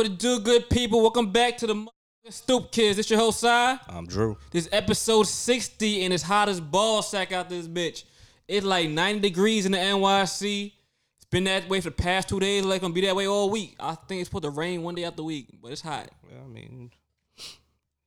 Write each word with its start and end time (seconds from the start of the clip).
What 0.00 0.06
it 0.06 0.18
do, 0.18 0.40
good 0.40 0.70
people. 0.70 1.02
Welcome 1.02 1.30
back 1.30 1.58
to 1.58 1.66
the 1.66 1.86
Stoop 2.30 2.72
Kids. 2.72 2.98
It's 2.98 3.10
your 3.10 3.18
host, 3.18 3.40
Si. 3.40 3.46
I'm 3.46 4.06
Drew. 4.06 4.38
This 4.50 4.66
episode 4.72 5.24
60 5.24 6.06
and 6.06 6.14
it's 6.14 6.22
hot 6.22 6.48
as 6.48 6.58
ball 6.58 7.02
sack 7.02 7.32
out 7.32 7.50
this 7.50 7.68
bitch. 7.68 8.04
It's 8.48 8.64
like 8.64 8.88
90 8.88 9.20
degrees 9.20 9.66
in 9.66 9.72
the 9.72 9.78
NYC. 9.78 10.72
It's 11.16 11.26
been 11.30 11.44
that 11.44 11.68
way 11.68 11.82
for 11.82 11.90
the 11.90 11.96
past 11.96 12.30
two 12.30 12.40
days. 12.40 12.64
Like 12.64 12.80
gonna 12.80 12.94
be 12.94 13.02
that 13.02 13.14
way 13.14 13.28
all 13.28 13.50
week. 13.50 13.76
I 13.78 13.94
think 13.94 14.22
it's 14.22 14.30
supposed 14.30 14.44
to 14.44 14.48
rain 14.48 14.80
one 14.82 14.94
day 14.94 15.04
after 15.04 15.22
week, 15.22 15.50
but 15.60 15.70
it's 15.70 15.82
hot. 15.82 16.08
Well, 16.22 16.44
I 16.46 16.48
mean, 16.48 16.92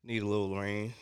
need 0.04 0.24
a 0.24 0.28
little 0.28 0.58
rain. 0.58 0.96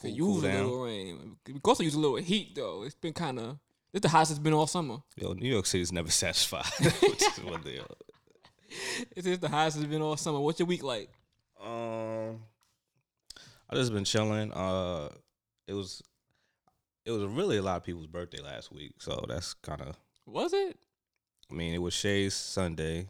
Could 0.00 0.10
Cool, 0.10 0.10
use 0.10 0.42
cool 0.42 0.50
a 0.50 0.54
little 0.54 0.84
rain. 0.86 1.36
We 1.46 1.60
also 1.62 1.84
use 1.84 1.94
a 1.94 2.00
little 2.00 2.16
heat 2.16 2.56
though. 2.56 2.82
It's 2.82 2.96
been 2.96 3.12
kind 3.12 3.38
of. 3.38 3.58
It's 3.92 4.02
the 4.02 4.08
hottest 4.08 4.32
it's 4.32 4.40
been 4.40 4.54
all 4.54 4.66
summer. 4.66 4.96
Yo, 5.14 5.34
New 5.34 5.48
York 5.48 5.66
City's 5.66 5.92
never 5.92 6.10
satisfied. 6.10 6.66
Which 6.80 7.22
is 7.22 7.44
what 7.44 7.62
they 7.62 7.78
are. 7.78 7.86
This 9.14 9.26
is 9.26 9.38
the 9.38 9.48
hottest 9.48 9.78
it's 9.78 9.86
been 9.86 10.02
all 10.02 10.16
summer. 10.16 10.40
What's 10.40 10.58
your 10.58 10.66
week 10.66 10.82
like? 10.82 11.10
Um, 11.62 12.40
I 13.70 13.74
just 13.74 13.92
been 13.92 14.04
chilling. 14.04 14.52
Uh, 14.52 15.08
it 15.66 15.72
was, 15.74 16.02
it 17.04 17.10
was 17.10 17.24
really 17.24 17.56
a 17.58 17.62
lot 17.62 17.76
of 17.78 17.84
people's 17.84 18.06
birthday 18.06 18.40
last 18.42 18.72
week, 18.72 18.94
so 18.98 19.24
that's 19.28 19.54
kind 19.54 19.80
of. 19.82 19.96
Was 20.26 20.52
it? 20.52 20.78
I 21.50 21.54
mean, 21.54 21.74
it 21.74 21.78
was 21.82 21.94
Shay's 21.94 22.34
Sunday, 22.34 23.08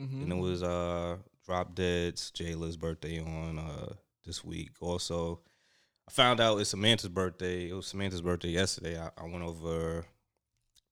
Mm-hmm. 0.00 0.22
and 0.22 0.32
it 0.32 0.36
was 0.36 0.62
uh 0.62 1.18
Drop 1.44 1.74
Dead's 1.74 2.30
Jayla's 2.30 2.78
birthday 2.78 3.20
on 3.20 3.58
uh 3.58 3.92
this 4.24 4.42
week. 4.42 4.70
Also, 4.80 5.40
I 6.08 6.10
found 6.10 6.40
out 6.40 6.56
it's 6.58 6.70
Samantha's 6.70 7.10
birthday. 7.10 7.68
It 7.68 7.74
was 7.74 7.88
Samantha's 7.88 8.22
birthday 8.22 8.48
yesterday. 8.48 8.98
I, 8.98 9.10
I 9.18 9.24
went 9.24 9.44
over 9.44 10.06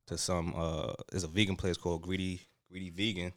to 0.09 0.19
some 0.19 0.53
uh 0.55 0.93
it's 1.13 1.25
a 1.25 1.29
vegan 1.29 1.57
place 1.57 1.79
called 1.79 2.03
Greedy 2.03 2.43
Greedy 2.71 2.91
Vegan. 2.91 3.33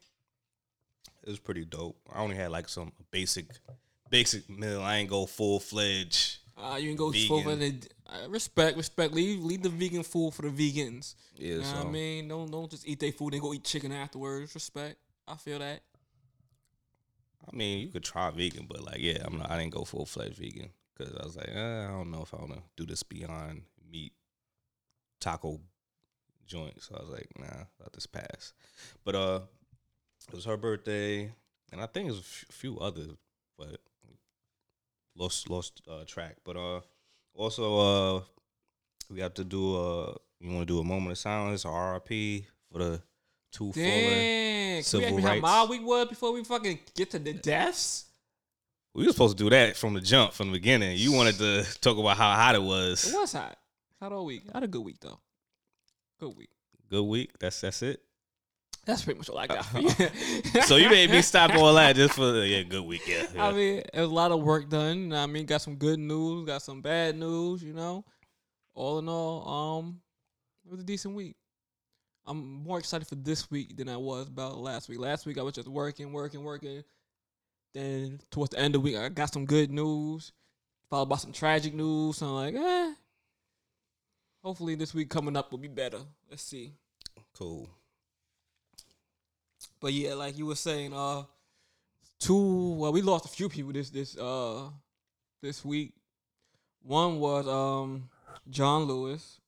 It 1.24 1.30
was 1.30 1.40
pretty 1.40 1.66
dope. 1.66 1.98
I 2.14 2.20
only 2.20 2.36
had 2.36 2.52
like 2.52 2.68
some 2.70 2.92
basic 3.12 3.48
basic 4.10 4.50
meal. 4.50 4.82
I 4.82 4.98
ain't 4.98 5.10
go 5.10 5.26
full 5.26 5.60
fledged. 5.60 6.40
Uh, 6.56 6.78
you 6.78 6.90
can 6.90 6.98
go 6.98 7.12
full 7.12 7.42
the 7.42 7.76
uh, 8.08 8.30
respect, 8.30 8.78
respect. 8.78 9.14
Leave, 9.14 9.44
leave 9.44 9.64
the 9.64 9.70
vegan 9.70 10.04
food 10.04 10.34
for 10.34 10.44
the 10.44 10.50
vegans. 10.50 11.16
Yeah, 11.36 11.48
You 11.48 11.58
know 11.58 11.64
so 11.64 11.76
what 11.78 11.88
I 11.88 11.90
mean? 11.90 12.28
Don't 12.28 12.52
don't 12.52 12.70
just 12.70 12.88
eat 12.88 13.00
their 13.00 13.12
food 13.12 13.34
and 13.34 13.42
go 13.42 13.54
eat 13.54 13.64
chicken 13.64 13.92
afterwards. 13.92 14.54
Respect. 14.54 14.98
I 15.28 15.36
feel 15.36 15.60
that. 15.60 15.82
I 17.52 17.56
mean, 17.56 17.80
you 17.80 17.88
could 17.88 18.04
try 18.04 18.30
vegan, 18.32 18.68
but 18.70 18.84
like, 18.84 19.00
yeah, 19.00 19.18
I'm 19.24 19.38
not. 19.38 19.50
I 19.50 19.58
didn't 19.58 19.74
go 19.74 19.84
full 19.84 20.06
fledged 20.06 20.38
vegan 20.38 20.70
because 20.96 21.16
I 21.16 21.24
was 21.24 21.36
like, 21.36 21.50
eh, 21.54 21.86
I 21.86 21.88
don't 21.88 22.12
know 22.12 22.22
if 22.22 22.34
I 22.34 22.38
want 22.38 22.54
to 22.54 22.62
do 22.78 22.86
this 22.86 23.04
beyond 23.04 23.64
meat 23.92 24.14
taco 25.20 25.60
joint. 26.46 26.82
So 26.82 26.96
I 26.96 27.02
was 27.02 27.10
like, 27.10 27.30
nah, 27.38 27.66
let 27.80 27.94
this 27.94 28.06
pass. 28.06 28.54
But 29.04 29.16
uh, 29.16 29.40
it 30.30 30.36
was 30.36 30.46
her 30.46 30.58
birthday, 30.58 31.32
and 31.72 31.82
I 31.82 31.86
think 31.86 32.08
it 32.08 32.12
was 32.12 32.20
a 32.20 32.22
f- 32.22 32.46
few 32.50 32.80
others, 32.80 33.12
but 33.58 33.80
lost 35.16 35.50
lost 35.50 35.82
uh, 35.90 36.04
track. 36.06 36.38
But 36.44 36.58
uh, 36.58 36.82
also 37.34 38.18
uh, 38.18 38.22
we 39.10 39.20
have 39.20 39.34
to 39.36 39.44
do 39.44 39.76
a 39.78 40.18
you 40.40 40.50
want 40.54 40.68
to 40.68 40.74
do 40.74 40.80
a 40.80 40.84
moment 40.84 41.12
of 41.12 41.18
silence 41.18 41.66
or 41.66 41.94
RIP 41.94 42.46
for 42.72 42.80
the 42.80 43.02
two 43.52 43.72
fallen. 43.72 43.90
Damn. 43.90 44.76
We 44.78 44.82
civil 44.82 45.22
how 45.22 45.28
rights. 45.28 45.42
my 45.42 45.66
week 45.66 45.86
was 45.86 46.08
before 46.08 46.34
we 46.34 46.44
fucking 46.44 46.80
get 46.96 47.12
to 47.12 47.20
the 47.20 47.34
deaths? 47.34 48.06
We 48.94 49.06
were 49.06 49.12
supposed 49.12 49.38
to 49.38 49.44
do 49.44 49.50
that 49.50 49.76
from 49.76 49.94
the 49.94 50.02
jump, 50.02 50.34
from 50.34 50.48
the 50.48 50.54
beginning. 50.54 50.98
You 50.98 51.14
wanted 51.14 51.38
to 51.38 51.66
talk 51.82 51.98
about 51.98 52.18
how 52.18 52.34
hot 52.34 52.56
it 52.56 52.62
was. 52.62 53.12
It 53.12 53.16
was 53.16 53.34
hot. 53.34 53.58
Hot 54.00 54.12
all 54.12 54.26
week. 54.26 54.44
Had 54.52 54.64
a 54.64 54.68
good 54.68 54.84
week 54.84 54.98
though. 55.00 55.20
Good 56.20 56.36
week. 56.38 56.50
Good 56.90 57.04
week. 57.04 57.32
That's 57.40 57.62
that's 57.62 57.82
it. 57.82 58.02
That's 58.86 59.04
pretty 59.04 59.18
much 59.18 59.30
all 59.30 59.38
I 59.38 59.48
got 59.48 59.66
for 59.66 59.80
you. 59.80 60.62
So 60.64 60.76
you 60.76 60.90
made 60.90 61.10
me 61.10 61.22
stop 61.22 61.56
all 61.56 61.74
that 61.76 61.96
just 61.96 62.16
for 62.16 62.44
yeah, 62.44 62.64
good 62.64 62.84
week. 62.84 63.02
Yeah. 63.08 63.26
yeah. 63.34 63.48
I 63.48 63.52
mean, 63.54 63.78
it 63.78 64.00
was 64.00 64.10
a 64.10 64.14
lot 64.14 64.32
of 64.32 64.42
work 64.42 64.70
done. 64.70 65.00
You 65.00 65.08
know 65.08 65.16
what 65.18 65.24
I 65.24 65.28
mean, 65.28 65.46
got 65.46 65.62
some 65.62 65.76
good 65.76 66.00
news, 66.00 66.46
got 66.46 66.62
some 66.62 66.82
bad 66.82 67.18
news. 67.18 67.64
You 67.64 67.74
know, 67.74 68.04
all 68.74 69.00
in 69.00 69.08
all, 69.08 69.80
um, 69.80 70.02
it 70.66 70.72
was 70.72 70.82
a 70.82 70.84
decent 70.84 71.16
week. 71.16 71.36
I'm 72.26 72.64
more 72.64 72.80
excited 72.80 73.08
for 73.08 73.16
this 73.16 73.50
week 73.52 73.76
than 73.76 73.90
I 73.90 73.98
was 73.98 74.28
about 74.28 74.58
last 74.58 74.90
week. 74.90 75.00
Last 75.00 75.26
week 75.26 75.38
I 75.38 75.42
was 75.42 75.54
just 75.54 75.68
working, 75.68 76.12
working, 76.14 76.44
working. 76.44 76.84
Then 77.74 78.20
towards 78.32 78.52
the 78.52 78.60
end 78.60 78.76
of 78.76 78.82
the 78.82 78.86
week, 78.86 78.98
I 78.98 79.10
got 79.10 79.34
some 79.34 79.46
good 79.46 79.72
news, 79.72 80.32
followed 80.90 81.08
by 81.10 81.18
some 81.18 81.32
tragic 81.34 81.74
news. 81.74 82.18
So 82.18 82.28
I'm 82.28 82.34
like, 82.34 82.56
eh. 82.56 82.94
Hopefully 84.44 84.76
this 84.76 84.94
week 84.94 85.10
coming 85.10 85.36
up 85.38 85.52
will 85.52 85.58
be 85.58 85.68
better. 85.70 86.00
Let's 86.30 86.44
see. 86.44 86.74
cool. 87.38 87.70
But 89.84 89.92
yeah, 89.92 90.14
like 90.14 90.38
you 90.38 90.46
were 90.46 90.56
saying, 90.56 90.94
uh, 90.94 91.24
two. 92.18 92.76
Well, 92.76 92.94
we 92.94 93.02
lost 93.02 93.26
a 93.26 93.28
few 93.28 93.50
people 93.50 93.74
this 93.74 93.90
this 93.90 94.18
uh 94.18 94.70
this 95.42 95.66
week. 95.66 95.92
One 96.82 97.20
was 97.20 97.46
um 97.50 98.10
John 98.50 98.86
Lewis, 98.86 99.42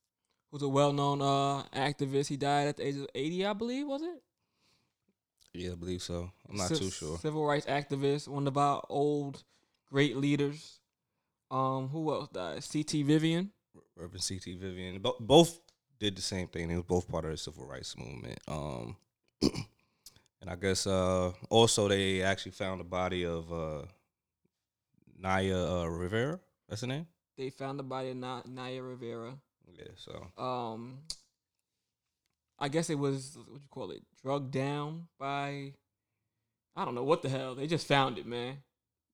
who's 0.52 0.62
a 0.62 0.68
well 0.68 0.92
known 0.92 1.22
uh 1.22 1.64
activist. 1.74 2.28
He 2.28 2.36
died 2.36 2.68
at 2.68 2.76
the 2.76 2.86
age 2.86 2.98
of 2.98 3.08
eighty, 3.16 3.46
I 3.46 3.54
believe. 3.54 3.88
Was 3.88 4.02
it? 4.02 4.22
Yeah, 5.54 5.72
I 5.72 5.76
believe 5.76 6.02
so. 6.02 6.30
I'm 6.50 6.58
not 6.58 6.68
Civ- 6.68 6.80
too 6.80 6.92
sure. 6.92 7.18
Civil 7.20 7.46
rights 7.46 7.66
activist, 7.66 8.28
one 8.28 8.46
of 8.46 8.58
our 8.58 8.84
old 8.90 9.42
great 9.90 10.18
leaders. 10.18 10.82
Um, 11.50 11.88
who 11.88 12.12
else 12.12 12.28
died? 12.28 12.62
C.T. 12.62 13.04
Vivian. 13.04 13.52
Urban 13.98 14.20
CT 14.20 14.60
Vivian. 14.60 15.00
Bo- 15.00 15.16
both 15.18 15.60
did 15.98 16.18
the 16.18 16.22
same 16.22 16.48
thing. 16.50 16.68
They 16.68 16.76
was 16.76 16.84
both 16.84 17.08
part 17.08 17.24
of 17.24 17.32
the 17.32 17.38
civil 17.38 17.66
rights 17.66 17.96
movement. 17.98 18.38
Um, 18.50 18.98
and 20.46 20.54
I 20.54 20.56
guess 20.56 20.86
uh, 20.86 21.32
also 21.50 21.88
they 21.88 22.22
actually 22.22 22.52
found 22.52 22.80
the 22.80 22.84
body 22.86 23.26
of 23.26 23.52
uh, 23.52 23.82
Naya 25.18 25.58
uh, 25.58 25.86
Rivera. 25.86 26.40
That's 26.70 26.82
the 26.82 26.88
name. 26.88 27.08
They 27.38 27.50
found 27.50 27.80
the 27.80 27.84
body 27.84 28.12
of 28.12 28.18
Na- 28.18 28.44
Naya 28.46 28.82
Rivera. 28.82 29.34
Yeah. 29.76 29.86
So 29.96 30.42
um 30.42 31.00
I 32.60 32.70
guess 32.70 32.90
it 32.90 32.98
was 33.00 33.36
what 33.48 33.62
you 33.62 33.68
call 33.70 33.92
it, 33.92 34.04
drugged 34.22 34.52
down 34.52 35.08
by 35.20 35.74
I 36.76 36.86
don't 36.86 36.96
know 36.96 37.04
what 37.04 37.22
the 37.24 37.30
hell. 37.30 37.56
They 37.56 37.68
just 37.68 37.88
found 37.88 38.18
it, 38.18 38.26
man. 38.26 38.58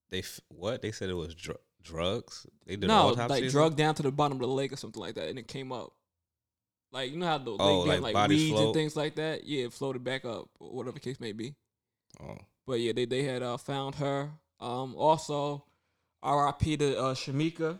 they 0.09 0.19
f- 0.19 0.41
what 0.49 0.81
they 0.81 0.91
said 0.91 1.09
it 1.09 1.13
was 1.15 1.33
dr- 1.33 1.57
drugs. 1.81 2.45
They 2.65 2.75
did 2.75 2.87
no, 2.87 3.13
like 3.13 3.49
drugged 3.49 3.77
down 3.77 3.95
to 3.95 4.03
the 4.03 4.11
bottom 4.11 4.37
of 4.37 4.41
the 4.41 4.47
lake 4.47 4.73
or 4.73 4.77
something 4.77 5.01
like 5.01 5.15
that, 5.15 5.29
and 5.29 5.39
it 5.39 5.47
came 5.47 5.71
up. 5.71 5.93
Like 6.91 7.11
you 7.11 7.17
know 7.17 7.25
how 7.27 7.37
the 7.37 7.55
Oh, 7.57 7.85
get 7.85 8.01
like 8.01 8.13
like, 8.13 8.29
weeds 8.29 8.51
float? 8.51 8.65
and 8.65 8.73
things 8.73 8.95
like 8.95 9.15
that. 9.15 9.45
Yeah, 9.45 9.65
it 9.65 9.73
floated 9.73 10.03
back 10.03 10.25
up, 10.25 10.49
or 10.59 10.71
whatever 10.71 10.93
the 10.95 10.99
case 10.99 11.19
may 11.19 11.31
be. 11.31 11.55
Oh. 12.21 12.37
But 12.67 12.79
yeah, 12.81 12.91
they 12.93 13.05
they 13.05 13.23
had 13.23 13.41
uh, 13.43 13.57
found 13.57 13.95
her. 13.95 14.31
Um, 14.59 14.95
also, 14.95 15.65
R.I.P. 16.21 16.77
to 16.77 16.99
uh, 16.99 17.13
Shamika, 17.15 17.79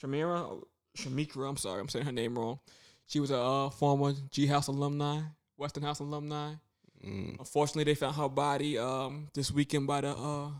Shamira, 0.00 0.62
Shamikra. 0.96 1.48
I'm 1.48 1.56
sorry, 1.56 1.80
I'm 1.80 1.88
saying 1.88 2.04
her 2.04 2.12
name 2.12 2.38
wrong. 2.38 2.60
She 3.06 3.18
was 3.18 3.30
a 3.30 3.38
uh, 3.38 3.70
former 3.70 4.12
G 4.30 4.46
House 4.46 4.68
alumni, 4.68 5.20
Westinghouse 5.56 5.98
alumni. 6.00 6.52
Mm. 7.04 7.38
Unfortunately, 7.38 7.84
they 7.84 7.94
found 7.94 8.14
her 8.16 8.28
body 8.28 8.78
um 8.78 9.28
this 9.34 9.50
weekend 9.50 9.86
by 9.86 10.02
the 10.02 10.10
uh 10.10 10.50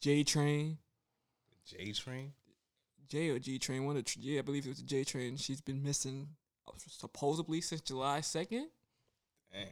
J 0.00 0.24
train, 0.24 0.78
J 1.64 1.92
Train. 1.92 2.32
J 3.08 3.30
or 3.30 3.38
G 3.38 3.58
train. 3.58 3.86
One 3.86 3.96
of 3.96 4.04
the 4.04 4.16
yeah, 4.20 4.40
I 4.40 4.42
believe 4.42 4.66
it 4.66 4.70
was 4.70 4.78
the 4.78 4.84
J 4.84 5.04
train. 5.04 5.36
She's 5.36 5.60
been 5.60 5.82
missing 5.82 6.28
supposedly 6.86 7.60
since 7.60 7.80
July 7.80 8.20
second. 8.20 8.68
Dang. 9.52 9.68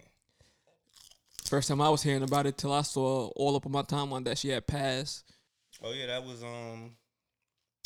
First 1.44 1.68
time 1.68 1.80
I 1.80 1.88
was 1.90 2.02
hearing 2.02 2.22
about 2.22 2.46
it 2.46 2.58
till 2.58 2.72
I 2.72 2.82
saw 2.82 3.28
all 3.36 3.54
up 3.54 3.66
on 3.66 3.72
my 3.72 3.82
timeline 3.82 4.24
that 4.24 4.38
she 4.38 4.48
had 4.48 4.66
passed. 4.66 5.24
Oh 5.82 5.92
yeah, 5.92 6.06
that 6.06 6.24
was 6.24 6.42
um 6.42 6.96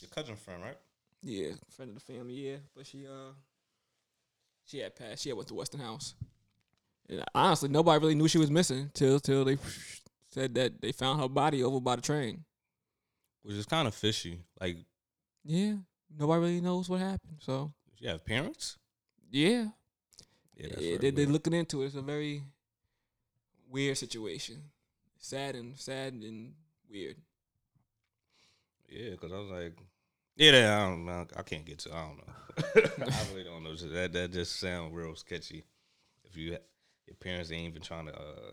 your 0.00 0.08
cousin 0.10 0.36
friend, 0.36 0.62
right? 0.62 0.78
Yeah, 1.22 1.50
friend 1.70 1.90
of 1.90 1.94
the 1.96 2.12
family. 2.12 2.34
Yeah, 2.34 2.56
but 2.74 2.86
she 2.86 3.06
uh 3.06 3.32
she 4.64 4.78
had 4.78 4.96
passed. 4.96 5.22
She 5.22 5.28
had 5.28 5.36
went 5.36 5.48
to 5.48 5.54
Westinghouse. 5.54 6.14
And 7.08 7.24
honestly, 7.34 7.68
nobody 7.68 8.00
really 8.00 8.14
knew 8.14 8.28
she 8.28 8.38
was 8.38 8.50
missing 8.50 8.90
till 8.94 9.20
till 9.20 9.44
they 9.44 9.58
said 10.30 10.54
that 10.54 10.80
they 10.80 10.92
found 10.92 11.20
her 11.20 11.28
body 11.28 11.62
over 11.62 11.80
by 11.80 11.96
the 11.96 12.02
train. 12.02 12.44
Which 13.42 13.56
is 13.56 13.66
kind 13.66 13.88
of 13.88 13.94
fishy. 13.94 14.40
Like, 14.60 14.76
Yeah, 15.44 15.76
nobody 16.16 16.40
really 16.40 16.60
knows 16.60 16.88
what 16.88 17.00
happened. 17.00 17.38
So 17.40 17.72
you 17.98 18.08
have 18.08 18.24
parents? 18.24 18.76
Yeah, 19.30 19.68
Yeah, 20.56 20.66
yeah, 20.78 20.98
they, 20.98 21.10
they're 21.10 21.26
looking 21.26 21.52
into 21.54 21.82
it. 21.82 21.86
It's 21.86 21.94
a 21.94 22.02
very 22.02 22.42
weird 23.70 23.96
situation. 23.98 24.62
Sad 25.18 25.54
and 25.54 25.76
sad 25.78 26.12
and 26.14 26.52
weird. 26.90 27.16
Yeah, 28.88 29.10
because 29.10 29.32
I 29.32 29.38
was 29.38 29.50
like, 29.50 29.78
yeah, 30.36 30.76
I 30.76 30.88
don't 30.88 31.04
know. 31.04 31.26
I 31.36 31.42
can't 31.42 31.64
get 31.64 31.78
to. 31.80 31.94
I 31.94 32.06
don't 32.06 32.16
know. 32.18 33.06
I 33.06 33.32
really 33.32 33.44
don't 33.44 33.62
know. 33.62 33.74
That 33.74 34.12
that 34.12 34.32
just 34.32 34.58
sounds 34.58 34.92
real 34.94 35.14
sketchy. 35.14 35.64
If 36.24 36.36
you 36.36 36.56
your 37.06 37.16
parents 37.20 37.52
ain't 37.52 37.68
even 37.68 37.82
trying 37.82 38.06
to 38.06 38.14
uh, 38.14 38.52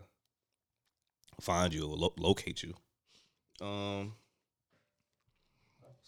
find 1.40 1.72
you 1.72 1.86
or 1.88 1.96
lo- 1.96 2.14
locate 2.18 2.62
you. 2.62 2.74
Um. 3.60 4.14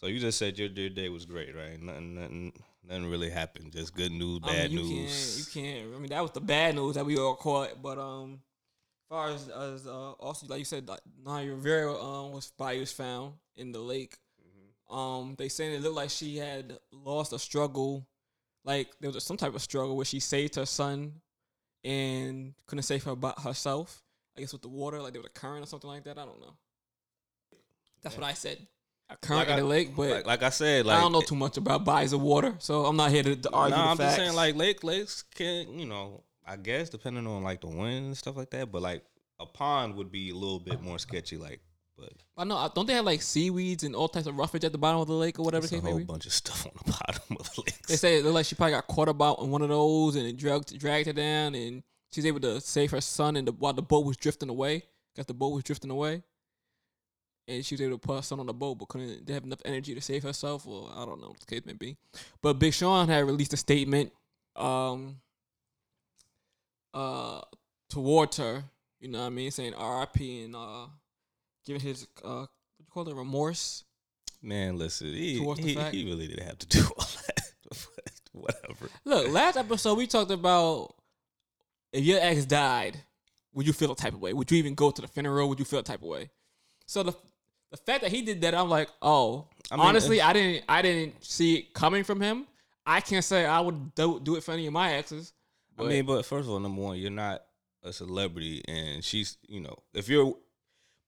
So 0.01 0.07
you 0.07 0.19
just 0.19 0.39
said 0.39 0.57
your, 0.57 0.67
your 0.69 0.89
day 0.89 1.09
was 1.09 1.25
great, 1.25 1.55
right? 1.55 1.79
Nothing, 1.79 2.15
nothing, 2.15 2.53
nothing 2.87 3.09
really 3.09 3.29
happened. 3.29 3.71
Just 3.71 3.95
good 3.95 4.11
news, 4.11 4.39
I 4.43 4.47
mean, 4.47 4.55
bad 4.55 4.71
you 4.71 4.79
news. 4.79 5.49
Can't, 5.53 5.63
you 5.63 5.83
can't. 5.83 5.95
I 5.95 5.99
mean, 5.99 6.09
that 6.09 6.21
was 6.21 6.31
the 6.31 6.41
bad 6.41 6.75
news 6.75 6.95
that 6.95 7.05
we 7.05 7.17
all 7.17 7.35
caught. 7.35 7.81
But 7.81 7.99
um, 7.99 8.39
far 9.07 9.29
as, 9.29 9.47
as 9.49 9.85
uh, 9.85 10.11
also 10.13 10.47
like 10.47 10.59
you 10.59 10.65
said, 10.65 10.87
like 10.87 11.01
Naya 11.23 11.51
Rivera 11.51 11.93
um, 12.01 12.31
was 12.31 12.51
body 12.57 12.79
was 12.79 12.91
found 12.91 13.33
in 13.55 13.71
the 13.71 13.79
lake. 13.79 14.17
Um, 14.89 15.35
they 15.37 15.47
saying 15.47 15.73
it 15.73 15.81
looked 15.81 15.95
like 15.95 16.09
she 16.09 16.37
had 16.37 16.77
lost 16.91 17.31
a 17.31 17.39
struggle, 17.39 18.05
like 18.65 18.89
there 18.99 19.09
was 19.09 19.23
some 19.23 19.37
type 19.37 19.55
of 19.55 19.61
struggle 19.61 19.95
where 19.95 20.05
she 20.05 20.19
saved 20.19 20.55
her 20.55 20.65
son 20.65 21.13
and 21.85 22.53
couldn't 22.67 22.83
save 22.83 23.03
her 23.03 23.15
by 23.15 23.33
herself. 23.41 24.03
I 24.35 24.41
guess 24.41 24.51
with 24.51 24.61
the 24.63 24.67
water, 24.67 25.01
like 25.01 25.13
there 25.13 25.21
was 25.21 25.31
a 25.33 25.39
current 25.39 25.63
or 25.63 25.67
something 25.67 25.89
like 25.89 26.03
that. 26.05 26.17
I 26.17 26.25
don't 26.25 26.41
know. 26.41 26.55
That's 28.01 28.17
what 28.17 28.25
I 28.25 28.33
said. 28.33 28.57
Current 29.21 29.47
Like 29.49 29.57
the 29.57 29.63
I- 29.63 29.65
lake, 29.65 29.95
but 29.95 30.09
like, 30.09 30.25
like 30.25 30.43
I 30.43 30.49
said, 30.49 30.85
like 30.85 30.97
I 30.97 31.01
don't 31.01 31.11
know 31.11 31.21
too 31.21 31.35
much 31.35 31.57
about 31.57 31.83
bodies 31.85 32.13
of 32.13 32.21
water, 32.21 32.55
so 32.59 32.85
I'm 32.85 32.95
not 32.95 33.11
here 33.11 33.23
to, 33.23 33.35
to 33.35 33.49
argue 33.51 33.75
Nah, 33.75 33.83
the 33.85 33.89
I'm 33.91 33.97
facts. 33.97 34.09
just 34.09 34.17
saying 34.17 34.35
like 34.35 34.55
lake 34.55 34.83
lakes 34.83 35.23
can 35.35 35.77
you 35.77 35.85
know 35.85 36.23
I 36.45 36.55
guess 36.57 36.89
depending 36.89 37.27
on 37.27 37.43
like 37.43 37.61
the 37.61 37.67
wind 37.67 38.05
and 38.07 38.17
stuff 38.17 38.35
like 38.37 38.49
that, 38.51 38.71
but 38.71 38.81
like 38.81 39.03
a 39.39 39.45
pond 39.45 39.95
would 39.95 40.11
be 40.11 40.29
a 40.29 40.35
little 40.35 40.59
bit 40.59 40.81
more 40.81 40.99
sketchy. 40.99 41.35
Like, 41.37 41.59
but 41.97 42.13
I 42.37 42.43
know. 42.43 42.69
Don't 42.75 42.85
they 42.87 42.93
have 42.93 43.05
like 43.05 43.21
seaweeds 43.21 43.83
and 43.83 43.95
all 43.95 44.07
types 44.07 44.27
of 44.27 44.37
roughage 44.37 44.63
at 44.63 44.71
the 44.71 44.77
bottom 44.77 45.01
of 45.01 45.07
the 45.07 45.13
lake 45.13 45.39
or 45.39 45.43
whatever 45.43 45.65
there's 45.67 45.83
a 45.83 45.85
whole 45.87 45.97
be? 45.97 46.03
bunch 46.03 46.25
of 46.25 46.33
stuff 46.33 46.65
on 46.65 46.71
the 46.85 46.91
bottom 47.07 47.37
of 47.39 47.53
the 47.55 47.61
lakes. 47.61 47.87
They 47.87 47.95
say 47.95 48.21
like 48.21 48.45
she 48.45 48.55
probably 48.55 48.73
got 48.73 48.87
caught 48.87 49.09
about 49.09 49.39
in 49.41 49.49
one 49.51 49.61
of 49.61 49.69
those 49.69 50.15
and 50.15 50.25
it 50.25 50.37
dragged 50.37 50.77
dragged 50.79 51.07
her 51.07 51.13
down 51.13 51.55
and 51.55 51.83
she's 52.11 52.25
able 52.25 52.39
to 52.41 52.59
save 52.61 52.91
her 52.91 53.01
son 53.01 53.35
and 53.35 53.47
the, 53.47 53.51
while 53.51 53.73
the 53.73 53.81
boat 53.81 54.05
was 54.05 54.17
drifting 54.17 54.49
away. 54.49 54.83
Got 55.17 55.27
the 55.27 55.33
boat 55.33 55.49
was 55.49 55.63
drifting 55.63 55.91
away. 55.91 56.23
And 57.47 57.65
she 57.65 57.75
was 57.75 57.81
able 57.81 57.97
to 57.97 58.07
put 58.07 58.15
her 58.17 58.21
son 58.21 58.39
on 58.39 58.45
the 58.45 58.53
boat 58.53 58.75
but 58.75 58.87
couldn't 58.87 59.09
didn't 59.25 59.33
have 59.33 59.43
enough 59.43 59.61
energy 59.65 59.93
to 59.95 60.01
save 60.01 60.23
herself 60.23 60.67
or 60.67 60.89
I 60.95 61.05
don't 61.05 61.19
know 61.21 61.29
what 61.29 61.39
the 61.39 61.45
case 61.45 61.65
may 61.65 61.73
be. 61.73 61.97
But 62.41 62.53
Big 62.59 62.73
Sean 62.73 63.07
had 63.09 63.25
released 63.25 63.53
a 63.53 63.57
statement 63.57 64.11
um 64.55 65.17
uh 66.93 67.41
towards 67.89 68.37
her, 68.37 68.63
you 68.99 69.07
know 69.07 69.19
what 69.19 69.25
I 69.25 69.29
mean, 69.29 69.51
saying 69.51 69.73
RIP 69.73 70.19
and 70.45 70.55
uh 70.55 70.85
giving 71.65 71.81
his 71.81 72.07
uh 72.23 72.39
what 72.39 72.49
you 72.79 72.85
call 72.93 73.09
it 73.09 73.15
remorse. 73.15 73.83
Man, 74.41 74.77
listen, 74.77 75.07
he 75.07 75.39
he, 75.59 75.73
he 75.75 76.05
really 76.05 76.27
didn't 76.27 76.47
have 76.47 76.59
to 76.59 76.67
do 76.67 76.83
all 76.97 77.05
that. 77.27 77.41
Whatever. 78.33 78.89
Look, 79.03 79.29
last 79.29 79.57
episode 79.57 79.97
we 79.97 80.07
talked 80.07 80.31
about 80.31 80.95
if 81.91 82.03
your 82.03 82.19
ex 82.21 82.45
died, 82.45 82.97
would 83.53 83.67
you 83.67 83.73
feel 83.73 83.91
a 83.91 83.95
type 83.95 84.13
of 84.13 84.21
way? 84.21 84.33
Would 84.33 84.49
you 84.51 84.57
even 84.57 84.75
go 84.75 84.91
to 84.91 85.01
the 85.01 85.07
funeral? 85.07 85.49
Would 85.49 85.59
you 85.59 85.65
feel 85.65 85.79
a 85.79 85.83
type 85.83 86.01
of 86.01 86.07
way? 86.07 86.29
So 86.85 87.03
the 87.03 87.13
the 87.71 87.77
fact 87.77 88.01
that 88.03 88.11
he 88.11 88.21
did 88.21 88.41
that, 88.41 88.53
I'm 88.53 88.69
like, 88.69 88.89
oh, 89.01 89.47
I 89.71 89.75
mean, 89.77 89.85
honestly, 89.85 90.21
I 90.21 90.33
didn't 90.33 90.65
I 90.69 90.81
didn't 90.81 91.23
see 91.23 91.55
it 91.55 91.73
coming 91.73 92.03
from 92.03 92.19
him. 92.21 92.45
I 92.85 92.99
can't 92.99 93.23
say 93.23 93.45
I 93.45 93.59
would 93.59 93.95
do, 93.95 94.19
do 94.19 94.35
it 94.35 94.43
for 94.43 94.51
any 94.51 94.67
of 94.67 94.73
my 94.73 94.93
exes. 94.93 95.33
I 95.77 95.83
mean, 95.83 96.05
but 96.05 96.25
first 96.25 96.45
of 96.47 96.51
all, 96.53 96.59
number 96.59 96.81
one, 96.81 96.97
you're 96.97 97.09
not 97.09 97.41
a 97.83 97.93
celebrity, 97.93 98.61
and 98.67 99.03
she's 99.03 99.37
you 99.47 99.61
know 99.61 99.75
if 99.93 100.09
you're 100.09 100.35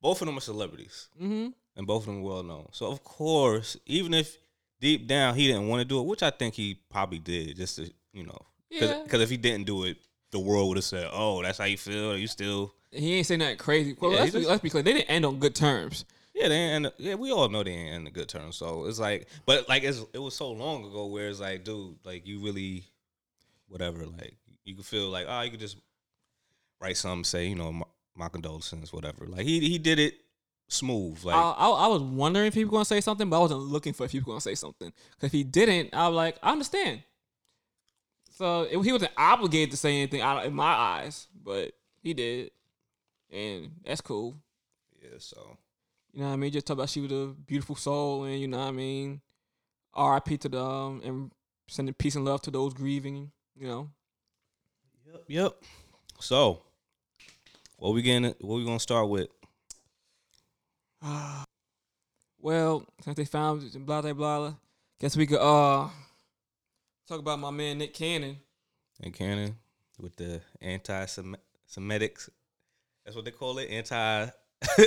both 0.01 0.21
of 0.21 0.27
them 0.27 0.38
are 0.38 0.42
celebrities, 0.42 1.10
hmm 1.18 1.50
and 1.75 1.88
both 1.88 2.04
of 2.04 2.13
them 2.13 2.21
well 2.21 2.44
known. 2.44 2.68
So 2.71 2.88
of 2.88 3.04
course, 3.04 3.77
even 3.86 4.13
if 4.13 4.38
deep 4.80 5.07
down 5.07 5.36
he 5.36 5.48
didn't 5.48 5.68
want 5.68 5.81
to 5.81 5.86
do 5.86 6.00
it, 6.00 6.06
which 6.06 6.24
I 6.24 6.30
think 6.30 6.54
he 6.54 6.80
probably 6.89 7.19
did, 7.19 7.57
just 7.57 7.75
to 7.77 7.92
you 8.13 8.24
know, 8.25 8.39
because 8.69 8.92
Yeah. 9.12 9.19
if 9.19 9.30
he 9.30 9.38
didn't 9.38 9.66
do 9.66 9.83
it, 9.83 9.98
the 10.31 10.39
world 10.39 10.69
would 10.69 10.77
have 10.77 10.86
said, 10.86 11.09
"Oh, 11.12 11.42
that's 11.42 11.57
how 11.57 11.66
you 11.66 11.77
feel." 11.77 12.12
Are 12.13 12.18
you 12.18 12.27
still? 12.27 12.74
he 12.92 13.16
ain't 13.16 13.25
saying 13.25 13.39
nothing 13.39 13.57
crazy. 13.57 13.98
Well, 14.00 14.12
Yeah, 14.12 14.19
let's, 14.19 14.33
he 14.33 14.39
be, 14.39 14.45
let's 14.45 14.62
be 14.62 14.69
clear. 14.69 14.83
They 14.83 14.94
didn't 14.94 15.09
end 15.09 15.25
on 15.25 15.39
good 15.39 15.56
terms. 15.56 16.06
Yeah, 16.33 16.47
they 16.47 16.57
and 16.57 16.91
yeah, 16.97 17.15
we 17.15 17.31
all 17.31 17.47
know 17.47 17.63
they 17.63 17.71
ain't 17.71 17.95
in 17.95 18.07
a 18.07 18.12
good 18.12 18.27
terms. 18.27 18.56
So 18.56 18.85
it's 18.85 19.00
like, 19.00 19.27
but 19.45 19.69
like 19.69 19.83
it's, 19.83 20.03
it 20.13 20.19
was 20.19 20.35
so 20.35 20.51
long 20.51 20.83
ago 20.85 21.06
where 21.06 21.27
it's 21.27 21.39
like, 21.39 21.63
dude, 21.63 21.95
like 22.03 22.25
you 22.25 22.39
really, 22.39 22.85
whatever, 23.68 24.06
like 24.06 24.35
you 24.65 24.75
could 24.75 24.85
feel 24.85 25.09
like, 25.09 25.27
oh, 25.30 25.41
you 25.41 25.51
could 25.51 25.59
just 25.59 25.77
write 26.81 26.97
something, 26.97 27.24
say, 27.24 27.47
you 27.47 27.56
know, 27.56 27.71
my, 27.71 27.85
my 28.15 28.30
condolences, 28.30 28.91
whatever. 28.91 29.27
Like 29.27 29.45
he 29.45 29.59
he 29.59 29.77
did 29.77 30.00
it 30.00 30.15
smooth, 30.69 31.24
like 31.24 31.35
I, 31.35 31.51
I, 31.51 31.69
I 31.69 31.88
was 31.88 32.01
wondering 32.01 32.47
if 32.47 32.56
he 32.56 32.63
was 32.63 32.71
going 32.71 32.81
to 32.81 32.85
say 32.88 33.00
something, 33.01 33.30
but 33.30 33.38
I 33.38 33.39
wasn't 33.39 33.59
looking 33.62 33.94
for 33.94 34.06
if 34.06 34.12
he 34.12 34.18
was 34.18 34.25
going 34.25 34.38
to 34.38 34.41
say 34.41 34.56
something. 34.56 34.91
Because 35.12 35.27
if 35.27 35.31
he 35.31 35.44
didn't, 35.44 35.94
I 35.94 36.07
was 36.07 36.15
like, 36.15 36.38
I 36.41 36.51
understand. 36.51 37.03
So 38.31 38.63
it, 38.63 38.81
he 38.83 38.91
wasn't 38.91 39.12
obligated 39.15 39.69
to 39.71 39.77
say 39.77 39.95
anything 39.97 40.21
out 40.21 40.44
in 40.45 40.53
my 40.56 40.63
eyes, 40.74 41.27
but 41.44 41.74
he 42.01 42.15
did, 42.15 42.50
and 43.31 43.69
that's 43.85 44.01
cool. 44.01 44.35
yeah. 45.00 45.09
So 45.19 45.57
You 46.13 46.21
know 46.21 46.27
what 46.27 46.33
I 46.33 46.38
mean? 46.38 46.51
Just 46.51 46.68
talk 46.68 46.75
about 46.75 46.89
she 46.89 47.01
was 47.01 47.12
a 47.12 47.33
beautiful 47.45 47.75
soul, 47.75 48.24
and 48.25 48.39
you 48.39 48.48
know 48.48 48.60
what 48.60 48.68
I 48.68 48.71
mean. 48.71 49.21
R.I.P. 49.95 50.38
to 50.38 50.50
them, 50.50 50.62
um, 50.62 51.01
and 51.04 51.31
sending 51.68 51.94
peace 51.94 52.15
and 52.15 52.25
love 52.25 52.42
to 52.44 52.51
those 52.51 52.74
grieving. 52.74 53.31
You 53.60 53.68
know, 53.68 53.89
yep, 55.06 55.24
yep. 55.27 55.56
So 56.19 56.62
what 57.77 57.94
we 57.94 58.01
getting? 58.01 58.33
What 58.42 58.57
we 58.57 58.65
gonna 58.65 58.80
start 58.80 59.10
with? 59.10 59.27
well, 62.39 62.86
since 63.01 63.18
they 63.18 63.25
found 63.25 63.86
blah 63.86 64.01
blah 64.01 64.13
blah, 64.13 64.54
guess 65.00 65.18
we 65.18 65.27
could 65.27 65.39
uh 65.39 65.89
talk 67.07 67.19
about 67.19 67.39
my 67.39 67.51
man 67.51 67.80
Nick 67.80 67.94
Cannon. 67.94 68.38
And 69.01 69.13
Cannon 69.13 69.57
with 70.00 70.16
the 70.16 70.42
anti-Semitics. 70.62 72.30
That's 73.04 73.16
what 73.16 73.25
they 73.25 73.31
call 73.31 73.57
it. 73.57 73.69
Anti 73.69 74.30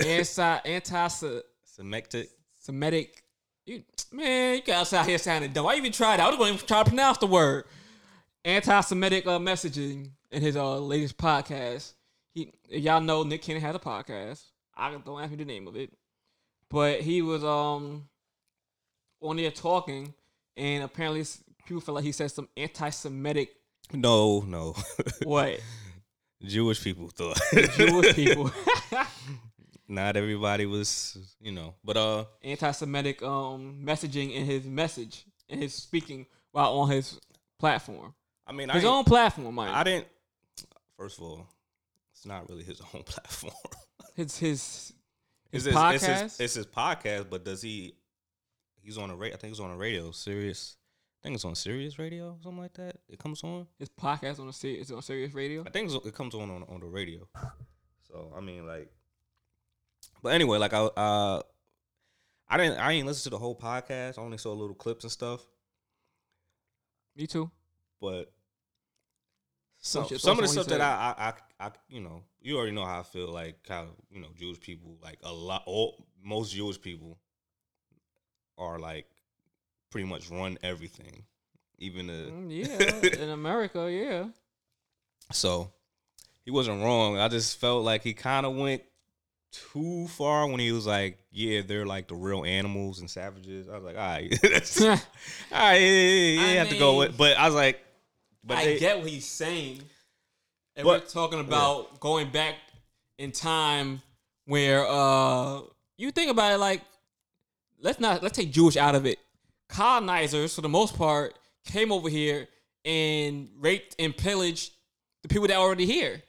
anti 0.05 0.57
anti 0.65 1.09
Semitic. 1.65 2.31
Semitic. 2.61 3.23
You 3.65 3.83
man, 4.13 4.57
you 4.57 4.63
guys 4.63 4.93
out 4.93 5.07
here 5.07 5.19
sounding 5.19 5.53
dumb. 5.53 5.65
Why 5.65 5.75
you 5.75 5.81
even 5.81 5.93
that? 5.93 6.21
I 6.21 6.29
was 6.29 6.37
going 6.37 6.57
to 6.57 6.65
try 6.65 6.83
to 6.83 6.89
pronounce 6.89 7.19
the 7.19 7.27
word. 7.27 7.65
Anti-Semitic 8.47 9.27
uh, 9.27 9.41
messaging 9.41 10.11
in 10.31 10.41
his 10.41 10.57
uh, 10.57 10.79
latest 10.79 11.19
podcast. 11.19 11.95
He, 12.33 12.53
if 12.69 12.81
y'all 12.81 13.01
know, 13.01 13.25
Nick 13.25 13.43
Cannon 13.43 13.61
has 13.61 13.75
a 13.75 13.81
podcast. 13.81 14.41
I 14.77 14.93
don't 14.93 15.21
ask 15.21 15.33
me 15.33 15.39
the 15.39 15.45
name 15.45 15.67
of 15.67 15.75
it, 15.75 15.93
but 16.71 17.01
he 17.01 17.23
was 17.23 17.43
um 17.43 18.09
on 19.21 19.37
there 19.37 19.51
talking, 19.51 20.15
and 20.57 20.85
apparently 20.85 21.25
people 21.67 21.81
felt 21.81 21.97
like 21.97 22.05
he 22.05 22.13
said 22.13 22.31
some 22.31 22.49
anti-Semitic 22.57 23.53
No, 23.93 24.43
no. 24.43 24.77
what 25.25 25.59
Jewish 26.41 26.85
people 26.85 27.09
thought. 27.09 27.41
Jewish 27.53 28.15
people, 28.15 28.53
Not 29.89 30.17
everybody 30.17 30.67
was, 30.67 31.17
you 31.41 31.53
know. 31.53 31.75
But 31.85 31.97
uh 31.97 32.25
anti-Semitic 32.43 33.23
um 33.23 33.83
messaging 33.85 34.35
in 34.35 34.45
his 34.45 34.65
message 34.65 35.25
in 35.49 35.61
his 35.61 35.75
speaking 35.75 36.27
while 36.53 36.73
on 36.79 36.91
his 36.91 37.21
platform. 37.59 38.15
I 38.47 38.53
mean 38.53 38.69
His 38.69 38.85
I, 38.85 38.89
own 38.89 39.05
platform, 39.05 39.55
mind. 39.55 39.75
I 39.75 39.83
didn't 39.85 40.07
first 40.97 41.19
of 41.19 41.25
all, 41.25 41.47
it's 42.13 42.27
not 42.27 42.49
really 42.49 42.65
his 42.65 42.81
own 42.95 43.03
platform. 43.03 43.55
his 44.15 44.37
his 44.39 44.93
his 45.51 45.67
it's, 45.67 45.67
his, 45.67 45.75
podcast. 45.75 45.95
it's 45.95 46.07
his 46.07 46.41
it's 46.41 46.55
his 46.55 46.67
podcast, 46.67 47.31
but 47.31 47.45
does 47.45 47.63
he 47.63 47.95
he's 48.83 48.99
on 48.99 49.11
a 49.11 49.17
radio 49.17 49.37
I 49.37 49.39
think 49.39 49.53
he's 49.53 49.61
on 49.61 49.71
a 49.71 49.77
radio, 49.77 50.11
Sirius 50.11 50.77
I 51.23 51.29
think 51.29 51.35
it's 51.37 51.45
on 51.45 51.55
Sirius 51.57 51.99
Radio, 51.99 52.39
something 52.43 52.61
like 52.63 52.75
that. 52.75 52.99
It 53.09 53.19
comes 53.19 53.43
on. 53.43 53.67
his 53.79 53.89
podcast 53.89 54.39
on 54.39 54.49
a 54.49 54.53
ser- 54.53 54.69
is 54.69 54.93
on 54.93 55.03
Sirius 55.03 55.35
Radio. 55.35 55.65
I 55.67 55.71
think 55.71 55.91
it's, 55.91 56.07
it 56.07 56.15
comes 56.15 56.35
on, 56.35 56.51
on 56.51 56.63
on 56.69 56.81
the 56.81 56.87
radio. 56.87 57.27
So 58.03 58.33
I 58.37 58.41
mean, 58.41 58.65
like, 58.67 58.91
but 60.27 60.35
anyway, 60.35 60.59
like 60.59 60.73
I 60.75 60.79
uh, 60.79 61.41
I 62.49 62.57
didn't 62.57 62.81
I 62.81 62.93
didn't 62.93 63.07
listen 63.07 63.31
to 63.31 63.31
the 63.31 63.39
whole 63.39 63.55
podcast. 63.55 64.19
I 64.19 64.23
only 64.23 64.39
saw 64.39 64.53
little 64.53 64.75
clips 64.75 65.05
and 65.05 65.11
stuff. 65.13 65.47
Me 67.15 67.29
too. 67.29 67.49
But 68.01 68.33
some 69.79 70.03
What's 70.03 70.11
your 70.11 70.19
some 70.19 70.33
of 70.33 70.39
the 70.39 70.43
thoughts 70.49 70.57
on 70.57 70.65
stuff 70.65 70.73
what 70.73 70.79
that 70.81 71.17
I, 71.21 71.29
I 71.29 71.65
I 71.65 71.69
I 71.69 71.71
you 71.89 72.01
know 72.01 72.25
you 72.41 72.57
already 72.57 72.73
know 72.73 72.85
how 72.85 72.99
I 72.99 73.03
feel 73.05 73.29
like 73.29 73.55
how 73.69 73.87
you 74.11 74.21
know 74.21 74.27
Jewish 74.37 74.59
people 74.59 74.99
like 75.01 75.21
a 75.23 75.33
lot 75.33 75.63
all 75.65 76.05
most 76.21 76.53
Jewish 76.53 76.81
people 76.81 77.21
are 78.59 78.81
like 78.81 79.07
pretty 79.93 80.09
much 80.09 80.29
run 80.29 80.59
everything, 80.65 81.23
even 81.79 82.09
the 82.09 82.33
Mm, 82.33 82.49
yeah, 83.15 83.23
in 83.23 83.31
America, 83.31 83.89
yeah. 83.89 84.25
So 85.31 85.71
he 86.45 86.51
wasn't 86.51 86.83
wrong. 86.83 87.17
I 87.17 87.29
just 87.29 87.61
felt 87.61 87.85
like 87.85 88.03
he 88.03 88.13
kind 88.13 88.45
of 88.45 88.57
went 88.57 88.83
too 89.53 90.07
far 90.09 90.47
when 90.49 90.61
he 90.61 90.73
was 90.73 90.87
like, 90.87 91.19
"Yeah, 91.31 91.63
they're 91.67 91.87
like 91.87 92.09
the 92.09 92.15
real 92.15 92.45
animals 92.45 93.01
and 93.01 93.11
savages." 93.11 93.69
I 93.69 93.75
was 93.79 93.85
like, 93.85 93.97
"All 93.97 94.03
right, 94.03 94.33
all 94.83 94.89
right, 94.89 95.77
yeah, 95.77 95.81
yeah, 95.81 96.41
yeah, 96.41 96.59
have 96.59 96.69
to 96.69 96.79
go 96.79 96.93
mean, 96.93 96.99
with." 96.99 97.17
But 97.17 97.37
I 97.37 97.47
was 97.47 97.55
like, 97.55 97.85
"But 98.45 98.59
I 98.59 98.65
they, 98.65 98.79
get 98.79 98.99
what 98.99 99.09
he's 99.09 99.27
saying. 99.27 99.83
And 100.77 100.85
But- 100.85 101.03
we're 101.03 101.09
talking 101.09 101.41
about 101.41 102.01
going 102.01 102.31
back 102.31 102.57
in 103.19 103.33
time 103.33 104.03
where 104.45 104.87
uh 104.87 105.61
you 105.97 106.11
think 106.11 106.31
about 106.31 106.53
it 106.53 106.59
like 106.59 106.83
let's 107.81 107.99
not 107.99 108.23
let's 108.23 108.37
take 108.37 108.53
Jewish 108.53 108.77
out 108.77 108.95
of 108.95 109.07
it. 109.07 109.19
Colonizers, 109.69 110.55
for 110.55 110.61
the 110.61 110.69
most 110.69 110.97
part, 110.97 111.39
came 111.65 111.91
over 111.91 112.09
here 112.09 112.49
and 112.85 113.49
raped 113.59 113.97
and 113.99 114.17
pillaged 114.17 114.73
the 115.23 115.29
people 115.29 115.49
that 115.49 115.57
already 115.57 115.87
here 115.87 116.23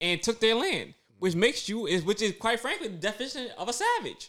and 0.00 0.22
took 0.22 0.38
their 0.38 0.54
land, 0.54 0.94
which 1.24 1.34
makes 1.34 1.70
you 1.70 1.86
is 1.86 2.02
which 2.02 2.20
is 2.20 2.34
quite 2.38 2.60
frankly 2.60 2.86
the 2.86 2.98
definition 2.98 3.48
of 3.56 3.66
a 3.66 3.72
savage. 3.72 4.28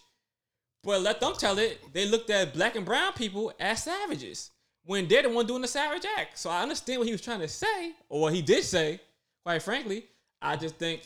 But 0.82 1.02
let 1.02 1.20
them 1.20 1.34
tell 1.38 1.58
it, 1.58 1.82
they 1.92 2.08
looked 2.08 2.30
at 2.30 2.54
black 2.54 2.78
and 2.78 2.86
brown 2.86 3.12
people 3.12 3.52
as 3.60 3.84
savages 3.84 4.52
when 4.86 5.06
they're 5.06 5.24
the 5.24 5.30
one 5.30 5.46
doing 5.46 5.62
the 5.62 5.68
savage 5.68 6.06
act. 6.18 6.40
So 6.40 6.50
I 6.50 6.62
understand 6.62 7.00
what 7.00 7.08
he 7.08 7.12
was 7.12 7.20
trying 7.20 7.42
to 7.42 7.50
say, 7.50 7.92
or 8.08 8.22
what 8.22 8.34
he 8.34 8.42
did 8.42 8.64
say. 8.64 9.02
Quite 9.44 9.62
frankly, 9.62 10.06
I 10.42 10.56
just 10.56 10.76
think 10.76 11.02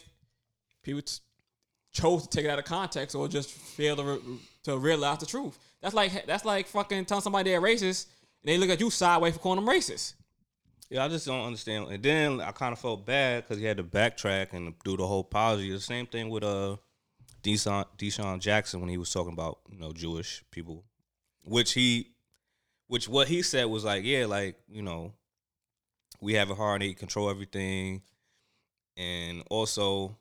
people 0.83 1.01
t- 1.01 1.17
chose 1.91 2.21
to 2.21 2.29
take 2.29 2.45
it 2.45 2.51
out 2.51 2.59
of 2.59 2.65
context 2.65 3.15
or 3.15 3.27
just 3.27 3.49
fail 3.49 3.95
to 3.95 4.03
re- 4.03 4.39
to 4.65 4.77
realize 4.77 5.17
the 5.17 5.25
truth. 5.25 5.57
That's 5.81 5.95
like 5.95 6.23
that's 6.27 6.45
like 6.45 6.67
fucking 6.67 7.05
telling 7.05 7.23
somebody 7.23 7.49
they're 7.49 7.61
racist 7.61 8.05
and 8.43 8.49
they 8.53 8.59
look 8.59 8.69
at 8.69 8.79
you 8.79 8.91
sideways 8.91 9.33
for 9.33 9.39
calling 9.39 9.65
them 9.65 9.73
racist. 9.73 10.13
Yeah, 10.89 11.05
I 11.05 11.07
just 11.07 11.27
don't 11.27 11.45
understand. 11.45 11.91
And 11.91 12.01
then 12.01 12.41
I 12.41 12.51
kind 12.51 12.73
of 12.73 12.79
felt 12.79 13.05
bad 13.05 13.43
because 13.43 13.59
he 13.59 13.65
had 13.65 13.77
to 13.77 13.83
backtrack 13.83 14.53
and 14.53 14.73
do 14.83 14.97
the 14.97 15.05
whole 15.05 15.21
apology. 15.21 15.71
The 15.71 15.79
same 15.79 16.07
thing 16.07 16.29
with 16.29 16.43
uh, 16.43 16.77
DeSean, 17.43 17.85
DeSean 17.97 18.39
Jackson 18.39 18.79
when 18.79 18.89
he 18.89 18.97
was 18.97 19.13
talking 19.13 19.33
about 19.33 19.59
you 19.71 19.77
know 19.77 19.93
Jewish 19.93 20.43
people, 20.49 20.83
which 21.43 21.73
he, 21.73 22.11
which 22.87 23.07
what 23.07 23.27
he 23.27 23.43
said 23.43 23.65
was 23.65 23.83
like, 23.83 24.03
yeah, 24.03 24.25
like 24.25 24.55
you 24.67 24.81
know, 24.81 25.13
we 26.21 26.33
have 26.33 26.49
a 26.49 26.55
hard 26.55 26.81
need 26.81 26.95
control 26.95 27.29
everything, 27.29 28.01
and 28.97 29.43
also 29.51 30.17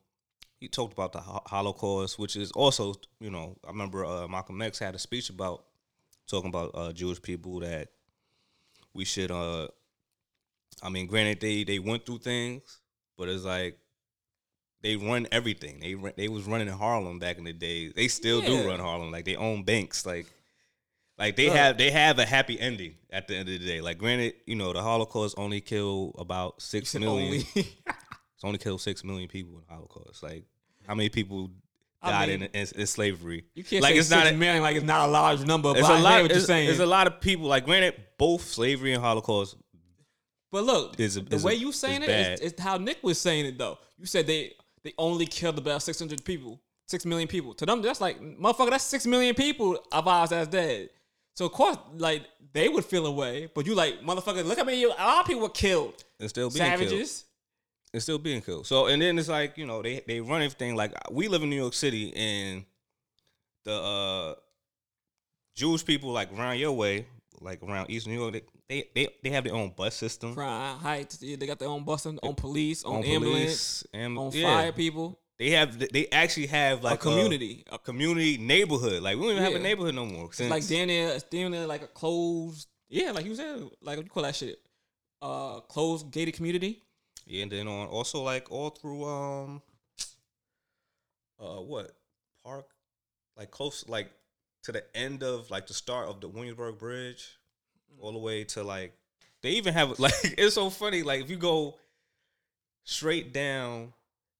he 0.60 0.68
talked 0.68 0.92
about 0.92 1.12
the 1.12 1.20
Holocaust, 1.20 2.18
which 2.18 2.36
is 2.36 2.50
also 2.52 2.94
you 3.20 3.30
know 3.30 3.56
I 3.64 3.68
remember 3.68 4.04
uh, 4.04 4.28
Malcolm 4.28 4.60
X 4.60 4.78
had 4.78 4.94
a 4.94 4.98
speech 4.98 5.30
about 5.30 5.64
talking 6.26 6.50
about 6.50 6.72
uh, 6.74 6.92
Jewish 6.92 7.22
people 7.22 7.60
that 7.60 7.88
we 8.92 9.06
should 9.06 9.30
uh 9.30 9.68
I 10.82 10.88
mean, 10.90 11.06
granted 11.06 11.40
they 11.40 11.64
they 11.64 11.78
went 11.78 12.06
through 12.06 12.18
things, 12.18 12.80
but 13.16 13.28
it's 13.28 13.44
like 13.44 13.78
they 14.82 14.96
run 14.96 15.26
everything. 15.32 15.80
They 15.80 15.94
they 16.16 16.28
was 16.28 16.44
running 16.44 16.68
in 16.68 16.74
Harlem 16.74 17.18
back 17.18 17.38
in 17.38 17.44
the 17.44 17.52
day. 17.52 17.88
They 17.88 18.08
still 18.08 18.40
Yeah. 18.42 18.62
do 18.62 18.68
run 18.68 18.80
Harlem. 18.80 19.10
Like 19.10 19.24
they 19.24 19.36
own 19.36 19.64
banks. 19.64 20.06
Like 20.06 20.26
like 21.18 21.34
they 21.36 21.46
have 21.46 21.78
they 21.78 21.90
have 21.90 22.18
a 22.18 22.24
happy 22.26 22.58
ending 22.60 22.94
at 23.10 23.26
the 23.28 23.36
end 23.36 23.48
of 23.48 23.58
the 23.58 23.66
day. 23.66 23.80
Like 23.80 23.98
granted, 23.98 24.34
you 24.46 24.54
know 24.54 24.72
the 24.72 24.82
Holocaust 24.82 25.34
only 25.38 25.60
killed 25.60 26.14
about 26.18 26.62
six 26.62 26.94
million. 26.98 27.26
only. 27.34 27.46
It's 27.56 28.44
only 28.44 28.58
killed 28.58 28.80
six 28.80 29.02
million 29.02 29.28
people 29.28 29.54
in 29.58 29.62
the 29.68 29.74
Holocaust. 29.74 30.22
Like 30.22 30.44
how 30.86 30.94
many 30.94 31.08
people 31.08 31.50
I 32.00 32.10
died 32.12 32.28
mean, 32.28 32.42
in, 32.44 32.50
in, 32.54 32.66
in 32.76 32.86
slavery? 32.86 33.44
you 33.54 33.64
can't 33.64 33.82
like 33.82 33.94
say 33.94 33.98
it's 33.98 34.10
not 34.10 34.28
a- 34.28 34.32
million 34.32 34.62
like 34.62 34.76
it's 34.76 34.84
not 34.86 35.08
a 35.08 35.10
large 35.10 35.44
number. 35.44 35.72
But 35.72 35.80
It's 35.80 35.88
I 35.88 35.98
a 35.98 36.00
lot. 36.02 36.22
what 36.22 36.30
you're 36.30 36.38
It's, 36.38 36.46
saying. 36.46 36.70
it's 36.70 36.78
a 36.78 36.86
lot 36.86 37.08
of 37.08 37.20
people. 37.20 37.46
Like 37.48 37.64
granted, 37.64 37.94
both 38.16 38.42
slavery 38.44 38.92
and 38.92 39.02
Holocaust 39.02 39.56
But 40.50 40.64
look, 40.64 40.98
is 40.98 41.14
the 41.16 41.34
is 41.34 41.44
way 41.44 41.54
you 41.54 41.72
saying 41.72 42.02
is 42.02 42.08
it 42.08 42.42
is, 42.42 42.52
is 42.52 42.60
how 42.60 42.78
Nick 42.78 42.98
was 43.02 43.20
saying 43.20 43.46
it 43.46 43.58
though. 43.58 43.78
You 43.98 44.06
said 44.06 44.26
they 44.26 44.54
they 44.82 44.94
only 44.96 45.26
killed 45.26 45.58
about 45.58 45.82
six 45.82 45.98
hundred 45.98 46.24
people, 46.24 46.60
six 46.86 47.04
million 47.04 47.28
people. 47.28 47.54
To 47.54 47.66
them, 47.66 47.82
that's 47.82 48.00
like 48.00 48.20
motherfucker. 48.20 48.70
That's 48.70 48.84
six 48.84 49.06
million 49.06 49.34
people 49.34 49.78
of 49.92 50.08
ours 50.08 50.30
that's 50.30 50.48
dead. 50.48 50.90
So 51.34 51.46
of 51.46 51.52
course, 51.52 51.76
like 51.96 52.22
they 52.52 52.68
would 52.68 52.84
feel 52.84 53.06
away. 53.06 53.48
But 53.54 53.66
you 53.66 53.74
like 53.74 54.00
motherfucker. 54.00 54.44
Look 54.44 54.58
how 54.58 54.64
many 54.64 54.82
a 54.84 54.88
lot 54.88 55.20
of 55.20 55.26
people 55.26 55.42
were 55.42 55.50
killed. 55.50 56.02
and 56.18 56.28
still 56.28 56.48
being 56.50 56.64
killed. 56.64 56.80
Savages. 56.80 57.24
it's 57.92 58.04
still 58.04 58.18
being 58.18 58.40
killed. 58.40 58.66
So 58.66 58.86
and 58.86 59.02
then 59.02 59.18
it's 59.18 59.28
like 59.28 59.58
you 59.58 59.66
know 59.66 59.82
they 59.82 60.02
they 60.06 60.20
run 60.20 60.42
everything 60.42 60.76
like 60.76 60.92
we 61.10 61.28
live 61.28 61.42
in 61.42 61.50
New 61.50 61.56
York 61.56 61.74
City 61.74 62.14
and 62.16 62.64
the 63.64 63.74
uh 63.74 64.34
Jewish 65.54 65.84
people 65.84 66.10
like 66.12 66.32
around 66.32 66.58
your 66.58 66.72
way, 66.72 67.06
like 67.40 67.62
around 67.62 67.90
East 67.90 68.06
New 68.06 68.14
York, 68.14 68.32
they 68.32 68.42
they 68.68 68.88
they, 68.94 69.08
they 69.22 69.30
have 69.30 69.44
their 69.44 69.54
own 69.54 69.72
bus 69.76 69.94
system, 69.94 70.34
Crown 70.34 70.78
Heights. 70.78 71.22
yeah, 71.22 71.36
They 71.36 71.46
got 71.46 71.58
their 71.58 71.68
own 71.68 71.84
bus, 71.84 72.04
own 72.06 72.18
police, 72.34 72.84
own, 72.84 72.96
own 72.96 73.04
ambulance, 73.04 73.84
police, 73.90 74.16
on 74.18 74.30
yeah, 74.32 74.42
fire 74.42 74.72
people. 74.72 75.18
They 75.38 75.50
have 75.50 75.78
they 75.78 76.08
actually 76.10 76.48
have 76.48 76.82
like 76.82 76.94
a 76.94 77.02
community. 77.02 77.64
a, 77.70 77.78
community 77.78 78.38
neighborhood. 78.38 79.02
Like 79.02 79.16
we 79.16 79.22
don't 79.22 79.32
even 79.32 79.44
have 79.44 79.54
a 79.54 79.58
neighborhood 79.58 79.94
no 79.94 80.04
more. 80.04 80.26
It's 80.26 80.38
Since, 80.38 80.50
like 80.50 80.64
it's 80.68 81.22
down 81.24 81.52
there 81.52 81.66
like 81.66 81.82
a 81.82 81.86
closed. 81.86 82.68
Yeah, 82.88 83.12
like 83.12 83.24
you 83.24 83.34
said, 83.34 83.62
like 83.80 83.98
you 83.98 84.04
call 84.04 84.24
that 84.24 84.34
shit? 84.34 84.58
Uh, 85.22 85.60
closed 85.60 86.10
gated 86.10 86.34
community. 86.34 86.82
Yeah, 87.26 87.42
and 87.42 87.52
then 87.52 87.68
on 87.68 87.86
also 87.86 88.22
like 88.22 88.50
all 88.50 88.70
through 88.70 89.04
um 89.04 89.62
uh 91.38 91.60
what 91.60 91.92
park 92.44 92.66
like 93.36 93.50
close 93.50 93.84
like 93.88 94.10
to 94.64 94.72
the 94.72 94.84
end 94.96 95.22
of 95.22 95.50
like 95.50 95.66
the 95.68 95.74
start 95.74 96.08
of 96.08 96.20
the 96.20 96.28
Williamsburg 96.28 96.78
Bridge 96.78 97.37
all 98.00 98.12
the 98.12 98.18
way 98.18 98.44
to 98.44 98.62
like 98.62 98.92
they 99.42 99.50
even 99.50 99.74
have 99.74 99.98
like 99.98 100.12
it's 100.22 100.54
so 100.54 100.70
funny 100.70 101.02
like 101.02 101.20
if 101.20 101.30
you 101.30 101.36
go 101.36 101.76
straight 102.84 103.32
down 103.32 103.92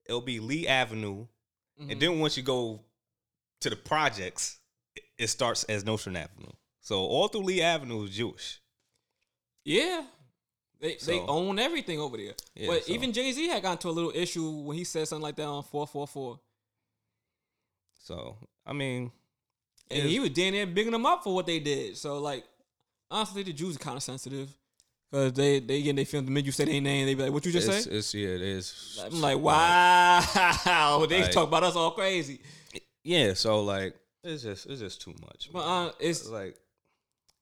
it'll 0.06 0.20
be 0.20 0.40
Lee 0.40 0.66
Avenue 0.68 1.26
Mm-hmm. 1.80 1.90
and 1.92 2.00
then 2.00 2.18
once 2.18 2.36
you 2.36 2.42
go 2.42 2.80
to 3.60 3.70
the 3.70 3.76
projects 3.76 4.58
it- 5.16 5.28
starts 5.28 5.62
as 5.62 5.84
Nostrand 5.84 6.16
Avenue. 6.18 6.50
So 6.80 6.98
all 6.98 7.28
through 7.28 7.42
Lee 7.42 7.62
Avenue 7.62 8.02
is 8.02 8.10
Jewish. 8.10 8.60
Yeah. 9.64 10.02
They 10.80 10.96
they 11.06 11.20
own 11.20 11.60
everything 11.60 12.00
over 12.00 12.16
there. 12.16 12.32
Yeah, 12.56 12.66
but 12.66 12.84
so- 12.84 12.92
even 12.92 13.12
Jay 13.12 13.30
Z 13.30 13.46
had 13.46 13.62
gotten 13.62 13.78
to 13.78 13.90
a 13.90 13.92
little 13.92 14.10
issue 14.12 14.50
when 14.50 14.76
he 14.76 14.82
said 14.82 15.06
something 15.06 15.22
like 15.22 15.36
that 15.36 15.46
on 15.46 15.62
four 15.62 15.86
four 15.86 16.08
four. 16.08 16.40
So 18.02 18.36
I 18.66 18.72
mean 18.72 19.12
And 19.90 20.02
he 20.08 20.18
was 20.18 20.30
down 20.30 20.52
there 20.52 20.66
bigging 20.66 20.92
them 20.92 21.06
up 21.06 21.22
for 21.22 21.32
what 21.34 21.46
they 21.46 21.60
did. 21.60 21.96
So 21.96 22.18
like 22.18 22.44
honestly 23.10 23.42
the 23.42 23.52
Jews 23.52 23.76
are 23.76 23.78
kinda 23.80 24.00
sensitive. 24.00 24.48
Cause 25.10 25.32
they 25.32 25.60
they 25.60 25.80
get 25.82 25.96
they 25.96 26.04
feel 26.04 26.20
the 26.20 26.30
minute 26.30 26.44
you 26.46 26.52
say 26.52 26.66
their 26.66 26.80
name, 26.82 27.06
they 27.06 27.14
be 27.14 27.22
like, 27.22 27.32
What 27.32 27.44
you 27.46 27.52
just 27.52 27.66
it's, 27.68 27.84
say? 27.84 27.90
it's 27.92 28.14
yeah, 28.14 28.28
it 28.28 28.42
is. 28.42 29.00
I'm 29.04 29.20
like, 29.22 29.38
wow. 29.38 31.06
they 31.08 31.22
Like- 31.22 31.30
talk 31.30 31.48
about 31.48 31.62
us 31.64 31.76
all 31.76 31.92
crazy. 31.92 32.40
Yeah, 33.04 33.32
so 33.34 33.62
like 33.62 33.94
it's 34.22 34.42
just 34.42 34.66
it's 34.66 34.80
just 34.80 35.00
too 35.00 35.14
much. 35.22 35.48
But 35.52 35.60
uh, 35.60 35.92
it's 35.98 36.28
like 36.28 36.56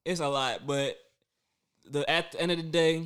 it's 0.04 0.20
a 0.20 0.28
lot, 0.28 0.64
but 0.66 0.96
the 1.90 2.08
at 2.08 2.30
the 2.32 2.40
end 2.40 2.52
of 2.52 2.58
the 2.58 2.62
day, 2.62 3.02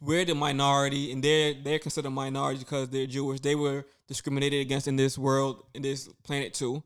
we're 0.00 0.24
the 0.24 0.34
minority, 0.36 1.10
and 1.10 1.22
they're 1.22 1.54
they're 1.54 1.78
considered 1.80 2.10
minority 2.10 2.60
because 2.60 2.88
they're 2.90 3.06
Jewish. 3.06 3.40
They 3.40 3.56
were 3.56 3.84
discriminated 4.06 4.60
against 4.60 4.86
in 4.86 4.94
this 4.94 5.18
world, 5.18 5.64
in 5.74 5.82
this 5.82 6.08
planet 6.22 6.54
too. 6.54 6.82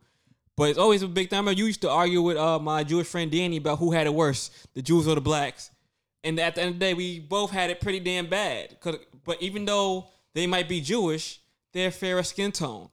But 0.58 0.70
it's 0.70 0.78
always 0.78 1.02
a 1.02 1.08
big 1.08 1.30
thing. 1.30 1.36
I 1.36 1.38
remember 1.38 1.56
you 1.56 1.66
used 1.66 1.82
to 1.82 1.90
argue 1.90 2.20
with 2.20 2.36
uh, 2.36 2.58
my 2.58 2.82
Jewish 2.82 3.06
friend 3.06 3.30
Danny 3.30 3.58
about 3.58 3.78
who 3.78 3.92
had 3.92 4.08
it 4.08 4.12
worse, 4.12 4.50
the 4.74 4.82
Jews 4.82 5.06
or 5.06 5.14
the 5.14 5.20
blacks. 5.20 5.70
And 6.24 6.36
at 6.40 6.56
the 6.56 6.62
end 6.62 6.70
of 6.70 6.80
the 6.80 6.84
day, 6.84 6.94
we 6.94 7.20
both 7.20 7.52
had 7.52 7.70
it 7.70 7.80
pretty 7.80 8.00
damn 8.00 8.26
bad. 8.26 8.76
but 8.82 9.40
even 9.40 9.64
though 9.64 10.08
they 10.34 10.48
might 10.48 10.68
be 10.68 10.80
Jewish, 10.80 11.40
they're 11.72 11.92
fairer 11.92 12.24
skin 12.24 12.50
tone. 12.50 12.88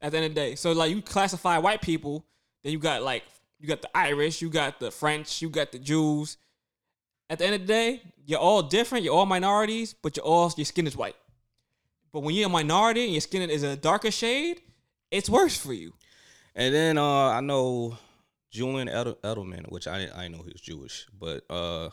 At 0.00 0.12
the 0.12 0.16
end 0.16 0.26
of 0.28 0.34
the 0.34 0.40
day, 0.40 0.54
so 0.54 0.72
like 0.72 0.90
you 0.90 1.02
classify 1.02 1.58
white 1.58 1.82
people, 1.82 2.24
then 2.62 2.72
you 2.72 2.78
got 2.78 3.02
like 3.02 3.24
you 3.60 3.68
got 3.68 3.82
the 3.82 3.90
Irish, 3.94 4.40
you 4.40 4.48
got 4.48 4.80
the 4.80 4.90
French, 4.90 5.42
you 5.42 5.50
got 5.50 5.72
the 5.72 5.78
Jews. 5.78 6.38
At 7.28 7.38
the 7.38 7.44
end 7.44 7.54
of 7.56 7.60
the 7.62 7.66
day, 7.66 8.02
you're 8.24 8.38
all 8.38 8.62
different. 8.62 9.04
You're 9.04 9.14
all 9.14 9.26
minorities, 9.26 9.94
but 10.00 10.16
you're 10.16 10.24
all 10.24 10.50
your 10.56 10.64
skin 10.64 10.86
is 10.86 10.96
white. 10.96 11.16
But 12.12 12.20
when 12.20 12.34
you're 12.34 12.46
a 12.46 12.50
minority 12.50 13.04
and 13.04 13.12
your 13.12 13.20
skin 13.20 13.50
is 13.50 13.62
a 13.62 13.76
darker 13.76 14.10
shade, 14.10 14.62
it's 15.10 15.28
worse 15.28 15.58
for 15.58 15.74
you. 15.74 15.92
And 16.58 16.74
then 16.74 16.98
uh 16.98 17.28
I 17.28 17.40
know 17.40 17.96
Julian 18.50 18.88
Edel- 18.88 19.18
Edelman, 19.22 19.70
which 19.70 19.86
I 19.86 20.08
I 20.14 20.28
know 20.28 20.42
he's 20.42 20.60
Jewish, 20.60 21.06
but 21.18 21.44
uh 21.48 21.90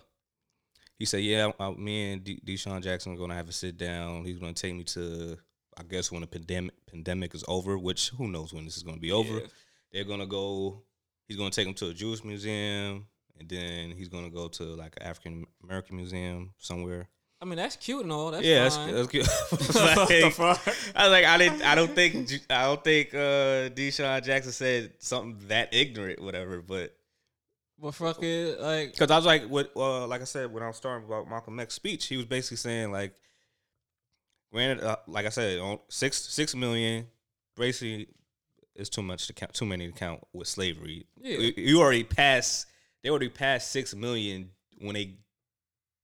he 0.98 1.05
said, 1.05 1.22
yeah, 1.22 1.51
uh, 1.60 1.72
me 1.72 2.13
and 2.13 2.24
D- 2.24 2.41
DeSean 2.45 2.81
Jackson 2.81 3.13
are 3.13 3.17
gonna 3.17 3.36
have 3.36 3.50
a 3.50 3.51
sit 3.51 3.77
down. 3.77 4.25
He's 4.25 4.39
gonna 4.39 4.53
take 4.53 4.74
me 4.74 4.84
to 4.86 5.38
I 5.77 5.84
guess 5.84 6.12
when 6.12 6.22
the 6.22 6.27
pandemic 6.27 6.74
pandemic 6.88 7.36
is 7.36 7.43
over, 7.48 7.77
which 7.77 8.10
who 8.10 8.27
knows 8.27 8.53
when 8.53 8.65
this 8.65 8.75
is 8.75 8.84
gonna 8.84 8.98
be 8.98 9.12
over. 9.12 9.39
Yeah. 9.39 9.48
They're 9.91 10.03
gonna 10.03 10.25
go. 10.25 10.81
He's 11.27 11.38
gonna 11.38 11.51
take 11.51 11.67
him 11.67 11.74
to 11.75 11.89
a 11.89 11.93
Jewish 11.93 12.24
museum, 12.24 13.05
and 13.39 13.48
then 13.48 13.91
he's 13.91 14.10
gonna 14.10 14.29
go 14.31 14.48
to 14.48 14.63
like 14.63 14.95
an 15.00 15.03
African 15.03 15.45
American 15.63 15.98
museum 15.98 16.53
somewhere. 16.57 17.07
I 17.45 17.47
mean, 17.47 17.57
that's 17.57 17.75
cute 17.75 18.01
and 18.01 18.11
all. 18.11 18.31
That's 18.31 18.43
yeah, 18.43 18.63
that's, 18.63 18.77
that's 18.77 19.07
cute. 19.07 19.27
Like. 19.75 20.39
I 20.39 21.03
was 21.03 21.11
like, 21.11 21.25
I 21.25 21.37
didn't. 21.37 21.61
I 21.61 21.75
don't 21.75 21.93
think. 21.93 22.31
I 22.49 22.63
don't 22.63 22.83
think 22.83 23.13
uh, 23.13 23.69
DeSean 23.69 24.23
Jackson 24.23 24.51
said 24.51 24.93
something 24.97 25.47
that 25.47 25.73
ignorant, 25.75 26.19
whatever. 26.23 26.63
But 26.63 26.95
But 27.77 27.93
fuck 27.93 28.23
it, 28.23 28.59
like 28.59 28.93
because 28.93 29.11
I 29.11 29.15
was 29.17 29.25
like, 29.27 29.43
what? 29.45 29.71
Uh, 29.75 30.07
like 30.07 30.21
I 30.21 30.25
said, 30.25 30.51
when 30.51 30.63
I 30.63 30.67
was 30.67 30.77
starting 30.77 31.05
about 31.05 31.29
Malcolm 31.29 31.59
X's 31.59 31.75
speech, 31.75 32.07
he 32.07 32.17
was 32.17 32.25
basically 32.25 32.57
saying 32.57 32.91
like, 32.91 33.13
granted, 34.51 34.83
uh, 34.83 34.95
like 35.07 35.25
I 35.25 35.29
said, 35.29 35.59
on 35.59 35.79
six 35.89 36.17
six 36.23 36.55
million, 36.55 37.05
basically, 37.55 38.07
is 38.75 38.89
too 38.89 39.03
much 39.03 39.27
to 39.27 39.33
count. 39.33 39.53
Too 39.53 39.65
many 39.65 39.85
to 39.85 39.93
count 39.93 40.21
with 40.33 40.47
slavery. 40.47 41.05
Yeah. 41.21 41.37
You- 41.37 41.53
you 41.57 41.79
already 41.81 42.03
passed. 42.03 42.65
They 43.03 43.09
already 43.09 43.29
passed 43.29 43.71
six 43.71 43.93
million 43.93 44.49
when 44.79 44.95
they 44.95 45.15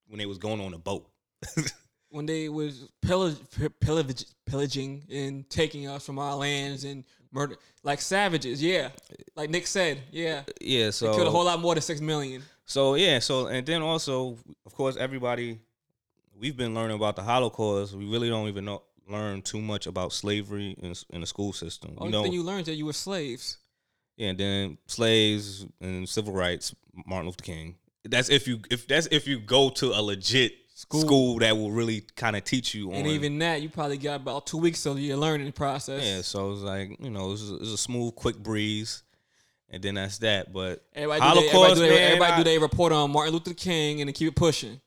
when 0.08 0.20
they 0.20 0.26
was 0.26 0.38
going 0.38 0.62
on 0.62 0.74
a 0.74 0.78
boat. 0.78 1.08
when 2.10 2.26
they 2.26 2.50
was 2.50 2.90
pillage, 3.02 3.38
pillage, 3.80 4.26
pillaging 4.46 5.04
and 5.12 5.50
taking 5.50 5.88
us 5.88 6.06
from 6.06 6.20
our 6.20 6.36
lands 6.36 6.84
and 6.84 7.04
murder 7.32 7.56
like 7.84 8.02
savages. 8.02 8.62
Yeah, 8.62 8.90
like 9.36 9.50
Nick 9.50 9.68
said. 9.68 10.00
Yeah, 10.12 10.44
yeah. 10.60 10.86
they 10.86 10.92
So 10.92 11.14
killed 11.14 11.28
a 11.28 11.32
whole 11.32 11.46
lot 11.46 11.60
more 11.60 11.76
than 11.76 11.82
six 11.82 12.02
million. 12.02 12.44
So 12.66 12.96
yeah, 12.96 13.20
so 13.20 13.48
and 13.48 13.66
then 13.66 13.82
also, 13.82 14.38
of 14.66 14.74
course, 14.74 14.98
everybody 14.98 15.60
we've 16.42 16.58
been 16.58 16.74
learning 16.74 16.96
about 16.96 17.16
the 17.16 17.24
Holocaust. 17.24 17.94
We 17.94 18.06
really 18.06 18.30
don't 18.30 18.48
even 18.48 18.66
know 18.66 18.84
learn 19.08 19.42
too 19.42 19.60
much 19.60 19.88
about 19.88 20.14
slavery 20.14 20.76
in, 20.82 20.94
in 21.10 21.22
the 21.22 21.28
school 21.28 21.54
system. 21.54 21.96
Only 21.98 22.08
you 22.08 22.12
know, 22.12 22.24
thing 22.24 22.34
you 22.34 22.44
learned 22.44 22.66
that 22.66 22.76
you 22.76 22.86
were 22.86 22.94
slaves. 22.94 23.58
yeah, 24.18 24.30
and 24.30 24.38
then 24.38 24.78
slaves 24.88 25.66
and 25.80 26.08
civil 26.08 26.34
rights. 26.34 26.76
Martin 27.06 27.28
Luther 27.28 27.44
King. 27.44 27.76
That's 28.04 28.30
if 28.30 28.48
you 28.48 28.60
if 28.70 28.88
that's 28.88 29.08
if 29.12 29.28
you 29.28 29.40
go 29.40 29.70
to 29.70 29.92
a 29.92 30.02
legit 30.02 30.54
School. 30.82 31.02
school, 31.02 31.40
that 31.40 31.56
will 31.56 31.72
really 31.72 32.02
kind 32.16 32.36
of 32.36 32.44
teach 32.44 32.74
you 32.74 32.90
on. 32.90 32.96
And 32.96 33.08
even 33.08 33.38
that, 33.40 33.62
you 33.62 33.70
probably 33.70 33.98
got 33.98 34.16
about 34.22 34.48
two 34.48 34.58
weeks 34.58 34.86
of 34.86 35.00
your 35.00 35.18
learning 35.18 35.52
process. 35.52 36.04
yeah, 36.04 36.22
so 36.22 36.52
it's 36.54 36.62
like 36.62 36.98
you 37.00 37.10
know, 37.12 37.32
it's 37.34 37.50
a, 37.50 37.56
it's 37.58 37.70
a 37.74 37.78
smooth, 37.78 38.16
quick 38.16 38.38
breeze, 38.38 39.04
and 39.70 39.84
then 39.84 39.96
that's 39.96 40.18
that. 40.20 40.52
But 40.52 40.84
Everybody, 40.96 41.22
do, 41.22 41.42
they, 41.42 41.48
everybody, 41.50 41.74
do, 41.76 41.80
they, 41.82 42.00
everybody 42.04 42.32
I- 42.34 42.38
do 42.38 42.44
they 42.44 42.58
report 42.58 42.92
on 42.94 43.12
Martin 43.12 43.34
Luther 43.34 43.54
King 43.54 44.02
and 44.02 44.08
then 44.08 44.14
keep 44.14 44.28
it 44.28 44.36
pushing. 44.36 44.82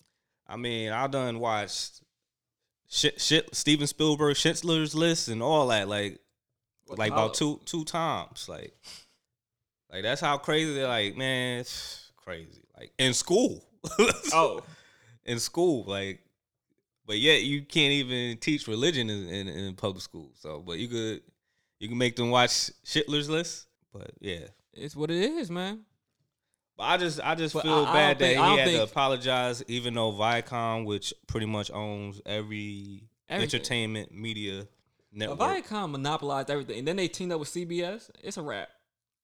I 0.49 0.57
mean, 0.57 0.91
I 0.91 1.07
done 1.07 1.39
watched 1.39 2.01
shit, 2.89 3.21
shit, 3.21 3.55
Steven 3.55 3.87
Spielberg, 3.87 4.37
Schindler's 4.37 4.95
List, 4.95 5.29
and 5.29 5.43
all 5.43 5.69
that. 5.69 5.89
Like, 5.89 6.19
like 6.89 7.13
about 7.13 7.35
two 7.35 7.61
two 7.67 7.85
times. 7.85 8.49
Like, 8.49 8.75
like 9.93 10.03
that's 10.03 10.21
how 10.21 10.39
crazy. 10.39 10.75
They're 10.75 10.89
like, 10.89 11.17
man, 11.17 11.61
it's 11.61 12.11
crazy. 12.17 12.63
Like 12.77 12.93
in 12.99 13.15
school. 13.15 13.65
Oh, 14.33 14.63
in 15.27 15.39
school, 15.39 15.85
like, 15.87 16.21
but 17.07 17.19
yet 17.19 17.43
you 17.43 17.63
can't 17.63 17.93
even 17.93 18.39
teach 18.39 18.67
religion 18.69 19.11
in, 19.11 19.29
in, 19.29 19.49
in 19.49 19.75
public 19.75 20.03
school. 20.03 20.31
So, 20.35 20.61
but 20.67 20.79
you 20.79 20.89
could 20.89 21.23
you 21.81 21.89
can 21.89 21.99
make 21.99 22.17
them 22.17 22.31
watch 22.31 22.71
Schindler's 22.85 23.29
List. 23.29 23.67
But 23.93 24.11
yeah, 24.21 24.47
it's 24.73 24.97
what 24.97 25.11
it 25.11 25.17
is, 25.23 25.51
man. 25.51 25.81
but 26.77 26.85
I 26.85 26.97
just 26.97 27.21
I 27.23 27.35
just 27.35 27.55
But 27.55 27.63
feel 27.63 27.85
I- 27.87 27.91
I 27.91 27.93
bad 27.93 28.19
don't 28.19 28.29
that 28.29 28.35
think- 28.35 28.41
I 28.41 28.51
he 28.53 28.59
had 28.59 28.71
to 28.79 28.83
apologize, 28.85 29.63
even 29.69 29.95
though 29.95 30.13
Viacom, 30.13 30.85
which 30.85 31.13
pretty 31.27 31.47
much 31.47 31.71
owns 31.71 32.21
every 32.27 33.05
Everything. 33.29 33.43
entertainment 33.59 34.13
media 34.13 34.67
network, 35.13 35.39
Viacom 35.39 35.93
monopolized 35.93 36.51
everything, 36.51 36.79
and 36.81 36.89
then 36.89 36.97
they 36.97 37.09
teamed 37.09 37.33
up 37.33 37.39
with 37.41 37.49
CBS. 37.49 38.11
It's 38.23 38.37
a 38.37 38.43
wrap. 38.43 38.69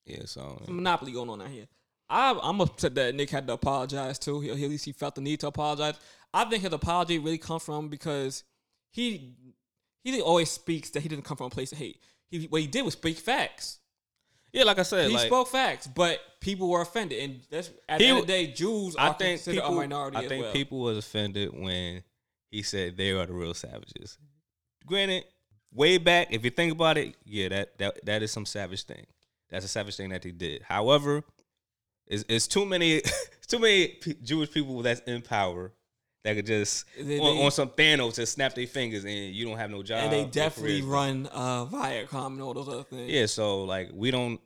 yeah. 0.06 0.22
So 0.26 0.62
a 0.66 0.70
monopoly 0.70 1.12
going 1.12 1.28
on 1.30 1.42
out 1.42 1.48
here. 1.48 1.66
I, 2.10 2.38
I'm 2.42 2.60
upset 2.60 2.94
that 2.96 3.14
Nick 3.14 3.30
had 3.30 3.46
to 3.46 3.52
apologize 3.54 4.18
too. 4.18 4.40
He, 4.40 4.50
at 4.50 4.56
least 4.56 4.84
he 4.84 4.92
felt 4.92 5.14
the 5.14 5.20
need 5.20 5.40
to 5.40 5.46
apologize. 5.46 5.94
I 6.34 6.44
think 6.44 6.62
his 6.64 6.72
apology 6.72 7.18
really 7.18 7.38
comes 7.38 7.62
from 7.62 7.88
because 7.88 8.44
he 8.90 9.36
he 10.02 10.20
always 10.20 10.50
speaks 10.50 10.90
that 10.90 11.00
he 11.00 11.08
didn't 11.08 11.24
come 11.24 11.36
from 11.36 11.46
a 11.46 11.50
place 11.50 11.72
of 11.72 11.78
hate. 11.78 12.02
He 12.28 12.46
what 12.46 12.60
he 12.60 12.66
did 12.66 12.84
was 12.84 12.94
speak 12.94 13.18
facts. 13.18 13.78
yeah, 14.52 14.64
like 14.64 14.78
I 14.78 14.82
said, 14.82 15.08
He 15.08 15.14
like 15.14 15.26
spoke 15.28 15.48
facts, 15.48 15.86
but 15.86 16.18
people 16.40 16.68
were 16.68 16.80
offended, 16.80 17.22
and 17.22 17.40
that's 17.50 17.70
at 17.88 18.00
He 18.00 18.06
the 18.06 18.10
end 18.10 18.18
of 18.20 18.26
the 18.26 18.32
day, 18.32 18.46
Jews 18.48 18.96
I 18.96 19.08
are 19.08 19.14
think 19.14 19.38
considered 19.38 19.60
people, 19.62 19.72
a 19.78 19.80
minority 19.80 20.16
I 20.16 20.28
think 20.28 20.44
well. 20.44 20.52
people 20.52 20.80
was 20.80 20.98
offended 20.98 21.50
when 21.52 22.02
he 22.50 22.62
said 22.62 22.96
they 22.96 23.10
are 23.12 23.26
the 23.26 23.32
real 23.32 23.54
savages. 23.54 24.18
Granted, 24.86 25.24
way 25.72 25.98
back, 25.98 26.28
if 26.30 26.44
you 26.44 26.50
think 26.50 26.72
about 26.72 26.98
it, 26.98 27.14
yeah, 27.24 27.48
that 27.50 27.78
that 27.78 28.04
that 28.04 28.22
is 28.22 28.32
some 28.32 28.46
savage 28.46 28.84
thing. 28.84 29.06
That's 29.50 29.64
a 29.64 29.68
savage 29.68 29.96
thing 29.96 30.10
that 30.10 30.24
he 30.24 30.32
did. 30.32 30.62
However, 30.62 31.22
it's, 32.10 32.24
it's 32.28 32.46
too 32.46 32.66
many, 32.66 33.00
too 33.46 33.58
many 33.58 33.88
p- 33.88 34.16
Jewish 34.22 34.50
people 34.50 34.82
that's 34.82 35.00
in 35.06 35.22
power 35.22 35.72
that 36.24 36.36
could 36.36 36.44
just 36.46 36.84
They- 36.98 37.18
on, 37.18 37.36
they- 37.36 37.44
on 37.46 37.50
some 37.50 37.70
Thanos 37.70 38.16
just 38.16 38.32
snap 38.34 38.54
their 38.54 38.66
fingers 38.66 39.04
and 39.04 39.14
you 39.14 39.46
don't 39.46 39.56
have 39.56 39.70
no 39.70 39.82
job. 39.82 40.00
and 40.04 40.12
they 40.12 40.24
definitely 40.24 40.82
run 40.82 41.26
uh, 41.32 41.64
Viacom 41.66 42.26
and 42.34 42.42
all 42.42 42.52
those 42.52 42.68
other 42.68 42.82
things. 42.82 43.10
yeah, 43.10 43.24
so 43.26 43.64
like 43.64 43.88
we 43.94 44.10
don't 44.10 44.38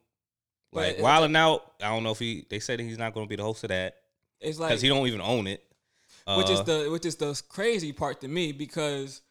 like 0.73 0.99
it- 0.99 1.02
Wilding 1.02 1.35
Out. 1.35 1.73
I 1.83 1.88
don't 1.88 2.04
know 2.04 2.12
if 2.12 2.18
he. 2.21 2.47
They 2.49 2.61
said 2.61 2.78
that 2.78 2.85
he's 2.85 2.99
not 2.99 3.12
going 3.14 3.26
to 3.26 3.28
be 3.28 3.37
the 3.37 3.42
host 3.42 3.64
of 3.64 3.68
that 3.71 3.97
it's 4.40 4.59
like 4.59 4.68
because 4.71 4.83
he 4.83 4.88
don't 4.88 5.06
even 5.06 5.21
own 5.21 5.47
it. 5.49 5.62
which 6.37 6.50
is 6.50 6.61
Uh, 6.61 6.62
the 6.64 6.88
which 6.92 7.06
is 7.06 7.16
the 7.16 7.40
crazy 7.49 7.92
part 7.92 8.21
to 8.21 8.28
me 8.28 8.52
because 8.52 9.23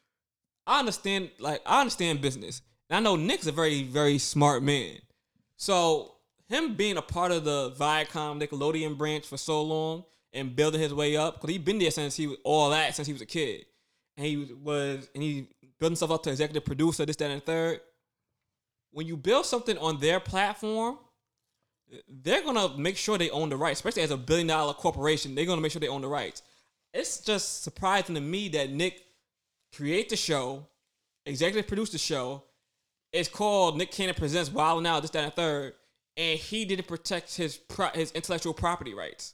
I 0.65 0.79
understand 0.79 1.29
like 1.39 1.61
I 1.65 1.79
understand 1.81 2.21
business. 2.21 2.61
And 2.89 2.97
I 2.97 2.99
know 3.09 3.15
Nick's 3.15 3.47
a 3.47 3.51
very 3.51 3.83
very 3.83 4.17
smart 4.17 4.63
man. 4.63 4.97
So 5.57 6.15
him 6.49 6.75
being 6.75 6.97
a 6.97 7.01
part 7.01 7.31
of 7.31 7.43
the 7.43 7.71
Viacom 7.71 8.41
Nickelodeon 8.41 8.97
branch 8.97 9.25
for 9.25 9.37
so 9.37 9.61
long 9.61 10.03
and 10.33 10.55
building 10.55 10.81
his 10.81 10.93
way 10.93 11.15
up 11.15 11.35
because 11.35 11.49
he 11.51 11.57
been 11.57 11.79
there 11.79 11.91
since 11.91 12.15
he 12.15 12.27
was 12.27 12.37
all 12.43 12.69
that 12.71 12.95
since 12.95 13.07
he 13.07 13.13
was 13.13 13.21
a 13.21 13.25
kid, 13.25 13.65
and 14.17 14.25
he 14.25 14.53
was 14.61 15.09
and 15.13 15.23
he 15.23 15.47
built 15.79 15.91
himself 15.91 16.11
up 16.11 16.23
to 16.23 16.29
executive 16.29 16.65
producer 16.65 17.05
this 17.05 17.15
that 17.17 17.31
and 17.31 17.43
third. 17.43 17.81
When 18.91 19.07
you 19.07 19.17
build 19.17 19.45
something 19.45 19.77
on 19.79 19.99
their 19.99 20.19
platform, 20.19 20.97
they're 22.07 22.43
gonna 22.43 22.77
make 22.77 22.97
sure 22.97 23.17
they 23.17 23.29
own 23.29 23.49
the 23.49 23.57
rights, 23.57 23.79
especially 23.79 24.03
as 24.03 24.11
a 24.11 24.17
billion 24.17 24.47
dollar 24.47 24.73
corporation. 24.73 25.35
They're 25.35 25.45
gonna 25.45 25.61
make 25.61 25.71
sure 25.71 25.79
they 25.79 25.87
own 25.87 26.01
the 26.01 26.07
rights. 26.07 26.41
It's 26.93 27.19
just 27.19 27.63
surprising 27.63 28.15
to 28.15 28.21
me 28.21 28.49
that 28.49 28.69
Nick 28.69 29.03
create 29.75 30.09
the 30.09 30.15
show, 30.15 30.67
executive 31.25 31.67
produce 31.67 31.89
the 31.89 31.97
show. 31.97 32.43
It's 33.11 33.29
called 33.29 33.77
Nick 33.77 33.91
Cannon 33.91 34.15
presents 34.15 34.51
Wild 34.51 34.83
Now, 34.83 34.99
this, 34.99 35.11
that, 35.11 35.23
and 35.23 35.33
third, 35.33 35.73
and 36.17 36.39
he 36.39 36.65
didn't 36.65 36.87
protect 36.87 37.35
his 37.35 37.57
pro- 37.57 37.89
his 37.89 38.11
intellectual 38.11 38.53
property 38.53 38.93
rights, 38.93 39.33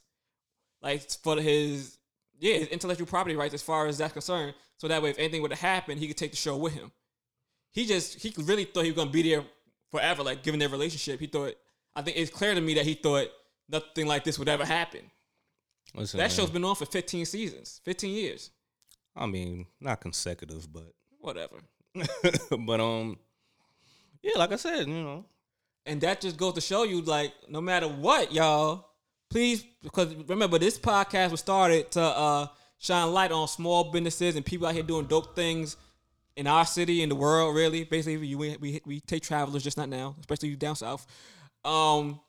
like 0.82 1.02
for 1.22 1.40
his 1.40 1.98
yeah 2.38 2.56
his 2.58 2.68
intellectual 2.68 3.06
property 3.06 3.36
rights 3.36 3.54
as 3.54 3.62
far 3.62 3.86
as 3.86 3.98
that's 3.98 4.12
concerned. 4.12 4.54
So 4.78 4.88
that 4.88 5.02
way, 5.02 5.10
if 5.10 5.18
anything 5.18 5.42
would 5.42 5.50
have 5.52 5.60
happened, 5.60 6.00
he 6.00 6.08
could 6.08 6.16
take 6.16 6.30
the 6.30 6.36
show 6.36 6.56
with 6.56 6.72
him. 6.74 6.90
He 7.72 7.86
just 7.86 8.20
he 8.20 8.32
really 8.38 8.64
thought 8.64 8.84
he 8.84 8.90
was 8.90 8.96
gonna 8.96 9.10
be 9.10 9.22
there 9.22 9.44
forever, 9.90 10.22
like 10.22 10.42
given 10.42 10.58
their 10.60 10.68
relationship. 10.68 11.20
He 11.20 11.26
thought 11.26 11.54
I 11.94 12.02
think 12.02 12.16
it's 12.16 12.30
clear 12.30 12.54
to 12.54 12.60
me 12.60 12.74
that 12.74 12.84
he 12.86 12.94
thought 12.94 13.26
nothing 13.68 14.06
like 14.06 14.24
this 14.24 14.38
would 14.38 14.48
ever 14.48 14.64
happen. 14.64 15.02
listen, 15.94 16.18
That 16.18 16.24
man. 16.24 16.30
show's 16.30 16.50
been 16.50 16.64
on 16.64 16.74
for 16.76 16.86
15 16.86 17.24
seasons, 17.26 17.80
15 17.84 18.12
years, 18.14 18.50
I 19.14 19.26
mean, 19.26 19.66
not 19.80 20.00
consecutive, 20.00 20.72
but 20.72 20.92
whatever. 21.18 21.56
but 22.58 22.80
um, 22.80 23.18
yeah, 24.22 24.38
like 24.38 24.52
I 24.52 24.56
said, 24.56 24.86
you 24.88 24.94
know, 25.02 25.24
And 25.86 26.00
that 26.02 26.20
just 26.20 26.36
goes 26.36 26.54
to 26.54 26.60
show 26.60 26.82
you, 26.82 27.02
like, 27.02 27.32
no 27.48 27.60
matter 27.60 27.88
what, 27.88 28.32
y'all, 28.32 28.86
please, 29.30 29.64
because 29.82 30.14
remember, 30.28 30.58
this 30.58 30.78
podcast 30.78 31.30
was 31.30 31.40
started 31.40 31.90
to 31.92 32.02
uh, 32.02 32.46
shine 32.78 33.12
light 33.12 33.32
on 33.32 33.48
small 33.48 33.90
businesses 33.90 34.36
and 34.36 34.44
people 34.44 34.66
out 34.66 34.74
here 34.74 34.82
doing 34.82 35.06
dope 35.06 35.34
things 35.34 35.76
in 36.36 36.46
our 36.46 36.64
city, 36.64 37.02
in 37.02 37.08
the 37.08 37.14
world, 37.14 37.54
really. 37.54 37.84
Basically, 37.84 38.34
we, 38.34 38.56
we, 38.56 38.80
we, 38.84 39.00
take 39.00 39.22
travelers, 39.22 39.62
just 39.62 39.76
not 39.76 39.88
now, 39.88 40.16
especially 40.20 40.48
you 40.48 40.56
down 40.56 40.76
south. 40.76 41.06
Um, 41.64 42.20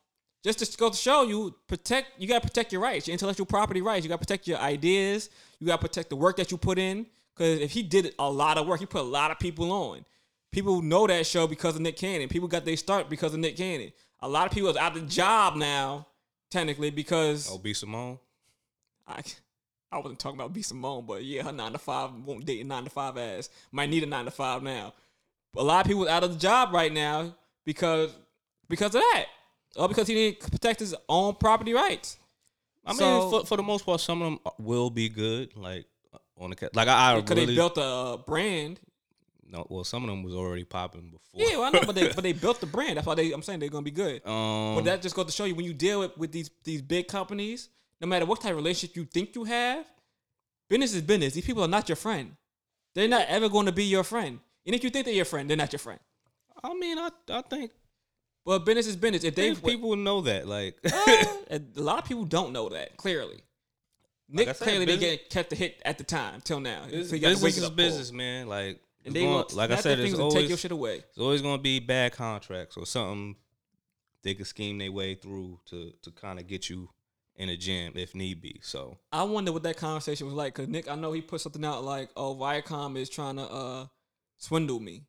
just 0.44 0.60
to 0.60 0.78
go 0.78 0.90
to 0.90 0.96
show 0.96 1.24
you, 1.24 1.56
protect, 1.68 2.20
you 2.20 2.28
got 2.28 2.42
to 2.42 2.48
protect 2.48 2.72
your 2.72 2.82
rights, 2.82 3.08
your 3.08 3.14
intellectual 3.14 3.46
property 3.46 3.82
rights. 3.82 4.04
You 4.04 4.10
got 4.10 4.16
to 4.16 4.26
protect 4.26 4.48
your 4.48 4.58
ideas. 4.58 5.30
You 5.60 5.68
got 5.68 5.80
to 5.80 5.88
protect 5.88 6.10
the 6.10 6.16
work 6.16 6.38
that 6.38 6.52
you 6.52 6.58
put 6.58 6.80
in. 6.80 7.06
Because 7.34 7.60
if 7.60 7.72
he 7.72 7.84
did 7.84 8.14
a 8.18 8.30
lot 8.30 8.58
of 8.58 8.68
work, 8.68 8.80
he 8.80 8.86
put 8.86 9.02
a 9.02 9.04
lot 9.04 9.32
of 9.32 9.40
people 9.40 9.72
on. 9.72 10.04
People 10.52 10.82
know 10.82 11.08
that 11.08 11.26
show 11.26 11.48
because 11.48 11.76
of 11.76 11.82
Nick 11.82 11.96
Cannon. 11.98 12.28
People 12.28 12.48
got 12.48 12.66
their 12.66 12.76
start 12.76 13.10
because 13.10 13.34
of 13.34 13.40
Nick 13.40 13.56
Cannon. 13.56 13.92
A 14.20 14.28
lot 14.28 14.48
of 14.48 14.54
people 14.54 14.70
is 14.70 14.76
out 14.78 14.98
of 14.98 15.08
job 15.08 15.56
now, 15.56 16.08
technically, 16.50 16.92
because 16.92 17.50
oh, 17.50 17.58
B 17.58 17.74
Simone. 17.74 18.20
I, 19.08 19.22
I 19.92 19.98
wasn't 19.98 20.20
talking 20.20 20.38
about 20.40 20.54
B 20.54 20.62
Simone, 20.62 21.06
but 21.06 21.24
yeah, 21.24 21.44
her 21.44 21.52
nine 21.52 21.72
to 21.72 21.78
five 21.78 22.12
won't 22.26 22.46
date 22.46 22.62
a 22.62 22.64
nine 22.66 22.84
to 22.84 22.90
five 22.90 23.18
ass. 23.18 23.50
Might 23.72 23.90
need 23.90 24.04
a 24.04 24.06
nine 24.06 24.26
to 24.26 24.32
five 24.32 24.62
now. 24.62 24.94
A 25.56 25.64
lot 25.64 25.86
of 25.86 25.90
people 25.90 26.08
out 26.08 26.24
of 26.24 26.34
the 26.34 26.40
job 26.40 26.74
right 26.74 26.92
now 26.92 27.34
because 27.66 28.12
because 28.70 28.94
of 28.96 29.02
that, 29.02 29.26
or 29.78 29.88
because 29.88 30.08
he 30.08 30.14
didn't 30.14 30.52
protect 30.52 30.82
his 30.82 30.96
own 31.08 31.36
property 31.36 31.74
rights. 31.74 32.18
I 32.86 32.92
mean, 32.92 33.00
So- 33.00 33.30
for 33.30 33.46
for 33.46 33.58
the 33.58 33.64
most 33.64 33.86
part, 33.86 34.02
some 34.02 34.22
of 34.22 34.32
them 34.32 34.40
will 34.58 34.90
be 34.90 35.08
good. 35.08 35.56
Like 35.56 35.86
on 36.38 36.50
the 36.50 36.70
like 36.74 36.88
I, 36.88 37.14
I 37.14 37.22
Because 37.22 37.38
really 37.38 37.46
they 37.48 37.56
built 37.56 37.78
a 37.78 38.18
brand. 38.26 38.80
No. 39.52 39.68
Well, 39.70 39.84
some 39.84 40.04
of 40.04 40.10
them 40.10 40.24
was 40.24 40.34
already 40.34 40.64
popping 40.64 41.10
before. 41.12 41.20
Yeah, 41.42 41.58
well, 41.58 41.64
I 41.66 41.70
know, 41.72 41.82
but 41.86 41.96
they 41.96 42.08
but 42.14 42.24
they 42.24 42.34
built 42.46 42.60
the 42.60 42.66
brand. 42.68 42.98
That's 42.98 43.06
why 43.08 43.16
they. 43.16 43.32
I'm 43.32 43.44
saying 43.44 43.60
they're 43.60 43.70
gonna 43.70 43.84
be 43.84 43.92
good. 43.92 44.26
um, 44.26 44.76
But 44.76 44.86
that 44.86 45.02
just 45.02 45.16
goes 45.16 45.26
to 45.28 45.32
show 45.32 45.46
you 45.46 45.56
when 45.56 45.66
you 45.66 45.74
deal 45.74 46.00
with, 46.00 46.18
with 46.18 46.32
these 46.32 46.50
these 46.64 46.82
big 46.82 47.08
companies, 47.08 47.70
no 48.00 48.08
matter 48.08 48.26
what 48.26 48.42
type 48.42 48.52
of 48.52 48.58
relationship 48.58 48.96
you 48.96 49.06
think 49.06 49.36
you 49.36 49.44
have, 49.44 49.86
business 50.70 50.94
is 50.94 51.02
business. 51.02 51.34
These 51.34 51.46
people 51.46 51.64
are 51.64 51.68
not 51.68 51.90
your 51.90 51.96
friend. 51.98 52.36
They're 52.96 53.08
not 53.08 53.28
ever 53.28 53.48
going 53.50 53.68
to 53.68 53.72
be 53.72 53.86
your 53.86 54.04
friend. 54.04 54.40
And 54.66 54.76
if 54.76 54.84
you 54.84 54.90
think 54.90 55.06
they're 55.06 55.14
your 55.16 55.26
friend, 55.26 55.50
they're 55.50 55.58
not 55.58 55.72
your 55.72 55.80
friend. 55.80 56.00
I 56.64 56.74
mean, 56.74 56.98
I 56.98 57.10
I 57.30 57.42
think 57.42 57.72
But 58.46 58.60
business 58.66 58.88
is 58.88 58.96
business. 58.96 59.24
If 59.24 59.36
they 59.36 59.52
they, 59.54 59.72
people 59.72 59.96
know 59.96 60.22
that. 60.22 60.48
Like, 60.48 60.78
Uh, 60.84 61.26
a 61.52 61.62
lot 61.76 62.00
of 62.00 62.06
people 62.06 62.26
don't 62.26 62.52
know 62.54 62.70
that 62.70 62.98
clearly. 62.98 63.44
Nick 64.34 64.48
I 64.48 64.54
said, 64.54 64.64
clearly 64.66 64.86
they 64.86 64.96
business- 64.98 65.18
get 65.22 65.30
kept 65.30 65.50
the 65.50 65.56
hit 65.58 65.82
at 65.84 65.98
the 65.98 66.04
time 66.06 66.42
till 66.42 66.60
now. 66.60 66.84
So 66.90 67.18
business 67.20 67.58
is 67.58 67.70
business, 67.70 68.12
man. 68.12 68.48
Like, 68.48 68.80
And 69.06 69.16
they 69.16 69.24
going- 69.24 69.46
like 69.54 69.72
I 69.72 69.76
said, 69.78 70.00
it's 70.00 70.18
always 70.20 70.34
take 70.36 70.50
your 70.50 70.58
shit 70.58 70.72
away. 70.72 70.98
it's 70.98 71.18
always 71.18 71.42
going 71.42 71.58
to 71.58 71.62
be 71.64 71.80
bad 71.80 72.14
contracts 72.14 72.78
or 72.78 72.86
something 72.86 73.36
they 74.24 74.36
could 74.36 74.46
scheme 74.48 74.78
their 74.78 74.92
way 74.92 75.16
through 75.16 75.60
to 75.66 75.92
to 76.04 76.12
kind 76.12 76.40
of 76.40 76.46
get 76.48 76.70
you 76.70 76.90
in 77.36 77.50
a 77.50 77.58
gym 77.58 77.94
if 77.96 78.14
need 78.14 78.40
be. 78.42 78.60
So 78.62 78.98
I 79.12 79.24
wonder 79.24 79.52
what 79.52 79.64
that 79.64 79.78
conversation 79.78 80.28
was 80.28 80.36
like 80.36 80.54
because 80.54 80.70
Nick, 80.70 80.88
I 80.90 80.96
know 80.96 81.12
he 81.14 81.22
put 81.22 81.42
something 81.42 81.66
out 81.66 81.84
like, 81.84 82.10
"Oh, 82.16 82.36
Viacom 82.36 82.96
is 82.98 83.10
trying 83.10 83.38
to 83.38 83.44
uh 83.50 83.88
swindle 84.38 84.80
me." 84.80 85.06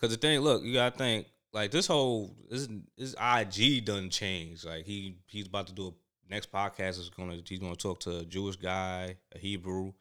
Cause 0.00 0.10
the 0.10 0.16
thing, 0.16 0.40
look, 0.40 0.62
you 0.62 0.72
gotta 0.74 0.96
think 0.96 1.26
like 1.52 1.70
this 1.72 1.86
whole 1.88 2.36
this 2.48 2.68
this 2.96 3.14
IG 3.20 3.84
done 3.84 4.08
changed. 4.08 4.64
Like 4.64 4.84
he 4.86 5.18
he's 5.26 5.46
about 5.48 5.66
to 5.66 5.72
do 5.74 5.88
a 5.88 5.92
next 6.32 6.52
podcast 6.52 6.98
is 7.00 7.10
gonna 7.10 7.40
he's 7.44 7.58
gonna 7.58 7.74
talk 7.76 8.00
to 8.00 8.18
a 8.18 8.24
Jewish 8.24 8.56
guy, 8.56 9.16
a 9.34 9.38
Hebrew. 9.38 9.92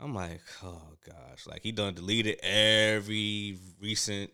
I'm 0.00 0.14
like, 0.14 0.40
oh 0.62 0.82
gosh, 1.04 1.46
like 1.46 1.62
he 1.62 1.72
done 1.72 1.94
deleted 1.94 2.38
every 2.42 3.58
recent 3.80 4.30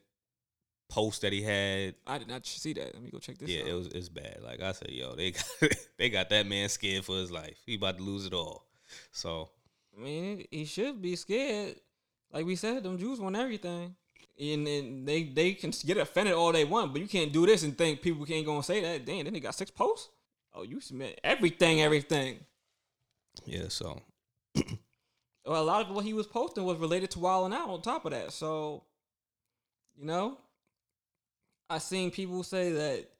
post 0.90 1.22
that 1.22 1.32
he 1.32 1.42
had. 1.42 1.94
I 2.06 2.18
did 2.18 2.28
not 2.28 2.46
see 2.46 2.72
that. 2.74 2.94
Let 2.94 3.02
me 3.02 3.10
go 3.10 3.18
check 3.18 3.38
this 3.38 3.48
yeah, 3.48 3.62
out. 3.62 3.68
it 3.68 3.74
was 3.74 3.86
it's 3.88 4.08
bad. 4.08 4.40
Like 4.42 4.60
I 4.60 4.72
said, 4.72 4.90
yo, 4.90 5.14
they 5.14 5.30
got, 5.60 5.76
they 5.98 6.10
got 6.10 6.30
that 6.30 6.46
man 6.46 6.68
scared 6.68 7.04
for 7.04 7.16
his 7.16 7.30
life. 7.30 7.56
He 7.64 7.76
about 7.76 7.98
to 7.98 8.04
lose 8.04 8.26
it 8.26 8.34
all. 8.34 8.66
So 9.10 9.50
I 9.96 10.02
mean, 10.02 10.44
he 10.50 10.64
should 10.64 11.00
be 11.00 11.16
scared. 11.16 11.76
Like 12.32 12.46
we 12.46 12.56
said, 12.56 12.82
them 12.82 12.98
Jews 12.98 13.20
want 13.20 13.36
everything. 13.36 13.94
And, 14.40 14.66
and 14.66 15.06
they 15.06 15.24
they 15.24 15.52
can 15.52 15.72
get 15.86 15.96
offended 15.96 16.34
all 16.34 16.52
they 16.52 16.64
want, 16.64 16.92
but 16.92 17.00
you 17.00 17.08
can't 17.08 17.32
do 17.32 17.46
this 17.46 17.62
and 17.62 17.78
think 17.78 18.02
people 18.02 18.26
can't 18.26 18.44
gonna 18.44 18.62
say 18.62 18.82
that. 18.82 19.06
Damn, 19.06 19.24
then 19.24 19.32
they 19.32 19.40
got 19.40 19.54
six 19.54 19.70
posts. 19.70 20.10
Oh, 20.52 20.62
you 20.62 20.80
submit 20.80 21.20
everything, 21.24 21.80
everything. 21.80 22.40
Yeah, 23.44 23.68
so 23.68 24.00
Well, 25.46 25.62
a 25.62 25.64
lot 25.64 25.88
of 25.88 25.94
what 25.94 26.04
he 26.04 26.14
was 26.14 26.26
posting 26.26 26.64
was 26.64 26.78
related 26.78 27.10
to 27.12 27.18
Wild 27.18 27.46
and 27.46 27.54
Out. 27.54 27.68
On 27.68 27.82
top 27.82 28.04
of 28.06 28.12
that, 28.12 28.32
so 28.32 28.84
you 29.98 30.06
know, 30.06 30.38
I 31.68 31.78
seen 31.78 32.10
people 32.10 32.42
say 32.42 32.72
that 32.72 33.10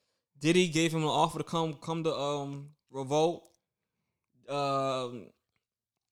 Diddy 0.41 0.69
gave 0.69 0.93
him 0.93 1.03
an 1.03 1.09
offer 1.09 1.39
to 1.39 1.45
come 1.45 1.75
come 1.75 2.05
to 2.05 2.15
um 2.15 2.71
Revolt. 2.91 3.45
Um, 4.49 5.27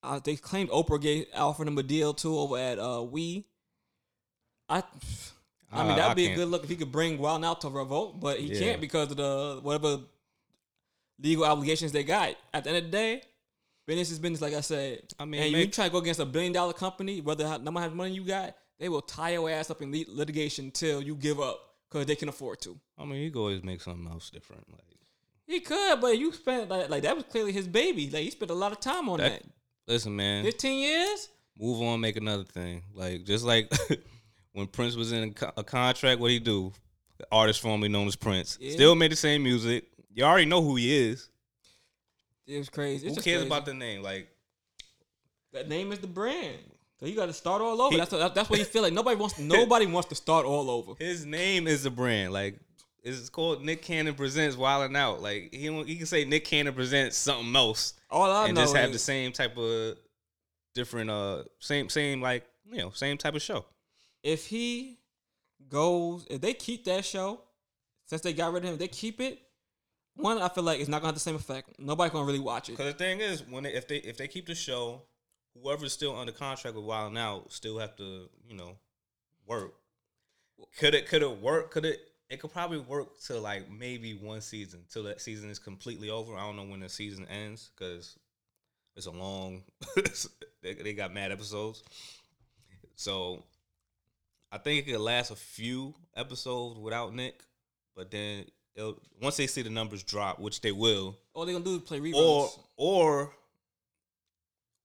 uh, 0.03 0.19
they 0.25 0.37
claimed 0.37 0.71
Oprah 0.71 1.01
gave 1.01 1.27
offered 1.35 1.69
him 1.69 1.79
a 1.79 1.83
deal 1.83 2.13
too 2.13 2.39
over 2.39 2.59
at 2.59 2.79
uh 2.79 3.03
We. 3.03 3.47
I, 4.69 4.83
I 5.71 5.83
mean 5.83 5.93
Uh, 5.93 5.97
that'd 5.97 6.17
be 6.17 6.27
a 6.27 6.35
good 6.35 6.49
look 6.49 6.65
if 6.65 6.71
he 6.71 6.77
could 6.77 6.93
bring 6.93 7.19
Wild 7.19 7.37
and 7.37 7.45
Out 7.45 7.61
to 7.63 7.69
Revolt, 7.69 8.21
but 8.21 8.39
he 8.41 8.47
Yeah. 8.53 8.59
can't 8.59 8.81
because 8.81 9.11
of 9.11 9.17
the 9.17 9.61
whatever 9.63 10.01
legal 11.19 11.45
obligations 11.45 11.93
they 11.93 12.05
got. 12.05 12.35
At 12.53 12.65
the 12.65 12.71
end 12.71 12.79
of 12.79 12.85
the 12.85 12.91
day, 12.91 13.23
business 13.87 14.11
is 14.11 14.19
business. 14.19 14.41
Like 14.41 14.55
I 14.55 14.61
said, 14.61 15.03
I 15.19 15.25
mean, 15.25 15.43
and 15.43 15.53
you 15.53 15.67
try 15.69 15.87
to 15.87 15.91
go 15.93 15.99
against 15.99 16.21
a 16.21 16.27
billion 16.27 16.53
dollar 16.53 16.73
company, 16.73 17.21
whether 17.21 17.47
how, 17.47 17.57
no 17.59 17.71
matter 17.71 17.85
how 17.85 17.89
much 17.91 17.97
money 17.97 18.15
you 18.15 18.25
got, 18.25 18.55
they 18.79 18.89
will 18.89 19.03
tie 19.03 19.31
your 19.31 19.49
ass 19.51 19.71
up 19.71 19.83
in 19.83 19.93
lit- 19.93 20.09
litigation 20.09 20.71
till 20.71 21.03
you 21.03 21.15
give 21.17 21.41
up 21.41 21.61
because 21.91 22.07
they 22.07 22.17
can 22.17 22.29
afford 22.29 22.61
to. 22.63 22.79
I 22.99 23.05
mean, 23.05 23.21
you 23.23 23.31
could 23.31 23.41
always 23.41 23.63
make 23.63 23.81
something 23.81 24.07
else 24.11 24.31
different. 24.31 24.65
Like 24.71 24.81
He 25.47 25.61
could, 25.61 26.01
but 26.01 26.19
you 26.19 26.33
spent 26.33 26.69
like, 26.69 26.89
like 26.89 27.03
that 27.03 27.15
was 27.15 27.25
clearly 27.25 27.53
his 27.53 27.69
baby. 27.69 28.09
Like 28.11 28.23
he 28.25 28.31
spent 28.31 28.51
a 28.51 28.55
lot 28.55 28.73
of 28.73 28.81
time 28.81 29.09
on 29.09 29.19
that. 29.19 29.43
that. 29.43 29.43
Listen, 29.87 30.15
man, 30.17 30.45
Fifteen 30.45 30.81
years. 30.81 31.29
move 31.59 31.83
on, 31.83 32.01
make 32.01 32.17
another 32.17 32.45
thing. 32.45 32.83
Like 32.95 33.25
just 33.25 33.45
like 33.45 33.71
when 34.53 34.67
Prince 34.69 34.95
was 34.97 35.13
in 35.13 35.35
a, 35.41 35.53
a 35.59 35.65
contract, 35.65 36.21
what 36.21 36.31
he 36.31 36.39
do? 36.39 36.73
The 37.19 37.27
artist 37.31 37.61
formerly 37.61 37.89
known 37.89 38.07
as 38.09 38.17
Prince, 38.17 38.59
Yeah. 38.61 38.73
still 38.73 38.95
made 38.95 39.13
the 39.13 39.17
same 39.17 39.43
music. 39.43 39.85
You 40.15 40.25
already 40.25 40.47
know 40.47 40.63
who 40.63 40.77
he 40.77 41.09
is. 41.11 41.29
It 42.55 42.59
was 42.59 42.69
crazy. 42.69 43.07
It's 43.07 43.17
who 43.17 43.23
cares 43.23 43.39
crazy. 43.39 43.47
about 43.47 43.67
the 43.67 43.75
name? 43.75 44.03
Like 44.03 44.29
that 45.53 45.69
name 45.69 45.93
is 45.93 45.99
the 45.99 46.07
brand. 46.07 46.59
So 46.99 47.07
you 47.07 47.17
got 47.17 47.27
to 47.27 47.33
start 47.33 47.61
all 47.61 47.81
over. 47.83 47.93
He- 47.93 47.99
that's 47.99 48.13
what, 48.13 48.35
that's 48.35 48.49
what 48.49 48.59
you 48.59 48.65
feel 48.65 48.83
like. 48.83 48.93
Nobody 48.93 49.17
wants 49.17 49.39
nobody 49.39 49.87
wants 49.87 50.09
to 50.11 50.15
start 50.15 50.47
all 50.47 50.71
over. 50.71 50.93
his 50.99 51.27
name 51.27 51.67
is 51.67 51.83
the 51.83 51.91
brand. 51.91 52.33
Like 52.33 52.59
it's 53.03 53.29
called 53.29 53.65
Nick 53.65 53.83
Cannon 53.83 54.15
presents 54.15 54.55
Wildin' 54.57 54.97
Out. 54.97 55.21
Like 55.21 55.53
he 55.53 55.71
he 55.85 55.97
can 55.97 56.07
say 56.07 56.25
Nick 56.25 56.45
Cannon 56.45 56.73
presents 56.75 57.17
something 57.17 57.55
else 57.57 57.95
All 58.11 58.31
I 58.31 58.47
and 58.47 58.55
know 58.55 58.63
just 58.63 58.77
have 58.77 58.91
is 58.91 58.93
the 58.93 58.99
same 59.01 59.33
type 59.33 59.57
of 59.57 59.97
different 60.75 61.11
uh 61.11 61.43
same 61.59 61.89
same 61.89 62.21
like 62.23 62.45
you 62.71 62.79
know 62.79 62.91
same 62.91 63.19
type 63.19 63.35
of 63.35 63.43
show. 63.43 63.65
if 64.23 64.47
he 64.47 64.99
goes, 65.69 66.27
if 66.31 66.41
they 66.41 66.55
keep 66.55 66.85
that 66.85 67.05
show, 67.05 67.41
since 68.07 68.21
they 68.23 68.33
got 68.33 68.53
rid 68.53 68.65
of 68.65 68.71
him, 68.71 68.77
they 68.79 68.89
keep 68.89 69.21
it. 69.21 69.41
One, 70.15 70.39
I 70.39 70.49
feel 70.49 70.65
like 70.65 70.81
it's 70.81 70.89
not 70.89 70.99
gonna 70.99 71.09
have 71.09 71.15
the 71.15 71.21
same 71.21 71.37
effect. 71.37 71.79
Nobody's 71.79 72.13
gonna 72.13 72.27
really 72.27 72.39
watch 72.39 72.69
it. 72.69 72.73
Because 72.73 72.93
the 72.93 72.99
thing 72.99 73.21
is, 73.21 73.43
when 73.49 73.65
they, 73.65 73.73
if 73.73 73.89
they 73.89 73.97
if 73.97 74.17
they 74.17 74.29
keep 74.29 74.47
the 74.47 74.55
show, 74.55 75.03
whoever's 75.61 75.93
still 75.93 76.17
under 76.17 76.33
contract 76.33 76.77
with 76.77 76.85
Wild 76.85 77.15
Now 77.15 77.45
still 77.49 77.79
have 77.79 77.97
to 77.97 78.29
you 78.47 78.57
know 78.57 78.77
work. 79.47 79.75
Could 80.79 80.95
it 80.95 81.09
could 81.09 81.23
it 81.23 81.41
work? 81.41 81.71
Could 81.71 81.87
it? 81.87 82.01
It 82.29 82.41
could 82.41 82.53
probably 82.53 82.79
work 82.79 83.21
to 83.27 83.39
like 83.39 83.71
maybe 83.71 84.15
one 84.15 84.41
season 84.41 84.81
till 84.91 85.03
that 85.05 85.21
season 85.21 85.51
is 85.51 85.59
completely 85.59 86.09
over. 86.09 86.35
I 86.35 86.41
don't 86.41 86.57
know 86.57 86.65
when 86.65 86.81
the 86.81 86.89
season 86.89 87.27
ends 87.29 87.71
because 87.77 88.19
it's 88.97 89.07
a 89.07 89.11
long. 89.11 89.63
they, 90.63 90.75
they 90.75 90.93
got 90.93 91.13
mad 91.13 91.33
episodes, 91.33 91.83
so 92.97 93.45
I 94.51 94.59
think 94.59 94.87
it 94.87 94.91
could 94.93 95.01
last 95.01 95.31
a 95.31 95.37
few 95.37 95.95
episodes 96.15 96.79
without 96.79 97.15
Nick, 97.15 97.43
but 97.97 98.11
then 98.11 98.45
once 99.21 99.37
they 99.37 99.47
see 99.47 99.63
the 99.63 99.71
numbers 99.71 100.03
drop, 100.03 100.39
which 100.39 100.61
they 100.61 100.73
will, 100.73 101.17
All 101.35 101.45
they're 101.45 101.55
gonna 101.55 101.65
do 101.65 101.77
is 101.77 101.83
play 101.83 102.01
reruns. 102.01 102.15
or 102.15 102.51
or 102.77 103.35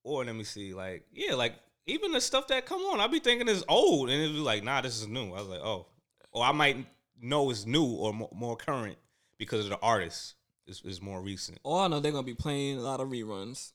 or 0.04 0.26
let 0.26 0.36
me 0.36 0.44
see, 0.44 0.74
like 0.74 1.06
yeah, 1.12 1.34
like 1.36 1.54
even 1.86 2.12
the 2.12 2.22
stuff 2.22 2.48
that 2.48 2.66
come 2.66 2.82
on, 2.82 3.00
I 3.00 3.08
be 3.08 3.20
thinking 3.20 3.48
is 3.48 3.64
old, 3.68 4.10
and 4.10 4.22
it 4.22 4.28
was 4.28 4.42
like, 4.42 4.64
nah, 4.64 4.82
this 4.82 5.00
is 5.00 5.08
new. 5.08 5.30
I 5.34 5.40
was 5.40 5.48
like, 5.48 5.62
oh, 5.62 5.88
or 6.32 6.44
I 6.44 6.52
might 6.52 6.86
know 7.22 7.50
it's 7.50 7.66
new 7.66 7.86
or 7.86 8.14
more, 8.14 8.30
more 8.34 8.56
current 8.56 8.98
because 9.38 9.64
of 9.66 9.70
the 9.70 9.80
artist 9.80 10.36
is 10.68 10.82
is 10.84 11.02
more 11.02 11.22
recent. 11.22 11.60
Oh, 11.64 11.80
I 11.80 11.88
know 11.88 12.00
they're 12.00 12.12
gonna 12.12 12.24
be 12.24 12.34
playing 12.34 12.78
a 12.78 12.82
lot 12.82 13.00
of 13.00 13.08
reruns. 13.10 13.72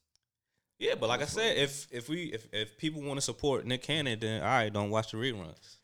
Yeah, 0.79 0.95
but 0.99 1.09
like 1.09 1.23
I 1.23 1.27
said, 1.27 1.57
if 1.59 1.87
if 1.91 2.09
we 2.09 2.25
if 2.33 2.47
if 2.53 2.77
people 2.77 3.03
want 3.03 3.17
to 3.19 3.23
support 3.23 3.65
Nick 3.65 3.83
Cannon, 3.83 4.19
then 4.19 4.43
all 4.43 4.49
right, 4.49 4.73
don't 4.73 4.91
watch 4.91 5.13
the 5.13 5.17
reruns. 5.17 5.79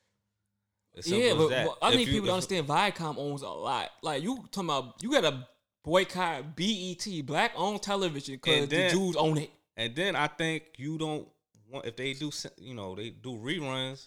Yeah, 1.06 1.34
but. 1.34 1.78
I 1.82 1.90
If 1.90 1.96
need 1.96 2.08
you- 2.08 2.14
people 2.14 2.26
to 2.28 2.32
understand 2.34 2.66
Viacom 2.66 3.18
owns 3.18 3.42
a 3.42 3.48
lot. 3.48 3.90
Like 4.02 4.22
you 4.22 4.36
talking 4.50 4.70
about, 4.70 5.02
you 5.02 5.10
gotta 5.10 5.46
boycott 5.84 6.56
BET, 6.56 7.06
black 7.24 7.52
owned 7.56 7.82
television, 7.82 8.34
because 8.34 8.68
the 8.68 8.88
Jews 8.90 9.16
own 9.16 9.38
it. 9.38 9.50
And 9.76 9.94
then 9.94 10.16
I 10.16 10.26
think 10.26 10.64
you 10.76 10.98
don't 10.98 11.28
want 11.70 11.86
if 11.86 11.96
they 11.96 12.12
do 12.12 12.30
you 12.58 12.74
know 12.74 12.94
they 12.94 13.10
do 13.10 13.36
reruns, 13.36 14.06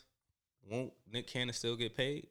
won't 0.69 0.91
Nick 1.12 1.27
Cannon 1.27 1.54
still 1.54 1.75
get 1.75 1.95
paid? 1.95 2.27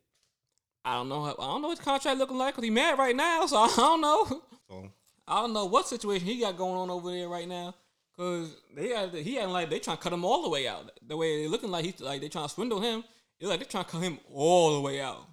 I 0.84 0.94
don't 0.94 1.08
know. 1.08 1.24
How, 1.24 1.32
I 1.32 1.46
don't 1.52 1.62
know 1.62 1.68
what 1.68 1.78
his 1.78 1.84
contract 1.84 2.18
looking 2.18 2.38
like 2.38 2.54
because 2.54 2.64
he 2.64 2.70
mad 2.70 2.98
right 2.98 3.14
now. 3.14 3.46
So 3.46 3.56
I 3.58 3.74
don't 3.76 4.00
know. 4.00 4.42
So 4.68 4.90
I 5.26 5.40
don't 5.40 5.52
know 5.52 5.66
what 5.66 5.86
situation 5.88 6.26
he 6.26 6.40
got 6.40 6.56
going 6.56 6.76
on 6.76 6.90
over 6.90 7.10
there 7.10 7.28
right 7.28 7.48
now. 7.48 7.74
Cause 8.16 8.54
they 8.76 8.88
had 8.88 9.14
he 9.14 9.36
had 9.36 9.48
like 9.48 9.70
they 9.70 9.78
trying 9.78 9.96
to 9.96 10.02
cut 10.02 10.12
him 10.12 10.24
all 10.24 10.42
the 10.42 10.50
way 10.50 10.68
out. 10.68 10.90
The 11.06 11.16
way 11.16 11.42
they 11.42 11.48
looking 11.48 11.70
like 11.70 11.84
he's 11.84 12.00
like 12.00 12.20
they 12.20 12.28
trying 12.28 12.48
to 12.48 12.54
swindle 12.54 12.80
him. 12.80 13.02
It's 13.40 13.48
like 13.48 13.58
they're 13.58 13.68
trying 13.68 13.84
to 13.84 13.90
cut 13.90 14.02
him 14.02 14.18
all 14.32 14.74
the 14.74 14.80
way 14.82 15.00
out. 15.00 15.26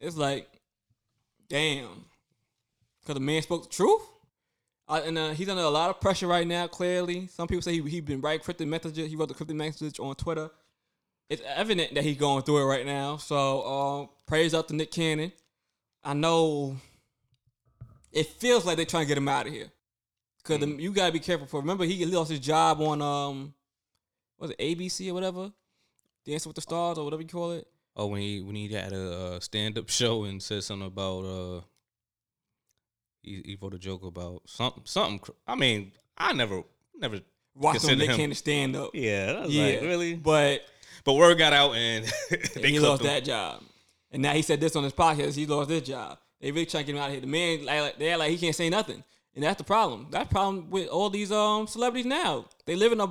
It's 0.00 0.16
like, 0.16 0.48
damn. 1.48 2.04
Cause 3.04 3.14
the 3.14 3.20
man 3.20 3.42
spoke 3.42 3.64
the 3.64 3.74
truth. 3.74 4.02
Uh, 4.86 5.02
and 5.04 5.18
uh, 5.18 5.30
he's 5.30 5.48
under 5.48 5.62
a 5.62 5.68
lot 5.68 5.90
of 5.90 6.00
pressure 6.00 6.26
right 6.26 6.46
now. 6.46 6.66
Clearly, 6.66 7.26
some 7.26 7.48
people 7.48 7.62
say 7.62 7.72
he 7.72 7.82
he 7.90 8.00
been 8.00 8.20
writing 8.20 8.42
cryptic 8.42 8.68
messages. 8.68 9.08
He 9.08 9.16
wrote 9.16 9.28
the 9.28 9.34
cryptic 9.34 9.56
message 9.56 9.98
on 9.98 10.14
Twitter. 10.14 10.50
It's 11.28 11.42
evident 11.44 11.94
that 11.94 12.04
he's 12.04 12.16
going 12.16 12.42
through 12.42 12.62
it 12.62 12.64
right 12.64 12.86
now. 12.86 13.18
So, 13.18 13.60
uh, 13.60 14.06
praise 14.26 14.54
out 14.54 14.68
to 14.68 14.74
Nick 14.74 14.90
Cannon. 14.90 15.32
I 16.02 16.14
know 16.14 16.76
it 18.12 18.26
feels 18.26 18.64
like 18.64 18.76
they're 18.76 18.86
trying 18.86 19.04
to 19.04 19.08
get 19.08 19.18
him 19.18 19.28
out 19.28 19.46
of 19.46 19.52
here. 19.52 19.68
Cause 20.44 20.60
the, 20.60 20.66
you 20.66 20.92
gotta 20.92 21.12
be 21.12 21.20
careful. 21.20 21.46
For 21.46 21.60
remember, 21.60 21.84
he 21.84 22.06
lost 22.06 22.30
his 22.30 22.40
job 22.40 22.80
on 22.80 23.02
um, 23.02 23.52
was 24.38 24.52
it 24.52 24.58
ABC 24.58 25.10
or 25.10 25.14
whatever, 25.14 25.52
Dancing 26.28 26.50
with 26.50 26.56
the 26.56 26.60
Stars 26.62 26.98
or 26.98 27.04
whatever 27.04 27.22
you 27.22 27.28
call 27.28 27.52
it. 27.52 27.66
Oh, 27.96 28.06
when 28.06 28.20
he 28.20 28.40
when 28.42 28.54
he 28.54 28.68
had 28.68 28.92
a 28.92 29.12
uh, 29.36 29.40
stand 29.40 29.78
up 29.78 29.88
show 29.88 30.24
and 30.24 30.42
said 30.42 30.62
something 30.62 30.86
about 30.86 31.24
uh, 31.24 31.60
he 33.22 33.42
he 33.44 33.58
wrote 33.60 33.74
a 33.74 33.78
joke 33.78 34.04
about 34.04 34.42
something 34.46 34.82
something. 34.84 35.18
cr- 35.18 35.32
I 35.46 35.54
mean, 35.54 35.92
I 36.16 36.32
never 36.32 36.62
never 36.98 37.20
watched 37.54 37.84
him 37.86 37.98
Nick 37.98 38.10
him- 38.10 38.16
Cannon 38.16 38.34
stand 38.34 38.76
up. 38.76 38.90
Yeah, 38.94 39.44
Yeah, 39.46 39.72
like, 39.72 39.80
really? 39.82 40.14
But 40.14 40.62
But 41.04 41.14
word 41.14 41.38
got 41.38 41.52
out 41.52 41.74
and 41.74 42.04
and 42.30 42.40
they 42.64 42.70
he 42.70 42.78
lost 42.80 43.00
him. 43.02 43.08
that 43.08 43.24
job. 43.24 43.62
And 44.10 44.22
now 44.22 44.32
he 44.32 44.42
said 44.42 44.60
this 44.60 44.74
on 44.76 44.84
his 44.84 44.92
podcast. 44.92 45.34
He 45.34 45.46
lost 45.46 45.68
this 45.68 45.82
job. 45.82 46.18
They 46.40 46.50
really 46.52 46.66
trying 46.66 46.84
to 46.86 46.92
get 46.92 46.96
him 46.98 47.02
out 47.02 47.06
of 47.08 47.12
here. 47.12 47.20
The 47.20 47.26
man, 47.26 47.64
like, 47.64 47.80
like 47.80 47.98
they're 47.98 48.16
like 48.16 48.30
he 48.30 48.38
can't 48.38 48.54
say 48.54 48.70
nothing, 48.70 49.02
and 49.34 49.42
that's 49.44 49.58
the 49.58 49.64
problem. 49.64 50.06
That's 50.10 50.28
the 50.28 50.32
problem 50.32 50.70
with 50.70 50.88
all 50.88 51.10
these 51.10 51.32
um 51.32 51.66
celebrities 51.66 52.06
now. 52.06 52.46
They 52.64 52.76
live 52.76 52.92
in 52.92 53.00
a, 53.00 53.08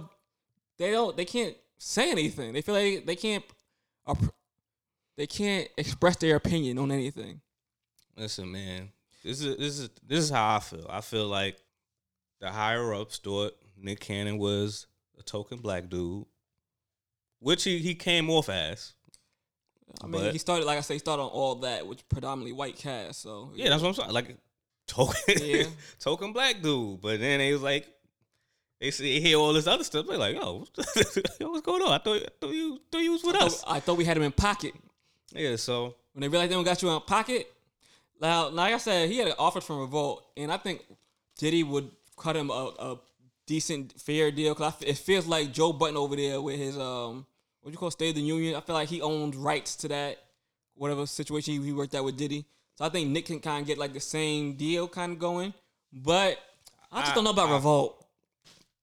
they 0.77 0.91
don't, 0.91 1.15
they 1.17 1.25
can't 1.25 1.55
say 1.77 2.11
anything. 2.11 2.53
They 2.53 2.61
feel 2.61 2.75
like 2.75 3.05
they 3.05 3.15
can't, 3.15 3.43
they 5.17 5.27
can't 5.27 5.67
express 5.77 6.17
their 6.17 6.35
opinion 6.35 6.77
on 6.77 6.91
anything. 6.91 7.41
Listen, 8.15 8.51
man, 8.51 8.89
this 9.23 9.41
is 9.41 9.57
this 9.57 9.79
is 9.79 9.89
this 10.05 10.19
is 10.23 10.29
how 10.29 10.55
I 10.55 10.59
feel. 10.59 10.85
I 10.89 11.01
feel 11.01 11.27
like 11.27 11.57
the 12.39 12.49
higher 12.51 12.93
ups 12.93 13.17
thought 13.17 13.53
Nick 13.79 13.99
Cannon 13.99 14.37
was 14.37 14.87
a 15.19 15.23
token 15.23 15.59
black 15.59 15.89
dude, 15.89 16.25
which 17.39 17.63
he, 17.63 17.79
he 17.79 17.95
came 17.95 18.29
off 18.29 18.49
as. 18.49 18.93
I 20.03 20.07
mean, 20.07 20.21
But- 20.21 20.33
he 20.33 20.37
started, 20.39 20.65
like 20.65 20.77
I 20.77 20.81
say, 20.81 20.95
he 20.95 20.99
started 20.99 21.23
on 21.23 21.29
all 21.29 21.55
that, 21.55 21.87
which 21.87 22.07
predominantly 22.09 22.51
white 22.51 22.75
cast. 22.75 23.21
So 23.21 23.51
Yeah, 23.55 23.69
that's 23.69 23.81
what 23.81 23.89
I'm 23.89 23.93
saying. 23.95 24.11
Like 24.11 24.37
token, 24.87 25.15
Yeah. 25.41 25.63
token 25.99 26.33
black 26.33 26.61
dude. 26.61 27.01
But 27.01 27.19
then 27.19 27.39
they 27.39 27.53
was 27.53 27.61
like, 27.63 27.87
they 28.79 28.91
see 28.91 29.13
they 29.19 29.27
hear 29.27 29.37
all 29.37 29.53
this 29.53 29.67
other 29.67 29.83
stuff. 29.83 30.05
They're 30.07 30.17
like, 30.17 30.35
yo, 30.35 30.65
yo, 31.39 31.49
what's 31.49 31.61
going 31.65 31.81
on? 31.81 31.91
I 31.93 31.97
thought, 31.97 32.17
I 32.21 32.27
thought 32.39 32.53
you, 32.53 32.79
thought 32.91 32.99
you 33.01 33.11
was 33.11 33.23
with 33.23 33.35
I 33.35 33.45
us. 33.45 33.61
thought, 33.61 33.75
I 33.75 33.79
thought 33.79 33.97
we 33.97 34.05
had 34.05 34.17
him 34.17 34.23
in 34.23 34.31
pocket. 34.31 34.73
Yeah, 35.33 35.55
so 35.55 35.95
when 36.13 36.21
they 36.21 36.27
realized 36.27 36.51
they 36.51 36.55
don't 36.55 36.63
got 36.63 36.81
you 36.81 36.89
in 36.89 37.01
pocket. 37.01 37.51
Now, 38.21 38.49
like 38.49 38.73
I 38.73 38.77
said, 38.77 39.09
he 39.09 39.17
had 39.17 39.27
an 39.27 39.33
offer 39.37 39.61
from 39.61 39.79
Revolt, 39.79 40.25
and 40.35 40.51
I 40.51 40.57
think 40.57 40.83
Diddy 41.37 41.63
would 41.63 41.89
cut 42.17 42.35
him 42.35 42.49
a, 42.49 42.71
a 42.79 42.97
decent, 43.45 43.99
fair 43.99 44.31
deal. 44.31 44.55
Cause 44.55 44.73
it 44.81 44.97
feels 44.97 45.27
like 45.27 45.51
Joe 45.53 45.71
Budden 45.73 45.97
over 45.97 46.15
there 46.15 46.41
with 46.41 46.57
his 46.57 46.77
um, 46.79 47.25
what 47.61 47.71
you 47.71 47.77
call 47.77 47.91
State 47.91 48.09
of 48.09 48.15
the 48.15 48.21
Union. 48.21 48.55
I 48.55 48.61
feel 48.61 48.73
like 48.75 48.89
he 48.89 49.01
owns 49.01 49.35
rights 49.35 49.75
to 49.77 49.87
that, 49.89 50.17
whatever 50.75 51.05
situation 51.05 51.53
he, 51.55 51.61
he 51.67 51.73
worked 51.73 51.93
out 51.93 52.05
with 52.05 52.17
Diddy. 52.17 52.45
So 52.75 52.85
I 52.85 52.89
think 52.89 53.09
Nick 53.09 53.25
can 53.25 53.39
kind 53.39 53.61
of 53.61 53.67
get 53.67 53.77
like 53.77 53.93
the 53.93 53.99
same 53.99 54.53
deal 54.53 54.87
kind 54.87 55.11
of 55.11 55.19
going, 55.19 55.53
but 55.93 56.39
I 56.91 57.01
just 57.01 57.11
I- 57.11 57.15
don't 57.15 57.23
know 57.23 57.31
about 57.31 57.49
I- 57.49 57.53
Revolt. 57.55 58.03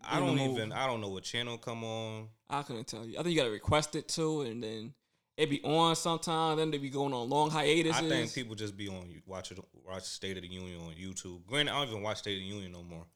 I 0.09 0.21
don't 0.21 0.39
even. 0.39 0.73
I 0.73 0.87
don't 0.87 1.01
know 1.01 1.09
what 1.09 1.25
channel 1.25 1.59
come 1.59 1.85
on. 1.85 2.29
I 2.49 2.63
couldn't 2.63 2.87
tell 2.87 3.05
you. 3.05 3.19
I 3.19 3.23
think 3.23 3.35
you 3.35 3.41
gotta 3.41 3.51
request 3.51 3.97
it 3.97 4.09
too, 4.09 4.43
and 4.43 4.63
then 4.63 4.95
it 5.37 5.51
be 5.51 5.61
on 5.63 5.97
sometime. 5.97 6.57
Then 6.57 6.71
they 6.71 6.79
be 6.79 6.91
going 6.91 7.13
on 7.13 7.29
long 7.29 7.51
hiatuses. 7.51 8.05
I 8.05 8.09
think 8.09 8.35
people 8.35 8.55
just 8.55 8.77
be 8.77 8.89
on 8.89 9.09
watch 9.27 9.51
it 9.51 9.59
watch 9.85 10.05
State 10.05 10.37
of 10.37 10.43
the 10.43 10.49
Union 10.49 10.81
on 10.81 10.95
YouTube. 10.95 11.45
Granted, 11.47 11.73
I 11.73 11.81
don't 11.81 11.89
even 11.89 12.03
watch 12.03 12.19
State 12.19 12.35
of 12.35 12.41
the 12.41 12.47
Union 12.47 12.73
no 12.73 12.83
more. 12.83 13.07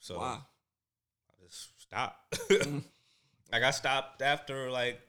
So 0.00 0.18
Why? 0.18 0.38
I 1.28 1.46
just 1.46 1.80
stop. 1.80 2.16
Mm. 2.50 2.84
like 3.52 3.62
I 3.62 3.70
stopped 3.70 4.22
after 4.22 4.70
like 4.70 5.00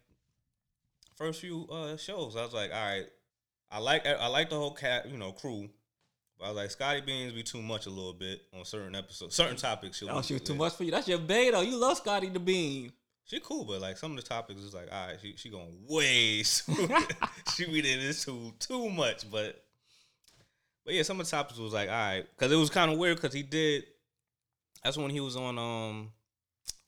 first 1.16 1.42
few 1.42 1.68
uh 1.72 1.98
shows. 1.98 2.36
I 2.36 2.44
was 2.44 2.54
like, 2.54 2.72
all 2.74 2.86
right, 2.86 3.06
I 3.72 3.80
like 3.80 4.06
I 4.06 4.28
like 4.28 4.50
the 4.50 4.58
whole 4.58 4.74
cat 4.74 5.10
you 5.10 5.18
know 5.18 5.32
crew. 5.32 5.70
But 6.40 6.46
I 6.46 6.48
was 6.50 6.56
like, 6.58 6.72
Scotty 6.72 7.02
Beans 7.02 7.34
be 7.34 7.44
too 7.44 7.62
much 7.62 7.86
a 7.86 7.90
little 7.90 8.14
bit 8.14 8.42
on 8.58 8.64
certain 8.64 8.96
episodes, 8.96 9.36
certain 9.36 9.58
topics. 9.58 9.98
she'll- 9.98 10.10
Oh, 10.10 10.22
she 10.22 10.34
was 10.34 10.42
too 10.44 10.56
much 10.56 10.74
for 10.74 10.86
you. 10.86 10.92
That's 10.92 11.08
your 11.08 11.18
bae 11.20 11.50
though. 11.52 11.62
You 11.62 11.76
love 11.76 11.98
Scotty 11.98 12.30
the 12.30 12.40
Bean. 12.40 12.92
She 13.26 13.40
cool, 13.42 13.64
but 13.66 13.80
like 13.82 13.98
some 13.98 14.12
of 14.12 14.18
the 14.18 14.24
topics 14.24 14.62
is 14.62 14.74
like, 14.74 14.88
all 14.92 15.08
right, 15.08 15.18
she 15.22 15.36
she 15.38 15.50
going 15.50 15.68
way 15.88 16.42
she 17.56 17.66
be 17.66 17.80
in 17.80 18.00
this 18.00 18.26
too 18.26 18.54
too 18.58 18.90
much, 18.90 19.30
but 19.30 19.64
but 20.86 20.94
yeah, 20.96 21.04
some 21.04 21.20
of 21.20 21.26
the 21.28 21.30
topics 21.30 21.60
was 21.60 21.74
like, 21.74 21.90
all 21.90 21.94
right, 21.96 22.26
because 22.36 22.52
it 22.52 22.56
was 22.56 22.70
kind 22.72 22.92
of 22.92 22.98
weird 22.98 23.18
because 23.18 23.34
he 23.34 23.44
did. 23.44 23.84
That's 24.84 24.98
when 24.98 25.12
he 25.12 25.20
was 25.20 25.36
on 25.36 25.60
um, 25.60 26.12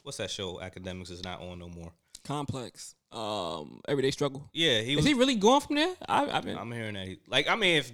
what's 0.03 0.17
that 0.17 0.31
show? 0.31 0.55
Akademiks 0.55 1.11
is 1.11 1.23
not 1.23 1.41
on 1.41 1.59
no 1.59 1.67
more. 1.69 1.91
Complex. 2.23 2.95
Um, 3.11 3.81
everyday 3.87 4.11
struggle. 4.11 4.49
Yeah, 4.53 4.79
he 4.81 4.91
Is 4.93 4.97
was. 4.97 5.05
he 5.05 5.13
really 5.13 5.35
going 5.35 5.59
from 5.61 5.75
there? 5.75 5.93
I, 6.07 6.29
I've 6.37 6.45
been. 6.45 6.57
I'm 6.57 6.71
hearing 6.71 6.93
that. 6.93 7.05
He, 7.07 7.19
like, 7.27 7.47
I 7.49 7.55
mean, 7.55 7.77
if 7.77 7.91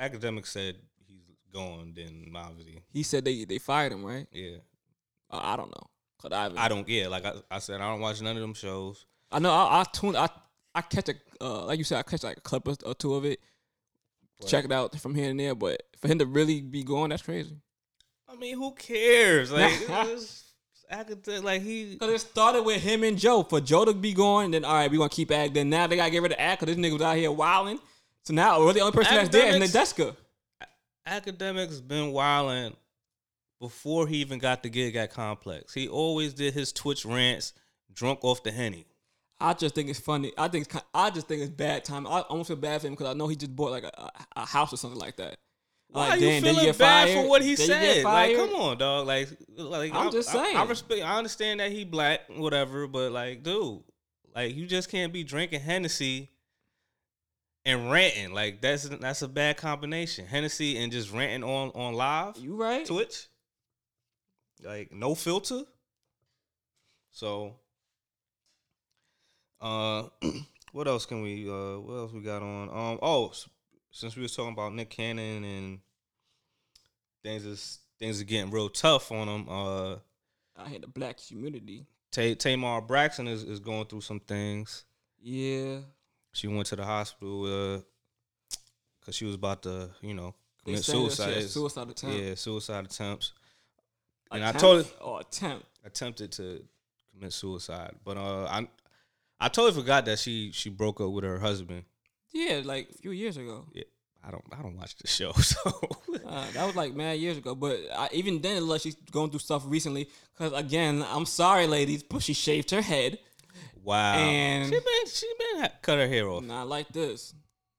Akademiks 0.00 0.48
said 0.48 0.76
going, 1.52 1.92
then 1.94 2.32
obviously, 2.34 2.82
he 2.92 3.02
said 3.02 3.24
they 3.24 3.44
they 3.44 3.58
fired 3.58 3.92
him, 3.92 4.04
right? 4.04 4.26
yeah. 4.32 4.58
Uh, 5.30 5.40
I 5.42 5.56
don't 5.56 5.70
know. 5.70 5.86
Cause 6.20 6.32
I. 6.32 6.64
I 6.64 6.68
don't. 6.68 6.88
Yeah, 6.88 7.08
like 7.08 7.24
I, 7.24 7.34
I 7.50 7.58
said, 7.60 7.80
I 7.80 7.90
don't 7.90 8.00
watch 8.00 8.20
none 8.20 8.36
of 8.36 8.42
them 8.42 8.54
shows. 8.54 9.06
I 9.32 9.38
know. 9.38 9.52
I, 9.52 9.80
I 9.80 9.84
tune. 9.84 10.16
I 10.16 10.28
I 10.74 10.82
catch 10.82 11.08
a 11.08 11.14
uh, 11.40 11.64
like 11.64 11.78
you 11.78 11.84
said. 11.84 11.98
I 11.98 12.02
catch 12.02 12.22
like 12.22 12.36
a 12.36 12.40
clip 12.40 12.68
or, 12.68 12.94
two 12.94 13.14
of 13.14 13.24
it. 13.24 13.40
Check 14.46 14.64
it 14.64 14.72
out 14.72 14.98
from 14.98 15.14
here 15.14 15.30
and 15.30 15.38
there. 15.38 15.54
But 15.54 15.82
for 15.98 16.08
him 16.08 16.18
to 16.18 16.26
really 16.26 16.60
be 16.60 16.82
going, 16.82 17.10
that's 17.10 17.22
crazy. 17.22 17.56
I 18.28 18.36
mean, 18.36 18.56
who 18.56 18.72
cares? 18.72 19.50
Like, 19.52 19.72
it's, 20.08 20.44
academic, 20.90 21.44
like 21.44 21.62
he. 21.62 21.96
Cause 21.96 22.10
it 22.10 22.20
started 22.20 22.62
with 22.62 22.82
him 22.82 23.04
and 23.04 23.18
Joe. 23.18 23.42
For 23.42 23.60
Joe 23.60 23.84
to 23.84 23.94
be 23.94 24.12
going, 24.12 24.50
then 24.50 24.64
all 24.64 24.74
right, 24.74 24.90
we 24.90 24.98
gonna 24.98 25.08
keep 25.08 25.30
Ag. 25.30 25.54
Then 25.54 25.70
now 25.70 25.86
they 25.86 25.96
gotta 25.96 26.10
get 26.10 26.22
rid 26.22 26.32
of 26.32 26.38
Ag 26.38 26.58
because 26.58 26.74
this 26.74 26.84
nigga 26.84 26.94
was 26.94 27.02
out 27.02 27.16
here 27.16 27.32
wilding. 27.32 27.78
So 28.24 28.34
now 28.34 28.60
we're 28.60 28.72
the 28.72 28.80
only 28.80 28.92
person 28.92 29.14
that's 29.14 29.30
there 29.30 29.54
in 29.54 29.60
the 29.60 29.68
Akademiks- 31.10 31.86
been 31.86 32.12
wilding 32.12 32.76
before 33.60 34.06
he 34.06 34.16
even 34.18 34.38
got 34.38 34.62
the 34.62 34.68
gig 34.70 34.96
at 34.96 35.12
Complex. 35.12 35.74
He 35.74 35.88
always 35.88 36.32
did 36.34 36.54
his 36.54 36.72
Twitch 36.72 37.04
rants 37.04 37.52
drunk 37.92 38.20
off 38.22 38.42
the 38.42 38.52
henny. 38.52 38.86
I 39.40 39.54
just 39.54 39.74
think 39.74 39.88
it's 39.88 39.98
funny. 40.00 40.32
I 40.38 40.48
think 40.48 40.66
it's, 40.66 40.84
I 40.94 41.10
just 41.10 41.26
think 41.26 41.42
it's 41.42 41.50
bad 41.50 41.84
time. 41.84 42.06
I 42.06 42.20
almost 42.20 42.48
feel 42.48 42.56
bad 42.56 42.80
for 42.80 42.86
him 42.86 42.92
because 42.92 43.06
I 43.08 43.14
know 43.14 43.26
he 43.26 43.36
just 43.36 43.54
bought 43.56 43.70
like 43.70 43.84
a, 43.84 44.10
a, 44.36 44.46
house 44.46 44.72
or 44.72 44.76
something 44.76 45.00
like 45.00 45.16
that. 45.16 45.38
Why 45.88 46.08
Like, 46.10 46.20
you 46.20 46.26
then- 46.26 46.42
then 46.42 46.54
feeling 46.54 46.66
get 46.68 46.78
bad 46.78 47.08
fired, 47.08 47.22
for 47.22 47.28
what 47.28 47.42
he 47.42 47.54
then 47.54 47.66
said? 47.66 48.04
Like, 48.04 48.36
come 48.36 48.50
on, 48.54 48.78
dog. 48.78 49.06
Like, 49.06 49.28
like 49.56 49.92
I'm 49.94 50.08
I- 50.08 50.10
just 50.10 50.28
I- 50.28 50.32
saying. 50.44 50.56
I, 50.56 50.64
respect. 50.64 51.02
I 51.02 51.16
understand 51.16 51.60
that 51.60 51.72
he 51.72 51.84
black, 51.84 52.20
whatever. 52.28 52.86
But 52.86 53.12
like, 53.12 53.42
dude, 53.42 53.80
like 54.34 54.54
you 54.54 54.66
just 54.66 54.90
can't 54.90 55.12
be 55.12 55.24
drinking 55.24 55.60
Hennessy 55.60 56.30
and 57.64 57.90
ranting. 57.90 58.32
Like 58.32 58.60
that's 58.60 58.88
that's 58.88 59.22
a 59.22 59.28
bad 59.28 59.56
combination. 59.56 60.26
Hennessy 60.26 60.78
and 60.78 60.92
just 60.92 61.12
ranting 61.12 61.44
on 61.44 61.70
on 61.70 61.94
live. 61.94 62.36
You 62.36 62.56
right? 62.56 62.84
Twitch. 62.86 63.28
Like 64.62 64.92
no 64.92 65.14
filter. 65.14 65.62
So 67.10 67.56
uh 69.60 70.04
what 70.72 70.88
else 70.88 71.06
can 71.06 71.22
we 71.22 71.48
uh 71.48 71.78
what 71.78 71.94
else 71.94 72.12
we 72.12 72.20
got 72.20 72.42
on? 72.42 72.68
Um 72.68 72.98
oh 73.02 73.32
since 73.90 74.16
we 74.16 74.22
was 74.22 74.34
talking 74.34 74.52
about 74.52 74.74
Nick 74.74 74.90
Cannon 74.90 75.44
and 75.44 75.80
things 77.22 77.44
is 77.44 77.78
things 77.98 78.20
are 78.20 78.24
getting 78.24 78.50
real 78.50 78.68
tough 78.68 79.12
on 79.12 79.28
him, 79.28 79.48
uh 79.48 79.96
I 80.56 80.68
hate 80.68 80.82
the 80.82 80.88
black 80.88 81.18
community. 81.26 81.86
Ta 82.10 82.34
Tamar 82.34 82.80
Braxton 82.80 83.28
is, 83.28 83.44
is 83.44 83.60
going 83.60 83.86
through 83.86 84.02
some 84.02 84.20
things. 84.20 84.84
Yeah. 85.22 85.80
She 86.32 86.46
went 86.46 86.66
to 86.66 86.76
the 86.76 86.84
hospital 86.84 87.44
uh 87.76 87.80
cause 89.04 89.14
she 89.14 89.24
was 89.24 89.34
about 89.34 89.62
to, 89.62 89.90
you 90.02 90.14
know, 90.14 90.34
commit 90.64 90.84
saying 90.84 91.04
that 91.04 91.10
she 91.10 91.16
suicide. 91.16 91.50
suicide 91.50 91.90
attempt. 91.90 92.16
Yeah, 92.16 92.34
suicide 92.34 92.84
attempts. 92.84 93.32
And 94.30 94.44
I 94.44 94.52
told 94.52 94.84
her 94.84 94.90
or 95.00 95.20
attempt. 95.20 95.66
attempted 95.84 96.32
to 96.32 96.62
commit 97.12 97.32
suicide. 97.32 97.96
But 98.04 98.16
uh, 98.16 98.44
I 98.44 98.68
I 99.40 99.48
totally 99.48 99.80
forgot 99.80 100.04
that 100.04 100.18
she 100.18 100.52
she 100.52 100.70
broke 100.70 101.00
up 101.00 101.10
with 101.10 101.24
her 101.24 101.38
husband. 101.38 101.84
Yeah, 102.32 102.60
like 102.64 102.90
a 102.94 102.98
few 102.98 103.10
years 103.10 103.36
ago. 103.36 103.66
Yeah, 103.72 103.84
I 104.24 104.30
don't 104.30 104.44
I 104.56 104.62
don't 104.62 104.76
watch 104.76 104.96
the 104.96 105.08
show, 105.08 105.32
so 105.52 105.58
Uh, 106.24 106.46
that 106.52 106.64
was 106.64 106.76
like 106.76 106.94
mad 106.94 107.18
years 107.18 107.38
ago. 107.38 107.56
But 107.56 107.80
I, 107.96 108.08
even 108.12 108.40
then, 108.40 108.68
like 108.68 108.82
she's 108.82 108.94
going 109.10 109.30
through 109.30 109.40
stuff 109.40 109.64
recently. 109.66 110.08
Because 110.36 110.52
again, 110.52 111.04
I'm 111.08 111.26
sorry, 111.26 111.66
ladies, 111.66 112.04
but 112.04 112.22
she 112.22 112.34
shaved 112.34 112.70
her 112.70 112.82
head. 112.82 113.18
Wow. 113.82 114.14
And- 114.16 114.64
she 114.66 114.70
been 114.78 115.06
she 115.12 115.26
been 115.38 115.62
ha- 115.62 115.72
cut 115.82 115.98
her 115.98 116.08
hair 116.08 116.28
off. 116.28 116.42
Not 116.44 116.68
like 116.68 116.88
this. 116.88 117.34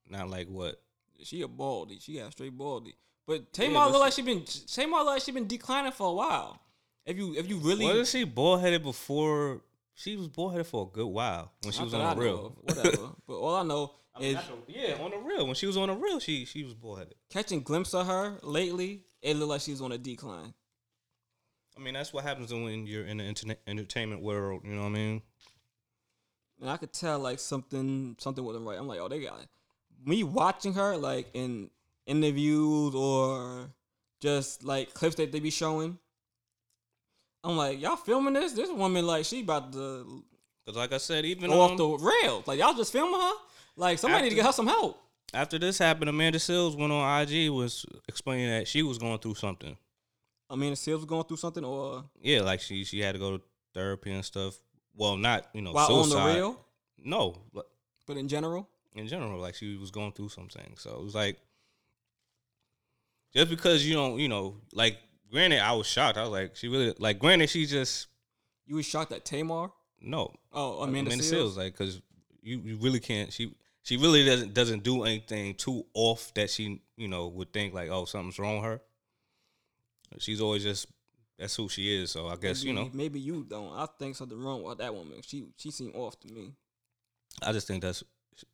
Not 0.10 0.30
like 0.30 0.48
what? 0.48 0.82
She 1.24 1.42
a 1.42 1.48
baldy. 1.48 2.00
She 2.00 2.18
got 2.18 2.32
straight 2.32 2.58
baldy. 2.58 2.96
But 3.28 3.54
Tamar 3.54 3.74
but 3.86 3.92
look 3.92 3.96
she- 3.96 4.00
like 4.00 4.14
she 4.14 4.22
been 4.24 4.44
Tamar 4.68 4.98
look 5.00 5.08
like 5.08 5.22
she 5.22 5.32
been 5.32 5.48
declining 5.48 5.92
for 5.92 6.08
a 6.10 6.14
while. 6.14 6.60
If 7.06 7.18
you 7.18 7.36
if 7.36 7.50
you 7.50 7.58
really 7.58 7.86
Wasn't 7.86 8.08
she 8.08 8.24
bald 8.24 8.62
headed 8.62 8.84
before? 8.84 9.62
She 9.94 10.16
was 10.16 10.28
bald 10.28 10.52
headed 10.54 10.68
for 10.68 10.88
a 10.88 10.90
good 10.96 11.08
while 11.08 11.52
when 11.64 11.72
she 11.74 11.84
was 11.84 11.94
on 11.94 12.02
I 12.02 12.14
the 12.14 12.22
real. 12.22 12.58
whatever. 12.62 13.10
but 13.28 13.40
all 13.40 13.56
I 13.56 13.64
know 13.64 13.94
I 14.16 14.20
mean, 14.20 14.36
is 14.38 14.44
the- 14.44 14.72
yeah, 14.74 14.98
on 15.04 15.12
the 15.12 15.18
real. 15.18 15.46
When 15.46 15.56
she 15.56 15.68
was 15.68 15.78
on 15.78 15.88
the 15.90 15.96
real, 15.96 16.20
she 16.20 16.46
she 16.46 16.64
was 16.64 16.74
bald 16.74 17.00
headed. 17.00 17.16
catching 17.30 17.62
glimpse 17.62 17.94
of 17.94 18.08
her 18.08 18.40
lately. 18.44 19.04
It 19.22 19.36
looked 19.36 19.50
like 19.50 19.62
she's 19.62 19.82
on 19.82 19.92
a 19.92 19.98
decline. 20.00 20.54
I 21.78 21.80
mean, 21.80 21.94
that's 21.94 22.12
what 22.12 22.24
happens 22.24 22.52
when 22.54 22.86
you're 22.86 23.06
in 23.06 23.18
the 23.18 23.24
internet 23.24 23.62
entertainment 23.68 24.22
world. 24.22 24.62
You 24.66 24.74
know 24.74 24.82
what 24.82 24.88
I 24.88 24.92
mean? 24.92 25.22
And 26.62 26.70
I 26.70 26.78
could 26.78 26.94
tell 26.94 27.20
like 27.20 27.40
something 27.40 28.16
something 28.20 28.44
wasn't 28.44 28.66
right. 28.66 28.78
I'm 28.78 28.88
like, 28.88 29.00
oh, 29.00 29.08
they 29.08 29.20
got 29.20 29.40
me 30.06 30.24
watching 30.24 30.74
her 30.74 30.96
like 30.96 31.28
in 31.34 31.70
interviews 32.06 32.96
or 32.96 33.72
just 34.20 34.64
like 34.64 34.94
clips 34.94 35.16
that 35.16 35.32
they 35.32 35.40
be 35.40 35.50
showing. 35.50 35.98
I'm 37.44 37.58
like, 37.58 37.82
y'all 37.82 37.96
filming 37.96 38.34
this? 38.34 38.54
This 38.54 38.70
woman 38.70 39.08
like 39.08 39.26
she 39.26 39.42
about 39.42 39.74
to 39.74 40.24
Because 40.66 40.78
like 40.78 40.94
I 40.94 40.98
said, 40.98 41.26
even 41.26 41.50
go 41.50 41.62
off 41.62 41.72
um, 41.72 41.78
the 41.78 41.88
rails. 41.88 42.46
Like 42.46 42.60
y'all 42.60 42.76
just 42.76 42.92
filming 42.92 43.20
her? 43.20 43.34
Like 43.76 43.98
somebody 43.98 44.24
need 44.24 44.30
to 44.30 44.36
get 44.36 44.46
her 44.46 44.52
some 44.52 44.68
help. 44.68 45.02
after 45.34 45.58
this 45.58 45.80
happened, 45.80 46.10
Amanda 46.10 46.38
Seales 46.38 46.78
went 46.78 46.92
on 46.92 47.22
IG 47.22 47.50
was 47.50 47.86
explaining 48.08 48.50
that 48.50 48.68
she 48.68 48.84
was 48.84 49.00
going 49.00 49.18
through 49.18 49.36
something. 49.36 49.76
I 50.50 50.56
mean, 50.56 50.74
Seales 50.74 50.98
was 50.98 51.06
going 51.06 51.24
through 51.24 51.38
something, 51.38 51.64
or 51.64 52.04
Yeah, 52.22 52.42
like 52.42 52.60
she 52.60 52.84
she 52.84 53.00
had 53.00 53.14
to 53.14 53.20
go 53.20 53.38
to 53.38 53.44
therapy 53.74 54.12
and 54.12 54.24
stuff. 54.24 54.60
Well, 54.96 55.18
not 55.18 55.48
you 55.54 55.62
know 55.62 55.72
while 55.72 55.88
suicide. 56.04 56.18
on 56.18 56.28
the 56.28 56.34
rail, 56.34 56.66
No, 57.04 57.42
but 57.54 57.68
but 58.08 58.18
in 58.18 58.28
general. 58.28 58.68
in 58.94 59.08
general, 59.08 59.40
like 59.40 59.56
she 59.56 59.78
was 59.78 59.92
going 59.92 60.12
through 60.12 60.30
something. 60.30 60.74
So 60.78 60.92
it 60.98 61.04
was 61.04 61.16
like 61.16 61.38
just 63.34 63.50
because 63.50 63.86
you 63.88 63.94
don't, 63.94 64.20
you 64.20 64.28
know, 64.28 64.58
like 64.74 64.98
granted, 65.32 65.60
I 65.60 65.72
was 65.74 65.88
shocked. 65.88 66.18
I 66.18 66.22
was 66.24 66.32
like, 66.32 66.56
she 66.56 66.68
really 66.68 66.94
like 67.00 67.20
granted, 67.20 67.50
she 67.50 67.66
just 67.66 68.08
You 68.66 68.76
was 68.76 68.86
shocked 68.86 69.12
at 69.14 69.24
Tamar. 69.26 69.72
no 70.02 70.34
Oh, 70.52 70.82
uh, 70.82 70.86
Amanda, 70.86 71.12
Seales. 71.12 71.32
Seales, 71.54 71.58
like 71.58 71.74
because 71.78 72.02
you 72.42 72.60
you 72.64 72.78
really 72.78 73.00
can't. 73.00 73.32
She 73.32 73.56
she 73.84 73.98
really 73.98 74.26
doesn't 74.26 74.54
doesn't 74.54 74.84
do 74.84 75.04
anything 75.04 75.56
too 75.56 75.86
off 75.94 76.34
that 76.34 76.50
she 76.50 76.82
you 76.98 77.08
know 77.08 77.28
would 77.28 77.54
think 77.54 77.74
like 77.74 77.90
oh 77.90 78.06
something's 78.06 78.38
wrong 78.40 78.58
with 78.58 78.66
her. 78.66 78.82
She's 80.20 80.42
always 80.42 80.64
just 80.64 80.88
that's 81.42 81.56
who 81.56 81.68
she 81.68 81.94
is. 82.02 82.12
So 82.12 82.28
I 82.28 82.38
guess 82.38 82.64
you 82.64 82.72
know 82.72 82.90
Maybe 82.94 83.20
you 83.20 83.44
don't. 83.44 83.74
I 83.74 83.88
think 84.00 84.16
something 84.16 84.42
wrong 84.42 84.64
with 84.64 84.78
that 84.78 84.94
woman. 84.96 85.22
She 85.22 85.48
she 85.58 85.72
seemed 85.72 85.96
off 85.96 86.18
to 86.22 86.32
me. 86.32 86.54
I 87.44 87.52
just 87.52 87.68
think 87.68 87.82
that's 87.82 88.04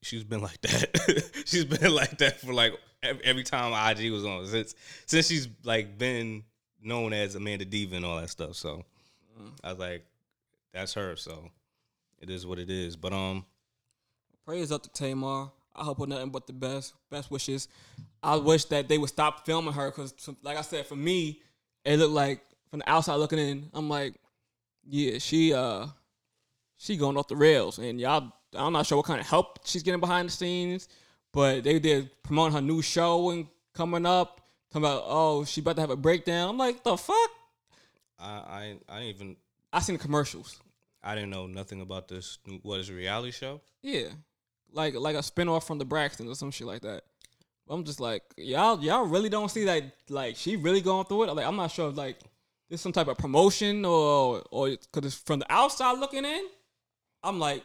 she's 0.01 0.23
been 0.23 0.41
like 0.41 0.59
that. 0.61 1.31
she's 1.45 1.65
been 1.65 1.93
like 1.93 2.17
that 2.17 2.39
for 2.39 2.53
like 2.53 2.73
every, 3.03 3.23
every 3.23 3.43
time 3.43 3.73
IG 3.97 4.11
was 4.11 4.25
on 4.25 4.47
since 4.47 4.73
since 5.05 5.27
she's 5.27 5.47
like 5.63 5.97
been 5.97 6.43
known 6.81 7.13
as 7.13 7.35
Amanda 7.35 7.65
Diva 7.65 7.95
and 7.97 8.05
all 8.05 8.19
that 8.19 8.29
stuff. 8.29 8.55
So 8.55 8.83
Mm. 9.39 9.51
I 9.63 9.69
was 9.69 9.79
like, 9.79 10.05
that's 10.73 10.93
her. 10.95 11.15
So 11.15 11.51
it 12.19 12.29
is 12.29 12.45
what 12.45 12.59
it 12.59 12.69
is. 12.69 12.95
But 12.95 13.13
um, 13.13 13.45
Praise 14.45 14.71
up 14.71 14.83
to 14.83 14.89
Tamar. 14.89 15.51
I 15.75 15.83
hope 15.83 15.99
her 15.99 16.07
nothing 16.07 16.31
but 16.31 16.47
the 16.47 16.53
best. 16.53 16.93
Best 17.11 17.29
wishes. 17.29 17.67
I 18.23 18.35
wish 18.37 18.65
that 18.65 18.87
they 18.87 18.97
would 18.97 19.09
stop 19.09 19.45
filming 19.45 19.73
her 19.73 19.91
because, 19.91 20.13
like 20.41 20.57
I 20.57 20.61
said, 20.61 20.87
for 20.87 20.95
me, 20.95 21.39
it 21.85 21.97
looked 21.97 22.13
like 22.13 22.41
from 22.69 22.79
the 22.79 22.89
outside 22.89 23.15
looking 23.15 23.39
in, 23.39 23.69
I'm 23.73 23.89
like, 23.89 24.15
yeah, 24.85 25.17
she 25.19 25.53
uh, 25.53 25.87
she 26.77 26.97
going 26.97 27.17
off 27.17 27.27
the 27.27 27.35
rails, 27.35 27.79
and 27.79 27.99
y'all, 27.99 28.31
I'm 28.55 28.73
not 28.73 28.85
sure 28.85 28.97
what 28.97 29.05
kind 29.05 29.19
of 29.19 29.27
help 29.27 29.59
she's 29.65 29.83
getting 29.83 29.99
behind 29.99 30.29
the 30.29 30.31
scenes, 30.33 30.87
but 31.33 31.63
they 31.63 31.79
did 31.79 32.09
promote 32.23 32.53
her 32.53 32.61
new 32.61 32.81
show 32.81 33.29
and 33.31 33.47
coming 33.73 34.05
up, 34.05 34.41
talking 34.71 34.85
about 34.85 35.03
oh 35.05 35.43
she 35.45 35.61
about 35.61 35.75
to 35.75 35.81
have 35.81 35.89
a 35.89 35.95
breakdown. 35.97 36.49
I'm 36.49 36.57
like, 36.57 36.83
the 36.83 36.95
fuck. 36.97 37.29
I 38.19 38.25
I 38.29 38.75
I 38.89 38.99
didn't 38.99 39.15
even 39.15 39.35
I 39.73 39.79
seen 39.79 39.97
the 39.97 40.01
commercials. 40.01 40.59
I 41.03 41.15
didn't 41.15 41.29
know 41.29 41.47
nothing 41.47 41.81
about 41.81 42.07
this. 42.07 42.39
new- 42.45 42.59
What 42.63 42.79
is 42.79 42.89
a 42.89 42.93
reality 42.93 43.31
show? 43.31 43.61
Yeah, 43.81 44.09
like 44.71 44.93
like 44.95 45.15
a 45.15 45.19
spinoff 45.19 45.63
from 45.63 45.77
the 45.77 45.85
Braxtons 45.85 46.29
or 46.29 46.35
some 46.35 46.51
shit 46.51 46.67
like 46.67 46.81
that. 46.81 47.03
I'm 47.69 47.83
just 47.83 47.99
like 47.99 48.23
y'all 48.37 48.81
y'all 48.81 49.05
really 49.05 49.29
don't 49.29 49.49
see 49.51 49.65
that 49.65 49.83
like 50.09 50.35
she 50.37 50.55
really 50.55 50.81
going 50.81 51.05
through 51.05 51.23
it. 51.23 51.33
Like 51.33 51.45
I'm 51.45 51.55
not 51.57 51.71
sure 51.71 51.89
if 51.89 51.97
like 51.97 52.17
there's 52.69 52.81
some 52.81 52.91
type 52.91 53.07
of 53.07 53.17
promotion 53.17 53.85
or 53.85 54.43
or 54.51 54.69
because 54.69 55.15
from 55.15 55.39
the 55.39 55.51
outside 55.51 55.97
looking 55.99 56.25
in. 56.25 56.43
I'm 57.23 57.39
like 57.39 57.63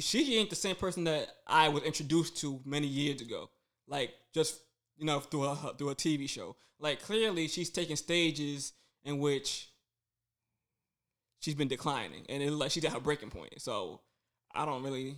she 0.00 0.38
ain't 0.38 0.50
the 0.50 0.56
same 0.56 0.76
person 0.76 1.04
that 1.04 1.28
I 1.46 1.68
was 1.68 1.82
introduced 1.84 2.36
to 2.38 2.60
many 2.64 2.86
years 2.86 3.20
ago. 3.20 3.50
Like 3.86 4.12
just 4.32 4.60
you 4.96 5.06
know 5.06 5.20
through 5.20 5.44
a 5.44 5.74
through 5.78 5.90
a 5.90 5.94
TV 5.94 6.28
show. 6.28 6.56
Like 6.80 7.02
clearly 7.02 7.48
she's 7.48 7.70
taking 7.70 7.96
stages 7.96 8.72
in 9.04 9.18
which 9.18 9.68
she's 11.40 11.54
been 11.54 11.68
declining, 11.68 12.24
and 12.28 12.42
it's 12.42 12.52
like 12.52 12.70
she's 12.70 12.84
at 12.84 12.92
her 12.92 13.00
breaking 13.00 13.30
point. 13.30 13.60
So 13.60 14.00
I 14.54 14.64
don't 14.64 14.82
really 14.82 15.16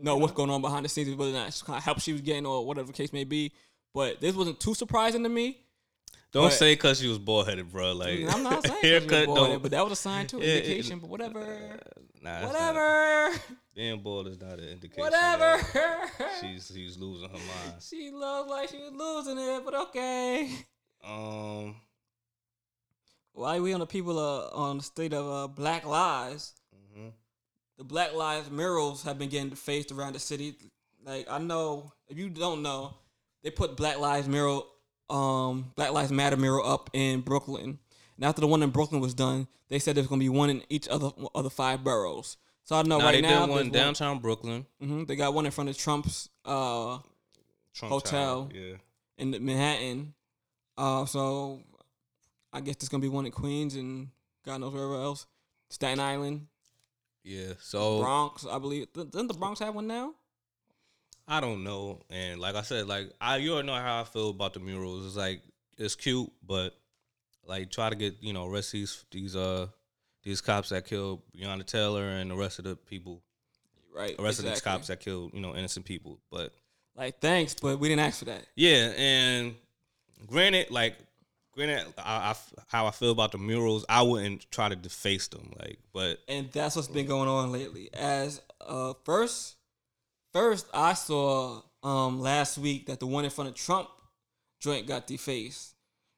know 0.00 0.16
what's 0.16 0.32
going 0.32 0.50
on 0.50 0.60
behind 0.60 0.84
the 0.84 0.88
scenes, 0.88 1.14
whether 1.14 1.30
or 1.30 1.34
not 1.34 1.62
kind 1.64 1.76
of 1.76 1.84
help 1.84 2.00
she 2.00 2.12
was 2.12 2.20
getting 2.20 2.46
or 2.46 2.66
whatever 2.66 2.88
the 2.88 2.92
case 2.92 3.12
may 3.12 3.24
be. 3.24 3.52
But 3.94 4.20
this 4.20 4.34
wasn't 4.34 4.60
too 4.60 4.74
surprising 4.74 5.22
to 5.22 5.28
me. 5.28 5.58
Don't 6.30 6.44
But- 6.48 6.52
say 6.52 6.72
because 6.74 7.00
she 7.00 7.08
was 7.08 7.18
bald 7.18 7.48
headed, 7.48 7.70
bro. 7.72 7.92
Like 7.94 8.20
I'm 8.32 8.42
not 8.42 8.62
saying 8.66 8.74
'cause 8.74 8.80
she 8.82 8.92
was 8.94 9.02
haircut. 9.10 9.26
bald, 9.26 9.62
but 9.62 9.70
that 9.70 9.82
was 9.82 9.92
a 9.92 9.96
sign 9.96 10.26
too, 10.26 10.38
Yeah, 10.42 10.44
it- 10.46 10.64
indication. 10.64 10.98
But 10.98 11.08
whatever, 11.10 11.80
Nah, 12.20 12.40
not- 12.40 12.48
whatever, 12.52 13.40
being 13.74 14.00
bald 14.02 14.26
is 14.28 14.40
not 14.40 14.58
an 14.58 14.68
indication. 14.68 15.00
whatever. 15.02 15.58
She's 16.40 16.70
she's 16.74 16.98
losing 16.98 17.28
her 17.28 17.34
mind. 17.34 17.80
she 17.80 18.10
looked 18.10 18.50
like 18.50 18.68
she 18.68 18.76
was 18.78 18.92
losing 18.92 19.38
it, 19.38 19.64
but 19.64 19.74
okay. 19.74 20.50
Um. 21.04 21.76
While 23.32 23.62
we 23.62 23.72
on 23.72 23.80
the 23.80 23.86
people 23.86 24.18
uh, 24.18 24.48
on 24.52 24.78
the 24.78 24.82
state 24.82 25.12
of 25.12 25.26
uh, 25.28 25.46
Black 25.46 25.86
Lives, 25.86 26.54
mhm. 26.74 27.12
the 27.76 27.84
Black 27.84 28.12
Lives 28.14 28.50
murals 28.50 29.04
have 29.04 29.18
been 29.18 29.28
getting 29.28 29.50
defaced 29.50 29.92
around 29.92 30.14
the 30.14 30.18
city. 30.18 30.56
Like 31.04 31.26
I 31.30 31.38
know, 31.38 31.92
if 32.08 32.18
you 32.18 32.28
don't 32.30 32.62
know, 32.62 32.94
they 33.44 33.50
put 33.50 33.76
Black 33.76 33.98
Lives 33.98 34.26
mural, 34.26 34.66
um, 35.10 35.72
Black 35.76 35.92
Lives 35.92 36.12
Matter 36.12 36.36
mural 36.36 36.66
up 36.70 36.90
in 36.92 37.20
Brooklyn. 37.20 37.78
And 38.16 38.24
after 38.24 38.40
the 38.40 38.46
one 38.46 38.62
in 38.62 38.70
Brooklyn 38.70 39.00
was 39.00 39.14
done, 39.14 39.46
they 39.68 39.78
said 39.78 39.94
there's 39.94 40.06
gonna 40.08 40.18
be 40.20 40.28
one 40.28 40.50
in 40.50 40.62
each 40.68 40.88
other 40.88 41.10
of 41.34 41.44
the 41.44 41.50
five 41.50 41.84
boroughs. 41.84 42.36
So 42.64 42.76
I 42.76 42.80
don't 42.82 42.88
know 42.88 42.98
Now 42.98 43.04
right 43.06 43.12
they 43.12 43.20
now 43.20 43.46
did 43.46 43.50
one 43.50 43.70
downtown 43.70 44.18
Brooklyn. 44.18 44.66
mhm, 44.82 45.06
they 45.06 45.16
got 45.16 45.32
one 45.34 45.46
in 45.46 45.52
front 45.52 45.70
of 45.70 45.76
Trump's 45.78 46.28
uh, 46.44 46.98
Trump 47.74 47.92
Hotel. 47.92 48.46
Tower, 48.46 48.48
Yeah. 48.60 48.76
in 49.18 49.30
Manhattan. 49.44 50.14
Uh, 50.76 51.06
so 51.06 51.60
I 52.52 52.60
guess 52.60 52.76
there's 52.76 52.88
gonna 52.88 53.00
be 53.02 53.08
one 53.08 53.24
in 53.26 53.32
Queens 53.32 53.74
and 53.76 54.08
God 54.44 54.60
knows 54.60 54.72
wherever 54.72 54.96
else. 54.96 55.26
Staten 55.70 56.00
Island, 56.00 56.46
Yeah. 57.22 57.52
So 57.60 58.00
Bronx, 58.00 58.46
I 58.46 58.58
believe. 58.58 58.92
Doesn't 58.92 59.28
the 59.28 59.34
Bronx 59.34 59.60
have 59.60 59.74
one 59.74 59.86
now? 59.86 60.14
I 61.28 61.40
don't 61.40 61.62
know. 61.62 62.00
And 62.10 62.40
like 62.40 62.54
I 62.54 62.62
said, 62.62 62.88
like 62.88 63.12
I 63.20 63.36
you 63.36 63.52
already 63.52 63.66
know 63.66 63.74
how 63.74 64.00
I 64.00 64.04
feel 64.04 64.30
about 64.30 64.54
the 64.54 64.60
murals. 64.60 65.06
It's 65.06 65.16
like 65.16 65.42
it's 65.76 65.94
cute, 65.94 66.30
but 66.44 66.74
like 67.46 67.70
try 67.70 67.90
to 67.90 67.96
get, 67.96 68.16
you 68.22 68.32
know, 68.32 68.46
arrest 68.46 68.72
these 68.72 69.04
these 69.10 69.36
uh 69.36 69.66
these 70.22 70.40
cops 70.40 70.70
that 70.70 70.86
killed 70.86 71.22
Breonna 71.36 71.64
Taylor 71.64 72.02
and 72.08 72.30
the 72.30 72.34
rest 72.34 72.58
of 72.58 72.64
the 72.64 72.76
people. 72.76 73.22
Right. 73.94 74.16
the 74.16 74.22
Arrest 74.22 74.38
of 74.38 74.46
these 74.46 74.60
cops 74.60 74.88
that 74.88 75.00
killed, 75.00 75.34
you 75.34 75.40
know, 75.40 75.54
innocent 75.54 75.84
people. 75.84 76.18
But 76.30 76.52
Like, 76.96 77.20
thanks, 77.20 77.54
but 77.54 77.78
we 77.78 77.88
didn't 77.88 78.06
ask 78.06 78.20
for 78.20 78.26
that. 78.26 78.46
yeah, 78.54 78.92
and 78.96 79.54
granted, 80.26 80.70
like 80.70 80.96
granted 81.52 81.92
I, 81.98 82.30
I 82.32 82.36
how 82.68 82.86
I 82.86 82.90
feel 82.90 83.10
about 83.10 83.32
the 83.32 83.38
murals, 83.38 83.84
I 83.88 84.02
wouldn't 84.02 84.50
try 84.50 84.68
to 84.68 84.76
deface 84.76 85.28
them. 85.28 85.52
Like, 85.58 85.78
but 85.92 86.20
And 86.26 86.50
that's 86.52 86.74
what's 86.76 86.88
been 86.88 87.06
going 87.06 87.28
on 87.28 87.52
lately. 87.52 87.90
As 87.92 88.40
uh 88.66 88.94
first 89.04 89.56
first 90.38 90.66
I 90.72 90.94
saw 90.94 91.62
um 91.82 92.20
last 92.20 92.58
week 92.58 92.86
that 92.86 93.00
the 93.00 93.06
one 93.06 93.24
in 93.24 93.30
front 93.30 93.50
of 93.50 93.56
Trump 93.56 93.88
joint 94.60 94.86
got 94.86 95.06
defaced. 95.06 95.74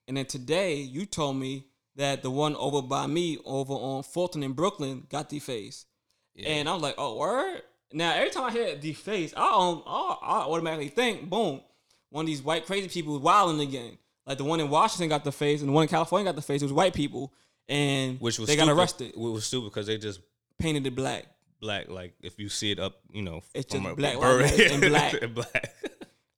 And 0.09 0.17
then 0.17 0.27
today 0.27 0.75
you 0.77 1.07
told 1.07 1.37
me 1.37 1.67
that 1.97 2.23
the 2.23 2.31
one 2.31 2.55
over 2.57 2.83
by 2.83 3.07
me 3.07 3.39
over 3.47 3.73
on 3.73 4.03
Fulton 4.03 4.43
in 4.43 4.53
Brooklyn 4.53 5.07
got 5.09 5.29
defaced. 5.29 5.87
yeah. 6.35 6.49
And 6.51 6.69
I'm 6.69 6.81
like, 6.81 6.97
oh, 6.99 7.17
word. 7.17 7.63
Now 7.93 8.15
every 8.15 8.31
time 8.31 8.45
I 8.45 8.51
hear 8.51 8.77
deface, 8.77 9.33
I 9.35 9.41
um, 9.41 9.83
I, 9.87 10.17
I 10.23 10.39
automatically 10.43 10.89
think, 10.89 11.31
boom, 11.31 11.63
one 12.11 12.25
of 12.25 12.27
these 12.27 12.43
white 12.43 12.67
crazy 12.67 12.89
people 12.89 13.17
is 13.17 13.23
wilding 13.23 13.67
again. 13.67 13.97
Like 14.27 14.37
the 14.37 14.45
one 14.45 14.61
in 14.61 14.69
Washington 14.69 15.09
got 15.09 15.25
the 15.25 15.33
face, 15.33 15.61
and 15.61 15.69
the 15.71 15.73
one 15.73 15.85
in 15.85 15.89
California 15.89 16.27
got 16.27 16.37
the 16.37 16.43
face. 16.43 16.61
It 16.61 16.67
was 16.67 16.73
white 16.75 16.95
people, 16.95 17.33
and 17.69 18.21
which 18.21 18.39
was 18.39 18.49
they 18.49 18.55
stupid, 18.55 18.69
got 18.69 18.79
arrested, 18.79 19.13
Which 19.17 19.33
was 19.33 19.47
stupid 19.47 19.71
because 19.71 19.87
they 19.87 19.97
just 19.97 20.21
painted 20.59 20.87
it 20.87 20.95
black. 20.95 21.25
Black. 21.61 21.89
Like 21.89 22.15
if 22.21 22.39
you 22.39 22.49
see 22.49 22.71
it 22.73 22.79
up, 22.79 23.01
you 23.13 23.23
know, 23.23 23.43
It's 23.55 23.73
just 23.73 23.83
Black 23.97 24.19
bird- 24.19 24.43
Matter 24.43 24.89
black. 24.89 25.15
in 25.23 25.33
black. 25.35 25.75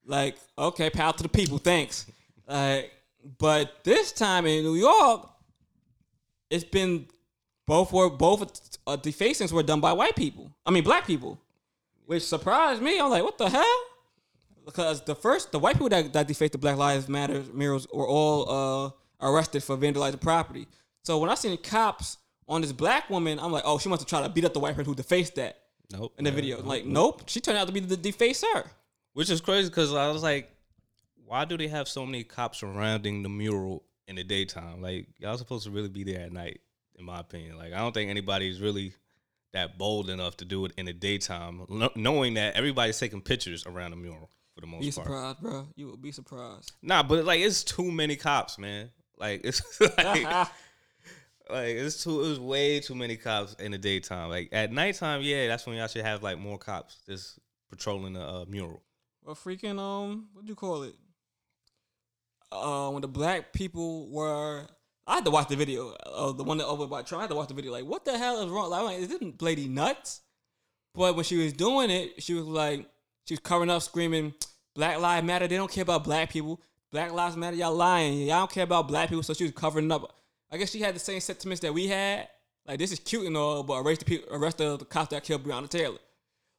Like, 0.04 0.36
okay, 0.58 0.90
pal 0.90 1.12
to 1.12 1.22
the 1.22 1.28
people, 1.28 1.58
thanks. 1.58 2.06
Like, 2.48 2.90
but 3.38 3.84
this 3.84 4.10
time 4.10 4.46
in 4.46 4.64
New 4.64 4.74
York, 4.74 5.30
it's 6.50 6.64
been 6.64 7.06
both 7.68 7.92
were 7.92 8.10
both 8.10 8.42
uh, 8.86 8.96
defacings 8.96 9.52
were 9.52 9.62
done 9.62 9.80
by 9.80 9.92
white 9.92 10.16
people. 10.16 10.50
I 10.66 10.72
mean, 10.72 10.82
black 10.82 11.06
people, 11.06 11.38
which 12.06 12.24
surprised 12.24 12.82
me. 12.82 12.98
I'm 12.98 13.10
like, 13.10 13.22
what 13.22 13.38
the 13.38 13.48
hell? 13.48 13.76
Because 14.66 15.02
the 15.02 15.14
first, 15.14 15.52
the 15.52 15.58
white 15.60 15.74
people 15.74 15.88
that, 15.90 16.12
that 16.12 16.26
defaced 16.28 16.52
the 16.52 16.58
Black 16.58 16.76
Lives 16.76 17.08
Matter 17.08 17.42
murals 17.52 17.86
were 17.92 18.06
all 18.08 18.50
uh, 18.50 18.90
arrested 19.26 19.62
for 19.62 19.76
vandalizing 19.76 20.20
property. 20.20 20.66
So 21.04 21.18
when 21.18 21.30
I 21.30 21.34
seen 21.36 21.56
cops 21.58 22.18
on 22.48 22.60
this 22.62 22.72
black 22.72 23.08
woman, 23.10 23.38
I'm 23.38 23.52
like, 23.52 23.62
oh, 23.66 23.78
she 23.78 23.88
wants 23.88 24.04
to 24.04 24.08
try 24.08 24.22
to 24.22 24.28
beat 24.28 24.44
up 24.44 24.52
the 24.54 24.60
white 24.60 24.74
person 24.74 24.86
who 24.86 24.94
defaced 24.94 25.36
that 25.36 25.58
Nope. 25.92 26.14
in 26.18 26.24
the 26.24 26.30
video. 26.30 26.62
Like, 26.62 26.84
nope, 26.84 27.22
she 27.26 27.40
turned 27.40 27.58
out 27.58 27.66
to 27.66 27.72
be 27.72 27.80
the 27.80 27.96
defacer. 27.96 28.66
Which 29.14 29.28
is 29.30 29.40
crazy 29.40 29.68
because 29.68 29.94
I 29.94 30.10
was 30.10 30.22
like, 30.22 30.50
why 31.26 31.44
do 31.44 31.56
they 31.56 31.68
have 31.68 31.86
so 31.88 32.04
many 32.06 32.24
cops 32.24 32.58
surrounding 32.58 33.22
the 33.22 33.28
mural 33.28 33.84
in 34.08 34.16
the 34.16 34.24
daytime? 34.24 34.80
Like 34.82 35.06
y'all 35.18 35.36
supposed 35.38 35.64
to 35.64 35.70
really 35.70 35.88
be 35.88 36.02
there 36.04 36.20
at 36.22 36.32
night, 36.32 36.60
in 36.98 37.04
my 37.04 37.20
opinion. 37.20 37.56
Like 37.58 37.72
I 37.72 37.78
don't 37.78 37.92
think 37.92 38.10
anybody's 38.10 38.60
really 38.60 38.94
that 39.52 39.76
bold 39.76 40.08
enough 40.08 40.38
to 40.38 40.46
do 40.46 40.64
it 40.64 40.72
in 40.78 40.86
the 40.86 40.92
daytime, 40.94 41.66
kno- 41.68 41.92
knowing 41.94 42.34
that 42.34 42.54
everybody's 42.54 42.98
taking 42.98 43.20
pictures 43.20 43.66
around 43.66 43.90
the 43.90 43.96
mural 43.98 44.30
for 44.54 44.62
the 44.62 44.66
most 44.66 44.80
part. 44.80 44.82
Be 44.82 44.90
part. 44.92 45.06
surprised, 45.06 45.40
bro. 45.42 45.66
You 45.76 45.88
would 45.90 46.00
be 46.02 46.12
surprised. 46.12 46.72
Nah, 46.80 47.02
but 47.02 47.24
like 47.26 47.40
it's 47.40 47.62
too 47.64 47.90
many 47.92 48.16
cops, 48.16 48.58
man. 48.58 48.90
Like 49.18 49.42
it's 49.44 49.62
like, 49.98 50.26
like 51.52 51.68
it's 51.68 52.02
too. 52.02 52.24
It 52.24 52.28
was 52.28 52.40
way 52.40 52.80
too 52.80 52.94
many 52.94 53.16
cops 53.16 53.54
in 53.54 53.72
the 53.72 53.78
daytime. 53.78 54.30
Like 54.30 54.48
at 54.52 54.72
nighttime, 54.72 55.22
yeah, 55.22 55.46
that's 55.48 55.66
when 55.66 55.76
y'all 55.76 55.86
should 55.86 56.04
have 56.04 56.22
like 56.22 56.38
more 56.38 56.58
cops 56.58 57.00
just 57.06 57.38
patrolling 57.70 58.14
the 58.14 58.20
uh, 58.20 58.44
mural. 58.48 58.82
well, 59.22 59.34
freaking 59.34 59.78
um, 59.78 60.28
what 60.32 60.44
do 60.44 60.48
you 60.48 60.56
call 60.56 60.82
it? 60.82 60.94
Uh, 62.50 62.90
when 62.90 63.00
the 63.00 63.08
black 63.08 63.52
people 63.52 64.10
were, 64.10 64.66
I 65.06 65.16
had 65.16 65.24
to 65.24 65.30
watch 65.30 65.48
the 65.48 65.56
video. 65.56 65.94
of 66.06 66.36
the 66.36 66.44
one 66.44 66.58
that 66.58 66.66
over 66.66 66.86
by 66.86 67.02
Trump. 67.02 67.20
I 67.20 67.22
had 67.24 67.30
to 67.30 67.36
watch 67.36 67.48
the 67.48 67.54
video. 67.54 67.72
Like, 67.72 67.84
what 67.84 68.04
the 68.04 68.18
hell 68.18 68.42
is 68.42 68.50
wrong? 68.50 68.70
Like, 68.70 68.82
like, 68.82 68.98
is 68.98 69.08
this 69.08 69.20
lady 69.40 69.68
nuts? 69.68 70.20
But 70.94 71.16
when 71.16 71.24
she 71.24 71.36
was 71.36 71.52
doing 71.54 71.90
it, 71.90 72.22
she 72.22 72.34
was 72.34 72.44
like, 72.44 72.86
she 73.26 73.34
was 73.34 73.40
covering 73.40 73.70
up, 73.70 73.82
screaming, 73.82 74.34
"Black 74.74 74.98
Lives 75.00 75.26
Matter." 75.26 75.46
They 75.48 75.56
don't 75.56 75.70
care 75.70 75.82
about 75.82 76.04
black 76.04 76.30
people. 76.30 76.60
Black 76.90 77.12
Lives 77.12 77.36
Matter. 77.36 77.56
Y'all 77.56 77.74
lying. 77.74 78.18
Y'all 78.18 78.40
don't 78.40 78.50
care 78.50 78.64
about 78.64 78.88
black 78.88 79.08
people. 79.08 79.22
So 79.22 79.32
she 79.32 79.44
was 79.44 79.52
covering 79.52 79.90
up. 79.90 80.21
I 80.52 80.58
guess 80.58 80.70
she 80.70 80.80
had 80.80 80.94
the 80.94 80.98
same 81.00 81.18
sentiments 81.20 81.60
that 81.62 81.72
we 81.74 81.88
had. 81.88 82.28
Like, 82.66 82.78
this 82.78 82.92
is 82.92 83.00
cute 83.00 83.26
and 83.26 83.36
all, 83.36 83.62
but 83.64 83.80
arrest 83.80 84.00
the 84.00 84.04
people, 84.04 84.28
arrest 84.36 84.58
the, 84.58 84.76
the 84.76 84.84
cops 84.84 85.08
that 85.10 85.24
killed 85.24 85.42
Breonna 85.44 85.68
Taylor. 85.68 85.98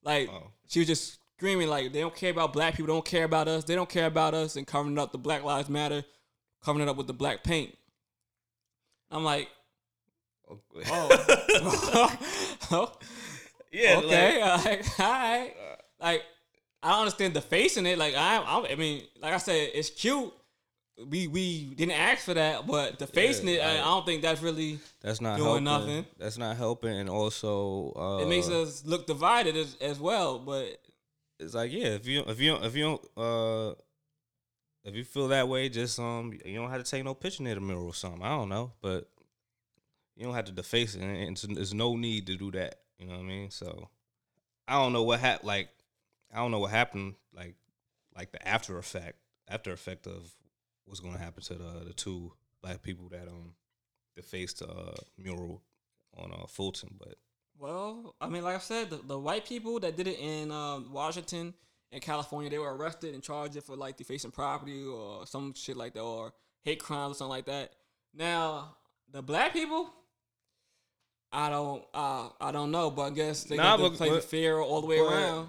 Like, 0.04 0.30
Oh. 0.30 0.52
she 0.68 0.80
was 0.80 0.88
just 0.88 1.20
screaming 1.38 1.70
like 1.70 1.94
they 1.94 2.02
don't 2.02 2.16
care 2.16 2.32
about 2.32 2.52
black 2.54 2.76
people, 2.76 2.94
don't 2.94 3.06
care 3.06 3.24
about 3.26 3.48
us, 3.48 3.64
they 3.64 3.76
don't 3.76 3.88
care 3.90 4.08
about 4.08 4.34
us, 4.34 4.56
and 4.58 4.66
covering 4.68 4.98
up 4.98 5.12
the 5.12 5.18
Black 5.18 5.44
Lives 5.44 5.70
Matter, 5.70 6.04
covering 6.64 6.88
it 6.88 6.90
up 6.92 6.98
with 6.98 7.08
the 7.08 7.14
black 7.14 7.44
paint. 7.44 7.78
I'm 9.12 9.24
like, 9.24 9.48
oh, 10.50 10.60
oh 10.90 11.10
yeah, 13.72 14.00
okay, 14.04 14.42
like- 14.42 14.66
like, 14.66 15.00
all 15.00 15.12
right, 15.12 15.54
like 16.02 16.24
I 16.82 17.00
understand 17.00 17.34
the 17.34 17.42
face 17.42 17.78
in 17.78 17.86
it. 17.86 17.98
Like 17.98 18.16
I, 18.16 18.38
I, 18.38 18.72
I 18.72 18.76
mean, 18.76 19.04
like 19.22 19.34
I 19.34 19.38
said, 19.38 19.70
it's 19.74 19.90
cute. 19.90 20.34
We 20.98 21.28
we 21.28 21.74
didn't 21.74 22.00
ask 22.00 22.24
for 22.24 22.36
that, 22.36 22.68
but 22.68 23.00
the 23.00 23.08
face 23.08 23.40
in 23.40 23.48
it, 23.48 23.62
I, 23.62 23.74
I 23.74 23.84
don't 23.84 24.06
think 24.06 24.22
that's 24.22 24.42
really. 24.42 24.80
That's 25.02 25.22
not 25.22 25.38
doing 25.38 25.66
helping. 25.66 25.88
nothing. 25.88 26.06
That's 26.20 26.38
not 26.38 26.56
helping, 26.56 26.96
and 26.96 27.10
also 27.10 27.94
uh, 27.96 28.24
It 28.24 28.28
makes 28.28 28.48
us 28.48 28.86
look 28.86 29.08
divided 29.08 29.58
as, 29.58 29.76
as 29.82 30.00
well. 30.00 30.38
But 30.38 30.78
It's 31.40 31.56
like 31.56 31.72
yeah, 31.72 31.88
if 31.88 32.08
you 32.08 32.24
if 32.28 32.40
you 32.40 32.56
if 32.58 32.76
you 32.76 32.84
don't 32.84 33.06
uh 33.18 33.74
if 34.84 34.96
you 34.96 35.04
feel 35.04 35.30
that 35.30 35.48
way, 35.48 35.68
just 35.70 36.00
um 36.00 36.34
you 36.46 36.56
don't 36.56 36.70
have 36.70 36.84
to 36.84 36.90
take 36.90 37.04
no 37.04 37.16
picture 37.16 37.42
near 37.42 37.56
the 37.56 37.62
mirror 37.62 37.80
or 37.82 37.94
something. 37.96 38.22
I 38.22 38.30
don't 38.30 38.50
know, 38.50 38.74
but 38.82 39.10
you 40.16 40.26
don't 40.26 40.36
have 40.36 40.46
to 40.46 40.52
deface 40.52 40.94
it, 40.94 41.02
and 41.02 41.32
it's, 41.32 41.42
there's 41.42 41.74
no 41.74 41.96
need 41.96 42.28
to 42.28 42.36
do 42.36 42.52
that. 42.52 42.76
You 43.00 43.08
know 43.08 43.14
what 43.14 43.22
I 43.22 43.26
mean? 43.26 43.50
So 43.50 43.90
I 44.68 44.74
don't 44.74 44.94
know 44.94 45.04
what 45.04 45.20
hap 45.20 45.44
like 45.44 45.70
I 46.32 46.38
don't 46.38 46.52
know 46.52 46.60
what 46.60 46.72
happened 46.72 47.16
like 47.36 47.56
like 48.16 48.32
the 48.32 48.48
after 48.48 48.78
effect 48.78 49.18
after 49.48 49.72
effect 49.72 50.08
of 50.08 50.32
what's 50.86 51.00
going 51.00 51.14
to 51.14 51.20
happen 51.20 51.42
to 51.44 51.54
the 51.56 51.84
the 51.88 51.94
two 51.94 52.32
black 52.62 52.82
people 52.82 53.10
that 53.10 53.28
um 53.28 53.54
defaced 54.16 54.60
the 54.60 54.68
uh, 54.70 54.94
mural 55.18 55.62
on 56.16 56.32
uh, 56.32 56.46
Fulton, 56.48 56.90
but 57.00 57.16
Well, 57.58 58.16
I 58.22 58.28
mean, 58.28 58.44
like 58.44 58.56
I 58.56 58.60
said, 58.60 58.92
the, 58.92 58.98
the 58.98 59.18
white 59.18 59.46
people 59.46 59.80
that 59.80 59.98
did 59.98 60.08
it 60.08 60.20
in 60.20 60.52
um, 60.52 60.92
Washington 60.94 61.54
and 61.92 62.02
California, 62.02 62.50
they 62.52 62.60
were 62.60 62.76
arrested 62.76 63.14
and 63.16 63.24
charged 63.24 63.62
for 63.64 63.76
like 63.76 63.98
defacing 63.98 64.30
property 64.32 64.86
or 64.86 65.26
some 65.26 65.54
shit 65.56 65.76
like 65.78 65.94
that, 65.96 66.02
or 66.02 66.32
hate 66.64 66.80
crimes 66.80 67.14
or 67.14 67.18
something 67.18 67.30
like 67.32 67.46
that. 67.46 67.72
Now, 68.14 68.76
the 69.12 69.24
black 69.24 69.54
people, 69.54 69.92
I 71.32 71.50
don't, 71.50 71.84
uh, 71.94 72.30
I 72.40 72.52
don't 72.52 72.70
know, 72.72 72.92
but 72.92 73.02
I 73.04 73.10
guess 73.10 73.44
they 73.46 73.58
Nah, 73.58 73.78
got 73.78 73.78
to 73.78 73.90
but- 73.90 73.98
play 73.98 74.10
the 74.10 74.16
but- 74.16 74.24
fair 74.26 74.62
all 74.62 74.82
the 74.82 74.88
way 74.88 75.00
but- 75.00 75.12
around. 75.12 75.48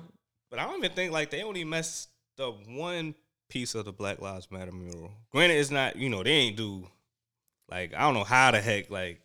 but 0.51 0.59
I 0.59 0.65
don't 0.65 0.79
even 0.79 0.93
think 0.93 1.13
like 1.13 1.31
they 1.31 1.43
only 1.43 1.65
messed 1.65 2.09
up 2.39 2.67
one 2.67 3.15
piece 3.49 3.75
of 3.75 3.85
the 3.85 3.93
Black 3.93 4.21
Lives 4.21 4.51
Matter 4.51 4.73
mural. 4.73 5.13
Granted, 5.31 5.57
it's 5.57 5.71
not 5.71 5.97
you 5.97 6.09
know 6.09 6.23
they 6.23 6.31
ain't 6.31 6.57
do 6.57 6.87
like 7.71 7.95
I 7.95 8.01
don't 8.01 8.15
know 8.15 8.25
how 8.25 8.51
the 8.51 8.61
heck 8.61 8.91
like 8.91 9.21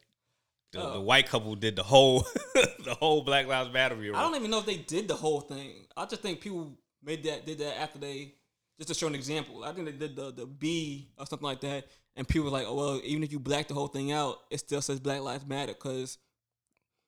the, 0.71 0.93
the 0.93 0.99
white 0.99 1.27
couple 1.27 1.55
did 1.55 1.75
the 1.75 1.83
whole 1.83 2.19
the 2.53 2.95
whole 2.99 3.23
Black 3.23 3.47
Lives 3.47 3.71
Matter 3.73 3.95
mural. 3.95 4.17
I 4.17 4.21
don't 4.21 4.35
even 4.35 4.51
know 4.51 4.59
if 4.59 4.65
they 4.65 4.77
did 4.77 5.07
the 5.07 5.15
whole 5.15 5.41
thing. 5.41 5.87
I 5.97 6.05
just 6.05 6.21
think 6.21 6.41
people 6.41 6.77
made 7.03 7.23
that 7.23 7.45
did 7.45 7.59
that 7.59 7.79
after 7.79 7.99
they 7.99 8.35
just 8.77 8.87
to 8.87 8.93
show 8.93 9.07
an 9.07 9.15
example. 9.15 9.63
I 9.63 9.73
think 9.73 9.85
they 9.85 9.91
did 9.91 10.15
the 10.15 10.31
the 10.31 10.45
B 10.45 11.09
or 11.17 11.25
something 11.25 11.45
like 11.45 11.61
that, 11.61 11.87
and 12.15 12.27
people 12.27 12.45
were 12.45 12.57
like, 12.57 12.65
"Oh 12.67 12.75
well, 12.75 13.01
even 13.03 13.23
if 13.23 13.31
you 13.31 13.39
black 13.39 13.67
the 13.67 13.73
whole 13.73 13.87
thing 13.87 14.11
out, 14.11 14.37
it 14.49 14.59
still 14.59 14.81
says 14.81 14.99
Black 14.99 15.21
Lives 15.21 15.45
Matter 15.45 15.73
because 15.73 16.17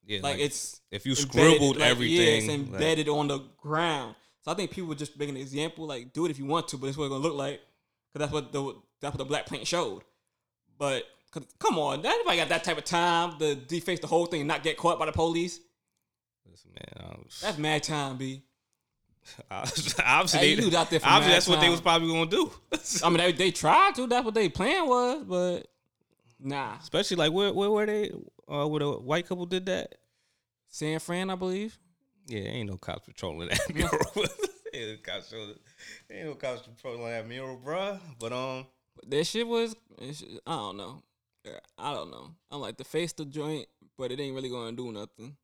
yeah, 0.06 0.20
like, 0.22 0.40
it's 0.40 0.82
if 0.92 1.06
you 1.06 1.14
embedded, 1.14 1.32
scribbled 1.32 1.78
like, 1.78 1.90
everything, 1.90 2.18
yeah, 2.18 2.32
it's 2.34 2.48
like- 2.48 2.74
embedded 2.74 3.10
on 3.10 3.28
the 3.28 3.40
ground." 3.58 4.16
So 4.44 4.52
I 4.52 4.56
think 4.56 4.72
people 4.72 4.88
would 4.90 4.98
just 4.98 5.18
make 5.20 5.30
an 5.30 5.38
example, 5.38 5.86
like 5.86 6.14
do 6.14 6.26
it 6.26 6.32
if 6.32 6.40
you 6.40 6.46
want 6.46 6.68
to, 6.70 6.78
but 6.78 6.88
it's 6.88 6.98
what 6.98 7.06
it's 7.06 7.12
gonna 7.12 7.24
look 7.24 7.36
like 7.36 7.62
because 8.12 8.28
that's 8.28 8.34
what 8.34 8.52
the 8.52 8.76
that's 9.00 9.14
what 9.14 9.18
the 9.20 9.26
black 9.26 9.46
paint 9.48 9.68
showed. 9.68 10.02
But 10.78 11.04
'cause- 11.32 11.46
come 11.60 11.78
on, 11.78 12.06
anybody 12.06 12.38
got 12.38 12.50
that 12.50 12.64
type 12.64 12.78
of 12.78 12.84
time 12.86 13.38
to 13.40 13.56
deface 13.56 14.00
the 14.00 14.08
whole 14.08 14.26
thing 14.26 14.42
and 14.42 14.48
not 14.48 14.64
get 14.64 14.78
caught 14.78 14.98
by 15.00 15.06
the 15.06 15.12
police? 15.12 15.60
listen, 16.50 16.72
man, 16.74 17.18
was- 17.24 17.40
That's 17.42 17.58
mad 17.58 17.84
time, 17.84 18.18
b. 18.18 18.42
obviously, 19.52 20.40
Hey, 20.40 20.56
they- 20.56 20.62
you 20.62 20.66
was 20.68 20.76
out 20.76 20.90
there 20.90 21.00
for 21.00 21.06
obviously 21.08 21.34
that's 21.34 21.48
what 21.48 21.62
they 21.62 21.70
was 21.70 21.80
probably 21.82 22.08
gonna 22.08 22.26
do. 22.30 22.52
I 23.04 23.10
mean, 23.10 23.18
they, 23.20 23.32
they 23.32 23.52
tried 23.52 23.94
to. 23.96 24.08
That's 24.08 24.26
what 24.26 24.34
they 24.34 24.50
plan 24.50 24.88
was, 24.88 25.24
but 25.24 25.68
nah. 26.40 26.78
Especially 26.82 27.18
like 27.18 27.32
where 27.32 27.54
where 27.54 27.70
were 27.70 27.86
they? 27.86 28.12
Uh, 28.52 28.66
where 28.68 28.80
the 28.80 28.92
white 28.94 29.28
couple 29.28 29.46
did 29.46 29.68
that? 29.68 29.96
San 30.68 31.00
Fran, 31.00 31.30
I 31.30 31.36
believe. 31.36 31.78
Yeah, 32.32 32.42
ain't 32.50 32.70
no 32.70 32.78
cops 32.78 33.06
patrolling 33.06 33.50
that 33.50 33.60
mural. 33.74 34.00
ain't 34.74 34.90
no 34.90 34.96
cops 35.04 35.28
patrolling- 35.30 35.60
ain't 36.10 36.26
no 36.28 36.36
cops 36.36 36.62
patrolling 36.68 37.04
that 37.12 37.28
mural, 37.28 37.58
bruh. 37.64 38.00
But 38.20 38.32
um, 38.34 38.66
But 38.96 39.10
that 39.10 39.26
shit 39.26 39.48
was. 39.48 39.76
Shit, 40.02 40.30
I 40.48 40.52
don't 40.56 40.78
know. 40.78 41.04
I 41.78 41.94
don't 41.94 42.12
know. 42.12 42.30
I'm 42.52 42.62
like, 42.62 42.78
the 42.78 42.84
face 42.84 43.14
the 43.14 43.26
joint, 43.26 43.68
but 43.98 44.12
it 44.12 44.20
ain't 44.20 44.36
really 44.36 44.50
going 44.50 44.76
to 44.76 44.84
do 44.84 44.92
nothing. 44.92 45.36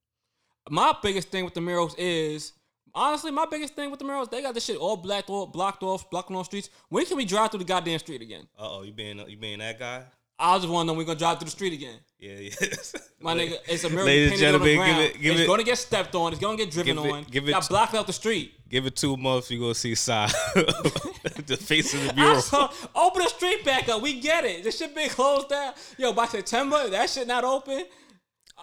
My 0.70 0.94
biggest 1.02 1.30
thing 1.30 1.44
with 1.44 1.56
the 1.56 1.62
murals 1.62 1.96
is, 1.98 2.54
honestly, 2.94 3.32
my 3.32 3.46
biggest 3.50 3.74
thing 3.76 3.90
with 3.90 4.00
the 4.00 4.06
murals, 4.06 4.30
they 4.30 4.42
got 4.42 4.54
this 4.54 4.66
shit 4.66 4.78
all 4.78 4.96
blacked 4.98 5.30
off, 5.30 5.52
blocked 5.52 5.82
off, 5.84 6.10
blocking 6.12 6.36
off 6.36 6.46
streets. 6.46 6.70
When 6.90 7.06
can 7.06 7.18
we 7.18 7.26
drive 7.26 7.50
through 7.52 7.60
the 7.60 7.66
goddamn 7.66 8.00
street 8.00 8.22
again? 8.22 8.48
uh 8.60 8.78
oh, 8.78 8.84
you 8.84 8.92
being 8.94 9.18
you 9.28 9.38
being 9.38 9.60
that 9.60 9.80
guy? 9.80 10.04
I 10.40 10.58
just 10.58 10.70
want 10.70 10.86
to 10.86 10.88
know 10.88 10.94
when 10.94 11.00
we 11.00 11.06
going 11.06 11.18
to 11.18 11.24
drive 11.24 11.40
through 11.40 11.46
the 11.46 11.52
street 11.52 11.74
again. 11.74 11.96
Yeah, 12.20 12.34
yeah. 12.34 12.50
My 13.22 13.34
nigga, 13.36 13.58
it's 13.68 13.84
a 13.84 13.90
mural 13.90 14.06
Ladies 14.06 14.32
and 14.34 14.40
painted 14.40 14.56
on 14.56 14.62
the 14.62 14.68
gentlemen, 14.68 14.76
ground. 14.78 14.98
give 14.98 15.16
it, 15.16 15.22
give 15.22 15.32
it's 15.34 15.42
it, 15.42 15.48
going 15.48 15.60
to 15.60 15.66
get 15.66 15.78
stepped 15.80 16.16
on. 16.16 16.32
It's 16.32 16.42
going 16.42 16.58
to 16.58 16.64
get 16.64 16.72
driven 16.72 16.96
give 16.96 17.06
it- 17.06 17.12
on. 17.12 17.24
give 17.24 17.50
it- 17.50 17.52
got 17.52 17.70
blocked 17.70 17.96
out 17.96 18.06
the 18.08 18.14
street. 18.14 18.54
give 18.70 18.86
it 18.86 18.96
two 18.96 19.18
months. 19.18 19.50
You 19.50 19.60
gonna 19.60 19.74
see 19.76 19.96
side 19.96 20.30
the 20.54 21.58
face 21.60 21.94
of 21.96 22.06
the 22.08 22.14
mural. 22.14 22.42
saw, 22.42 22.72
open 22.96 23.24
the 23.24 23.30
street 23.30 23.64
back 23.66 23.90
up. 23.90 24.02
We 24.02 24.20
get 24.20 24.46
it. 24.46 24.64
This 24.64 24.78
shit 24.78 24.94
been 24.94 25.10
closed 25.10 25.50
down. 25.50 25.74
Yo, 25.98 26.14
by 26.14 26.26
September, 26.28 26.88
that 26.90 27.10
shit 27.10 27.28
not 27.28 27.44
open. 27.44 27.86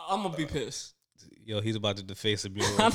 I'm 0.08 0.22
gonna 0.22 0.36
be 0.36 0.46
pissed. 0.46 0.92
Yo, 1.44 1.60
he's 1.60 1.76
about 1.76 1.96
to 1.96 2.02
deface 2.02 2.42
the 2.42 2.50
mural. 2.50 2.92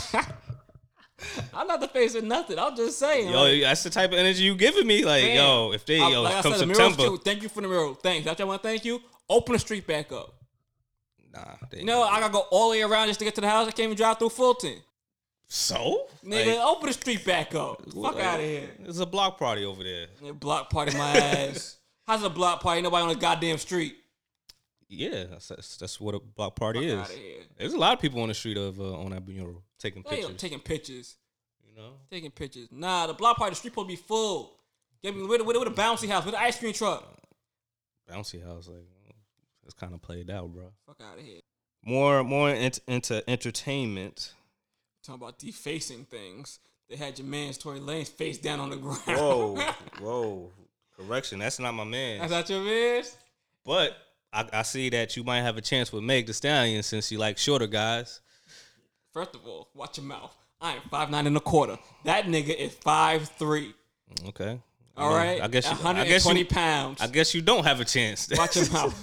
I'm 1.53 1.67
not, 1.67 1.79
the 1.81 1.87
face 1.87 2.15
of 2.15 2.23
nothing. 2.23 2.57
I'm 2.59 2.75
just 2.75 2.97
saying. 2.99 3.29
yo, 3.29 3.43
like, 3.43 3.61
that's 3.61 3.83
the 3.83 3.89
type 3.89 4.11
of 4.11 4.17
energy 4.17 4.43
you 4.43 4.55
giving 4.55 4.87
me. 4.87 5.03
Like, 5.05 5.23
man, 5.23 5.35
yo, 5.35 5.71
if 5.73 5.85
they 5.85 5.99
I- 5.99 6.09
yo 6.09 6.21
like 6.21 6.35
I 6.35 6.41
come 6.41 6.53
said, 6.53 6.67
September, 6.67 7.03
cute. 7.03 7.23
Thank 7.23 7.43
you 7.43 7.49
for 7.49 7.61
the 7.61 7.67
mural. 7.67 7.93
Thanks. 7.95 8.25
That's 8.25 8.39
what 8.39 8.45
I 8.45 8.47
want 8.47 8.61
to 8.63 8.67
thank 8.69 8.85
you. 8.85 9.01
Open 9.29 9.53
the 9.53 9.59
street 9.59 9.85
back 9.85 10.11
up. 10.11 10.33
nah. 11.33 11.55
They 11.69 11.79
You 11.79 11.85
know, 11.85 12.03
I 12.03 12.19
gotta 12.19 12.33
go 12.33 12.45
all 12.51 12.71
the 12.71 12.77
way 12.77 12.81
around 12.83 13.07
just 13.07 13.19
to 13.19 13.25
get 13.25 13.35
to 13.35 13.41
the 13.41 13.49
house. 13.49 13.67
I 13.67 13.71
can't 13.71 13.85
even 13.85 13.97
drive 13.97 14.17
through 14.19 14.29
Fulton. 14.29 14.77
so 15.47 16.07
Nigga, 16.25 16.57
Like, 16.57 16.65
open 16.65 16.87
the 16.87 16.93
street 16.93 17.25
back 17.25 17.55
up. 17.55 17.81
Fuck 17.85 18.15
like, 18.15 18.23
out 18.23 18.39
of 18.39 18.45
here. 18.45 18.69
There's 18.79 18.99
a 18.99 19.05
block 19.05 19.37
party 19.39 19.65
over 19.65 19.83
there. 19.83 20.07
Yeah, 20.21 20.31
block 20.31 20.69
party 20.69 20.97
my 20.97 21.09
ass. 21.17 21.77
How's 22.07 22.23
a 22.23 22.29
block 22.29 22.61
party? 22.61 22.81
Nobody 22.81 23.03
on 23.03 23.09
the 23.09 23.15
goddamn 23.15 23.57
street. 23.59 23.95
Yeah, 24.87 25.25
that's 25.29 25.49
that's, 25.49 25.77
that's 25.77 26.01
what 26.01 26.15
a 26.15 26.19
block 26.19 26.55
party 26.55 26.89
Fuck 26.89 27.09
is. 27.11 27.15
here. 27.15 27.41
There's 27.57 27.73
a 27.73 27.77
lot 27.77 27.93
of 27.93 27.99
people 28.01 28.21
on 28.21 28.29
the 28.29 28.33
street 28.33 28.57
of 28.57 28.79
uh, 28.79 28.95
on 28.95 29.11
that 29.11 29.27
mural 29.27 29.61
taking 29.79 30.03
They 30.03 30.17
pictures. 30.17 30.37
taking 30.37 30.59
pictures. 30.59 31.15
you 31.67 31.75
know, 31.75 31.93
Taking 32.11 32.31
pictures. 32.31 32.67
Nah, 32.71 33.07
the 33.07 33.13
block 33.13 33.37
party, 33.37 33.51
the 33.51 33.55
street 33.55 33.71
supposed 33.71 33.89
to 33.89 33.95
be 33.95 34.01
full. 34.01 34.55
Get 35.01 35.15
me 35.15 35.25
with 35.25 35.41
with 35.41 35.55
a 35.67 35.71
bouncy 35.71 36.07
house, 36.09 36.25
with 36.25 36.35
an 36.35 36.41
ice 36.43 36.59
cream 36.59 36.73
truck. 36.73 37.03
Uh, 38.09 38.13
bouncy 38.13 38.43
house 38.45 38.67
like 38.67 38.77
mm, 38.79 39.13
it's 39.65 39.73
kind 39.73 39.93
of 39.93 40.01
played 40.01 40.29
out, 40.29 40.51
bro. 40.53 40.71
Fuck 40.85 40.97
out 41.01 41.17
of 41.17 41.23
here. 41.25 41.39
More 41.85 42.23
more 42.23 42.49
ent- 42.49 42.79
into 42.87 43.27
entertainment. 43.29 44.33
Talking 45.03 45.21
about 45.23 45.39
defacing 45.39 46.03
things. 46.05 46.59
They 46.89 46.95
had 46.97 47.17
your 47.19 47.27
man's 47.27 47.57
Tory 47.57 47.79
Lanez 47.79 48.09
face 48.09 48.37
down 48.39 48.59
on 48.59 48.71
the 48.71 48.75
ground. 48.75 48.99
Whoa, 49.05 49.55
whoa. 50.01 50.51
Correction, 50.97 51.39
that's 51.39 51.59
not 51.59 51.73
my 51.73 51.83
man. 51.85 52.19
That's 52.19 52.31
not 52.31 52.49
your 52.49 52.61
man's? 52.63 53.15
But 53.63 53.95
I, 54.33 54.45
I 54.51 54.61
see 54.63 54.89
that 54.89 55.15
you 55.15 55.23
might 55.23 55.41
have 55.41 55.55
a 55.55 55.61
chance 55.61 55.93
with 55.93 56.03
Meg 56.03 56.25
Thee 56.25 56.33
Stallion 56.33 56.83
since 56.83 57.11
you 57.11 57.17
like 57.19 57.37
shorter 57.37 57.67
guys. 57.67 58.19
First 59.19 59.35
of 59.35 59.45
all, 59.45 59.67
watch 59.73 59.97
your 59.97 60.05
mouth. 60.05 60.33
I 60.61 60.75
am 60.75 60.81
five 60.89 61.09
nine 61.09 61.27
and 61.27 61.35
a 61.35 61.41
quarter. 61.41 61.77
That 62.05 62.23
nigga 62.27 62.55
is 62.55 62.73
five 62.73 63.27
three. 63.27 63.73
Okay. 64.29 64.57
All 64.95 65.13
right, 65.13 65.41
I 65.41 65.49
guess 65.49 65.69
you, 65.69 65.77
I 65.85 66.05
guess 66.05 66.25
you, 66.25 66.45
pounds. 66.45 67.01
I 67.01 67.07
guess 67.07 67.35
you 67.35 67.41
don't 67.41 67.65
have 67.65 67.81
a 67.81 67.85
chance. 67.85 68.29
watch 68.37 68.55
your 68.55 68.69
mouth. 68.71 68.97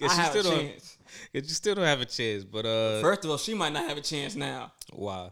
guess 0.00 0.10
I 0.10 0.14
you 0.16 0.20
have 0.22 0.34
a 0.34 0.38
still 0.40 0.50
don't. 0.52 0.66
chance. 0.66 0.98
Guess 1.32 1.42
you 1.44 1.54
still 1.54 1.74
don't 1.76 1.84
have 1.84 2.00
a 2.00 2.04
chance. 2.04 2.42
But 2.42 2.66
uh, 2.66 3.00
First 3.00 3.24
of 3.24 3.30
all, 3.30 3.38
she 3.38 3.54
might 3.54 3.72
not 3.72 3.88
have 3.88 3.96
a 3.96 4.00
chance 4.00 4.34
now. 4.34 4.72
why? 4.92 5.30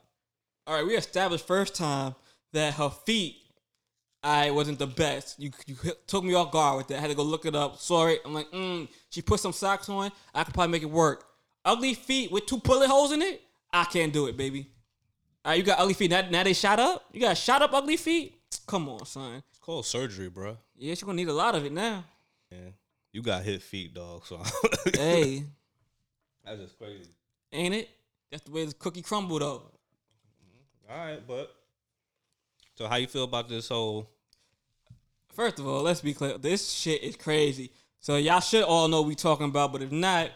All 0.66 0.74
right, 0.76 0.86
we 0.86 0.94
established 0.96 1.44
first 1.44 1.74
time 1.74 2.14
that 2.52 2.74
her 2.74 2.88
feet, 2.90 3.36
I 4.22 4.52
wasn't 4.52 4.78
the 4.78 4.86
best. 4.86 5.40
You 5.40 5.50
you 5.66 5.74
took 6.06 6.22
me 6.22 6.34
off 6.34 6.52
guard 6.52 6.76
with 6.76 6.88
that. 6.88 6.98
I 6.98 7.00
had 7.00 7.10
to 7.10 7.16
go 7.16 7.24
look 7.24 7.46
it 7.46 7.56
up. 7.56 7.80
Sorry, 7.80 8.18
I'm 8.24 8.32
like, 8.32 8.50
mm. 8.52 8.86
She 9.08 9.22
put 9.22 9.40
some 9.40 9.52
socks 9.52 9.88
on. 9.88 10.12
I 10.32 10.44
could 10.44 10.54
probably 10.54 10.70
make 10.70 10.82
it 10.84 10.90
work. 10.90 11.24
Ugly 11.64 11.94
feet 11.94 12.30
with 12.30 12.46
two 12.46 12.58
bullet 12.58 12.86
holes 12.88 13.10
in 13.10 13.22
it. 13.22 13.42
I 13.72 13.84
can't 13.84 14.12
do 14.12 14.26
it, 14.26 14.36
baby. 14.36 14.68
All 15.44 15.52
right, 15.52 15.58
you 15.58 15.62
got 15.64 15.78
ugly 15.78 15.94
feet. 15.94 16.10
Now, 16.10 16.28
now 16.28 16.42
they 16.42 16.52
shot 16.52 16.78
up. 16.78 17.04
You 17.12 17.20
got 17.20 17.36
shot 17.36 17.62
up 17.62 17.72
ugly 17.72 17.96
feet. 17.96 18.34
Come 18.66 18.88
on, 18.88 19.04
son. 19.06 19.42
It's 19.50 19.58
called 19.58 19.86
surgery, 19.86 20.28
bro. 20.28 20.56
Yeah, 20.76 20.94
she 20.94 21.04
gonna 21.04 21.16
need 21.16 21.28
a 21.28 21.32
lot 21.32 21.54
of 21.54 21.64
it 21.64 21.72
now. 21.72 22.04
Man, 22.50 22.74
you 23.12 23.22
got 23.22 23.42
hit 23.42 23.62
feet, 23.62 23.94
dog. 23.94 24.26
So 24.26 24.42
Hey, 24.94 25.44
that's 26.44 26.60
just 26.60 26.78
crazy. 26.78 27.10
ain't 27.52 27.74
it? 27.74 27.88
That's 28.30 28.42
the 28.44 28.50
way 28.50 28.64
the 28.64 28.74
cookie 28.74 29.02
crumbled 29.02 29.42
though. 29.42 29.62
All 30.90 30.96
right, 30.96 31.20
but 31.26 31.54
so 32.76 32.88
how 32.88 32.96
you 32.96 33.06
feel 33.06 33.24
about 33.24 33.48
this 33.48 33.68
whole? 33.68 34.10
First 35.34 35.58
of 35.60 35.66
all, 35.68 35.82
let's 35.82 36.00
be 36.00 36.12
clear. 36.12 36.38
This 36.38 36.70
shit 36.70 37.02
is 37.02 37.14
crazy. 37.16 37.70
So 38.00 38.16
y'all 38.16 38.40
should 38.40 38.64
all 38.64 38.88
know 38.88 39.02
we 39.02 39.14
talking 39.14 39.46
about, 39.46 39.72
but 39.72 39.82
if 39.82 39.92
not, 39.92 40.30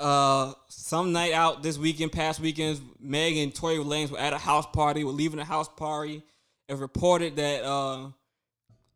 uh, 0.00 0.54
some 0.68 1.12
night 1.12 1.32
out 1.32 1.62
this 1.62 1.78
weekend, 1.78 2.12
past 2.12 2.40
weekends, 2.40 2.80
Meg 2.98 3.36
and 3.36 3.54
Tory 3.54 3.76
Lanez 3.76 4.10
were 4.10 4.18
at 4.18 4.32
a 4.32 4.38
house 4.38 4.66
party. 4.66 5.04
Were 5.04 5.12
leaving 5.12 5.38
a 5.38 5.44
house 5.44 5.68
party. 5.68 6.22
It 6.68 6.76
reported 6.76 7.36
that 7.36 7.64
uh, 7.64 8.08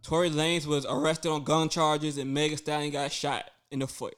Tory 0.02 0.30
Lanez 0.30 0.66
was 0.66 0.86
arrested 0.86 1.30
on 1.30 1.44
gun 1.44 1.68
charges 1.68 2.18
and 2.18 2.32
Megan 2.32 2.56
Stallion 2.56 2.92
got 2.92 3.12
shot 3.12 3.50
in 3.70 3.80
the 3.80 3.86
foot 3.86 4.14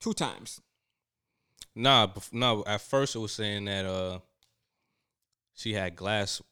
two 0.00 0.12
times. 0.12 0.60
Nah, 1.74 2.08
no. 2.32 2.64
At 2.66 2.80
first, 2.82 3.16
it 3.16 3.20
was 3.20 3.32
saying 3.32 3.64
that 3.64 3.86
uh, 3.86 4.18
she 5.54 5.72
had 5.72 5.96
glass. 5.96 6.42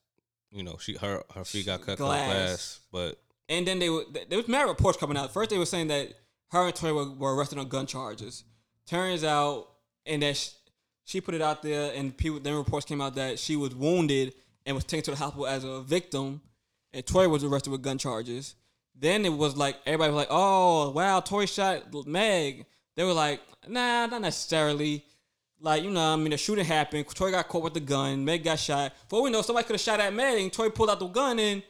You 0.51 0.63
know, 0.63 0.79
she 0.81 0.95
her 0.97 1.23
her 1.35 1.45
feet 1.45 1.67
got 1.67 1.83
cut 1.83 1.99
Glass. 1.99 2.27
glass, 2.27 2.37
glass 2.37 2.81
but 2.91 3.21
And 3.49 3.67
then 3.67 3.79
they 3.79 3.89
were 3.91 4.05
there 4.29 4.39
was 4.39 4.49
mad 4.49 4.69
reports 4.69 4.99
coming 4.99 5.17
out. 5.17 5.33
First 5.33 5.51
they 5.51 5.59
were 5.59 5.67
saying 5.67 5.89
that 5.89 6.13
her 6.51 6.67
and 6.67 6.75
Tory 6.75 6.93
were, 6.93 7.11
were 7.11 7.37
arrested 7.37 7.59
on 7.59 7.69
gun 7.69 7.87
charges. 7.87 8.45
Turns 8.91 9.23
out, 9.23 9.69
and 10.05 10.21
that 10.25 10.37
sh- 10.37 10.51
she 11.05 11.21
put 11.21 11.37
it 11.37 11.41
out 11.41 11.63
there, 11.63 11.93
and 11.95 12.17
people 12.17 12.41
then 12.41 12.57
reports 12.57 12.85
came 12.85 13.01
out 13.01 13.15
that 13.15 13.39
she 13.39 13.55
was 13.55 13.73
wounded 13.73 14.35
and 14.67 14.75
was 14.75 14.83
taken 14.83 15.05
to 15.05 15.11
the 15.13 15.17
hospital 15.17 15.47
as 15.47 15.63
a 15.63 15.81
victim, 15.81 16.41
and 16.93 17.07
Tory 17.07 17.29
was 17.29 17.45
arrested 17.45 17.71
with 17.71 17.83
gun 17.83 17.99
charges. 17.99 18.57
Then 18.99 19.25
it 19.25 19.33
was 19.33 19.57
like 19.57 19.77
everybody 19.87 20.11
was 20.13 20.17
like, 20.19 20.29
"Oh 20.29 20.91
wow, 20.91 21.21
Tory 21.21 21.47
shot 21.47 21.85
Meg." 22.05 22.67
They 22.97 23.05
were 23.05 23.13
like, 23.13 23.41
"Nah, 23.69 24.07
not 24.07 24.23
necessarily." 24.23 25.05
Like 25.61 25.85
you 25.85 25.91
know, 25.91 26.15
I 26.15 26.17
mean, 26.17 26.31
the 26.31 26.37
shooting 26.37 26.65
happened. 26.65 27.07
Tory 27.15 27.31
got 27.31 27.47
caught 27.47 27.63
with 27.63 27.75
the 27.75 27.81
gun. 27.81 28.25
Meg 28.25 28.43
got 28.43 28.59
shot. 28.59 28.93
For 29.09 29.17
all 29.17 29.23
we 29.23 29.31
know, 29.31 29.43
somebody 29.43 29.69
could 29.69 29.75
have 29.75 29.81
shot 29.81 30.01
at 30.01 30.13
Meg, 30.13 30.43
and 30.43 30.53
Tory 30.53 30.73
pulled 30.73 30.91
out 30.91 30.99
the 30.99 31.07
gun 31.07 31.39
and. 31.39 31.63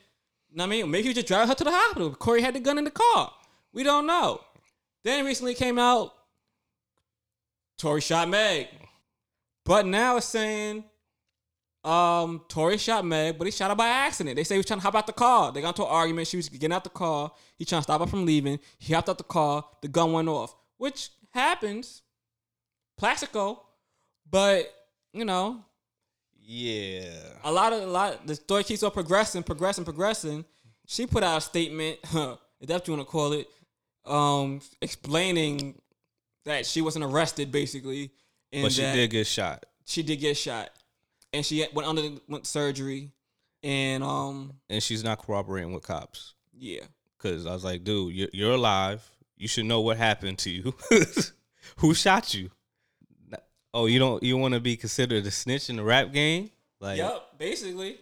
you 0.48 0.56
know 0.56 0.64
I 0.64 0.66
mean, 0.68 0.90
maybe 0.90 1.08
he 1.08 1.12
just 1.12 1.26
drive 1.26 1.48
her 1.48 1.54
to 1.54 1.64
the 1.64 1.70
hospital. 1.70 2.14
Corey 2.14 2.40
had 2.40 2.54
the 2.54 2.60
gun 2.60 2.78
in 2.78 2.84
the 2.84 2.90
car. 2.90 3.30
We 3.74 3.82
don't 3.82 4.06
know. 4.06 4.40
Then 5.04 5.26
recently 5.26 5.52
came 5.52 5.78
out 5.78 6.14
Tory 7.81 8.03
shot 8.03 8.28
Meg. 8.28 8.68
But 9.64 9.87
now 9.87 10.18
it's 10.18 10.26
saying 10.26 10.85
um 11.83 12.43
Tory 12.49 12.76
shot 12.76 13.05
Meg, 13.07 13.39
but 13.39 13.47
he 13.47 13.51
shot 13.51 13.70
her 13.70 13.74
by 13.76 13.89
accident. 13.89 14.37
They 14.37 14.45
say 14.45 14.57
he 14.57 14.59
was 14.59 14.66
trying 14.66 14.81
to 14.81 14.85
hop 14.85 14.95
out 14.95 15.07
the 15.07 15.14
car. 15.14 15.51
They 15.51 15.62
got 15.62 15.70
into 15.70 15.85
an 15.85 15.89
argument. 15.89 16.28
She 16.28 16.37
was 16.37 16.49
getting 16.51 16.72
out 16.72 16.85
the 16.85 16.91
car. 16.91 17.33
He 17.57 17.64
trying 17.64 17.81
to 17.81 17.85
stop 17.85 18.01
her 18.03 18.07
from 18.07 18.26
leaving. 18.26 18.59
He 18.78 18.93
hopped 18.93 19.09
out 19.09 19.16
the 19.16 19.24
car. 19.24 19.64
The 19.81 19.89
gun 19.89 20.12
went 20.12 20.28
off, 20.28 20.55
which 20.76 21.09
happens. 21.31 22.03
Plaxico. 22.99 23.62
But, 24.31 24.72
you 25.14 25.24
know, 25.24 25.64
Yeah. 26.39 27.14
a 27.45 27.51
lot 27.51 27.72
of 27.72 27.83
a 27.83 27.87
lot 27.87 28.26
the 28.26 28.35
story 28.35 28.62
keeps 28.62 28.83
on 28.83 28.91
progressing, 28.91 29.43
progressing, 29.43 29.85
progressing. 29.85 30.45
She 30.87 31.07
put 31.07 31.22
out 31.22 31.39
a 31.39 31.41
statement, 31.41 31.99
huh, 32.05 32.37
if 32.61 32.68
that's 32.68 32.81
what 32.81 32.89
you 32.89 32.95
want 32.97 33.09
to 33.09 33.11
call 33.11 33.33
it, 33.33 33.49
um, 34.05 34.61
explaining 34.83 35.80
that 36.51 36.66
she 36.66 36.80
wasn't 36.82 37.05
arrested 37.05 37.51
basically. 37.53 38.11
And 38.53 38.64
But 38.64 38.72
she 38.72 38.82
did 38.82 39.11
get 39.11 39.26
shot. 39.26 39.64
she 39.84 40.03
did 40.03 40.16
get 40.16 40.36
shot. 40.36 40.70
And 41.32 41.44
she 41.46 41.64
went 41.72 41.88
under 41.88 42.03
went 42.28 42.46
surgery. 42.46 43.11
And 43.62 44.03
um 44.03 44.55
And 44.68 44.82
she's 44.82 45.05
not 45.05 45.18
cooperating 45.18 45.72
with 45.72 45.82
cops. 45.84 46.34
yeah. 46.57 46.80
Cause 47.18 47.44
I 47.46 47.53
was 47.53 47.64
like, 47.64 47.84
dude, 47.84 48.14
you're, 48.14 48.28
you're 48.32 48.53
alive. 48.53 49.07
You 49.36 49.46
should 49.46 49.66
know 49.66 49.82
what 49.82 49.98
happened 49.98 50.38
to 50.38 50.51
you. 50.51 50.74
Who 51.76 51.92
shot 51.94 52.32
you? 52.34 52.51
Oh, 53.74 53.86
you 53.86 53.98
don't 53.98 54.22
you 54.22 54.36
want 54.38 54.55
to 54.55 54.61
be 54.61 54.76
considered 54.76 55.24
a 55.26 55.30
snitch 55.30 55.68
in 55.70 55.76
the 55.76 55.82
rap 55.84 56.12
game? 56.12 56.51
Like, 56.80 56.96
Yep, 56.98 57.38
basically. 57.38 57.98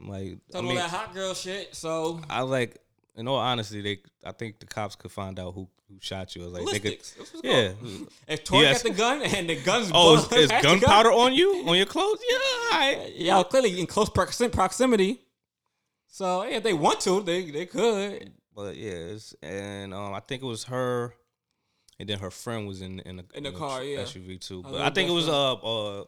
like 0.00 0.38
I 0.54 0.60
mean, 0.60 0.70
all 0.70 0.74
that 0.74 0.90
hot 0.90 1.14
girl 1.14 1.34
shit. 1.34 1.74
So 1.74 2.20
I 2.28 2.42
was 2.42 2.50
like, 2.50 2.76
in 3.16 3.28
all 3.28 3.36
honesty, 3.38 3.80
they 3.80 3.98
I 4.24 4.32
think 4.32 4.58
the 4.60 4.66
cops 4.66 4.96
could 4.96 5.10
find 5.12 5.38
out 5.38 5.54
who 5.54 5.68
who 5.88 5.98
shot 6.00 6.34
you. 6.34 6.42
I 6.42 6.44
was 6.46 6.54
like, 6.54 6.64
they 6.66 6.80
could, 6.80 6.82
ballistics. 6.98 7.10
That's 7.18 7.34
what's 7.34 7.46
yeah. 7.46 7.72
called. 7.72 8.08
If 8.28 8.44
Tory 8.44 8.62
Yes. 8.62 8.82
got 8.82 8.90
the 8.92 8.96
gun 8.98 9.22
and 9.22 9.48
the 9.50 9.56
gun's 9.62 9.90
Oh, 9.94 10.16
buzzed 10.16 10.32
is, 10.32 10.38
is 10.44 10.48
the 10.48 10.54
gun- 10.62 10.78
gunpowder 10.80 11.12
on 11.12 11.34
you 11.34 11.64
on 11.68 11.76
your 11.76 11.86
clothes? 11.86 12.18
Yeah, 12.28 12.36
all 12.36 12.78
right. 12.80 13.12
Y'all 13.16 13.44
clearly 13.44 13.78
in 13.78 13.86
close 13.86 14.08
proximity. 14.10 15.20
So 16.06 16.44
yeah, 16.44 16.56
if 16.56 16.62
they 16.62 16.72
want 16.72 17.00
to, 17.00 17.22
they 17.22 17.50
they 17.50 17.66
could. 17.66 18.32
But 18.54 18.76
yeah, 18.76 18.92
it's, 18.92 19.34
and 19.42 19.92
um, 19.92 20.14
I 20.14 20.20
think 20.20 20.42
it 20.42 20.46
was 20.46 20.64
her, 20.64 21.12
and 21.98 22.08
then 22.08 22.20
her 22.20 22.30
friend 22.30 22.66
was 22.68 22.82
in 22.82 23.00
in 23.00 23.16
the, 23.16 23.24
In 23.34 23.42
the 23.42 23.50
tr- 23.50 23.56
car, 23.58 23.82
yeah. 23.82 23.98
SUV 24.02 24.40
too. 24.40 24.62
But 24.62 24.72
little 24.72 24.86
I 24.86 24.90
think 24.90 25.10
it 25.10 25.12
was 25.12 25.28
uh 25.28 25.54
uh 25.54 26.04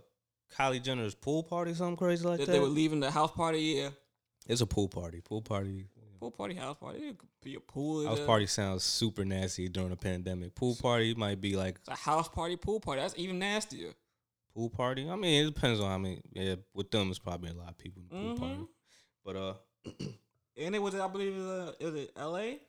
Kylie 0.56 0.82
Jenner's 0.82 1.14
pool 1.16 1.42
party, 1.42 1.74
something 1.74 1.96
crazy 1.96 2.24
like 2.26 2.38
That 2.38 2.46
that. 2.46 2.52
they 2.52 2.60
were 2.60 2.66
leaving 2.68 3.00
the 3.00 3.10
house 3.10 3.32
party. 3.32 3.58
Yeah, 3.60 3.88
it's 4.46 4.60
a 4.60 4.66
pool 4.66 4.88
party. 4.88 5.20
Pool 5.20 5.42
party. 5.42 5.86
Pool 6.18 6.30
party, 6.30 6.54
house 6.54 6.76
party. 6.78 6.98
It 7.00 7.18
could 7.18 7.28
be 7.42 7.54
a 7.54 7.60
pool. 7.60 8.06
House 8.06 8.20
party 8.20 8.46
sounds 8.46 8.82
super 8.84 9.24
nasty 9.24 9.68
during 9.68 9.92
a 9.92 9.96
pandemic. 9.96 10.54
Pool 10.54 10.76
party 10.80 11.14
might 11.14 11.40
be 11.40 11.56
like 11.56 11.78
a 11.88 11.94
house 11.96 12.28
party, 12.28 12.56
pool 12.56 12.80
party. 12.80 13.00
That's 13.00 13.14
even 13.16 13.38
nastier. 13.38 13.92
pool 14.54 14.70
party. 14.70 15.08
I 15.08 15.16
mean, 15.16 15.44
it 15.44 15.54
depends 15.54 15.80
on. 15.80 15.90
I 15.90 15.98
mean, 15.98 16.22
yeah, 16.32 16.56
with 16.74 16.90
them, 16.90 17.10
it's 17.10 17.18
probably 17.18 17.50
a 17.50 17.54
lot 17.54 17.68
of 17.68 17.78
people 17.78 18.02
in 18.10 18.28
the 18.28 18.34
pool 18.34 18.38
party. 18.38 18.66
But 19.24 19.36
uh, 19.36 19.54
And 20.58 20.74
it 20.74 20.80
was, 20.80 20.94
I 20.94 21.06
believe, 21.08 21.34
it 21.34 21.38
was, 21.38 21.46
uh, 21.46 21.72
it 21.78 21.92
was 21.92 22.06
L.A. 22.16 22.60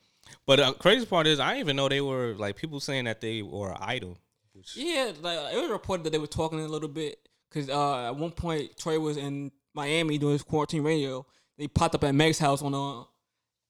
but 0.45 0.59
uh, 0.59 0.73
crazy 0.73 1.05
part 1.05 1.25
is, 1.25 1.39
I 1.39 1.49
didn't 1.53 1.61
even 1.61 1.75
know 1.77 1.87
they 1.87 2.01
were 2.01 2.33
like 2.37 2.57
people 2.57 2.79
saying 2.81 3.05
that 3.05 3.21
they 3.21 3.41
were 3.41 3.73
idol. 3.79 4.17
Which, 4.53 4.75
Yeah, 4.75 5.13
like 5.21 5.53
it 5.53 5.61
was 5.61 5.69
reported 5.69 6.03
that 6.03 6.09
they 6.09 6.17
were 6.17 6.27
talking 6.27 6.59
a 6.59 6.67
little 6.67 6.89
bit 6.89 7.17
because 7.49 7.69
uh, 7.69 8.07
at 8.07 8.15
one 8.15 8.31
point 8.31 8.75
Tory 8.77 8.97
was 8.97 9.15
in 9.15 9.51
Miami 9.73 10.17
doing 10.17 10.33
his 10.33 10.43
quarantine 10.43 10.83
radio. 10.83 11.25
They 11.57 11.67
popped 11.67 11.95
up 11.95 12.03
at 12.03 12.13
Meg's 12.13 12.39
house 12.39 12.61
on 12.61 12.73
a 12.73 13.03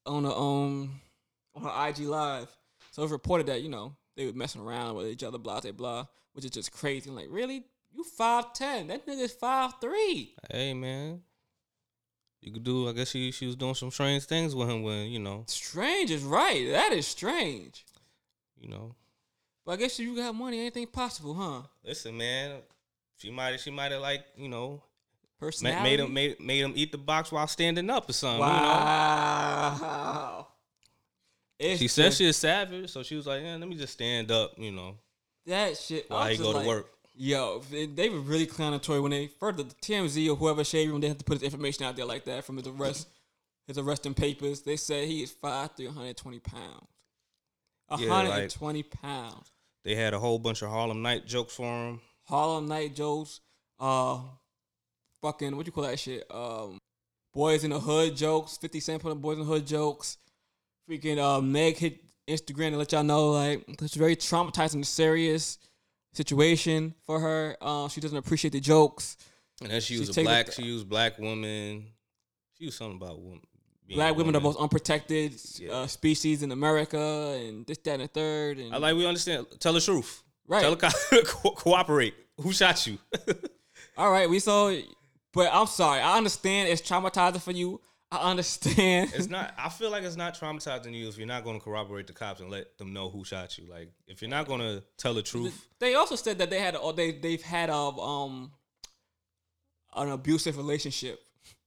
on 0.08 0.26
a 0.26 0.34
um 0.34 1.00
on 1.56 1.64
her 1.64 1.90
IG 1.90 2.00
live. 2.00 2.50
So 2.92 3.02
it 3.02 3.06
was 3.06 3.12
reported 3.12 3.48
that 3.48 3.62
you 3.62 3.70
know 3.70 3.96
they 4.16 4.26
were 4.26 4.34
messing 4.34 4.62
around 4.62 4.96
with 4.96 5.08
each 5.08 5.24
other, 5.24 5.38
blah 5.38 5.60
blah 5.60 5.72
blah, 5.72 6.06
which 6.34 6.46
is 6.46 6.52
just 6.52 6.72
crazy. 6.72 7.10
like 7.10 7.28
really, 7.30 7.64
you 7.94 8.04
five 8.04 8.54
ten? 8.54 8.88
That 8.88 9.06
nigga's 9.06 9.34
five 9.34 9.74
three. 9.80 10.34
Hey 10.52 10.74
man, 10.74 11.22
you 12.42 12.52
could 12.52 12.64
do. 12.64 12.90
I 12.90 12.94
guess 12.94 13.10
she 13.10 13.32
she 13.32 13.46
was 13.46 13.56
doing 13.56 13.76
some 13.76 13.92
strange 13.92 14.26
things 14.26 14.56
with 14.56 14.70
him 14.70 14.84
when 14.84 15.08
you 15.08 15.20
know 15.20 15.44
Strange 15.48 16.12
is 16.12 16.24
right. 16.24 16.70
That 16.72 16.92
is 16.94 17.06
strange. 17.08 17.86
you 18.60 18.70
know. 18.70 18.96
But 19.66 19.74
I 19.74 19.76
guess 19.78 20.00
if 20.00 20.06
you 20.06 20.16
got 20.16 20.34
money, 20.34 20.62
anything 20.62 20.88
possible, 20.88 21.34
huh? 21.34 21.64
Listen, 21.84 22.18
man, 22.18 22.62
she 23.18 23.30
might 23.30 23.60
she 23.60 23.70
might 23.70 23.92
have 23.92 24.02
like 24.02 24.24
you 24.38 24.48
know 24.48 24.82
Personality. 25.40 25.84
made 25.84 26.00
him 26.00 26.14
made 26.14 26.40
made 26.40 26.62
him 26.62 26.74
eat 26.76 26.92
the 26.92 26.98
box 26.98 27.32
while 27.32 27.48
standing 27.48 27.90
up 27.90 28.10
or 28.10 28.14
something. 28.14 28.40
You 28.40 28.46
know? 28.46 28.54
Wow. 28.54 30.48
She 31.60 31.88
said 31.88 32.14
she 32.14 32.26
is 32.26 32.38
savage, 32.38 32.90
so 32.92 33.04
she 33.04 33.16
was 33.16 33.26
like, 33.26 33.42
"Yeah, 33.42 33.58
let 33.58 33.68
me 33.68 33.76
just 33.76 33.94
stand 33.94 34.32
up," 34.32 34.54
you 34.58 34.72
know, 34.72 34.96
that 35.46 35.78
shit. 35.78 36.10
while 36.10 36.28
he 36.28 36.38
go 36.38 36.60
to 36.60 36.68
work. 36.68 36.92
Yo, 37.20 37.64
they, 37.72 38.10
were 38.10 38.20
really 38.20 38.46
clowning 38.46 38.80
Tory 38.80 39.00
when 39.00 39.10
they 39.10 39.26
further 39.26 39.64
the 39.64 39.74
TMZ 39.74 40.30
or 40.30 40.36
whoever 40.36 40.64
shade 40.64 40.88
room. 40.88 41.02
They 41.02 41.08
had 41.08 41.18
to 41.18 41.26
put 41.26 41.38
his 41.38 41.44
information 41.44 41.84
out 41.84 41.96
there 41.96 42.06
like 42.06 42.26
that 42.26 42.46
from 42.46 42.58
his 42.58 42.68
arrest, 42.68 43.08
his 43.66 43.80
arresting 43.80 44.14
papers. 44.14 44.62
They 44.62 44.76
said 44.76 45.08
he 45.08 45.24
is 45.24 45.32
five 45.32 45.72
three, 45.76 45.88
120 45.88 46.38
pounds. 46.40 46.88
Yeah, 47.90 48.10
120 48.10 48.84
pounds. 48.84 49.52
They 49.84 49.96
had 49.96 50.14
a 50.14 50.20
whole 50.20 50.38
bunch 50.38 50.62
of 50.62 50.70
Harlem 50.70 51.02
Night 51.02 51.26
jokes 51.26 51.56
for 51.56 51.64
him. 51.64 52.02
Harlem 52.26 52.68
Night 52.68 52.94
jokes. 52.96 53.40
Uh, 53.80 54.20
fucking 55.22 55.56
what 55.56 55.66
you 55.66 55.72
call 55.72 55.84
that 55.84 56.00
shit? 56.00 56.26
Um, 56.32 56.78
boys 57.34 57.64
in 57.64 57.72
the 57.72 57.80
hood 57.80 58.16
jokes. 58.16 58.58
Fifty 58.58 58.80
Cent 58.80 59.02
put 59.02 59.12
up 59.12 59.22
boys 59.22 59.34
in 59.38 59.40
the 59.46 59.46
hood 59.46 59.66
jokes. 59.68 60.18
Freaking 60.90 61.18
uh, 61.20 61.42
Meg 61.42 61.78
hit 61.78 62.04
Instagram 62.28 62.72
to 62.72 62.78
let 62.78 62.92
y'all 62.92 63.04
know 63.04 63.32
like 63.32 63.64
it's 63.68 63.96
a 63.96 64.00
very 64.00 64.16
traumatizing, 64.16 64.86
serious 64.86 65.58
situation 66.14 66.94
for 67.06 67.20
her. 67.20 67.56
Uh, 67.62 67.88
she 67.90 68.02
doesn't 68.02 68.18
appreciate 68.18 68.52
the 68.52 68.60
jokes. 68.60 69.18
And 69.62 69.72
then 69.72 69.82
she 69.82 69.96
She's 69.98 70.08
used 70.08 70.18
a 70.18 70.24
black. 70.24 70.46
the- 70.48 70.52
She 70.54 70.64
used 70.64 70.88
black 70.90 71.18
women. 71.20 71.88
She 72.58 72.66
was 72.66 72.76
something 72.76 72.98
about 72.98 73.22
women. 73.22 73.42
being 73.88 73.98
Black 73.98 74.16
women 74.16 74.36
are 74.36 74.40
most 74.42 74.60
unprotected 74.60 75.34
Yeah. 75.60 75.72
uh, 75.72 75.88
species 75.88 76.42
in 76.44 76.52
America, 76.52 76.98
and 77.40 77.66
this, 77.66 77.78
that, 77.80 77.94
and 78.00 78.04
the 78.04 78.08
third. 78.08 78.58
And 78.60 78.74
I 78.74 78.78
like 78.78 78.96
we 78.96 79.06
understand. 79.06 79.46
Tell 79.60 79.74
the 79.74 79.82
truth. 79.82 80.24
right. 80.48 80.62
Tell 80.62 80.76
the 80.76 81.24
co- 81.26 81.52
cooperate. 81.56 82.16
Who 82.42 82.52
shot 82.52 82.86
you? 82.88 82.98
All 83.98 84.12
right, 84.12 84.30
we 84.30 84.40
saw, 84.40 84.72
but 85.34 85.50
I'm 85.52 85.68
sorry. 85.68 86.02
I 86.02 86.18
understand 86.18 86.70
it's 86.70 86.82
traumatizing 86.82 87.42
for 87.42 87.52
you. 87.52 87.82
I 88.12 88.30
understand. 88.30 89.12
it's 89.14 89.30
not. 89.30 89.54
I 89.58 89.70
feel 89.70 89.92
like 89.92 90.04
it's 90.04 90.16
not 90.16 90.38
traumatizing 90.38 90.94
you 90.94 91.10
if 91.10 91.18
you're 91.18 91.28
not 91.28 91.44
going 91.44 91.60
to 91.60 91.64
corroborate 91.64 92.08
the 92.08 92.14
cops 92.14 92.40
and 92.40 92.50
let 92.50 92.78
them 92.78 92.94
know 92.94 93.10
who 93.10 93.26
shot 93.26 93.58
you. 93.58 93.66
Like 93.70 93.92
if 94.08 94.22
you're 94.22 94.32
not 94.32 94.48
going 94.48 94.62
to 94.62 94.84
tell 94.98 95.14
the 95.14 95.22
truth. 95.22 95.68
They 95.80 95.96
also 95.96 96.16
said 96.16 96.38
that 96.38 96.50
they 96.50 96.60
had 96.60 96.76
or 96.76 96.94
they 96.94 97.12
they've 97.12 97.42
had 97.42 97.70
a 97.70 97.76
um 97.76 98.52
an 99.96 100.10
abusive 100.10 100.58
relationship, 100.58 101.20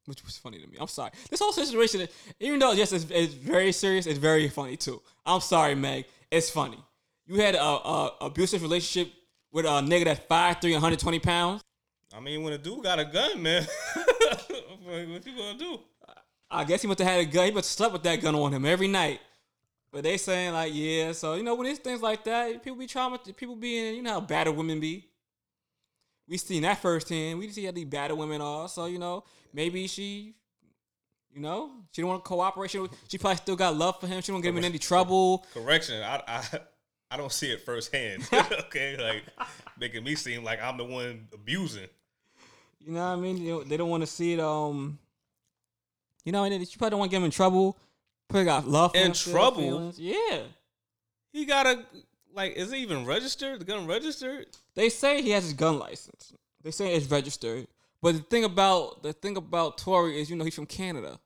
which 0.06 0.24
was 0.24 0.38
funny 0.38 0.60
to 0.60 0.66
me. 0.66 0.78
I'm 0.80 0.88
sorry. 0.88 1.10
This 1.28 1.40
whole 1.40 1.52
situation, 1.52 2.08
even 2.38 2.58
though 2.58 2.72
yes, 2.72 2.92
it's, 2.92 3.06
it's 3.10 3.34
very 3.34 3.72
serious, 3.72 4.06
it's 4.06 4.18
very 4.18 4.48
funny 4.48 4.76
too. 4.76 5.02
I'm 5.26 5.40
sorry, 5.40 5.74
Meg. 5.74 6.06
It's 6.30 6.48
funny. 6.48 6.78
You 7.26 7.40
had 7.40 7.54
a, 7.54 7.62
a 7.62 8.12
abusive 8.22 8.62
relationship 8.62 9.12
with 9.52 9.66
a 9.66 9.68
nigga 9.68 10.04
that's 10.04 10.20
5'3", 10.20 10.72
120 10.72 11.18
pounds. 11.18 11.62
I 12.14 12.20
mean, 12.20 12.42
when 12.42 12.52
a 12.52 12.58
dude 12.58 12.82
got 12.82 12.98
a 12.98 13.04
gun, 13.04 13.40
man, 13.42 13.66
what 14.84 15.26
you 15.26 15.36
gonna 15.36 15.58
do? 15.58 15.80
I 16.50 16.64
guess 16.64 16.82
he 16.82 16.88
must 16.88 16.98
have 16.98 17.08
had 17.08 17.20
a 17.20 17.24
gun. 17.24 17.46
He 17.46 17.52
must 17.52 17.68
have 17.68 17.76
slept 17.76 17.92
with 17.92 18.02
that 18.02 18.20
gun 18.20 18.34
on 18.34 18.52
him 18.52 18.64
every 18.64 18.88
night. 18.88 19.20
But 19.92 20.02
they 20.04 20.16
saying 20.16 20.52
like, 20.52 20.72
yeah, 20.74 21.12
so 21.12 21.34
you 21.34 21.42
know 21.42 21.54
when 21.54 21.66
it's 21.66 21.78
things 21.78 22.02
like 22.02 22.24
that, 22.24 22.62
people 22.62 22.78
be 22.78 22.86
traumatized. 22.86 23.36
People 23.36 23.56
being, 23.56 23.96
you 23.96 24.02
know 24.02 24.14
how 24.14 24.20
battered 24.20 24.56
women 24.56 24.80
be. 24.80 25.06
We 26.28 26.36
seen 26.36 26.62
that 26.62 26.78
firsthand. 26.78 27.38
We 27.38 27.48
see 27.50 27.64
how 27.64 27.72
these 27.72 27.86
battered 27.86 28.16
women 28.16 28.40
are. 28.40 28.68
So 28.68 28.86
you 28.86 28.98
know 28.98 29.24
maybe 29.52 29.86
she, 29.86 30.34
you 31.32 31.40
know, 31.40 31.70
she 31.92 32.02
don't 32.02 32.10
want 32.10 32.24
cooperation. 32.24 32.88
She 33.08 33.18
probably 33.18 33.36
still 33.36 33.56
got 33.56 33.76
love 33.76 34.00
for 34.00 34.06
him. 34.06 34.20
She 34.20 34.32
don't 34.32 34.40
get 34.40 34.50
him 34.50 34.58
in 34.58 34.64
any 34.64 34.78
trouble. 34.78 35.46
Correction. 35.54 36.02
I 36.02 36.22
I, 36.26 36.60
I 37.12 37.16
don't 37.16 37.32
see 37.32 37.50
it 37.50 37.60
firsthand. 37.62 38.28
okay, 38.32 38.96
like 38.96 39.24
making 39.78 40.04
me 40.04 40.14
seem 40.14 40.44
like 40.44 40.60
I'm 40.62 40.76
the 40.76 40.84
one 40.84 41.28
abusing. 41.32 41.88
You 42.84 42.92
know 42.92 43.00
what 43.00 43.12
I 43.12 43.16
mean? 43.16 43.36
You 43.38 43.50
know, 43.52 43.64
they 43.64 43.76
don't 43.76 43.90
want 43.90 44.02
to 44.02 44.06
see 44.06 44.32
it. 44.32 44.40
Um, 44.40 44.98
you 46.24 46.32
know, 46.32 46.44
and 46.44 46.52
then 46.52 46.64
she 46.64 46.76
probably 46.76 46.90
don't 46.90 47.00
want 47.00 47.10
to 47.10 47.14
get 47.14 47.18
him 47.18 47.24
in 47.24 47.30
trouble. 47.30 47.76
Probably 48.28 48.44
got 48.44 48.66
love 48.66 48.94
In 48.94 49.12
trouble? 49.12 49.60
feelings. 49.60 49.98
Yeah. 49.98 50.40
He 51.32 51.44
got 51.44 51.66
a 51.66 51.84
like. 52.34 52.54
Is 52.54 52.72
it 52.72 52.76
even 52.78 53.04
registered? 53.04 53.60
The 53.60 53.64
gun 53.64 53.86
registered? 53.86 54.46
They 54.74 54.88
say 54.88 55.22
he 55.22 55.30
has 55.30 55.44
his 55.44 55.52
gun 55.52 55.78
license. 55.78 56.32
They 56.62 56.70
say 56.70 56.94
it's 56.94 57.10
registered. 57.10 57.66
But 58.02 58.12
the 58.14 58.20
thing 58.20 58.44
about 58.44 59.02
the 59.02 59.12
thing 59.12 59.36
about 59.36 59.78
Tory 59.78 60.20
is, 60.20 60.30
you 60.30 60.36
know, 60.36 60.44
he's 60.44 60.54
from 60.54 60.66
Canada. 60.66 61.18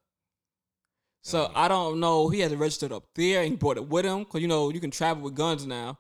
So. 1.23 1.51
I 1.55 1.69
don't 1.69 2.01
know. 2.01 2.29
He 2.29 2.41
has 2.41 2.53
it 2.53 2.57
registered 2.59 2.93
up 2.93 3.05
there 3.15 3.41
and 3.41 3.51
he 3.51 3.57
brought 3.57 3.79
it 3.79 3.89
with 3.89 4.05
him 4.05 4.21
because 4.21 4.43
you 4.43 4.49
know 4.49 4.69
you 4.71 4.79
can 4.81 4.91
travel 4.91 5.23
with 5.23 5.35
guns 5.35 5.67
now. 5.67 5.99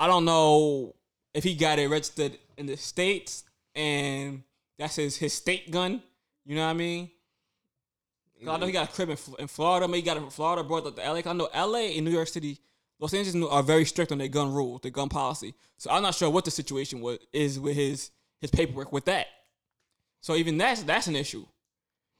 I 0.00 0.08
don't 0.08 0.24
know 0.24 0.96
if 1.32 1.44
he 1.44 1.54
got 1.54 1.78
it 1.78 1.88
registered 1.88 2.38
in 2.56 2.66
the 2.66 2.76
states 2.76 3.44
and 3.76 4.42
that's 4.78 4.96
his 4.96 5.16
his 5.16 5.32
state 5.32 5.70
gun. 5.70 6.02
You 6.44 6.56
know 6.56 6.64
what 6.64 6.70
I 6.70 6.74
mean? 6.74 7.10
I 8.46 8.56
know 8.56 8.66
he 8.66 8.72
got 8.72 8.88
a 8.88 8.92
crib 8.92 9.10
in, 9.10 9.18
in 9.38 9.48
Florida. 9.48 9.88
Maybe 9.88 9.98
he 9.98 10.02
got 10.02 10.16
it 10.16 10.20
from 10.20 10.30
Florida, 10.30 10.62
brought 10.62 10.86
it 10.86 10.96
to 10.96 11.02
LA. 11.02 11.20
I 11.24 11.32
know 11.32 11.48
LA 11.54 11.96
and 11.96 12.04
New 12.04 12.12
York 12.12 12.28
City 12.28 12.60
Los 13.00 13.14
Angeles 13.14 13.50
are 13.50 13.62
very 13.62 13.84
strict 13.84 14.10
on 14.10 14.18
their 14.18 14.28
gun 14.28 14.52
rule, 14.52 14.78
their 14.78 14.90
gun 14.90 15.08
policy. 15.08 15.54
So 15.76 15.90
I'm 15.90 16.02
not 16.02 16.14
sure 16.14 16.30
what 16.30 16.44
the 16.44 16.50
situation 16.50 17.00
was, 17.00 17.18
is 17.32 17.60
with 17.60 17.76
his 17.76 18.10
his 18.40 18.50
paperwork 18.50 18.92
with 18.92 19.04
that. 19.06 19.26
So 20.20 20.34
even 20.34 20.58
that's 20.58 20.82
that's 20.82 21.06
an 21.06 21.16
issue. 21.16 21.46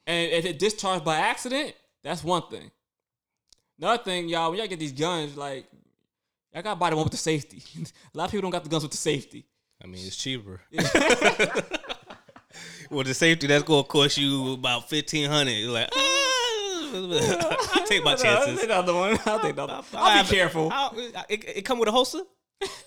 And 0.07 0.31
if 0.33 0.45
it 0.45 0.59
discharged 0.59 1.05
by 1.05 1.17
accident, 1.17 1.75
that's 2.03 2.23
one 2.23 2.43
thing. 2.51 2.71
Another 3.79 4.03
thing, 4.03 4.29
y'all, 4.29 4.51
when 4.51 4.59
y'all 4.59 4.69
get 4.69 4.79
these 4.79 4.93
guns, 4.93 5.37
like 5.37 5.67
y'all 6.53 6.63
gotta 6.63 6.79
buy 6.79 6.91
the 6.91 6.97
one 6.97 7.05
with 7.05 7.13
the 7.13 7.19
safety. 7.19 7.63
a 8.15 8.19
lot 8.19 8.27
of 8.27 8.31
people 8.31 8.43
don't 8.43 8.53
got 8.53 8.63
the 8.63 8.71
guns 8.71 8.85
with 8.85 8.93
the 8.93 8.99
safety. 8.99 9.47
I 9.83 9.87
mean, 9.87 10.07
it's 10.07 10.17
cheaper. 10.17 10.61
well, 12.91 13.05
the 13.05 13.15
safety 13.15 13.47
that's 13.47 13.65
gonna 13.65 13.85
cost 13.85 14.19
you 14.19 14.53
about 14.55 14.89
fifteen 14.89 15.29
hundred. 15.31 15.67
Like, 15.69 15.89
ah, 15.95 16.91
I'll 17.75 17.87
take 17.87 18.03
my 18.05 18.13
I'll 18.13 18.17
chances. 18.17 18.59
take 18.61 18.69
the 18.69 18.77
other 18.77 18.95
one. 18.95 19.19
I'll 19.27 19.41
take 19.41 19.57
the 19.57 19.63
other. 19.65 19.73
I'll- 19.75 19.85
I'll, 19.95 20.19
I'll 20.19 20.23
be 20.25 20.31
careful. 20.31 20.71
I'll- 20.73 20.95
it, 21.29 21.45
it 21.59 21.63
come 21.65 21.79
with 21.79 21.89
a 21.89 21.93
holster. 21.93 22.21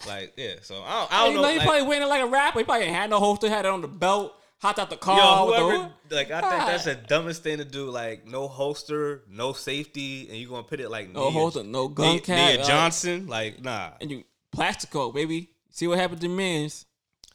Like, 0.07 0.33
yeah. 0.35 0.55
So 0.63 0.75
I 0.83 0.99
don't, 0.99 1.13
I 1.13 1.17
don't 1.25 1.29
you 1.29 1.35
know. 1.37 1.41
know, 1.43 1.49
he 1.51 1.57
like- 1.59 1.65
probably 1.67 1.87
wearing 1.87 2.03
it 2.03 2.07
like 2.07 2.21
a 2.23 2.27
rapper. 2.27 2.59
He 2.59 2.65
probably 2.65 2.87
had 2.87 3.09
no 3.09 3.19
holster, 3.19 3.47
had 3.49 3.65
it 3.65 3.69
on 3.71 3.81
the 3.81 3.87
belt, 3.87 4.33
hopped 4.59 4.79
out 4.79 4.89
the 4.89 4.97
car. 4.97 5.17
Yo, 5.17 5.45
with 5.71 5.91
the- 6.09 6.15
like, 6.15 6.31
I 6.31 6.41
think 6.41 6.51
that's 6.65 6.87
Ah. 6.87 6.89
the 6.91 6.95
dumbest 7.07 7.43
thing 7.43 7.57
to 7.59 7.65
do. 7.65 7.89
Like, 7.89 8.25
no 8.27 8.47
holster, 8.47 9.23
no 9.29 9.53
safety, 9.53 10.27
and 10.29 10.37
you 10.37 10.49
gonna 10.49 10.63
put 10.63 10.79
it 10.79 10.89
like 10.89 11.09
no 11.13 11.29
holster, 11.29 11.63
no 11.63 11.87
gun 11.87 12.07
near, 12.13 12.19
cap. 12.19 12.35
near 12.49 12.57
like- 12.57 12.67
Johnson. 12.67 13.27
Like, 13.27 13.61
nah. 13.63 13.91
and 14.01 14.11
you 14.11 14.23
Plaxico, 14.51 15.11
baby. 15.13 15.49
See 15.69 15.87
what 15.87 15.97
happened 15.99 16.19
to 16.21 16.27
men's. 16.27 16.85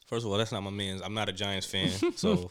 First 0.07 0.25
of 0.25 0.31
all, 0.33 0.39
that's 0.39 0.53
not 0.53 0.63
my 0.63 0.71
man's. 0.71 1.03
I'm 1.03 1.15
not 1.15 1.29
a 1.29 1.33
Giants 1.33 1.67
fan, 1.67 1.91
so 2.17 2.51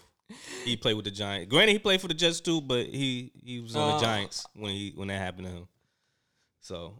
he 0.63 0.75
played 0.75 0.95
with 0.95 1.05
the 1.05 1.11
Giants. 1.11 1.49
Granted, 1.49 1.73
he 1.73 1.79
played 1.79 2.01
for 2.01 2.07
the 2.07 2.13
Jets 2.13 2.41
too, 2.41 2.61
but 2.61 2.85
he 2.87 3.31
he 3.43 3.59
was 3.59 3.75
on 3.75 3.91
Uh. 3.91 3.97
the 3.97 4.03
Giants 4.03 4.45
when 4.55 4.71
he 4.71 4.91
when 4.95 5.07
that 5.07 5.19
happened 5.19 5.47
to 5.47 5.53
him. 5.53 5.67
So, 6.61 6.95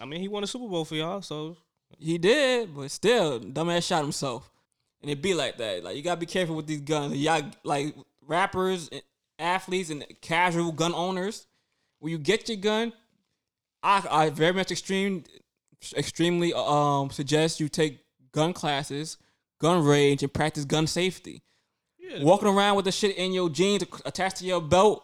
I 0.00 0.04
mean, 0.06 0.20
he 0.20 0.28
won 0.28 0.42
a 0.42 0.46
Super 0.46 0.66
Bowl 0.68 0.84
for 0.84 0.94
y'all. 0.94 1.20
So, 1.22 1.56
He 1.98 2.16
did, 2.18 2.74
but 2.74 2.90
still, 2.90 3.38
dumbass 3.38 3.86
shot 3.86 4.02
himself. 4.02 4.50
And 5.02 5.10
it 5.10 5.20
be 5.20 5.34
like 5.34 5.58
that. 5.58 5.84
Like 5.84 5.96
you 5.96 6.02
gotta 6.02 6.18
be 6.20 6.26
careful 6.26 6.56
with 6.56 6.66
these 6.66 6.80
guns. 6.80 7.14
Y'all 7.16 7.42
like 7.62 7.94
rappers, 8.26 8.88
and 8.88 9.02
athletes, 9.38 9.90
and 9.90 10.04
casual 10.22 10.72
gun 10.72 10.94
owners. 10.94 11.46
When 12.00 12.10
you 12.10 12.18
get 12.18 12.48
your 12.48 12.56
gun, 12.58 12.92
I 13.82 14.02
I 14.10 14.30
very 14.30 14.52
much 14.54 14.70
extreme, 14.72 15.24
extremely 15.96 16.52
um 16.54 17.10
suggest 17.10 17.60
you 17.60 17.68
take 17.68 18.00
gun 18.32 18.52
classes, 18.54 19.18
gun 19.64 19.84
range, 19.84 20.22
and 20.22 20.32
practice 20.32 20.64
gun 20.64 20.86
safety. 20.86 21.42
yeah, 21.98 22.22
Walking 22.22 22.48
around 22.48 22.76
with 22.76 22.84
the 22.84 22.92
shit 22.92 23.16
in 23.16 23.32
your 23.32 23.48
jeans 23.50 23.82
attached 24.04 24.36
to 24.38 24.44
your 24.44 24.60
belt 24.60 24.98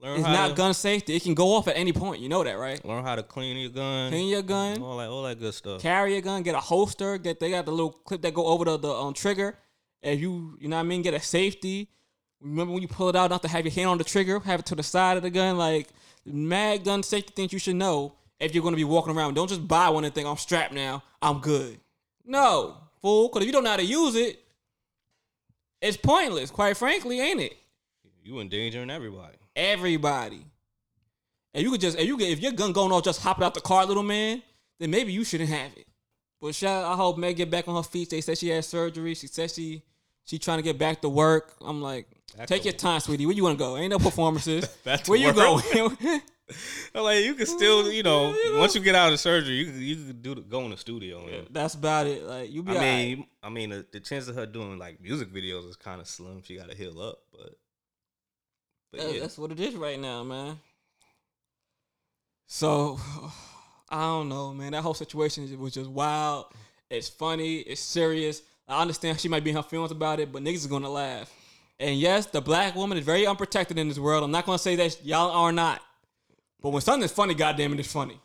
learn 0.00 0.16
is 0.18 0.22
not 0.24 0.48
to, 0.48 0.54
gun 0.54 0.74
safety. 0.74 1.14
It 1.14 1.22
can 1.22 1.34
go 1.34 1.54
off 1.54 1.68
at 1.68 1.76
any 1.76 1.92
point. 1.92 2.20
You 2.20 2.28
know 2.28 2.42
that, 2.42 2.58
right? 2.58 2.82
learn 2.84 3.04
how 3.04 3.14
to 3.16 3.22
clean 3.22 3.56
your 3.56 3.70
gun, 3.70 4.10
Clean 4.10 4.28
your 4.28 4.42
gun. 4.42 4.82
all 4.82 4.96
that 4.98 5.08
all 5.08 5.22
that 5.24 5.38
good 5.38 5.54
stuff. 5.54 5.80
carry 5.80 6.16
a 6.16 6.20
gun, 6.20 6.42
get 6.42 6.54
a 6.54 6.60
holster, 6.60 7.18
get 7.18 7.38
they 7.40 7.50
got 7.50 7.64
the 7.66 7.70
little 7.70 7.92
clip 7.92 8.22
that 8.22 8.34
go 8.34 8.46
over 8.46 8.64
the, 8.64 8.76
the 8.78 8.92
um, 8.92 9.14
trigger. 9.14 9.56
If 10.02 10.18
you 10.20 10.56
you 10.60 10.68
know 10.68 10.76
what 10.76 10.80
I 10.86 10.90
mean, 10.90 11.02
get 11.02 11.14
a 11.14 11.20
safety. 11.20 11.88
Remember 12.40 12.72
when 12.72 12.80
you 12.82 12.88
pull 12.88 13.10
it 13.10 13.16
out, 13.16 13.28
not 13.30 13.42
to 13.42 13.48
have 13.48 13.64
your 13.66 13.72
hand 13.72 13.90
on 13.90 13.98
the 13.98 14.04
trigger, 14.04 14.40
have 14.40 14.60
it 14.60 14.66
to 14.66 14.74
the 14.74 14.82
side 14.82 15.18
of 15.18 15.22
the 15.22 15.30
gun, 15.30 15.58
like 15.58 15.88
mad 16.24 16.84
gun 16.84 17.02
safety 17.02 17.32
things 17.36 17.52
you 17.52 17.58
should 17.58 17.76
know 17.76 18.14
if 18.38 18.54
you're 18.54 18.64
gonna 18.64 18.76
be 18.84 18.84
walking 18.96 19.14
around. 19.14 19.34
Don't 19.34 19.48
just 19.48 19.68
buy 19.68 19.88
one 19.90 20.04
and 20.06 20.14
think 20.14 20.26
I'm 20.26 20.38
strapped 20.38 20.72
now, 20.72 21.02
I'm 21.20 21.40
good. 21.40 21.78
No, 22.24 22.76
fool, 23.02 23.28
because 23.28 23.42
if 23.42 23.46
you 23.46 23.52
don't 23.52 23.64
know 23.64 23.70
how 23.70 23.76
to 23.76 23.84
use 23.84 24.14
it, 24.14 24.40
it's 25.80 25.96
pointless, 25.96 26.50
quite 26.50 26.76
frankly, 26.76 27.20
ain't 27.20 27.40
it? 27.40 27.56
You 28.22 28.40
endangering 28.40 28.90
everybody. 28.90 29.36
Everybody. 29.56 30.44
And 31.54 31.64
you 31.64 31.70
could 31.70 31.80
just 31.80 31.98
if 31.98 32.06
you 32.06 32.16
get 32.16 32.30
if 32.30 32.40
your 32.40 32.52
gun 32.52 32.72
going 32.72 32.92
off 32.92 33.02
just 33.02 33.22
hopping 33.22 33.44
out 33.44 33.54
the 33.54 33.60
car, 33.60 33.84
little 33.86 34.02
man, 34.02 34.42
then 34.78 34.90
maybe 34.90 35.12
you 35.12 35.24
shouldn't 35.24 35.50
have 35.50 35.72
it. 35.76 35.86
But 36.40 36.54
shout 36.54 36.84
I 36.84 36.94
hope 36.96 37.18
Meg 37.18 37.36
get 37.36 37.50
back 37.50 37.66
on 37.66 37.76
her 37.76 37.82
feet. 37.82 38.10
They 38.10 38.20
said 38.20 38.38
she 38.38 38.48
had 38.48 38.64
surgery. 38.64 39.14
She 39.14 39.26
said 39.26 39.50
she 39.50 39.82
she 40.24 40.38
trying 40.38 40.58
to 40.58 40.62
get 40.62 40.78
back 40.78 41.00
to 41.00 41.08
work. 41.08 41.54
I'm 41.60 41.82
like, 41.82 42.06
Back 42.36 42.46
take 42.46 42.64
your 42.64 42.74
time, 42.74 43.00
sweetie. 43.00 43.26
Where 43.26 43.34
you 43.34 43.42
want 43.42 43.58
to 43.58 43.64
go? 43.64 43.76
Ain't 43.76 43.90
no 43.90 43.98
performances. 43.98 44.68
Where 45.06 45.18
you 45.18 45.34
work. 45.34 45.36
going? 45.72 46.20
I'm 46.94 47.02
like 47.02 47.24
you 47.24 47.34
can 47.34 47.46
still, 47.46 47.84
mm, 47.84 47.94
you 47.94 48.02
know, 48.02 48.34
You 48.34 48.52
know. 48.52 48.58
once 48.58 48.74
you 48.74 48.80
get 48.80 48.94
out 48.94 49.12
of 49.12 49.20
surgery, 49.20 49.54
you 49.54 49.64
can, 49.66 49.80
you 49.80 49.96
can 49.96 50.20
do 50.22 50.34
the, 50.34 50.40
go 50.40 50.60
in 50.62 50.70
the 50.70 50.76
studio. 50.76 51.26
And, 51.26 51.46
That's 51.50 51.74
about 51.74 52.06
it. 52.06 52.22
Like 52.24 52.50
you 52.50 52.62
be 52.62 52.76
I 52.76 52.80
mean, 52.80 53.26
I 53.42 53.48
mean, 53.48 53.70
the, 53.70 53.86
the 53.92 54.00
chance 54.00 54.28
of 54.28 54.34
her 54.36 54.46
doing 54.46 54.78
like 54.78 55.00
music 55.00 55.32
videos 55.32 55.68
is 55.68 55.76
kind 55.76 56.00
of 56.00 56.06
slim. 56.08 56.42
She 56.42 56.56
got 56.56 56.70
to 56.70 56.76
heal 56.76 57.00
up, 57.00 57.18
but 57.32 57.56
but 58.92 59.00
That- 59.00 59.14
yeah, 59.14 59.20
That's 59.20 59.38
what 59.38 59.52
it 59.52 59.60
is 59.60 59.74
right 59.74 59.98
now, 59.98 60.22
man. 60.24 60.58
So 62.46 62.98
I 63.88 64.02
don't 64.02 64.28
know, 64.28 64.52
man. 64.52 64.72
That 64.72 64.82
whole 64.82 64.94
situation 64.94 65.58
was 65.58 65.74
just 65.74 65.90
wild. 65.90 66.46
It's 66.88 67.08
funny. 67.08 67.58
It's 67.58 67.80
serious. 67.80 68.42
I 68.68 68.80
understand 68.80 69.18
she 69.20 69.28
might 69.28 69.42
be 69.42 69.50
in 69.50 69.56
her 69.56 69.62
feelings 69.62 69.90
about 69.90 70.20
it, 70.20 70.32
but 70.32 70.42
niggas 70.42 70.54
is 70.56 70.66
gonna 70.66 70.90
laugh. 70.90 71.32
And 71.80 71.98
yes, 71.98 72.26
the 72.26 72.40
black 72.40 72.76
woman 72.76 72.98
is 72.98 73.04
very 73.04 73.26
unprotected 73.26 73.78
in 73.78 73.88
this 73.88 73.98
world. 73.98 74.22
I'm 74.22 74.30
not 74.30 74.46
gonna 74.46 74.58
say 74.58 74.76
that 74.76 75.04
y'all 75.04 75.30
are 75.30 75.50
not. 75.50 75.80
But 76.60 76.70
when 76.70 76.82
something's 76.82 77.12
funny, 77.12 77.34
goddamn 77.34 77.72
it, 77.72 77.80
it's 77.80 77.92
funny. 77.92 78.20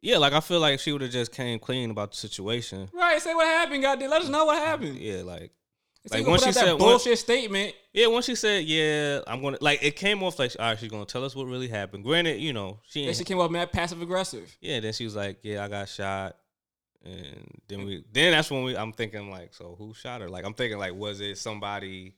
yeah. 0.00 0.18
Like 0.18 0.32
I 0.32 0.40
feel 0.40 0.60
like 0.60 0.80
she 0.80 0.92
would 0.92 1.02
have 1.02 1.10
just 1.10 1.32
came 1.32 1.58
clean 1.58 1.90
about 1.90 2.10
the 2.12 2.16
situation. 2.16 2.88
Right? 2.92 3.20
Say 3.20 3.34
what 3.34 3.46
happened, 3.46 3.82
goddamn. 3.82 4.10
Let 4.10 4.22
us 4.22 4.28
know 4.28 4.44
what 4.46 4.58
happened. 4.58 4.98
Yeah, 4.98 5.22
like 5.22 5.52
like 6.10 6.26
once 6.26 6.44
she 6.44 6.52
said 6.52 6.78
bullshit 6.78 7.18
statement. 7.18 7.74
yeah, 7.92 8.06
once 8.06 8.26
she 8.26 8.34
said 8.34 8.64
yeah, 8.64 9.20
I'm 9.26 9.42
gonna 9.42 9.58
like 9.60 9.82
it 9.82 9.96
came 9.96 10.22
off 10.22 10.38
like 10.38 10.52
all 10.58 10.66
right, 10.66 10.78
she's 10.78 10.90
gonna 10.90 11.04
tell 11.04 11.24
us 11.24 11.34
what 11.34 11.46
really 11.46 11.68
happened. 11.68 12.04
Granted, 12.04 12.40
you 12.40 12.52
know 12.52 12.78
she 12.86 13.04
Then 13.04 13.14
she 13.14 13.24
came 13.24 13.40
up 13.40 13.50
mad 13.50 13.72
passive 13.72 14.00
aggressive. 14.00 14.56
Yeah, 14.60 14.80
then 14.80 14.92
she 14.92 15.04
was 15.04 15.16
like, 15.16 15.38
"Yeah, 15.42 15.64
I 15.64 15.68
got 15.68 15.88
shot," 15.88 16.36
and 17.04 17.60
then 17.68 17.84
we, 17.84 18.04
then 18.12 18.32
that's 18.32 18.50
when 18.50 18.62
we. 18.62 18.76
I'm 18.76 18.92
thinking 18.92 19.30
like, 19.30 19.54
so 19.54 19.74
who 19.76 19.94
shot 19.94 20.20
her? 20.20 20.28
Like, 20.28 20.44
I'm 20.44 20.54
thinking 20.54 20.78
like, 20.78 20.94
was 20.94 21.20
it 21.20 21.38
somebody 21.38 22.14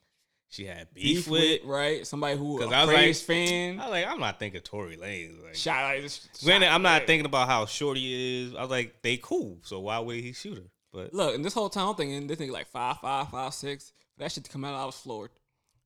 she 0.51 0.65
had 0.65 0.93
beef, 0.95 1.29
with? 1.29 1.63
right? 1.65 2.07
Somebody 2.07 2.37
who 2.39 2.59
'Cause 2.59 2.71
a 2.73 2.75
I 2.75 2.85
was 2.85 2.95
like- 2.95 3.17
fan. 3.17 3.79
I 3.81 3.85
was 3.85 3.91
like, 3.91 4.07
I'm 4.07 4.19
not 4.21 4.39
thinking 4.39 4.61
Tory 4.63 4.97
Lanez. 4.97 5.43
Like, 5.45 5.55
Shot 5.55 5.85
like 5.95 6.11
granted, 6.45 6.69
I'm 6.69 6.83
not 6.83 7.07
thinking 7.07 7.27
about 7.27 7.49
how 7.49 7.67
short 7.67 7.97
he 7.99 8.45
is. 8.47 8.55
I 8.55 8.63
was 8.63 8.71
like, 8.71 9.03
they 9.03 9.19
cool, 9.19 9.59
so 9.63 9.81
why 9.81 9.99
would 9.99 10.17
he 10.17 10.33
shoot 10.33 10.57
her? 10.59 10.65
But 10.93 11.13
Look, 11.13 11.35
and 11.35 11.45
this 11.45 11.53
whole 11.55 11.69
time 11.69 11.89
I'm 11.89 11.95
thinking 11.95 12.27
this 12.27 12.39
nigga 12.39 12.51
like 12.51 12.69
five, 12.69 12.99
five, 12.99 13.29
five, 13.29 13.53
six. 13.53 13.93
That 14.17 14.33
shit 14.33 14.45
to 14.45 14.51
come 14.51 14.65
out, 14.65 14.75
I 14.75 14.85
was 14.87 14.97
floored. 14.99 15.31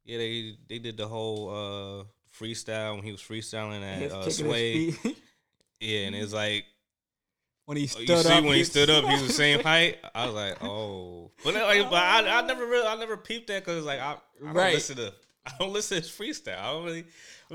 yeah, 0.04 0.18
they 0.18 0.56
they 0.68 0.78
did 0.78 0.96
the 0.96 1.08
whole 1.08 1.50
uh 1.50 2.04
freestyle 2.38 2.94
when 2.94 3.04
he 3.04 3.12
was 3.12 3.20
freestyling 3.20 3.82
at 3.82 4.10
uh, 4.12 4.30
Sway. 4.30 4.94
Yeah, 5.80 6.06
and 6.06 6.14
it's 6.14 6.32
like 6.32 6.64
when 7.64 7.76
he 7.76 7.84
Oh, 7.84 7.86
stood 7.86 8.08
you 8.08 8.16
see 8.16 8.28
up. 8.38 8.44
when 8.44 8.54
he 8.54 8.64
stood 8.64 8.90
up, 8.90 9.04
he 9.04 9.12
was 9.12 9.26
the 9.28 9.32
same 9.32 9.60
height. 9.64 9.98
I 10.14 10.26
was 10.26 10.34
like, 10.34 10.62
oh, 10.62 11.30
but 11.44 11.54
like, 11.54 11.88
but 11.90 12.02
I, 12.02 12.38
I 12.40 12.46
never 12.46 12.66
really, 12.66 12.86
I 12.86 12.96
never 12.96 13.16
peeped 13.16 13.46
that 13.48 13.64
because 13.64 13.84
like 13.84 14.00
I, 14.00 14.12
I 14.12 14.16
don't 14.44 14.54
Right. 14.54 14.74
listen 14.74 14.96
to, 14.96 15.12
I 15.46 15.52
don't 15.58 15.72
listen 15.72 16.02
to 16.02 16.08
freestyle. 16.08 16.58
I 16.58 16.72
don't 16.72 16.84
really, 16.84 17.04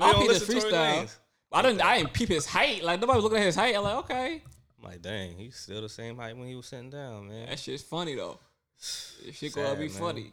really 0.00 0.12
peep 0.12 0.12
don't 0.12 0.28
his 0.30 0.40
listen 0.48 0.60
to 0.60 0.66
freestyle. 0.66 1.16
I 1.52 1.62
didn't. 1.62 1.80
I 1.82 1.98
didn't 1.98 2.12
peep 2.12 2.28
his 2.28 2.46
height. 2.46 2.82
Like 2.84 3.00
nobody 3.00 3.16
was 3.16 3.24
looking 3.24 3.38
at 3.38 3.46
his 3.46 3.54
height. 3.56 3.74
I'm 3.76 3.82
like, 3.82 3.96
okay, 4.04 4.42
I'm 4.78 4.90
like, 4.90 5.00
dang, 5.02 5.36
he's 5.36 5.56
still 5.56 5.80
the 5.82 5.88
same 5.88 6.16
height 6.18 6.36
when 6.36 6.46
he 6.48 6.54
was 6.54 6.66
sitting 6.66 6.90
down, 6.90 7.28
man. 7.28 7.46
that 7.48 7.58
shit's 7.58 7.82
funny 7.82 8.14
though. 8.14 8.38
This 8.78 9.34
shit 9.34 9.54
gonna 9.54 9.74
be 9.74 9.88
man. 9.88 9.98
funny. 9.98 10.32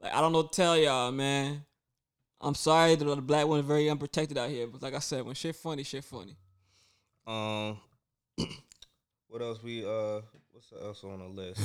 Like 0.00 0.14
I 0.14 0.20
don't 0.20 0.32
know 0.32 0.38
what 0.38 0.52
to 0.52 0.56
tell 0.56 0.76
y'all, 0.76 1.12
man. 1.12 1.64
I'm 2.40 2.54
sorry 2.54 2.94
that 2.94 3.04
the 3.04 3.16
black 3.22 3.46
one 3.46 3.60
is 3.60 3.64
very 3.66 3.88
unprotected 3.88 4.36
out 4.36 4.50
here, 4.50 4.66
but 4.66 4.82
like 4.82 4.94
I 4.94 4.98
said, 4.98 5.24
when 5.24 5.34
shit 5.34 5.56
funny, 5.56 5.82
shit 5.82 6.04
funny. 6.04 6.36
Um, 7.26 7.78
what 9.34 9.42
else 9.42 9.60
we 9.64 9.84
uh, 9.84 10.20
what's 10.52 10.72
else 10.80 11.02
on 11.02 11.18
the 11.18 11.26
list? 11.26 11.60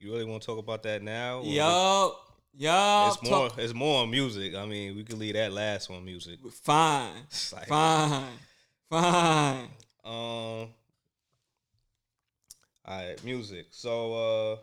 you 0.00 0.10
really 0.12 0.24
want 0.24 0.42
to 0.42 0.46
talk 0.46 0.58
about 0.58 0.82
that 0.82 1.04
now? 1.04 1.40
Yo, 1.44 2.16
yo, 2.58 3.12
it's 3.12 3.30
more, 3.30 3.48
it's 3.56 3.72
more 3.72 4.02
on 4.02 4.10
music. 4.10 4.56
I 4.56 4.66
mean, 4.66 4.96
we 4.96 5.04
could 5.04 5.18
leave 5.18 5.34
that 5.34 5.52
last 5.52 5.88
one 5.88 6.04
music. 6.04 6.40
fine, 6.50 7.12
like- 7.54 7.68
fine, 7.68 8.24
fine. 8.88 9.68
Um. 10.04 10.10
All 10.12 10.68
right, 12.88 13.22
music. 13.24 13.66
So 13.70 14.14
uh, 14.14 14.56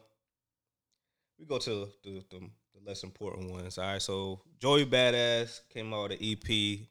we 1.39 1.45
go 1.45 1.59
to 1.59 1.87
the, 2.03 2.21
the 2.29 2.39
the 2.39 2.49
less 2.85 3.03
important 3.03 3.49
ones. 3.51 3.77
All 3.77 3.85
right, 3.85 4.01
so 4.01 4.41
Joey 4.59 4.85
Badass 4.85 5.61
came 5.73 5.93
out 5.93 6.09
with 6.09 6.19
an 6.19 6.27
EP. 6.29 6.89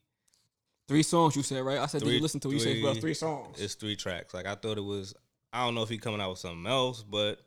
Three 0.88 1.02
songs 1.02 1.34
you 1.36 1.42
said, 1.42 1.62
right? 1.64 1.78
I 1.78 1.86
said, 1.86 1.98
did 2.00 2.06
Three- 2.06 2.16
you 2.16 2.20
listen 2.22 2.38
to 2.40 2.48
it? 2.50 2.54
You 2.54 2.60
said, 2.60 2.82
well, 2.82 2.92
three- 2.92 3.00
three 3.00 3.14
songs. 3.14 3.60
It's 3.60 3.74
three 3.74 3.96
tracks. 3.96 4.32
Like 4.34 4.46
I 4.46 4.54
thought 4.54 4.78
it 4.78 4.84
was. 4.84 5.14
I 5.52 5.64
don't 5.64 5.74
know 5.74 5.82
if 5.82 5.88
he 5.88 5.98
coming 5.98 6.20
out 6.20 6.30
with 6.30 6.38
something 6.38 6.66
else, 6.66 7.02
but 7.02 7.40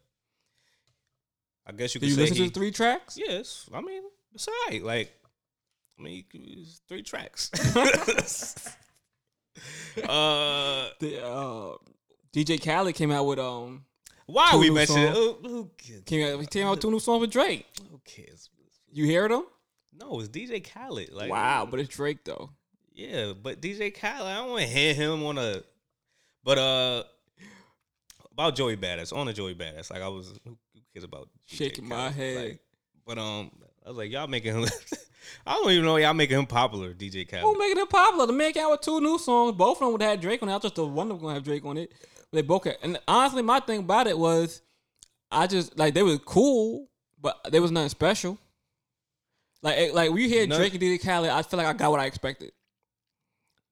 I 1.66 1.72
guess 1.72 1.94
you 1.94 2.00
Did 2.02 2.08
could 2.08 2.10
you 2.10 2.16
say 2.16 2.22
listen 2.22 2.38
he. 2.38 2.48
to 2.50 2.54
three 2.54 2.72
tracks? 2.72 3.18
yes, 3.18 3.70
I 3.74 3.82
mean 3.82 4.04
it's 4.34 4.48
alright. 4.48 4.84
Like 4.84 5.14
I 6.00 6.02
mean, 6.02 6.24
it's 6.34 6.82
three 6.88 7.04
tracks. 7.04 7.52
uh, 10.04 10.88
The, 11.00 11.24
uh, 11.26 11.76
DJ 12.34 12.62
Khaled 12.64 12.96
came 12.96 13.12
out 13.12 13.26
with 13.26 13.40
um 13.40 13.86
why 14.26 14.56
we 14.56 14.70
mentioned 14.70 15.10
who, 15.10 15.34
who, 15.42 15.70
came 16.06 16.26
out 16.34 16.40
he 16.40 16.46
came 16.48 16.66
out 16.68 16.72
with 16.72 16.80
two 16.82 16.92
new 16.92 17.00
songs 17.00 17.22
with 17.22 17.32
Drake. 17.32 17.66
who 17.92 18.00
cares? 18.06 18.50
You 18.92 19.06
hear 19.06 19.28
them? 19.28 19.46
No, 19.94 20.20
it's 20.20 20.30
DJ 20.30 20.64
Khaled. 20.64 21.12
Like 21.12 21.30
wow, 21.32 21.68
but 21.70 21.80
it's 21.80 21.90
Drake 21.96 22.24
though. 22.24 22.50
Yeah, 22.94 23.34
but 23.42 23.62
DJ 23.62 23.94
Khaled, 23.94 24.28
I 24.28 24.38
don't 24.38 24.50
want 24.52 24.62
to 24.64 24.68
hear 24.68 24.94
him 24.94 25.24
on 25.24 25.38
a. 25.38 25.62
But 26.44 26.58
uh, 26.58 27.04
about 28.32 28.56
Joey 28.56 28.78
Badass 28.78 29.16
on 29.16 29.28
a 29.28 29.34
Joey 29.34 29.56
Badass, 29.56 29.92
like 29.92 30.02
I 30.02 30.08
was 30.08 30.40
who 30.46 30.58
cares 30.94 31.04
about 31.04 31.30
DJ 31.50 31.58
Shaking 31.58 31.88
my 31.88 32.10
head. 32.10 32.44
Like, 32.44 32.60
but 33.06 33.18
um, 33.18 33.52
I 33.86 33.90
was 33.90 33.98
like, 33.98 34.12
y'all 34.12 34.28
making 34.28 34.56
him. 34.56 34.66
I 35.46 35.54
don't 35.54 35.72
even 35.72 35.86
know 35.86 35.98
y'all 35.98 36.14
making 36.14 36.38
him 36.38 36.46
popular, 36.46 36.94
DJ 36.94 37.28
Khaled. 37.28 37.44
Who 37.44 37.58
making 37.58 37.78
him 37.78 37.88
popular? 37.88 38.26
The 38.26 38.34
man 38.34 38.54
came 38.54 38.66
out 38.66 38.72
with 38.72 38.82
two 38.82 39.02
new 39.02 39.18
songs. 39.18 39.56
Both 39.56 39.78
of 39.78 39.80
them 39.82 39.92
would 39.94 40.02
have 40.02 40.22
Drake 40.22 40.42
on 40.42 40.50
it. 40.50 40.56
I 40.56 40.60
just 40.60 40.76
the 40.76 40.86
one 40.86 41.12
of 41.12 41.18
them 41.18 41.22
gonna 41.22 41.34
have 41.36 41.44
Drake 41.44 41.66
on 41.66 41.78
it. 41.78 41.92
They 42.32 42.42
both 42.42 42.64
had, 42.64 42.78
and 42.84 43.00
honestly, 43.08 43.42
my 43.42 43.60
thing 43.60 43.80
about 43.80 44.08
it 44.08 44.18
was, 44.18 44.62
I 45.32 45.48
just 45.48 45.78
like 45.78 45.94
they 45.94 46.04
were 46.04 46.18
cool, 46.18 46.88
but 47.22 47.40
there 47.52 47.62
was 47.62 47.72
nothing 47.72 47.90
special. 47.90 48.38
Like 49.62 49.78
eh, 49.78 49.90
like 49.94 50.12
when 50.12 50.22
you 50.22 50.30
hear 50.30 50.48
Drake 50.48 50.74
and 50.74 50.82
DJ 50.82 51.02
Khaled, 51.02 51.30
I 51.30 51.42
feel 51.42 51.58
like 51.58 51.68
I 51.68 51.74
got 51.74 51.92
what 51.92 52.00
I 52.00 52.06
expected. 52.06 52.52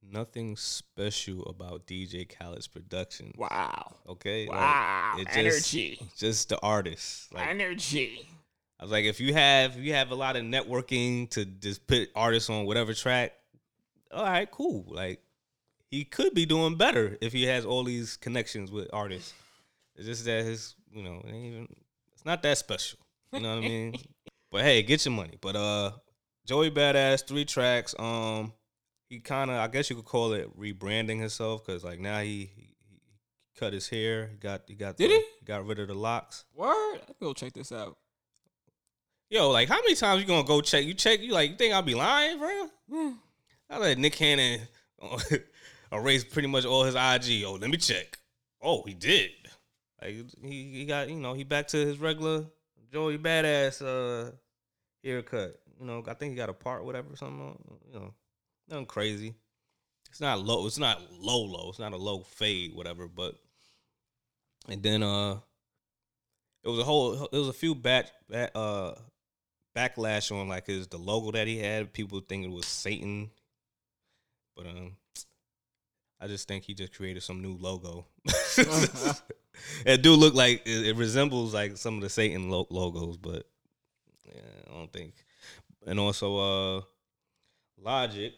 Nothing 0.10 0.56
special 0.56 1.44
about 1.48 1.86
DJ 1.86 2.26
Khaled's 2.28 2.68
production. 2.68 3.34
Wow, 3.38 3.98
Okay, 4.08 4.48
wow, 4.48 5.16
it 5.20 5.26
just- 5.26 5.38
energy, 5.38 6.00
just 6.16 6.50
the 6.50 6.60
artist. 6.62 7.34
Like 7.34 7.48
energy. 7.48 8.28
I 8.80 8.84
was 8.84 8.92
like, 8.92 9.06
if 9.06 9.20
you 9.20 9.34
have 9.34 9.76
if 9.78 9.84
you 9.84 9.94
have 9.94 10.12
a 10.12 10.16
lot 10.16 10.36
of 10.36 10.44
networking 10.44 11.30
to 11.32 11.46
just 11.46 11.88
put 11.88 12.10
artists 12.16 12.50
on 12.50 12.66
whatever 12.66 12.94
track, 12.94 13.34
all 14.12 14.24
right, 14.24 14.50
cool. 14.50 14.86
Like 14.88 15.22
he 15.90 16.06
could 16.06 16.34
be 16.34 16.46
doing 16.46 16.76
better 16.76 17.18
if 17.22 17.34
he 17.34 17.44
has 17.44 17.66
all 17.66 17.84
these 17.84 18.18
connections 18.18 18.72
with 18.72 18.88
artists. 18.94 19.34
It's 19.96 20.06
just 20.06 20.26
that 20.26 20.46
his, 20.46 20.76
you 20.92 21.02
know, 21.04 21.22
it 21.26 21.32
ain't 21.34 21.46
even 21.46 21.68
it's 22.14 22.24
not 22.24 22.44
that 22.44 22.58
special. 22.60 23.00
You 23.34 23.40
know 23.42 23.56
what 23.56 23.66
I 23.66 23.68
mean? 23.68 23.96
But 24.50 24.62
hey, 24.62 24.82
get 24.82 25.04
your 25.06 25.14
money. 25.14 25.38
But 25.42 25.58
uh, 25.58 25.92
Joey 26.46 26.72
Badass, 26.72 27.28
three 27.28 27.44
tracks. 27.44 27.94
Um, 28.00 28.54
he 29.10 29.20
kind 29.20 29.50
of, 29.52 29.58
I 29.58 29.68
guess 29.68 29.90
you 29.90 29.96
could 29.96 30.06
call 30.06 30.34
it 30.34 30.58
rebranding 30.60 31.20
himself 31.20 31.66
because 31.66 31.84
like 31.84 32.00
now 32.00 32.20
he, 32.22 32.50
he 32.56 32.74
he 32.90 33.00
cut 33.60 33.74
his 33.74 33.88
hair. 33.90 34.28
He 34.28 34.38
got 34.38 34.64
he 34.68 34.76
got 34.76 34.98
Did 34.98 35.12
the- 35.12 35.16
he? 35.16 35.24
got 35.46 35.66
rid 35.66 35.80
of 35.80 35.88
the 35.88 35.94
locks. 35.96 36.46
Word, 36.56 37.00
Let 37.00 37.10
me 37.10 37.16
go 37.22 37.34
check 37.34 37.54
this 37.54 37.72
out. 37.72 37.98
Yo, 39.30 39.50
like 39.52 39.68
how 39.68 39.76
many 39.82 39.96
times 39.96 40.22
you 40.22 40.28
gonna 40.28 40.48
go 40.48 40.62
check? 40.62 40.86
You 40.86 40.94
check, 40.94 41.20
you 41.22 41.32
like 41.34 41.52
you 41.52 41.56
think 41.58 41.74
I'll 41.74 41.82
be 41.82 41.96
lying, 41.96 42.38
bro? 42.40 42.70
Yeah. 42.90 43.12
I 43.70 43.78
let 43.80 43.98
Nick 43.98 44.14
Cannon 44.14 44.62
erase 45.92 46.24
pretty 46.24 46.48
much 46.48 46.66
all 46.66 46.84
his 46.84 46.96
IG. 46.96 47.44
Oh, 47.46 47.58
let 47.60 47.70
me 47.70 47.78
check. 47.78 48.18
Oh, 48.62 48.84
he 48.86 48.94
did. 48.94 49.32
Like 50.02 50.16
he, 50.42 50.70
he 50.72 50.86
got 50.86 51.10
you 51.10 51.16
know 51.16 51.34
he 51.34 51.44
back 51.44 51.68
to 51.70 51.78
his 51.78 51.98
regular 52.00 52.46
Joey 52.92 53.18
badass 53.18 53.82
uh 53.82 54.32
haircut. 55.04 55.60
You 55.80 55.86
know 55.86 56.04
I 56.08 56.14
think 56.14 56.32
he 56.32 56.38
got 56.38 56.50
a 56.50 56.54
part 56.54 56.86
whatever 56.86 57.16
something. 57.16 57.58
You 57.94 58.00
know 58.00 58.14
nothing 58.70 58.86
crazy. 58.86 59.36
It's 60.10 60.22
not 60.22 60.44
low. 60.44 60.66
It's 60.66 60.78
not 60.78 61.02
low 61.12 61.44
low. 61.44 61.70
It's 61.70 61.80
not 61.80 61.94
a 61.94 61.98
low 61.98 62.20
fade 62.22 62.74
whatever. 62.74 63.08
But 63.08 63.36
and 64.68 64.82
then 64.82 65.04
uh 65.04 65.38
it 66.64 66.70
was 66.70 66.80
a 66.80 66.84
whole 66.84 67.26
it 67.26 67.38
was 67.38 67.50
a 67.50 67.54
few 67.54 67.76
back, 67.76 68.08
uh 68.56 68.94
backlash 69.76 70.32
on 70.32 70.48
like 70.48 70.68
his 70.68 70.88
the 70.88 70.98
logo 70.98 71.32
that 71.32 71.48
he 71.48 71.60
had. 71.60 71.94
People 71.94 72.20
thinking 72.20 72.52
it 72.52 72.56
was 72.56 72.66
Satan, 72.66 73.30
but 74.56 74.66
um, 74.66 74.98
I 76.20 76.28
just 76.28 76.48
think 76.48 76.64
he 76.64 76.74
just 76.74 76.96
created 76.96 77.22
some 77.24 77.42
new 77.42 77.56
logo. 77.60 78.08
it 79.86 80.02
do 80.02 80.14
look 80.14 80.34
like 80.34 80.64
it, 80.66 80.88
it 80.88 80.96
resembles 80.96 81.54
like 81.54 81.78
some 81.78 81.96
of 81.96 82.02
the 82.02 82.10
Satan 82.10 82.50
lo- 82.50 82.68
logos, 82.70 83.18
but 83.18 83.48
yeah, 84.26 84.42
I 84.68 84.74
don't 84.74 84.92
think. 84.92 85.14
And 85.86 86.00
also, 86.00 86.78
uh, 86.78 86.82
Logic 87.80 88.34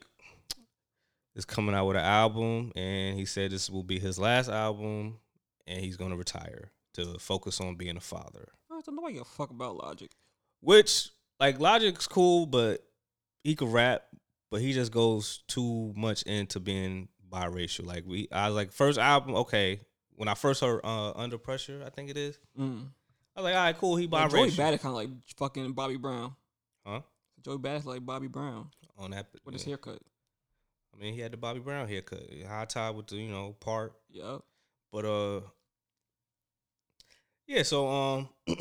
is 1.39 1.45
coming 1.45 1.73
out 1.73 1.87
with 1.87 1.97
an 1.97 2.03
album, 2.03 2.71
and 2.75 3.17
he 3.17 3.25
said 3.25 3.49
this 3.49 3.69
will 3.69 3.83
be 3.83 3.97
his 3.97 4.19
last 4.19 4.49
album, 4.49 5.17
and 5.65 5.79
he's 5.79 5.97
gonna 5.97 6.15
retire 6.15 6.71
to 6.93 7.17
focus 7.17 7.59
on 7.59 7.75
being 7.75 7.97
a 7.97 8.01
father. 8.01 8.49
I 8.69 8.81
don't 8.85 8.95
know 8.95 9.01
why 9.01 9.09
you 9.09 9.23
fuck 9.23 9.49
about 9.49 9.77
Logic. 9.77 10.11
Which 10.61 11.09
like 11.39 11.59
Logic's 11.59 12.07
cool, 12.07 12.45
but 12.45 12.83
he 13.43 13.55
could 13.55 13.69
rap, 13.69 14.03
but 14.51 14.61
he 14.61 14.73
just 14.73 14.91
goes 14.91 15.43
too 15.47 15.93
much 15.95 16.23
into 16.23 16.59
being 16.59 17.07
biracial. 17.31 17.85
Like 17.85 18.03
we, 18.05 18.27
I 18.31 18.47
was 18.47 18.55
like 18.55 18.71
first 18.71 18.99
album, 18.99 19.35
okay. 19.35 19.79
When 20.11 20.27
I 20.27 20.33
first 20.33 20.59
heard 20.61 20.81
uh, 20.83 21.11
Under 21.11 21.37
Pressure, 21.37 21.81
I 21.85 21.89
think 21.89 22.09
it 22.09 22.17
is. 22.17 22.37
Mm. 22.59 22.87
I 23.35 23.39
was 23.39 23.45
like, 23.45 23.55
all 23.55 23.63
right, 23.63 23.77
cool. 23.77 23.95
He 23.95 24.07
Like, 24.07 24.29
Joey 24.29 24.49
biracial, 24.49 24.51
Badass 24.51 24.81
kind 24.81 24.85
of 24.87 24.93
like 24.95 25.09
fucking 25.37 25.71
Bobby 25.71 25.95
Brown. 25.95 26.35
huh? 26.85 26.99
Joey 27.41 27.57
Badass 27.57 27.85
like 27.85 28.05
Bobby 28.05 28.27
Brown 28.27 28.69
On 28.97 29.11
that, 29.11 29.27
with 29.45 29.53
his 29.53 29.63
haircut. 29.63 29.99
I 30.99 31.03
mean, 31.03 31.13
he 31.13 31.21
had 31.21 31.31
the 31.31 31.37
Bobby 31.37 31.59
Brown 31.59 31.87
haircut, 31.87 32.23
high 32.47 32.65
tie 32.65 32.89
with 32.89 33.07
the 33.07 33.15
you 33.15 33.29
know 33.31 33.55
part. 33.59 33.93
Yeah. 34.11 34.39
But 34.91 35.05
uh, 35.05 35.41
yeah. 37.47 37.63
So 37.63 37.87
um, 37.87 38.29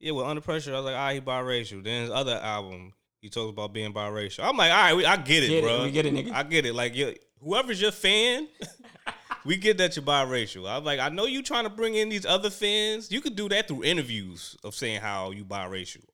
yeah, 0.00 0.12
with 0.12 0.26
Under 0.26 0.40
Pressure, 0.40 0.72
I 0.72 0.76
was 0.76 0.86
like, 0.86 0.94
all 0.94 1.00
right, 1.00 1.14
he 1.14 1.20
biracial. 1.20 1.84
Then 1.84 2.02
his 2.02 2.10
other 2.10 2.40
album, 2.42 2.92
he 3.20 3.28
talks 3.28 3.50
about 3.50 3.72
being 3.72 3.92
biracial. 3.92 4.44
I'm 4.44 4.56
like, 4.56 4.72
all 4.72 4.78
right, 4.78 4.96
we, 4.96 5.06
I 5.06 5.16
get 5.16 5.44
it, 5.44 5.48
Get 5.48 5.58
it, 5.58 5.62
bro. 5.62 5.84
we 5.84 5.90
get 5.92 6.06
it, 6.06 6.14
nigga. 6.14 6.32
I 6.32 6.42
get 6.42 6.66
it. 6.66 6.74
Like, 6.74 6.96
you, 6.96 7.14
whoever's 7.40 7.80
your 7.80 7.92
fan, 7.92 8.48
we 9.44 9.56
get 9.56 9.78
that 9.78 9.94
you're 9.94 10.04
biracial. 10.04 10.68
I'm 10.68 10.82
like, 10.84 10.98
I 10.98 11.08
know 11.08 11.26
you 11.26 11.42
trying 11.42 11.64
to 11.64 11.70
bring 11.70 11.94
in 11.94 12.08
these 12.08 12.26
other 12.26 12.50
fans. 12.50 13.12
You 13.12 13.20
could 13.20 13.36
do 13.36 13.48
that 13.50 13.68
through 13.68 13.84
interviews 13.84 14.56
of 14.64 14.74
saying 14.74 15.00
how 15.02 15.30
you 15.30 15.44
biracial. 15.44 16.04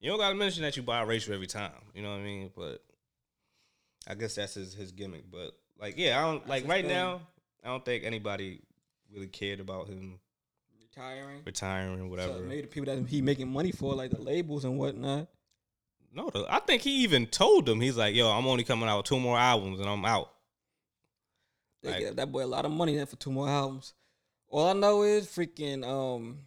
You 0.00 0.10
don't 0.10 0.18
gotta 0.18 0.34
mention 0.34 0.62
that 0.62 0.76
you 0.76 0.82
biracial 0.82 1.34
every 1.34 1.46
time. 1.46 1.72
You 1.94 2.02
know 2.02 2.10
what 2.10 2.20
I 2.20 2.24
mean? 2.24 2.50
But 2.56 2.82
I 4.08 4.14
guess 4.14 4.34
that's 4.36 4.54
his 4.54 4.74
his 4.74 4.92
gimmick. 4.92 5.30
But 5.30 5.52
like, 5.78 5.94
yeah, 5.96 6.18
I 6.18 6.30
don't 6.30 6.46
like 6.48 6.66
right 6.66 6.86
now. 6.86 7.20
I 7.64 7.68
don't 7.68 7.84
think 7.84 8.04
anybody 8.04 8.60
really 9.12 9.26
cared 9.28 9.60
about 9.60 9.86
him 9.88 10.18
Retiring. 10.80 11.42
retiring, 11.44 12.10
whatever. 12.10 12.34
So 12.34 12.40
maybe 12.40 12.62
the 12.62 12.66
people 12.68 12.94
that 12.94 13.06
he 13.08 13.22
making 13.22 13.48
money 13.48 13.70
for, 13.72 13.94
like 13.94 14.10
the 14.10 14.20
labels 14.20 14.64
and 14.64 14.78
whatnot. 14.78 15.28
no, 16.12 16.30
I 16.48 16.58
think 16.60 16.82
he 16.82 17.02
even 17.04 17.26
told 17.26 17.66
them 17.66 17.80
he's 17.80 17.96
like, 17.96 18.14
"Yo, 18.14 18.28
I'm 18.28 18.46
only 18.46 18.64
coming 18.64 18.88
out 18.88 18.98
with 18.98 19.06
two 19.06 19.20
more 19.20 19.38
albums 19.38 19.78
and 19.80 19.88
I'm 19.88 20.04
out." 20.04 20.30
They 21.82 21.90
Like- 21.92 22.00
get 22.00 22.16
that 22.16 22.32
boy 22.32 22.44
a 22.44 22.46
lot 22.46 22.64
of 22.64 22.72
money 22.72 22.96
then 22.96 23.06
for 23.06 23.16
two 23.16 23.30
more 23.32 23.48
albums. 23.48 23.94
All 24.48 24.66
I 24.68 24.72
know 24.72 25.02
is 25.02 25.26
freaking 25.26 25.84
um 25.86 26.40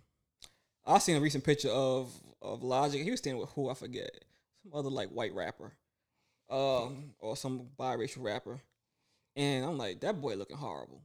I 0.85 0.99
seen 0.99 1.15
a 1.15 1.21
recent 1.21 1.43
picture 1.43 1.69
of 1.69 2.11
of 2.41 2.61
Logic. 2.63 3.01
He 3.01 3.09
was 3.11 3.19
standing 3.21 3.39
with 3.39 3.49
who 3.51 3.69
I 3.69 3.73
forget. 3.73 4.11
Some 4.63 4.73
other 4.77 4.89
like 4.89 5.09
white 5.09 5.33
rapper. 5.33 5.71
Um 6.49 7.13
or 7.19 7.35
some 7.37 7.67
biracial 7.79 8.23
rapper. 8.23 8.59
And 9.35 9.65
I'm 9.65 9.77
like, 9.77 9.99
that 10.01 10.21
boy 10.21 10.35
looking 10.35 10.57
horrible. 10.57 11.01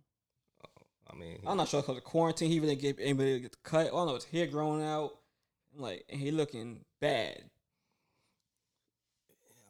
I 1.11 1.17
mean, 1.17 1.39
I'm 1.47 1.57
not 1.57 1.69
sure 1.69 1.81
because 1.81 1.97
of 1.97 2.05
quarantine, 2.05 2.51
he 2.51 2.61
really 2.61 2.77
get 2.77 2.99
anybody 3.01 3.35
to 3.35 3.41
get 3.41 3.53
the 3.53 3.59
cut. 3.63 3.87
I 3.87 3.91
know 4.05 4.15
his 4.15 4.25
hair 4.25 4.47
growing 4.47 4.85
out. 4.85 5.13
I'm 5.75 5.81
like, 5.83 6.05
and 6.11 6.21
he 6.21 6.31
looking 6.31 6.85
bad. 7.01 7.43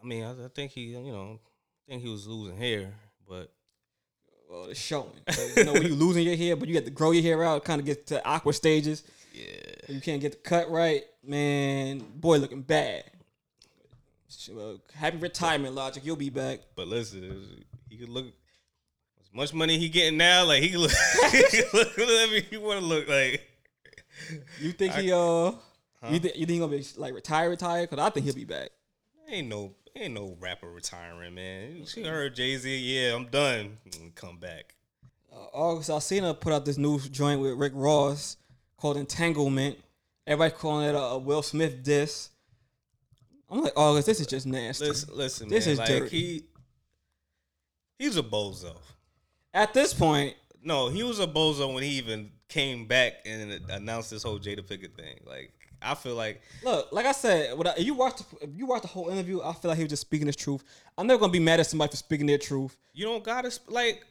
I 0.03 0.07
mean, 0.07 0.25
I, 0.25 0.33
I 0.33 0.49
think 0.49 0.73
he, 0.73 0.83
you 0.87 1.13
know, 1.13 1.39
I 1.87 1.91
think 1.93 2.03
he 2.03 2.09
was 2.09 2.27
losing 2.27 2.57
hair, 2.57 2.93
but 3.29 3.53
Well, 4.51 4.65
it's 4.65 4.81
showing. 4.81 5.11
you 5.57 5.65
know, 5.65 5.73
when 5.75 5.83
you 5.85 5.95
losing 5.95 6.25
your 6.27 6.37
hair, 6.37 6.57
but 6.57 6.69
you 6.69 6.75
got 6.75 6.85
to 6.85 6.91
grow 6.91 7.13
your 7.13 7.23
hair 7.23 7.43
out, 7.45 7.65
kind 7.65 7.81
of 7.81 7.87
get 7.87 8.07
to 8.09 8.25
awkward 8.27 8.55
stages. 8.55 9.05
yeah, 9.33 9.45
You 9.89 10.01
can't 10.01 10.21
get 10.21 10.33
the 10.33 10.39
cut 10.39 10.71
right, 10.71 11.05
man. 11.25 11.99
Boy, 12.17 12.39
looking 12.39 12.63
bad. 12.63 13.05
Happy 14.95 15.17
retirement, 15.17 15.75
Logic. 15.75 16.05
You'll 16.05 16.17
be 16.17 16.31
back. 16.31 16.61
but 16.77 16.87
listen, 16.89 17.65
he 17.89 17.97
could 17.97 18.09
look 18.09 18.27
as 19.21 19.29
much 19.33 19.55
money 19.55 19.79
he 19.79 19.89
getting 19.89 20.19
now. 20.19 20.45
Like 20.45 20.63
he 20.63 20.71
could 20.71 20.81
look, 20.81 20.91
he 21.33 21.43
could 21.45 21.75
look 21.75 21.97
whatever 21.97 22.35
he 22.51 22.57
want 22.57 22.81
to 22.81 22.85
look 22.87 23.09
like. 23.09 23.43
You 24.61 24.73
think 24.73 24.95
I- 24.95 25.03
he 25.03 25.13
uh? 25.13 25.53
Huh? 26.01 26.11
You 26.11 26.19
think 26.21 26.37
you 26.37 26.47
think 26.47 26.51
he 26.51 26.59
gonna 26.61 26.77
be 26.77 26.87
like 26.97 27.15
retire, 27.15 27.51
retire? 27.51 27.87
Cause 27.87 27.99
I 27.99 28.11
think 28.11 28.27
he'll 28.27 28.35
be 28.35 28.45
back. 28.45 28.71
Ain't 29.29 29.49
no, 29.49 29.75
ain't 29.97 30.15
no 30.15 30.37
rapper 30.41 30.71
retiring, 30.71 31.35
man. 31.35 31.85
She 31.87 32.05
heard 32.05 32.35
Jay 32.37 32.57
Z, 32.57 32.77
yeah, 32.79 33.15
I'm 33.17 33.27
done. 33.27 33.79
Come 34.15 34.39
back. 34.39 34.75
Uh, 35.33 35.37
August 35.53 35.91
Alsina 35.91 36.39
put 36.39 36.53
out 36.53 36.65
this 36.65 36.79
new 36.79 36.99
joint 37.01 37.41
with 37.41 37.55
Rick 37.59 37.73
Ross 37.75 38.37
called 38.77 38.97
Entanglement. 38.97 39.79
Everybody 40.27 40.55
calling 40.57 40.89
it 40.89 40.95
a, 40.95 40.99
a 40.99 41.19
Will 41.19 41.43
Smith 41.43 41.83
diss. 41.83 42.31
I'm 43.51 43.63
like, 43.63 43.73
August, 43.77 44.07
this 44.07 44.21
is 44.21 44.27
just 44.27 44.47
nasty. 44.47 44.87
Listen, 44.87 45.15
listen, 45.17 45.49
This 45.49 45.67
man. 45.67 45.73
is 45.73 45.79
like 45.79 45.89
dirty. 45.89 46.09
he, 46.19 46.45
he's 47.99 48.17
a 48.17 48.23
bozo. 48.23 48.77
At 49.55 49.73
this 49.75 49.95
point, 49.95 50.35
No, 50.63 50.89
he 50.89 51.03
was 51.03 51.19
a 51.21 51.27
bozo 51.27 51.73
when 51.73 51.83
he 51.83 51.91
even 51.91 52.31
came 52.49 52.87
back 52.87 53.15
and 53.25 53.61
announced 53.71 54.11
this 54.11 54.23
whole 54.23 54.39
Jada 54.39 54.61
Pinkett 54.61 54.95
thing. 54.95 55.21
Like, 55.27 55.53
I 55.81 55.95
feel 55.95 56.15
like 56.15 56.43
Look, 56.65 56.91
like 56.93 57.07
I 57.07 57.13
said, 57.13 57.55
I, 57.65 57.75
if 57.79 57.87
you 57.87 57.95
watched 57.95 58.23
you 58.55 58.67
watch 58.67 58.83
the 58.83 58.89
whole 58.89 59.09
interview, 59.09 59.41
I 59.43 59.53
feel 59.55 59.69
like 59.71 59.79
he 59.79 59.85
was 59.85 59.91
just 59.91 60.03
speaking 60.03 60.27
his 60.27 60.37
truth. 60.37 60.63
I'm 60.99 61.07
never 61.07 61.21
gonna 61.21 61.33
be 61.33 61.39
mad 61.41 61.61
at 61.61 61.67
somebody 61.67 61.91
for 61.91 61.97
speaking 61.97 62.27
their 62.27 62.39
truth. 62.39 62.77
you 62.93 63.07
don't 63.07 63.23
gotta 63.25 63.57
like. 63.69 64.05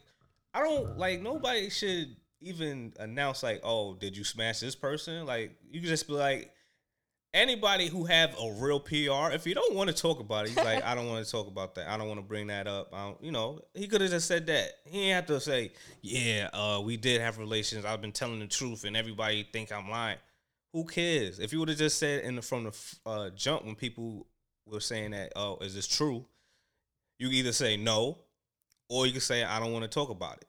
I 0.54 0.60
don't 0.62 0.96
like 0.98 1.20
nobody 1.20 1.68
should 1.68 2.16
even 2.40 2.94
announce 2.98 3.42
like, 3.42 3.60
oh, 3.64 3.94
did 3.94 4.16
you 4.16 4.24
smash 4.24 4.60
this 4.60 4.74
person? 4.74 5.26
Like, 5.26 5.56
you 5.70 5.80
can 5.80 5.88
just 5.88 6.06
be 6.06 6.14
like, 6.14 6.52
anybody 7.34 7.88
who 7.88 8.04
have 8.04 8.34
a 8.38 8.52
real 8.52 8.80
PR, 8.80 9.32
if 9.34 9.46
you 9.46 9.54
don't 9.54 9.74
want 9.74 9.88
to 9.90 9.94
talk 9.96 10.20
about 10.20 10.46
it, 10.46 10.48
he's 10.50 10.56
like, 10.56 10.82
I 10.84 10.94
don't 10.94 11.08
want 11.08 11.24
to 11.24 11.30
talk 11.30 11.46
about 11.46 11.74
that. 11.76 11.88
I 11.88 11.96
don't 11.96 12.08
want 12.08 12.18
to 12.20 12.26
bring 12.26 12.46
that 12.48 12.66
up. 12.66 12.90
I 12.92 13.04
don't, 13.06 13.22
you 13.22 13.32
know, 13.32 13.60
he 13.74 13.86
could 13.86 14.00
have 14.00 14.10
just 14.10 14.26
said 14.26 14.46
that. 14.46 14.70
He 14.86 15.04
ain't 15.04 15.14
have 15.14 15.26
to 15.26 15.40
say, 15.40 15.72
yeah, 16.02 16.48
uh, 16.52 16.80
we 16.82 16.96
did 16.96 17.20
have 17.20 17.38
relations. 17.38 17.84
I've 17.84 18.00
been 18.00 18.12
telling 18.12 18.40
the 18.40 18.46
truth, 18.46 18.84
and 18.84 18.96
everybody 18.96 19.48
think 19.52 19.70
I'm 19.72 19.90
lying. 19.90 20.18
Who 20.72 20.84
cares? 20.84 21.38
If 21.38 21.52
you 21.52 21.60
would 21.60 21.68
have 21.70 21.78
just 21.78 21.98
said 21.98 22.24
in 22.24 22.36
the 22.36 22.42
from 22.42 22.64
the 22.64 22.76
uh, 23.06 23.30
jump 23.30 23.64
when 23.64 23.74
people 23.74 24.26
were 24.66 24.80
saying 24.80 25.12
that, 25.12 25.32
oh, 25.36 25.58
is 25.60 25.74
this 25.74 25.86
true? 25.86 26.26
You 27.18 27.28
either 27.30 27.52
say 27.52 27.76
no, 27.76 28.18
or 28.88 29.06
you 29.06 29.12
could 29.12 29.22
say 29.22 29.42
I 29.44 29.58
don't 29.60 29.72
want 29.72 29.84
to 29.84 29.88
talk 29.88 30.10
about 30.10 30.36
it, 30.42 30.48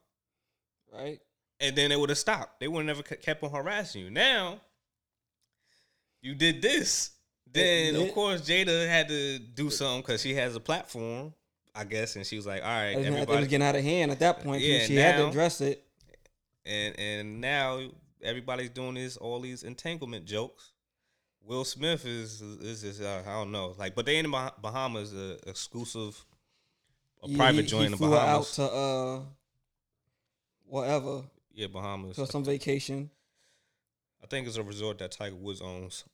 Right. 0.92 1.20
and 1.58 1.74
then 1.74 1.90
they 1.90 1.96
would 1.96 2.10
have 2.10 2.18
stopped. 2.18 2.60
They 2.60 2.68
would 2.68 2.86
have 2.86 2.96
never 2.98 3.02
kept 3.02 3.42
on 3.42 3.50
harassing 3.50 4.02
you. 4.04 4.10
Now 4.10 4.60
you 6.22 6.34
did 6.34 6.60
this. 6.62 7.10
Then 7.52 7.94
Yeah. 7.94 8.02
of 8.02 8.12
course 8.12 8.42
Jada 8.42 8.86
had 8.88 9.08
to 9.08 9.38
do 9.38 9.70
something 9.70 10.02
because 10.02 10.22
she 10.22 10.34
has 10.34 10.54
a 10.54 10.60
platform, 10.60 11.34
I 11.74 11.84
guess, 11.84 12.14
and 12.16 12.24
she 12.26 12.36
was 12.36 12.46
like, 12.46 12.62
"All 12.62 12.68
right, 12.68 12.90
It 12.96 13.10
was, 13.10 13.20
it 13.22 13.28
was 13.28 13.48
getting 13.48 13.66
out 13.66 13.74
of 13.76 13.82
hand 13.82 14.10
at 14.12 14.20
that 14.20 14.40
point. 14.40 14.62
Yeah, 14.62 14.80
she 14.86 14.96
had 14.96 15.16
to 15.16 15.28
address 15.28 15.60
it. 15.60 15.84
and 16.64 16.98
and 16.98 17.40
now 17.40 17.80
everybody's 18.22 18.70
doing 18.70 18.94
this 18.94 19.16
all 19.16 19.40
these 19.40 19.62
entanglement 19.62 20.26
jokes. 20.26 20.72
Will 21.42 21.64
Smith 21.64 22.04
is 22.06 22.40
is, 22.42 22.84
is 22.84 23.00
uh, 23.00 23.22
I 23.26 23.30
don't 23.32 23.50
know 23.50 23.74
like, 23.78 23.94
but 23.94 24.04
they 24.06 24.18
in 24.18 24.26
the 24.26 24.30
Bah- 24.30 24.52
Bahamas, 24.60 25.12
uh, 25.14 25.38
exclusive, 25.46 26.24
a 27.24 27.28
He- 27.28 27.36
private 27.36 27.62
he, 27.62 27.66
joint 27.68 27.86
in 27.86 27.92
he 27.92 27.94
the 27.94 27.96
flew 27.96 28.10
her 28.10 28.16
out 28.18 28.26
Bahamas. 28.26 28.54
to 28.56 28.62
uh, 28.70 29.20
whatever 30.66 31.22
yeah, 31.52 31.66
Bahamas. 31.66 32.16
to 32.16 32.26
some 32.26 32.44
vacation. 32.44 33.10
I 34.22 34.26
think 34.26 34.46
it's 34.46 34.56
a 34.56 34.62
resort 34.62 34.98
that 34.98 35.12
Tiger 35.12 35.36
Woods 35.36 35.60
owns. 35.60 36.04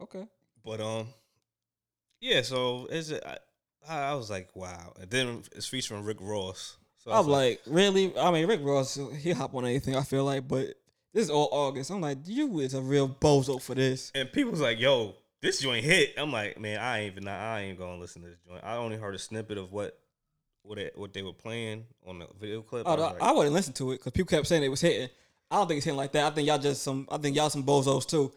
Okay. 0.00 0.26
But 0.64 0.80
um, 0.80 1.08
yeah. 2.20 2.42
So 2.42 2.86
it's 2.90 3.12
I, 3.12 3.38
I 3.88 4.14
was 4.14 4.30
like, 4.30 4.54
wow. 4.54 4.92
And 5.00 5.10
then 5.10 5.42
it's 5.54 5.66
featuring 5.66 6.04
Rick 6.04 6.18
Ross. 6.20 6.76
So 6.98 7.12
I'm 7.12 7.18
was 7.18 7.26
like, 7.26 7.60
really? 7.66 8.16
I 8.18 8.30
mean, 8.30 8.46
Rick 8.46 8.60
Ross, 8.62 8.98
he 9.18 9.30
hop 9.32 9.54
on 9.54 9.64
anything. 9.64 9.94
I 9.94 10.02
feel 10.02 10.24
like, 10.24 10.48
but 10.48 10.74
this 11.12 11.24
is 11.24 11.30
all 11.30 11.48
August. 11.52 11.90
I'm 11.90 12.00
like, 12.00 12.18
you 12.26 12.58
is 12.60 12.74
a 12.74 12.80
real 12.80 13.08
bozo 13.08 13.62
for 13.62 13.74
this. 13.74 14.10
and 14.14 14.30
people 14.32 14.50
was 14.50 14.60
like, 14.60 14.80
yo, 14.80 15.14
this 15.40 15.60
joint 15.60 15.84
hit. 15.84 16.14
I'm 16.18 16.32
like, 16.32 16.58
man, 16.58 16.78
I 16.80 17.00
ain't 17.00 17.12
even 17.12 17.28
I 17.28 17.62
ain't 17.62 17.78
gonna 17.78 18.00
listen 18.00 18.22
to 18.22 18.28
this 18.28 18.38
joint. 18.46 18.62
I 18.64 18.76
only 18.76 18.96
heard 18.96 19.14
a 19.14 19.18
snippet 19.18 19.58
of 19.58 19.72
what 19.72 19.98
what 20.62 20.78
it, 20.78 20.98
what 20.98 21.12
they 21.14 21.22
were 21.22 21.32
playing 21.32 21.84
on 22.06 22.18
the 22.18 22.26
video 22.40 22.60
clip. 22.62 22.82
Oh, 22.86 22.90
I 22.90 22.94
I, 22.94 22.98
like, 22.98 23.22
I 23.22 23.32
wouldn't 23.32 23.54
listen 23.54 23.72
to 23.74 23.92
it 23.92 23.98
because 23.98 24.12
people 24.12 24.28
kept 24.28 24.46
saying 24.46 24.64
it 24.64 24.68
was 24.68 24.80
hitting. 24.80 25.08
I 25.50 25.56
don't 25.56 25.68
think 25.68 25.78
it's 25.78 25.84
hitting 25.84 25.96
like 25.96 26.12
that. 26.12 26.24
I 26.24 26.34
think 26.34 26.48
y'all 26.48 26.58
just 26.58 26.82
some. 26.82 27.06
I 27.10 27.18
think 27.18 27.36
y'all 27.36 27.50
some 27.50 27.64
bozos 27.64 28.06
too. 28.06 28.32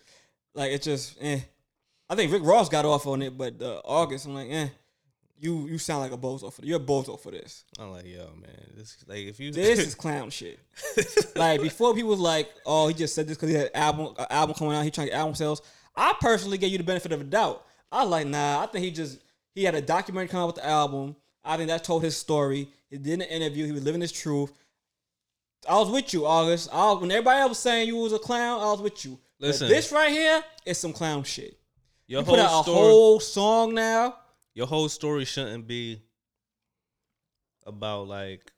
Like 0.53 0.71
it's 0.71 0.85
just, 0.85 1.17
eh. 1.21 1.39
I 2.09 2.15
think 2.15 2.31
Rick 2.31 2.43
Ross 2.43 2.69
got 2.69 2.85
off 2.85 3.07
on 3.07 3.21
it, 3.21 3.37
but 3.37 3.61
uh, 3.61 3.81
August, 3.85 4.25
I'm 4.25 4.33
like, 4.33 4.49
eh. 4.49 4.69
You 5.41 5.67
you 5.67 5.77
sound 5.77 6.01
like 6.01 6.11
a 6.11 6.17
bozo 6.17 6.51
for 6.51 6.65
you're 6.65 6.77
a 6.77 6.83
bozo 6.83 7.17
for 7.17 7.31
this. 7.31 7.63
I'm 7.79 7.91
like, 7.91 8.05
yo, 8.05 8.25
man, 8.41 8.73
this 8.75 8.97
like 9.07 9.19
if 9.19 9.39
you 9.39 9.51
This 9.53 9.79
is 9.79 9.95
clown 9.95 10.29
shit. 10.31 10.59
like 11.37 11.61
before, 11.61 11.95
people 11.95 12.09
was 12.09 12.19
like, 12.19 12.49
"Oh, 12.65 12.89
he 12.89 12.93
just 12.93 13.15
said 13.15 13.25
this 13.25 13.37
because 13.37 13.49
he 13.49 13.55
had 13.55 13.71
album 13.73 14.13
uh, 14.17 14.25
album 14.29 14.55
coming 14.55 14.73
out. 14.75 14.83
He 14.83 14.91
trying 14.91 15.07
to 15.07 15.11
get 15.11 15.17
album 15.19 15.35
sales." 15.35 15.61
I 15.95 16.13
personally 16.19 16.57
gave 16.57 16.71
you 16.71 16.77
the 16.77 16.83
benefit 16.83 17.11
of 17.11 17.19
the 17.19 17.25
doubt. 17.25 17.65
I 17.91 18.01
was 18.03 18.09
like, 18.09 18.27
nah. 18.27 18.63
I 18.63 18.67
think 18.67 18.85
he 18.85 18.91
just 18.91 19.19
he 19.53 19.63
had 19.63 19.75
a 19.75 19.81
documentary 19.81 20.27
come 20.27 20.41
out 20.41 20.47
with 20.47 20.55
the 20.57 20.65
album. 20.65 21.15
I 21.43 21.57
think 21.57 21.69
that 21.69 21.83
told 21.83 22.03
his 22.03 22.15
story. 22.15 22.69
He 22.89 22.97
did 22.97 23.21
an 23.21 23.27
interview. 23.27 23.65
He 23.65 23.71
was 23.71 23.83
living 23.83 24.01
his 24.01 24.11
truth. 24.11 24.51
I 25.69 25.75
was 25.77 25.89
with 25.89 26.13
you, 26.13 26.25
August. 26.25 26.69
I 26.73 26.91
was, 26.91 27.01
when 27.01 27.11
everybody 27.11 27.39
else 27.41 27.49
was 27.49 27.59
saying 27.59 27.87
you 27.87 27.97
was 27.97 28.11
a 28.11 28.17
clown, 28.19 28.59
I 28.59 28.71
was 28.71 28.81
with 28.81 29.05
you. 29.05 29.19
But 29.39 29.47
Listen. 29.47 29.69
this 29.69 29.91
right 29.91 30.09
here 30.09 30.43
is 30.65 30.77
some 30.79 30.91
clown 30.93 31.23
shit. 31.23 31.59
your 32.07 32.21
You 32.21 32.25
put 32.25 32.39
whole 32.39 32.47
out 32.59 32.67
a 32.67 32.71
whole 32.71 33.19
song 33.19 33.75
now. 33.75 34.15
your 34.55 34.65
whole 34.65 34.89
story 34.89 35.25
shouldn't 35.25 35.67
be 35.67 36.01
about 37.65 38.07
like 38.07 38.51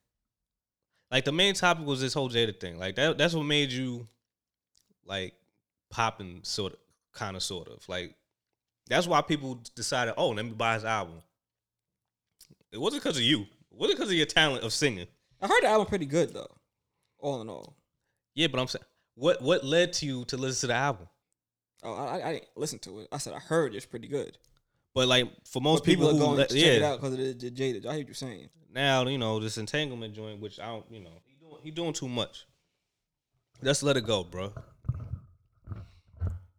like 1.12 1.26
the 1.26 1.34
main 1.34 1.54
topic 1.54 1.86
was 1.86 2.00
this 2.00 2.14
whole 2.14 2.30
Jada 2.30 2.58
thing. 2.58 2.80
Like 2.80 2.96
that 2.96 3.18
that's 3.18 3.34
what 3.34 3.44
made 3.44 3.72
you 3.72 4.08
like 5.06 5.34
popping 5.90 6.40
sort 6.44 6.74
of 6.74 6.80
kind 7.12 7.36
of 7.36 7.44
sort 7.44 7.68
of. 7.68 7.88
Like 7.90 8.16
that's 8.88 9.06
why 9.06 9.22
people 9.22 9.62
decided, 9.76 10.14
"Oh, 10.18 10.30
let 10.30 10.46
me 10.46 10.52
buy 10.52 10.76
his 10.76 10.86
album." 10.86 11.22
It 12.72 12.80
wasn't 12.80 13.04
because 13.04 13.18
of 13.18 13.24
you. 13.24 13.42
It 13.42 13.78
wasn't 13.78 14.00
because 14.00 14.10
of 14.10 14.16
your 14.16 14.26
talent 14.26 14.64
of 14.64 14.72
singing. 14.72 15.08
I 15.42 15.48
heard 15.48 15.62
the 15.62 15.68
album 15.68 15.88
pretty 15.88 16.06
good 16.06 16.34
though. 16.34 16.56
All 17.22 17.42
in 17.42 17.50
all. 17.50 17.76
Yeah, 18.36 18.48
but 18.48 18.60
I'm 18.60 18.68
saying 18.68 18.84
what 19.16 19.42
what 19.42 19.64
led 19.64 19.94
to 19.94 20.06
you 20.06 20.26
to 20.26 20.38
listen 20.38 20.62
to 20.62 20.68
the 20.68 20.74
album? 20.74 21.08
Oh, 21.84 21.94
I, 21.94 22.18
I- 22.20 22.28
I 22.30 22.34
didn't 22.34 22.48
listen 22.56 22.80
to 22.80 23.00
it. 23.02 23.08
I 23.12 23.18
said 23.18 23.34
I 23.34 23.40
heard 23.40 23.74
it's 23.76 23.86
pretty 23.86 24.08
good. 24.08 24.38
But 24.94 25.08
like 25.08 25.30
for 25.46 25.62
most 25.62 25.80
But 25.82 25.86
people, 25.86 26.08
people, 26.08 26.18
are 26.18 26.20
who 26.20 26.26
going 26.26 26.38
let- 26.38 26.50
to 26.50 26.56
check 26.56 26.66
yeah, 26.66 26.72
it 26.74 26.84
out 26.84 27.00
because 27.02 27.14
of 27.14 27.40
the, 27.40 27.52
Jada. 27.52 27.86
I 27.86 27.92
hear 27.94 28.00
what 28.02 28.08
you're 28.08 28.14
saying. 28.16 28.50
now 28.74 29.06
you 29.08 29.18
know 29.18 29.40
this 29.40 29.58
entanglement 29.58 30.14
joint, 30.14 30.42
which 30.42 30.60
I 30.60 30.66
don't, 30.68 30.86
you 30.92 31.00
know, 31.00 31.22
he 31.26 31.36
doing 31.40 31.58
he 31.64 31.72
doing 31.72 31.94
too 31.94 32.10
much. 32.10 32.46
Let's 33.62 33.84
let 33.84 33.96
it 33.98 34.06
go, 34.06 34.24
bro. 34.24 34.52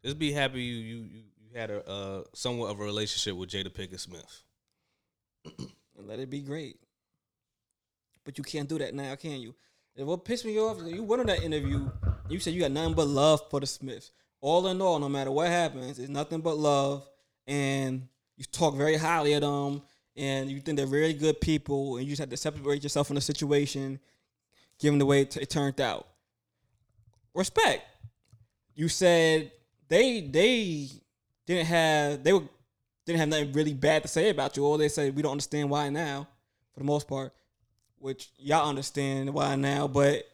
Just 0.04 0.18
be 0.18 0.32
happy 0.32 0.62
you 0.62 0.74
you 0.76 0.96
you, 1.04 1.22
you 1.40 1.58
had 1.58 1.70
a 1.70 1.88
uh, 1.88 2.22
somewhat 2.34 2.70
of 2.70 2.80
a 2.80 2.84
relationship 2.84 3.36
with 3.36 3.50
Jada 3.50 3.68
Pinkett 3.68 4.00
Smith. 4.00 4.42
and 5.44 6.06
let 6.08 6.18
it 6.18 6.30
be 6.30 6.40
great. 6.40 6.76
But 8.24 8.38
you 8.38 8.44
can't 8.44 8.68
do 8.68 8.78
that 8.78 8.94
now, 8.94 9.14
can 9.16 9.40
you? 9.40 9.54
And 9.96 10.06
what 10.06 10.24
pissed 10.24 10.44
me 10.44 10.58
off, 10.58 10.80
is 10.80 10.92
you 10.92 11.02
went 11.02 11.20
on 11.20 11.26
that 11.26 11.42
interview, 11.42 11.90
you 12.28 12.38
said 12.38 12.54
you 12.54 12.60
got 12.60 12.70
nothing 12.70 12.94
but 12.94 13.06
love 13.06 13.42
for 13.50 13.60
the 13.60 13.66
Smiths. 13.66 14.10
All 14.40 14.66
in 14.68 14.80
all, 14.80 14.98
no 14.98 15.08
matter 15.08 15.30
what 15.30 15.48
happens, 15.48 15.98
it's 15.98 16.08
nothing 16.08 16.40
but 16.40 16.56
love. 16.56 17.06
And 17.46 18.08
you 18.36 18.44
talk 18.44 18.74
very 18.74 18.96
highly 18.96 19.34
of 19.34 19.42
them, 19.42 19.82
and 20.16 20.50
you 20.50 20.60
think 20.60 20.76
they're 20.76 20.86
very 20.86 21.12
good 21.12 21.40
people, 21.40 21.96
and 21.96 22.04
you 22.04 22.10
just 22.10 22.20
have 22.20 22.30
to 22.30 22.36
separate 22.36 22.82
yourself 22.82 23.06
from 23.06 23.14
the 23.14 23.20
situation, 23.20 24.00
given 24.78 24.98
the 24.98 25.06
way 25.06 25.22
it, 25.22 25.36
it 25.36 25.50
turned 25.50 25.80
out. 25.80 26.08
Respect. 27.34 27.84
You 28.74 28.88
said 28.88 29.52
they 29.88 30.22
they 30.22 30.88
didn't 31.46 31.66
have 31.66 32.24
they 32.24 32.32
were 32.32 32.42
didn't 33.04 33.20
have 33.20 33.28
nothing 33.28 33.52
really 33.52 33.74
bad 33.74 34.02
to 34.02 34.08
say 34.08 34.30
about 34.30 34.56
you. 34.56 34.64
All 34.64 34.78
they 34.78 34.88
said 34.88 35.14
we 35.14 35.22
don't 35.22 35.32
understand 35.32 35.70
why 35.70 35.88
now, 35.88 36.26
for 36.72 36.80
the 36.80 36.86
most 36.86 37.06
part, 37.08 37.32
which 38.02 38.30
y'all 38.36 38.68
understand 38.68 39.32
why 39.32 39.54
now, 39.56 39.86
but 39.86 40.24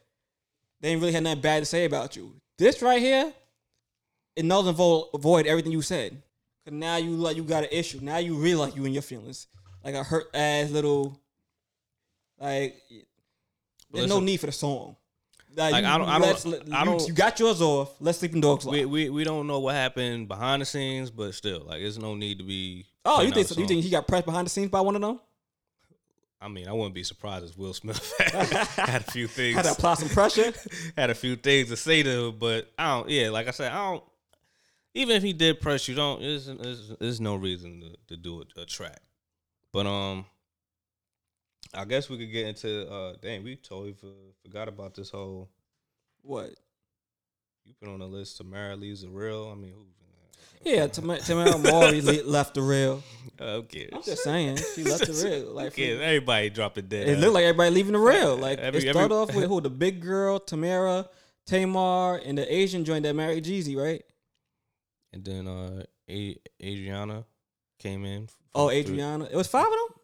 they 0.80 0.88
didn't 0.90 1.00
really 1.02 1.12
have 1.12 1.22
nothing 1.22 1.40
bad 1.42 1.60
to 1.60 1.66
say 1.66 1.84
about 1.84 2.16
you. 2.16 2.32
This 2.56 2.80
right 2.82 3.00
here, 3.00 3.32
it 4.34 4.44
null 4.44 4.66
and 4.66 4.76
vo- 4.76 5.08
avoid 5.12 5.46
everything 5.46 5.72
you 5.72 5.82
said. 5.82 6.20
Cause 6.64 6.72
now 6.74 6.96
you 6.96 7.10
like 7.10 7.36
you 7.36 7.42
got 7.44 7.64
an 7.64 7.68
issue. 7.72 7.98
Now 8.02 8.18
you 8.18 8.34
really 8.36 8.54
like 8.56 8.74
you 8.74 8.84
and 8.84 8.94
your 8.94 9.02
feelings, 9.02 9.46
like 9.84 9.94
a 9.94 10.02
hurt 10.02 10.26
ass 10.34 10.70
little, 10.70 11.20
like. 12.40 12.76
There's 13.90 14.08
no 14.08 14.20
need 14.20 14.36
for 14.38 14.46
the 14.46 14.52
song. 14.52 14.96
Like, 15.56 15.72
you, 15.82 15.88
I 15.88 15.98
don't- 15.98 16.08
I 16.08 16.18
don't- 16.18 16.72
I 16.74 16.84
don't- 16.84 17.08
You 17.08 17.14
got 17.14 17.40
yours 17.40 17.62
off. 17.62 17.94
Let's 18.00 18.18
sleeping 18.18 18.40
dogs 18.42 18.66
lie. 18.66 18.72
We, 18.72 18.84
we 18.84 19.08
we 19.10 19.24
don't 19.24 19.46
know 19.46 19.60
what 19.60 19.74
happened 19.74 20.28
behind 20.28 20.60
the 20.62 20.66
scenes, 20.66 21.10
but 21.10 21.34
still, 21.34 21.60
like, 21.66 21.80
there's 21.80 21.98
no 21.98 22.14
need 22.14 22.38
to 22.38 22.44
be. 22.44 22.84
oh, 23.06 23.22
you 23.22 23.30
think 23.32 23.50
out 23.50 23.56
you 23.56 23.66
think 23.66 23.82
he 23.82 23.90
got 23.90 24.06
pressed 24.06 24.26
behind 24.26 24.46
the 24.46 24.50
scenes 24.50 24.70
by 24.70 24.80
one 24.82 24.94
of 24.94 25.00
them? 25.00 25.18
I 26.40 26.48
mean, 26.48 26.68
I 26.68 26.72
wouldn't 26.72 26.94
be 26.94 27.02
surprised 27.02 27.50
if 27.50 27.58
Will 27.58 27.74
Smith 27.74 28.14
had 28.76 29.02
a 29.02 29.10
few 29.10 29.26
things. 29.28 29.56
Had 29.56 29.64
to 29.64 29.72
apply 29.72 29.94
some 29.94 30.08
pressure. 30.08 30.52
had 30.96 31.10
a 31.10 31.14
few 31.14 31.36
things 31.36 31.68
to 31.68 31.76
say 31.76 32.02
to 32.02 32.26
him, 32.26 32.36
but 32.38 32.70
I 32.78 32.96
don't. 32.96 33.08
Yeah, 33.08 33.30
like 33.30 33.48
I 33.48 33.50
said, 33.50 33.72
I 33.72 33.90
don't. 33.90 34.04
Even 34.94 35.16
if 35.16 35.22
he 35.22 35.32
did 35.32 35.60
press 35.60 35.88
you, 35.88 35.94
don't. 35.94 36.20
There's, 36.20 37.20
no 37.20 37.34
reason 37.36 37.80
to, 37.80 38.14
to 38.14 38.16
do 38.16 38.42
a, 38.56 38.60
a 38.62 38.64
track. 38.64 39.00
But 39.72 39.86
um, 39.86 40.24
I 41.74 41.84
guess 41.84 42.08
we 42.08 42.18
could 42.18 42.32
get 42.32 42.46
into. 42.46 42.88
uh 42.90 43.14
Dang, 43.20 43.42
we 43.42 43.56
totally 43.56 43.92
for, 43.92 44.12
forgot 44.42 44.68
about 44.68 44.94
this 44.94 45.10
whole. 45.10 45.50
What? 46.22 46.50
You 47.64 47.74
put 47.80 47.88
on 47.88 47.98
the 47.98 48.06
list. 48.06 48.40
Tamera 48.40 48.78
leaves 48.78 49.02
the 49.02 49.08
real. 49.08 49.50
I 49.52 49.56
mean, 49.56 49.72
who? 49.72 49.86
Yeah, 50.64 50.86
Tam- 50.88 51.04
Tamera 51.08 51.62
Mowry 51.62 52.00
le- 52.00 52.24
left 52.24 52.54
the 52.54 52.62
real. 52.62 53.02
Okay. 53.40 53.84
who 53.84 53.90
cares? 53.90 53.90
I'm 53.94 54.02
just 54.02 54.24
saying, 54.24 54.56
she 54.74 54.82
left 54.82 55.06
the. 55.06 55.12
Who 55.12 55.50
Like, 55.54 55.72
cares? 55.74 56.00
Everybody 56.00 56.50
dropping 56.50 56.86
dead. 56.88 57.08
it 57.08 57.18
looked 57.20 57.34
like 57.34 57.44
everybody 57.44 57.70
leaving 57.70 57.92
the 57.92 57.98
real. 58.00 58.36
Like, 58.36 58.58
Every- 58.58 58.80
it 58.80 58.90
started 58.90 59.14
every- 59.14 59.16
off 59.16 59.34
with 59.34 59.44
who? 59.44 59.60
The 59.60 59.70
big 59.70 60.00
girl, 60.00 60.40
Tamera, 60.40 61.06
Tamar, 61.46 62.16
and 62.16 62.36
the 62.36 62.52
Asian 62.52 62.84
joint 62.84 63.04
that 63.04 63.14
married 63.14 63.44
Jeezy, 63.44 63.76
right? 63.76 64.02
And 65.12 65.24
then 65.24 65.46
uh, 65.46 65.84
A- 66.10 66.36
Adriana 66.60 67.24
came 67.78 68.04
in. 68.04 68.28
Oh, 68.56 68.68
through- 68.70 68.78
Adriana. 68.78 69.24
It 69.30 69.36
was 69.36 69.46
five 69.46 69.66
of 69.66 69.70
them. 69.72 70.00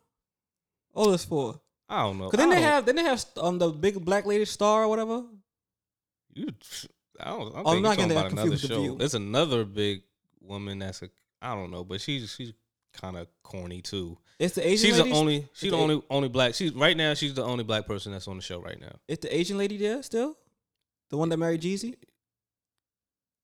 Oh, 0.94 1.08
there's 1.08 1.24
four. 1.24 1.60
I 1.88 2.02
don't 2.02 2.18
know. 2.18 2.28
Cause 2.30 2.38
then 2.38 2.50
they 2.50 2.62
have, 2.62 2.86
then 2.86 2.94
they 2.94 3.02
have 3.02 3.24
um 3.36 3.58
the 3.58 3.68
big 3.70 4.02
black 4.04 4.26
lady 4.26 4.44
star 4.44 4.84
or 4.84 4.88
whatever. 4.88 5.24
You, 6.34 6.46
I 7.20 7.30
don't. 7.30 7.54
I 7.54 7.58
I'm 7.58 7.64
not 7.64 7.72
you're 7.74 7.82
talking 7.82 7.96
getting 8.08 8.12
about 8.12 8.32
another 8.32 8.48
confused 8.50 8.68
the. 8.70 8.76
View. 8.80 8.96
There's 8.96 9.14
another 9.14 9.64
big 9.64 10.02
woman 10.44 10.78
that's 10.80 11.02
a. 11.02 11.10
I 11.42 11.54
don't 11.54 11.70
know, 11.70 11.84
but 11.84 12.00
she's 12.00 12.34
she's 12.34 12.52
kind 12.92 13.16
of 13.16 13.26
corny 13.42 13.82
too. 13.82 14.16
It's 14.38 14.54
the 14.54 14.66
Asian 14.66 14.90
she's 14.90 14.98
lady. 14.98 15.10
the 15.10 15.16
only. 15.16 15.48
She's 15.52 15.70
the 15.70 15.76
the 15.76 15.82
only 15.82 16.02
only 16.10 16.28
black. 16.28 16.54
She's 16.54 16.72
right 16.74 16.96
now. 16.96 17.14
She's 17.14 17.34
the 17.34 17.44
only 17.44 17.64
black 17.64 17.86
person 17.86 18.12
that's 18.12 18.28
on 18.28 18.36
the 18.36 18.42
show 18.42 18.60
right 18.60 18.80
now. 18.80 18.96
It's 19.08 19.22
the 19.22 19.36
Asian 19.36 19.58
lady 19.58 19.76
there 19.76 20.02
still. 20.02 20.36
The 21.10 21.16
one 21.18 21.28
that 21.28 21.36
married 21.36 21.60
Jeezy. 21.62 21.94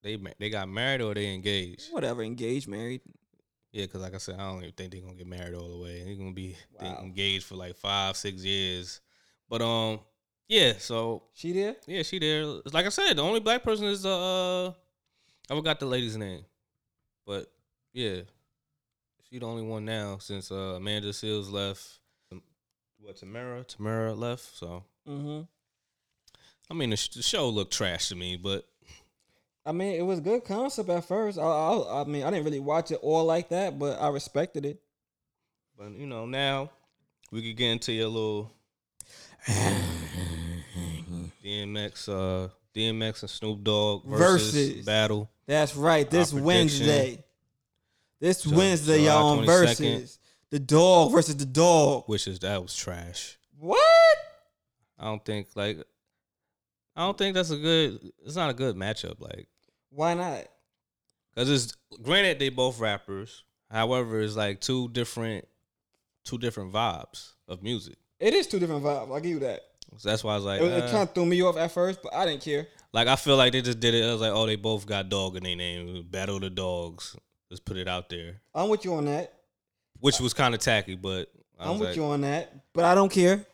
they 0.03 0.19
they 0.39 0.49
got 0.51 0.69
married 0.69 1.03
or 1.03 1.15
they 1.15 1.33
engaged. 1.35 1.93
Whatever, 1.93 2.23
engaged, 2.23 2.69
married. 2.69 3.03
Yeah, 3.73 3.85
because 3.85 4.01
like 4.01 4.15
I 4.15 4.19
said, 4.19 4.37
I 4.41 4.51
don't 4.51 4.59
even 4.63 4.73
think 4.73 4.93
they're 4.93 5.01
gonna 5.03 5.15
get 5.15 5.27
married 5.27 5.55
all 5.55 5.69
the 5.69 5.83
way. 5.83 6.03
They're 6.05 6.17
gonna 6.17 6.33
be 6.33 6.57
they 6.81 6.87
Wow. 6.87 7.01
engaged 7.03 7.45
for 7.45 7.55
like 7.57 7.77
five, 7.77 8.17
six 8.17 8.43
years. 8.45 9.01
But 9.49 9.63
um, 9.63 10.01
yeah. 10.49 10.73
So 10.79 11.25
She 11.35 11.53
there? 11.53 11.77
yeah, 11.87 12.03
she 12.03 12.19
there. 12.19 12.45
Like 12.73 12.87
I 12.87 12.89
said, 12.89 13.15
the 13.15 13.23
only 13.23 13.41
black 13.41 13.63
person 13.63 13.85
is 13.87 14.05
uh, 14.07 14.69
I 14.71 14.75
forgot 15.55 15.79
the 15.79 15.87
lady's 15.87 16.17
name, 16.17 16.45
but 17.31 17.47
yeah, 17.93 18.23
she 19.31 19.39
the 19.39 19.47
only 19.47 19.63
one 19.63 19.85
now 19.85 20.19
since 20.19 20.51
uh 20.51 20.75
Amanda 20.77 21.11
Seales 21.11 21.53
left. 21.53 22.01
What 22.99 23.17
Tamera? 23.17 23.65
Tamera 23.65 24.19
left. 24.19 24.57
So 24.59 24.83
Mm-hmm. 25.09 25.43
I 26.71 26.75
mean, 26.75 26.91
the, 26.91 26.97
sh- 26.97 27.09
the 27.09 27.23
show 27.23 27.49
looked 27.49 27.73
trash 27.73 28.09
to 28.09 28.17
me, 28.17 28.37
but 28.37 28.67
I 29.65 29.71
mean, 29.73 29.95
it 29.95 30.03
was 30.03 30.19
good 30.21 30.45
concept 30.45 30.89
at 30.89 31.05
first. 31.05 31.39
I, 31.39 31.43
I, 31.43 32.01
I 32.01 32.05
mean, 32.05 32.25
I 32.25 32.31
didn't 32.31 32.45
really 32.45 32.61
watch 32.61 32.91
it 32.91 32.99
all 33.03 33.25
like 33.25 33.51
that, 33.51 33.79
but 33.79 34.01
I 34.01 34.09
respected 34.09 34.67
it. 34.67 34.81
but 35.79 35.93
you 35.93 36.07
know 36.07 36.27
now 36.27 36.71
we 37.31 37.43
could 37.43 37.57
get 37.57 37.71
into 37.71 37.93
your 37.93 38.09
little 38.09 38.53
DMX, 41.45 42.09
uh, 42.09 42.49
DMX 42.75 43.23
and 43.23 43.31
Snoop 43.31 43.63
Dogg 43.65 44.05
versus, 44.07 44.53
Versus. 44.55 44.85
battle. 44.87 45.31
That's 45.47 45.75
right. 45.77 46.09
This. 46.09 46.33
Wednesday. 46.33 47.25
This 48.21 48.43
Ju- 48.43 48.55
Wednesday, 48.55 48.99
July 49.03 49.13
y'all 49.15 49.27
on 49.29 49.39
22nd. 49.39 49.47
versus 49.47 50.19
the 50.51 50.59
dog 50.59 51.13
versus 51.13 51.37
the 51.37 51.47
dog. 51.47 52.05
which 52.07 52.27
is 52.29 52.39
that 52.41 52.61
was 52.63 52.75
trash. 52.77 53.39
What? 53.59 53.79
I 54.99 55.05
don't 55.07 55.25
think 55.25 55.49
like 55.55 55.79
I 56.95 57.01
don't 57.07 57.17
think 57.17 57.35
that's 57.35 57.51
a 57.51 57.57
good. 57.57 58.13
It's 58.25 58.37
not 58.37 58.51
a 58.51 58.55
good 58.55 58.77
matchup. 58.77 59.21
Like 59.21 59.49
Why 59.91 60.13
not? 60.15 60.45
because 61.35 61.51
it's 61.51 61.75
granted 62.03 62.39
they 62.39 62.51
both 62.51 62.79
rappers. 62.79 63.45
However, 63.71 64.21
it's 64.21 64.37
like 64.37 64.61
two 64.61 64.89
different 64.91 65.47
two 66.25 66.37
different 66.37 66.73
vibes 66.75 67.33
of 67.49 67.63
music. 67.63 67.97
It 68.19 68.35
is 68.35 68.47
two 68.47 68.59
different 68.59 68.85
vibes. 68.85 69.11
I'll 69.11 69.21
give 69.21 69.31
you 69.31 69.39
that. 69.41 69.61
So 69.97 70.09
that's 70.09 70.23
why 70.25 70.33
I 70.33 70.37
was 70.37 70.45
like, 70.45 70.61
It, 70.61 70.73
it 70.73 70.83
uh, 70.85 70.91
kind 70.91 71.03
of 71.09 71.15
threw 71.15 71.27
me 71.27 71.43
off 71.43 71.57
at 71.57 71.73
first, 71.73 72.01
but 72.03 72.15
I 72.15 72.25
didn't 72.27 72.43
care. 72.43 72.67
like 72.93 73.09
I 73.09 73.17
feel 73.17 73.37
like 73.37 73.53
they 73.53 73.63
just 73.63 73.81
did 73.81 73.95
it. 73.95 74.05
I 74.05 74.13
was 74.13 74.21
like, 74.21 74.33
oh, 74.33 74.47
they 74.47 74.57
both 74.57 74.87
got 74.87 75.09
dog 75.09 75.37
in 75.37 75.43
their 75.43 75.57
name. 75.57 76.07
Battle 76.11 76.41
the 76.41 76.51
dogs. 76.51 77.17
Let's 77.51 77.61
put 77.61 77.77
it 77.77 77.89
out 77.89 78.09
there, 78.09 78.41
I'm 78.55 78.69
with 78.69 78.85
you 78.85 78.95
on 78.95 79.07
that. 79.07 79.33
which 79.99 80.21
was 80.21 80.33
kind 80.33 80.55
of 80.55 80.61
tacky, 80.61 80.95
but 80.95 81.29
I 81.59 81.65
I'm 81.65 81.71
was 81.73 81.81
with 81.81 81.89
like, 81.91 81.97
you 81.97 82.05
on 82.05 82.21
that, 82.21 82.53
but 82.73 82.85
I 82.85 82.95
don't 82.95 83.11
care. 83.11 83.45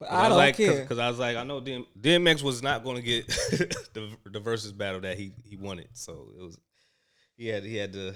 But 0.00 0.08
Cause 0.08 0.18
I, 0.18 0.28
don't 0.28 0.38
like, 0.38 0.56
care. 0.56 0.80
because 0.82 0.98
I 0.98 1.08
was 1.08 1.20
like, 1.20 1.36
I 1.36 1.44
know 1.44 1.60
DM, 1.60 1.86
DMX 2.00 2.42
was 2.42 2.60
not 2.60 2.82
going 2.82 2.96
to 2.96 3.02
get 3.02 3.28
the 3.94 4.10
the 4.28 4.40
versus 4.40 4.72
battle 4.72 5.00
that 5.02 5.16
he 5.16 5.32
he 5.48 5.54
wanted, 5.56 5.86
so 5.92 6.30
it 6.36 6.42
was 6.42 6.58
he 7.36 7.46
had 7.46 7.62
he 7.62 7.76
had 7.76 7.92
to 7.92 8.14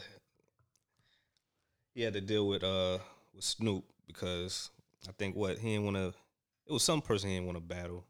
he 1.94 2.02
had 2.02 2.14
to 2.14 2.20
deal 2.20 2.48
with 2.48 2.64
uh 2.64 2.98
with 3.32 3.44
Snoop 3.44 3.84
because 4.08 4.70
I 5.08 5.12
think 5.12 5.36
what 5.36 5.58
he 5.58 5.70
didn't 5.70 5.84
want 5.84 5.96
to 5.98 6.14
it 6.68 6.72
was 6.72 6.82
some 6.82 7.00
person 7.00 7.28
he 7.30 7.36
didn't 7.36 7.46
want 7.46 7.56
to 7.58 7.62
battle 7.62 8.04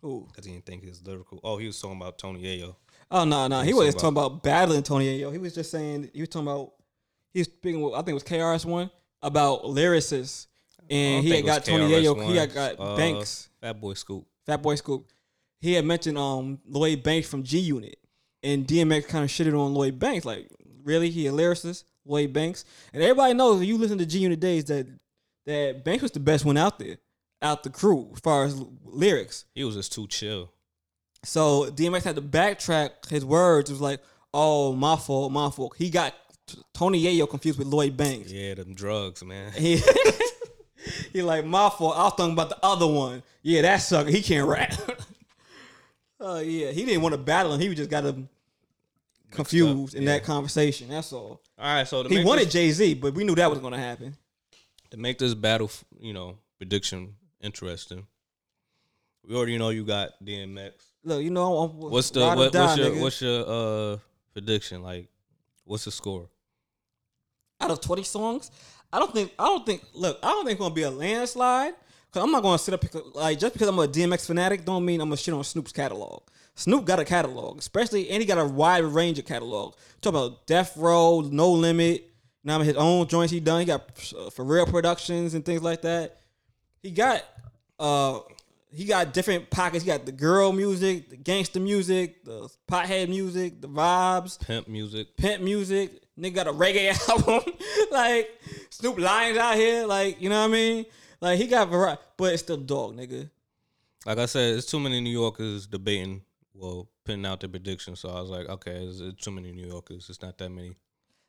Who? 0.00 0.26
because 0.28 0.44
he 0.44 0.52
didn't 0.52 0.66
think 0.66 0.84
his 0.84 1.04
lyrical. 1.06 1.40
Oh, 1.42 1.56
he 1.58 1.66
was 1.66 1.80
talking 1.80 1.96
about 1.96 2.18
Tony 2.18 2.42
Yayo. 2.42 2.76
Oh 3.10 3.24
no, 3.24 3.46
no, 3.48 3.60
he 3.60 3.66
He's 3.68 3.74
wasn't 3.74 3.96
talking 3.98 4.14
talking 4.14 4.30
about 4.30 4.42
battling 4.42 4.82
Tony 4.82 5.18
Yayo. 5.20 5.32
He 5.32 5.38
was 5.38 5.54
just 5.54 5.70
saying 5.70 6.10
he 6.12 6.20
was 6.20 6.28
talking 6.28 6.48
about 6.48 6.72
he 7.32 7.40
was 7.40 7.46
speaking. 7.46 7.80
With, 7.80 7.94
I 7.94 7.98
think 7.98 8.10
it 8.10 8.14
was 8.14 8.24
KRS 8.24 8.64
One 8.64 8.90
about 9.22 9.62
lyricists, 9.64 10.46
and 10.88 11.24
he 11.24 11.30
had 11.30 11.44
was 11.44 11.52
got 11.52 11.64
Tony 11.64 11.90
Yayo. 11.90 12.26
He 12.28 12.36
had 12.36 12.52
got 12.54 12.76
Uh, 12.78 12.96
Banks, 12.96 13.48
Fat 13.60 13.80
Boy 13.80 13.94
Scoop. 13.94 14.26
Fat 14.46 14.62
Boy 14.62 14.74
Scoop. 14.76 15.06
He 15.60 15.72
had 15.74 15.84
mentioned 15.84 16.16
um 16.18 16.60
Lloyd 16.66 17.02
Banks 17.02 17.28
from 17.28 17.42
G 17.42 17.58
Unit, 17.58 17.96
and 18.42 18.66
DMX 18.66 19.08
kind 19.08 19.24
of 19.24 19.30
shitted 19.30 19.58
on 19.58 19.74
Lloyd 19.74 19.98
Banks. 19.98 20.24
Like, 20.24 20.48
really, 20.84 21.10
he 21.10 21.26
a 21.26 21.32
lyricist, 21.32 21.84
Lloyd 22.04 22.32
Banks, 22.32 22.64
and 22.92 23.02
everybody 23.02 23.34
knows 23.34 23.60
if 23.60 23.66
you 23.68 23.76
listen 23.76 23.98
to 23.98 24.06
G 24.06 24.20
Unit 24.20 24.38
days 24.38 24.64
that 24.66 24.86
that 25.46 25.84
Banks 25.84 26.02
was 26.02 26.12
the 26.12 26.20
best 26.20 26.44
one 26.44 26.56
out 26.56 26.78
there, 26.78 26.98
out 27.42 27.62
the 27.62 27.70
crew 27.70 28.10
as 28.14 28.20
far 28.20 28.44
as 28.44 28.60
lyrics. 28.84 29.44
He 29.54 29.64
was 29.64 29.74
just 29.74 29.92
too 29.92 30.06
chill. 30.06 30.52
So 31.24 31.70
DMX 31.70 32.04
had 32.04 32.16
to 32.16 32.22
backtrack 32.22 33.08
his 33.08 33.24
words. 33.24 33.70
It 33.70 33.74
was 33.74 33.80
like, 33.80 34.00
"Oh, 34.32 34.72
my 34.72 34.96
fault, 34.96 35.32
my 35.32 35.50
fault." 35.50 35.74
He 35.76 35.90
got 35.90 36.14
t- 36.46 36.60
Tony 36.74 37.02
Yayo 37.02 37.28
confused 37.28 37.58
with 37.58 37.68
Lloyd 37.68 37.96
Banks. 37.96 38.30
Yeah, 38.30 38.54
them 38.54 38.74
drugs, 38.74 39.24
man. 39.24 39.52
He 39.52 39.80
he 41.12 41.22
like 41.22 41.44
my 41.44 41.70
fault. 41.70 41.96
I 41.96 42.04
was 42.04 42.14
talking 42.14 42.32
about 42.32 42.50
the 42.50 42.64
other 42.64 42.86
one. 42.86 43.22
Yeah, 43.42 43.62
that 43.62 43.78
sucker. 43.78 44.10
He 44.10 44.22
can't 44.22 44.48
rap. 44.48 44.74
Oh 46.20 46.40
yeah, 46.40 46.72
he 46.72 46.84
didn't 46.84 47.02
want 47.02 47.12
to 47.12 47.18
battle 47.18 47.54
him. 47.54 47.60
He 47.60 47.72
just 47.76 47.90
got 47.90 48.04
him 48.04 48.28
confused 49.30 49.94
in 49.94 50.02
yeah. 50.02 50.14
that 50.14 50.24
conversation. 50.24 50.88
That's 50.88 51.12
all. 51.12 51.40
All 51.56 51.74
right, 51.74 51.86
so 51.86 52.02
to 52.02 52.08
He 52.08 52.24
wanted 52.24 52.50
Jay 52.50 52.72
Z, 52.72 52.94
but 52.94 53.14
we 53.14 53.22
knew 53.22 53.36
that 53.36 53.48
was 53.48 53.60
going 53.60 53.72
to 53.72 53.78
happen. 53.78 54.16
to 54.90 54.96
make 54.96 55.18
this 55.18 55.34
battle, 55.34 55.70
you 56.00 56.12
know, 56.12 56.38
prediction 56.58 57.14
interesting. 57.40 58.06
We 59.26 59.36
already 59.36 59.58
know 59.58 59.70
you 59.70 59.84
got 59.84 60.10
DMX. 60.24 60.72
Look, 61.04 61.22
you 61.22 61.30
know, 61.30 61.58
I'm, 61.58 61.70
What's 61.90 62.10
the 62.10 62.20
what, 62.20 62.52
die, 62.52 62.64
what's 62.64 62.78
your 62.78 62.90
nigga. 62.90 63.00
what's 63.00 63.22
your 63.22 63.92
uh 63.94 63.96
prediction? 64.32 64.82
Like, 64.82 65.08
what's 65.64 65.84
the 65.84 65.90
score? 65.90 66.28
out 67.60 67.70
of 67.72 67.80
20 67.80 68.04
songs, 68.04 68.50
I 68.92 68.98
don't 68.98 69.12
think 69.12 69.32
I 69.38 69.44
don't 69.46 69.66
think 69.66 69.82
look, 69.94 70.18
I 70.22 70.28
don't 70.28 70.44
think 70.44 70.52
it's 70.52 70.60
gonna 70.60 70.74
be 70.74 70.82
a 70.82 70.90
landslide. 70.90 71.74
Cause 72.10 72.22
I'm 72.22 72.30
not 72.30 72.42
gonna 72.42 72.58
sit 72.58 72.72
up 72.72 72.84
like 73.14 73.38
just 73.38 73.52
because 73.52 73.68
I'm 73.68 73.78
a 73.78 73.86
DMX 73.86 74.26
fanatic 74.26 74.64
don't 74.64 74.84
mean 74.84 75.00
I'm 75.00 75.08
gonna 75.08 75.16
shit 75.18 75.34
on 75.34 75.44
Snoop's 75.44 75.72
catalog. 75.72 76.22
Snoop 76.54 76.86
got 76.86 76.98
a 76.98 77.04
catalog, 77.04 77.58
especially 77.58 78.08
and 78.10 78.22
he 78.22 78.26
got 78.26 78.38
a 78.38 78.44
wide 78.46 78.84
range 78.84 79.18
of 79.18 79.26
catalog. 79.26 79.74
Talk 80.00 80.10
about 80.12 80.46
Death 80.46 80.76
Row, 80.76 81.20
No 81.20 81.50
Limit, 81.52 82.10
now 82.44 82.60
his 82.60 82.76
own 82.76 83.06
joints 83.08 83.30
he 83.30 83.40
done. 83.40 83.60
He 83.60 83.66
got 83.66 84.14
uh, 84.18 84.30
for 84.30 84.44
real 84.44 84.64
productions 84.64 85.34
and 85.34 85.44
things 85.44 85.62
like 85.62 85.82
that. 85.82 86.20
He 86.82 86.90
got 86.90 87.24
uh 87.78 88.20
he 88.70 88.84
got 88.84 89.14
different 89.14 89.48
pockets. 89.50 89.82
He 89.84 89.88
got 89.90 90.04
the 90.04 90.12
girl 90.12 90.52
music, 90.52 91.08
the 91.10 91.16
gangster 91.16 91.58
music, 91.60 92.24
the 92.24 92.48
pothead 92.70 93.08
music, 93.08 93.60
the 93.60 93.68
vibes 93.68 94.38
Pimp 94.44 94.68
music. 94.68 95.16
pimp 95.16 95.42
music. 95.42 96.02
Nigga 96.18 96.34
got 96.34 96.46
a 96.48 96.52
reggae 96.52 96.92
album. 97.08 97.52
like 97.90 98.28
Snoop 98.70 98.98
Lions 98.98 99.38
out 99.38 99.54
here. 99.56 99.86
Like 99.86 100.20
you 100.20 100.28
know 100.28 100.40
what 100.40 100.48
I 100.50 100.52
mean? 100.52 100.84
Like 101.20 101.38
he 101.38 101.46
got 101.46 101.68
variety, 101.68 102.00
but 102.16 102.32
it's 102.32 102.42
still 102.42 102.56
dog, 102.56 102.96
nigga. 102.96 103.30
Like 104.06 104.18
I 104.18 104.26
said, 104.26 104.56
it's 104.56 104.66
too 104.66 104.80
many 104.80 105.00
New 105.00 105.10
Yorkers 105.10 105.66
debating. 105.66 106.22
Well, 106.54 106.88
putting 107.04 107.24
out 107.24 107.40
their 107.40 107.48
predictions. 107.48 108.00
So 108.00 108.08
I 108.08 108.20
was 108.20 108.30
like, 108.30 108.48
okay, 108.48 108.72
it's, 108.84 109.00
it's 109.00 109.22
too 109.24 109.30
many 109.30 109.52
New 109.52 109.66
Yorkers. 109.66 110.08
It's 110.10 110.20
not 110.22 110.38
that 110.38 110.48
many. 110.50 110.76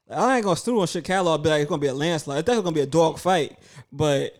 I 0.10 0.38
ain't 0.38 0.44
gonna 0.44 0.56
Snoop 0.56 0.80
on 0.80 0.88
shit 0.88 1.04
catalog. 1.04 1.44
Be 1.44 1.50
like 1.50 1.62
it's 1.62 1.70
gonna 1.70 1.80
be 1.80 1.88
a 1.88 1.94
landslide. 1.94 2.40
It's 2.40 2.46
definitely 2.48 2.64
gonna 2.64 2.76
be 2.76 2.82
a 2.82 2.86
dog 2.88 3.20
fight. 3.20 3.58
But 3.92 4.39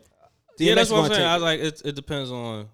yeah, 0.60 0.76
that's 0.76 0.90
what 0.90 1.06
I'm 1.06 1.12
saying. 1.14 1.28
I 1.28 1.34
was 1.36 1.44
like, 1.44 1.60
it 1.60 1.82
it 1.86 1.96
depends 1.96 2.32
on 2.32 2.70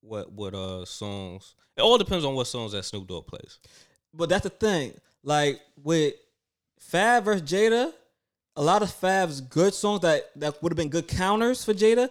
what 0.00 0.32
what 0.32 0.54
uh 0.54 0.84
songs. 0.84 1.54
It 1.76 1.82
all 1.82 1.98
depends 1.98 2.24
on 2.24 2.34
what 2.34 2.46
songs 2.46 2.72
that 2.72 2.84
Snoop 2.84 3.06
Dogg 3.06 3.26
plays. 3.26 3.58
But 4.12 4.28
that's 4.28 4.44
the 4.44 4.50
thing. 4.50 4.94
Like 5.22 5.60
with 5.82 6.14
Fab 6.80 7.24
versus 7.24 7.42
Jada, 7.42 7.92
a 8.56 8.62
lot 8.62 8.82
of 8.82 8.90
Fab's 8.90 9.40
good 9.40 9.74
songs 9.74 10.00
that 10.00 10.30
that 10.36 10.62
would 10.62 10.72
have 10.72 10.76
been 10.76 10.88
good 10.88 11.08
counters 11.08 11.64
for 11.64 11.74
Jada, 11.74 12.10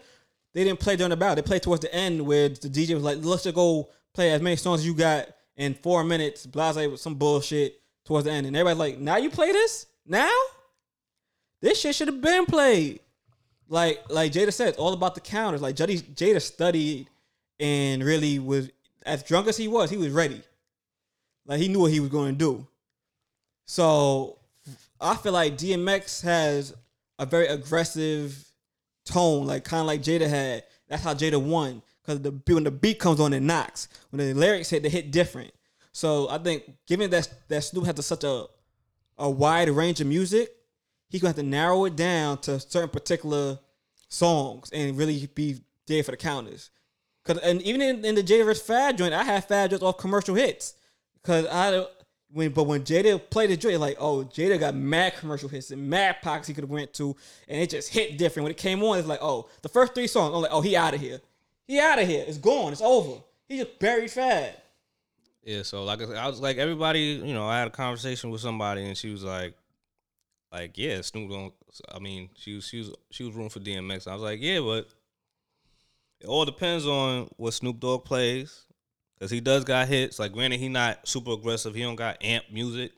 they 0.53 0.63
didn't 0.63 0.79
play 0.79 0.95
during 0.95 1.09
the 1.09 1.17
battle. 1.17 1.35
They 1.35 1.41
played 1.41 1.63
towards 1.63 1.81
the 1.81 1.93
end 1.93 2.25
where 2.25 2.49
the 2.49 2.69
DJ 2.69 2.93
was 2.93 3.03
like, 3.03 3.17
"Let's 3.21 3.43
just 3.43 3.55
go 3.55 3.89
play 4.13 4.31
as 4.31 4.41
many 4.41 4.55
songs 4.55 4.81
as 4.81 4.85
you 4.85 4.93
got 4.93 5.29
in 5.55 5.73
four 5.73 6.03
minutes." 6.03 6.45
Blase 6.45 6.75
with 6.75 6.99
some 6.99 7.15
bullshit 7.15 7.81
towards 8.05 8.25
the 8.25 8.31
end, 8.31 8.47
and 8.47 8.55
everybody's 8.55 8.79
like, 8.79 8.99
"Now 8.99 9.17
you 9.17 9.29
play 9.29 9.51
this? 9.51 9.87
Now? 10.05 10.31
This 11.61 11.79
shit 11.79 11.95
should 11.95 12.07
have 12.07 12.21
been 12.21 12.45
played." 12.45 12.99
Like 13.69 14.03
like 14.09 14.31
Jada 14.31 14.53
said, 14.53 14.69
it's 14.69 14.77
all 14.77 14.93
about 14.93 15.15
the 15.15 15.21
counters. 15.21 15.61
Like 15.61 15.75
Jada, 15.75 16.01
Jada 16.01 16.41
studied 16.41 17.07
and 17.59 18.03
really 18.03 18.39
was 18.39 18.69
as 19.05 19.23
drunk 19.23 19.47
as 19.47 19.57
he 19.57 19.67
was. 19.67 19.89
He 19.89 19.97
was 19.97 20.11
ready. 20.11 20.41
Like 21.45 21.59
he 21.59 21.67
knew 21.67 21.79
what 21.79 21.91
he 21.91 21.99
was 21.99 22.09
going 22.09 22.33
to 22.33 22.37
do. 22.37 22.67
So 23.65 24.39
I 24.99 25.15
feel 25.15 25.33
like 25.33 25.57
DMX 25.57 26.23
has 26.23 26.73
a 27.19 27.25
very 27.25 27.47
aggressive 27.47 28.43
tone, 29.05 29.47
like 29.47 29.63
kind 29.63 29.81
of 29.81 29.87
like 29.87 30.01
Jada 30.01 30.27
had. 30.27 30.63
That's 30.87 31.03
how 31.03 31.13
Jada 31.13 31.41
won 31.41 31.81
because 32.01 32.21
the 32.21 32.53
when 32.53 32.63
the 32.63 32.71
beat 32.71 32.99
comes 32.99 33.19
on, 33.19 33.33
it 33.33 33.41
knocks. 33.41 33.87
When 34.11 34.25
the 34.25 34.33
lyrics 34.33 34.69
hit, 34.69 34.83
they 34.83 34.89
hit 34.89 35.11
different. 35.11 35.51
So 35.91 36.29
I 36.29 36.37
think, 36.37 36.63
given 36.85 37.09
that 37.09 37.29
that 37.49 37.63
Snoop 37.63 37.85
has 37.85 38.05
such 38.05 38.23
a 38.23 38.45
a 39.17 39.29
wide 39.29 39.69
range 39.69 39.99
of 39.99 40.07
music, 40.07 40.51
he's 41.09 41.21
gonna 41.21 41.29
have 41.29 41.37
to 41.37 41.43
narrow 41.43 41.85
it 41.85 41.95
down 41.95 42.39
to 42.39 42.59
certain 42.59 42.89
particular 42.89 43.59
songs 44.09 44.69
and 44.71 44.97
really 44.97 45.27
be 45.33 45.59
there 45.87 46.03
for 46.03 46.11
the 46.11 46.17
counters. 46.17 46.69
Cause 47.23 47.37
and 47.39 47.61
even 47.61 47.81
in, 47.81 48.05
in 48.05 48.15
the 48.15 48.23
Jada 48.23 48.45
vs. 48.45 48.65
Fab 48.65 48.97
joint, 48.97 49.13
I 49.13 49.23
had 49.23 49.45
Fab 49.45 49.69
just 49.69 49.83
off 49.83 49.97
commercial 49.97 50.35
hits. 50.35 50.75
Cause 51.23 51.45
I 51.51 51.85
when 52.31 52.51
but 52.51 52.63
when 52.63 52.83
Jada 52.83 53.21
played 53.29 53.49
the 53.49 53.57
joint, 53.57 53.79
like 53.79 53.97
oh 53.99 54.23
Jada 54.23 54.59
got 54.59 54.75
mad 54.75 55.15
commercial 55.17 55.49
hits 55.49 55.71
and 55.71 55.89
mad 55.89 56.17
pockets 56.21 56.47
he 56.47 56.53
could 56.53 56.63
have 56.63 56.71
went 56.71 56.93
to, 56.95 57.15
and 57.47 57.61
it 57.61 57.69
just 57.69 57.89
hit 57.89 58.17
different. 58.17 58.45
When 58.45 58.51
it 58.51 58.57
came 58.57 58.83
on, 58.83 58.97
it's 58.97 59.07
like 59.07 59.21
oh 59.21 59.49
the 59.61 59.69
first 59.69 59.93
three 59.93 60.07
songs, 60.07 60.33
I'm 60.33 60.41
like 60.41 60.51
oh 60.53 60.61
he 60.61 60.75
out 60.75 60.93
of 60.93 61.01
here, 61.01 61.19
he 61.65 61.79
out 61.79 61.99
of 61.99 62.07
here, 62.07 62.23
it's 62.27 62.37
gone, 62.37 62.71
it's 62.71 62.81
over. 62.81 63.21
He 63.47 63.57
just 63.57 63.79
buried 63.79 64.11
Fab. 64.11 64.53
Yeah, 65.43 65.63
so 65.63 65.83
like 65.83 66.01
I 66.01 66.27
was 66.27 66.39
like 66.39 66.57
everybody, 66.57 67.21
you 67.23 67.33
know, 67.33 67.47
I 67.47 67.59
had 67.59 67.67
a 67.67 67.71
conversation 67.71 68.29
with 68.29 68.41
somebody 68.41 68.85
and 68.85 68.97
she 68.97 69.09
was 69.09 69.23
like, 69.23 69.53
like 70.51 70.77
yeah, 70.77 71.01
Snoop 71.01 71.29
don't. 71.29 71.53
I 71.93 71.99
mean, 71.99 72.29
she 72.35 72.55
was 72.55 72.67
she 72.67 72.79
was 72.79 72.91
she 73.11 73.23
was 73.23 73.33
rooting 73.35 73.49
for 73.49 73.59
DMX. 73.59 74.07
I 74.07 74.13
was 74.13 74.23
like, 74.23 74.39
yeah, 74.41 74.59
but 74.59 74.87
it 76.21 76.27
all 76.27 76.45
depends 76.45 76.87
on 76.87 77.29
what 77.37 77.53
Snoop 77.53 77.79
Dogg 77.79 78.05
plays, 78.05 78.65
because 79.17 79.31
he 79.31 79.41
does 79.41 79.63
got 79.63 79.87
hits. 79.87 80.19
Like 80.19 80.31
granted, 80.31 80.59
he 80.59 80.69
not 80.69 81.07
super 81.07 81.31
aggressive. 81.31 81.75
He 81.75 81.81
don't 81.81 81.95
got 81.95 82.23
amp 82.23 82.45
music. 82.51 82.91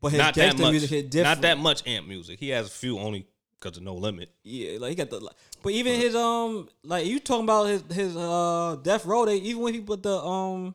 But 0.00 0.12
his 0.12 0.18
not 0.18 0.34
that 0.34 0.58
much. 0.58 0.70
music 0.70 0.90
hit 0.90 1.10
different. 1.10 1.36
Not 1.36 1.42
that 1.42 1.58
much 1.58 1.86
amp 1.86 2.06
music. 2.06 2.38
He 2.38 2.50
has 2.50 2.66
a 2.66 2.70
few 2.70 2.98
only 2.98 3.26
because 3.58 3.78
of 3.78 3.82
No 3.82 3.94
Limit. 3.94 4.30
Yeah, 4.42 4.78
like 4.78 4.90
he 4.90 4.94
got 4.96 5.08
the. 5.08 5.30
But 5.62 5.72
even 5.72 5.98
his 5.98 6.14
um, 6.14 6.68
like 6.82 7.06
you 7.06 7.18
talking 7.18 7.44
about 7.44 7.68
his 7.68 7.82
his 7.90 8.16
uh 8.16 8.76
Death 8.82 9.06
Row. 9.06 9.24
They 9.24 9.36
even 9.36 9.62
when 9.62 9.72
he 9.72 9.80
put 9.80 10.02
the 10.02 10.16
um, 10.18 10.74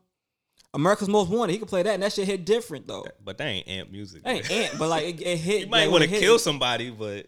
America's 0.74 1.10
Most 1.10 1.30
Wanted, 1.30 1.54
he 1.54 1.60
could 1.60 1.68
play 1.68 1.84
that, 1.84 1.94
and 1.94 2.04
that 2.04 2.14
shit 2.14 2.28
hit 2.28 2.46
different 2.46 2.88
though. 2.88 3.06
But 3.24 3.38
that 3.40 3.48
ain't 3.48 3.68
amp 3.68 3.92
music. 3.92 4.22
Ain't 4.26 4.50
ant, 4.52 4.78
but 4.78 4.90
like 4.90 5.06
it, 5.06 5.22
it 5.22 5.38
hit. 5.38 5.62
you 5.66 5.68
might 5.68 5.86
like, 5.86 5.92
want 5.92 6.04
to 6.04 6.10
when 6.10 6.10
it 6.10 6.10
hit- 6.10 6.22
kill 6.22 6.40
somebody, 6.40 6.92
but 6.92 7.28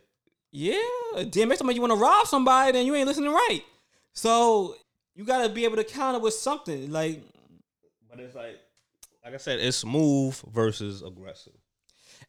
Yeah, 0.52 0.76
DMX 1.16 1.58
somebody 1.58 1.76
you 1.76 1.82
want 1.82 1.94
to 1.94 2.00
rob 2.00 2.28
somebody, 2.28 2.74
then 2.74 2.86
you 2.86 2.94
ain't 2.96 3.08
listening 3.08 3.32
right. 3.32 3.62
So 4.14 4.76
you 5.16 5.24
gotta 5.26 5.50
be 5.50 5.66
able 5.66 5.78
to 5.78 5.84
counter 5.84 6.20
with 6.20 6.34
something 6.34 6.92
like. 6.92 7.24
but 8.10 8.20
it's 8.20 8.36
like 8.36 8.60
like 9.24 9.34
I 9.34 9.38
said, 9.38 9.60
it's 9.60 9.78
smooth 9.78 10.40
versus 10.52 11.02
aggressive. 11.02 11.54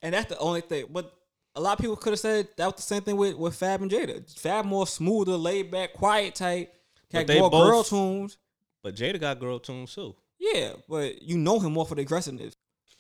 And 0.03 0.15
that's 0.15 0.29
the 0.29 0.39
only 0.39 0.61
thing. 0.61 0.87
But 0.91 1.13
a 1.55 1.61
lot 1.61 1.75
of 1.75 1.79
people 1.79 1.97
could 1.97 2.13
have 2.13 2.21
said 2.21 2.49
that 2.57 2.67
was 2.67 2.77
the 2.77 2.83
same 2.83 3.03
thing 3.03 3.17
with, 3.17 3.37
with 3.37 3.55
Fab 3.55 3.83
and 3.83 3.91
Jada. 3.91 4.39
Fab 4.39 4.65
more 4.65 4.87
smoother, 4.87 5.37
laid 5.37 5.71
back, 5.71 5.93
quiet 5.93 6.35
type. 6.35 6.73
Had 7.13 7.27
they 7.27 7.39
more 7.39 7.51
both- 7.51 7.71
girl 7.71 7.85
tunes. 7.85 8.39
But 8.83 8.97
Jada 8.97 9.21
got 9.21 9.39
girl 9.39 9.59
tunes 9.61 9.95
too. 9.95 10.17
Yeah, 10.43 10.73
but 10.89 11.23
you 11.23 11.39
know 11.39 11.61
him 11.61 11.73
more 11.73 11.87
for 11.87 11.95
the 11.95 12.03
aggressiveness. 12.03 12.57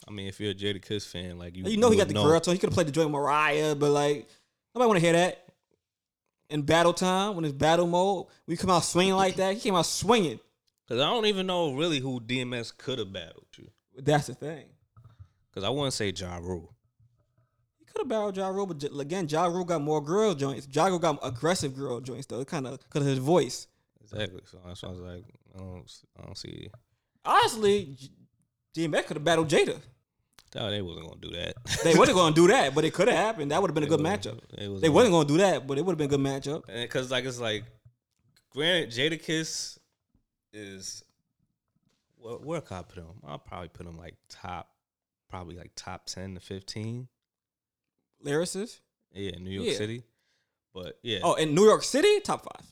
I 0.06 0.12
mean, 0.12 0.28
if 0.28 0.38
you're 0.38 0.52
a 0.52 0.54
Jadakiss 0.54 1.08
fan, 1.10 1.38
like 1.38 1.56
you, 1.56 1.64
You 1.64 1.76
know 1.76 1.90
he 1.90 1.96
got 1.96 2.06
the 2.06 2.14
girl 2.14 2.38
tune. 2.38 2.54
He 2.54 2.58
could 2.60 2.68
have 2.70 2.74
played 2.74 2.86
the 2.86 2.92
joint 2.92 3.10
Mariah, 3.10 3.74
but 3.74 3.90
like 3.90 4.28
nobody 4.74 4.88
want 4.88 5.00
to 5.00 5.04
hear 5.04 5.12
that. 5.12 5.44
In 6.50 6.62
battle 6.62 6.92
time, 6.92 7.34
when 7.34 7.44
it's 7.44 7.54
battle 7.54 7.86
mode, 7.88 8.26
we 8.46 8.56
come 8.56 8.70
out 8.70 8.84
swinging 8.84 9.14
like 9.14 9.36
that. 9.36 9.54
He 9.54 9.60
came 9.60 9.74
out 9.74 9.86
swinging. 9.86 10.38
Because 10.86 11.02
I 11.02 11.06
don't 11.06 11.26
even 11.26 11.46
know 11.46 11.74
really 11.74 11.98
who 11.98 12.20
DMX 12.20 12.76
could 12.76 12.98
have 12.98 13.12
battled 13.12 13.46
you. 13.56 13.68
That's 13.96 14.28
the 14.28 14.34
thing. 14.34 14.66
Because 15.50 15.64
I 15.64 15.70
wouldn't 15.70 15.94
say 15.94 16.10
Ja 16.10 16.36
Rule. 16.36 16.74
He 17.78 17.86
could 17.86 18.02
have 18.02 18.08
battled 18.08 18.36
Ja 18.36 18.48
Rule, 18.48 18.66
but 18.66 18.84
again, 19.00 19.26
Ja 19.28 19.46
Rule 19.46 19.64
got 19.64 19.82
more 19.82 20.00
girl 20.00 20.34
joints. 20.34 20.68
Ja 20.70 20.86
Rule 20.86 20.98
got 20.98 21.18
aggressive 21.22 21.74
girl 21.74 22.00
joints 22.00 22.26
though. 22.26 22.44
Kind 22.44 22.66
of 22.68 22.78
because 22.80 23.02
of 23.02 23.08
his 23.08 23.18
voice. 23.18 23.66
Exactly. 24.00 24.42
So 24.44 24.58
that's 24.64 24.82
why 24.82 24.90
I 24.90 24.92
was 24.92 25.00
like, 25.00 25.24
I 25.54 25.58
don't, 25.58 26.02
I 26.20 26.26
don't 26.26 26.38
see. 26.38 26.70
Honestly, 27.24 27.96
DMX 28.76 29.06
could 29.06 29.16
have 29.16 29.24
battled 29.24 29.48
Jada. 29.48 29.80
No, 30.54 30.70
they 30.70 30.82
wasn't 30.82 31.06
gonna 31.08 31.20
do 31.20 31.30
that. 31.30 31.54
They 31.82 31.94
wasn't 31.94 32.16
going 32.18 32.34
to 32.34 32.40
do 32.42 32.46
that, 32.48 32.74
but 32.74 32.84
it 32.84 32.92
could 32.92 33.08
have 33.08 33.16
happened. 33.16 33.50
That 33.52 33.62
would 33.62 33.70
have 33.70 33.74
been 33.74 33.84
a 33.84 33.86
good 33.86 34.00
They 34.00 34.04
matchup. 34.04 34.40
wasn't- 34.58 34.80
They, 34.82 34.88
wasn't 34.90 35.12
going 35.12 35.26
to 35.26 35.32
do 35.34 35.38
that, 35.38 35.66
but 35.66 35.78
it 35.78 35.84
would 35.84 35.92
have 35.92 35.98
been 35.98 36.06
a 36.06 36.10
good 36.10 36.20
matchup. 36.20 36.66
because 36.66 37.10
like 37.10 37.24
it's 37.24 37.40
like, 37.40 37.64
granted, 38.50 38.90
Jadakiss 38.90 39.78
is. 40.52 41.02
Where, 42.16 42.34
where 42.36 42.60
could 42.60 42.74
I 42.76 42.82
put 42.82 42.98
him? 42.98 43.06
I'll 43.26 43.38
probably 43.38 43.68
put 43.68 43.86
him 43.86 43.96
like 43.96 44.14
top, 44.28 44.68
probably 45.30 45.56
like 45.56 45.70
top 45.74 46.04
ten 46.06 46.34
to 46.34 46.40
fifteen. 46.40 47.08
Lyricist. 48.24 48.80
Yeah, 49.12 49.32
New 49.38 49.50
York 49.50 49.68
Yeah. 49.68 49.74
City. 49.76 50.02
But 50.74 50.98
yeah, 51.02 51.18
Oh, 51.22 51.34
in 51.34 51.54
New 51.54 51.64
York 51.64 51.82
City, 51.82 52.20
top 52.20 52.44
five. 52.44 52.66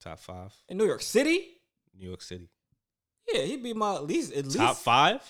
top 0.00 0.18
five, 0.20 0.52
In 0.68 0.76
New 0.76 0.84
York 0.86 1.02
City, 1.02 1.60
New 1.98 2.06
York 2.08 2.22
City. 2.22 2.48
Yeah, 3.32 3.42
he'd 3.42 3.62
be 3.62 3.72
my 3.72 3.94
at 3.96 4.04
least 4.06 4.32
at 4.32 4.44
least 4.44 4.56
Top 4.56 4.76
five, 4.76 5.20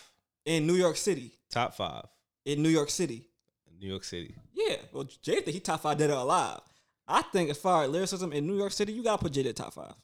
in 0.45 0.67
New 0.67 0.75
York 0.75 0.97
City. 0.97 1.33
top 1.51 1.75
five, 1.75 2.05
In 2.45 2.63
New 2.63 2.69
York 2.69 2.91
City, 2.91 3.27
New 3.81 3.89
York 3.89 4.05
City. 4.05 4.35
yeah. 4.55 4.77
Well, 4.93 5.05
Jada, 5.05 5.45
think 5.45 5.47
he 5.49 5.61
top 5.61 5.81
five 5.83 5.99
dead 5.99 6.11
or 6.11 6.15
alive. 6.19 6.61
I 7.07 7.23
think 7.23 7.51
as 7.51 7.59
far 7.59 7.85
as 7.85 7.91
lyricism 7.91 8.33
in 8.33 8.47
New 8.47 8.57
York 8.57 8.73
City, 8.73 8.93
you 8.93 9.03
gotta 9.03 9.23
put 9.23 9.33
Jada 9.33 9.55
top 9.55 9.75
five. 9.75 9.95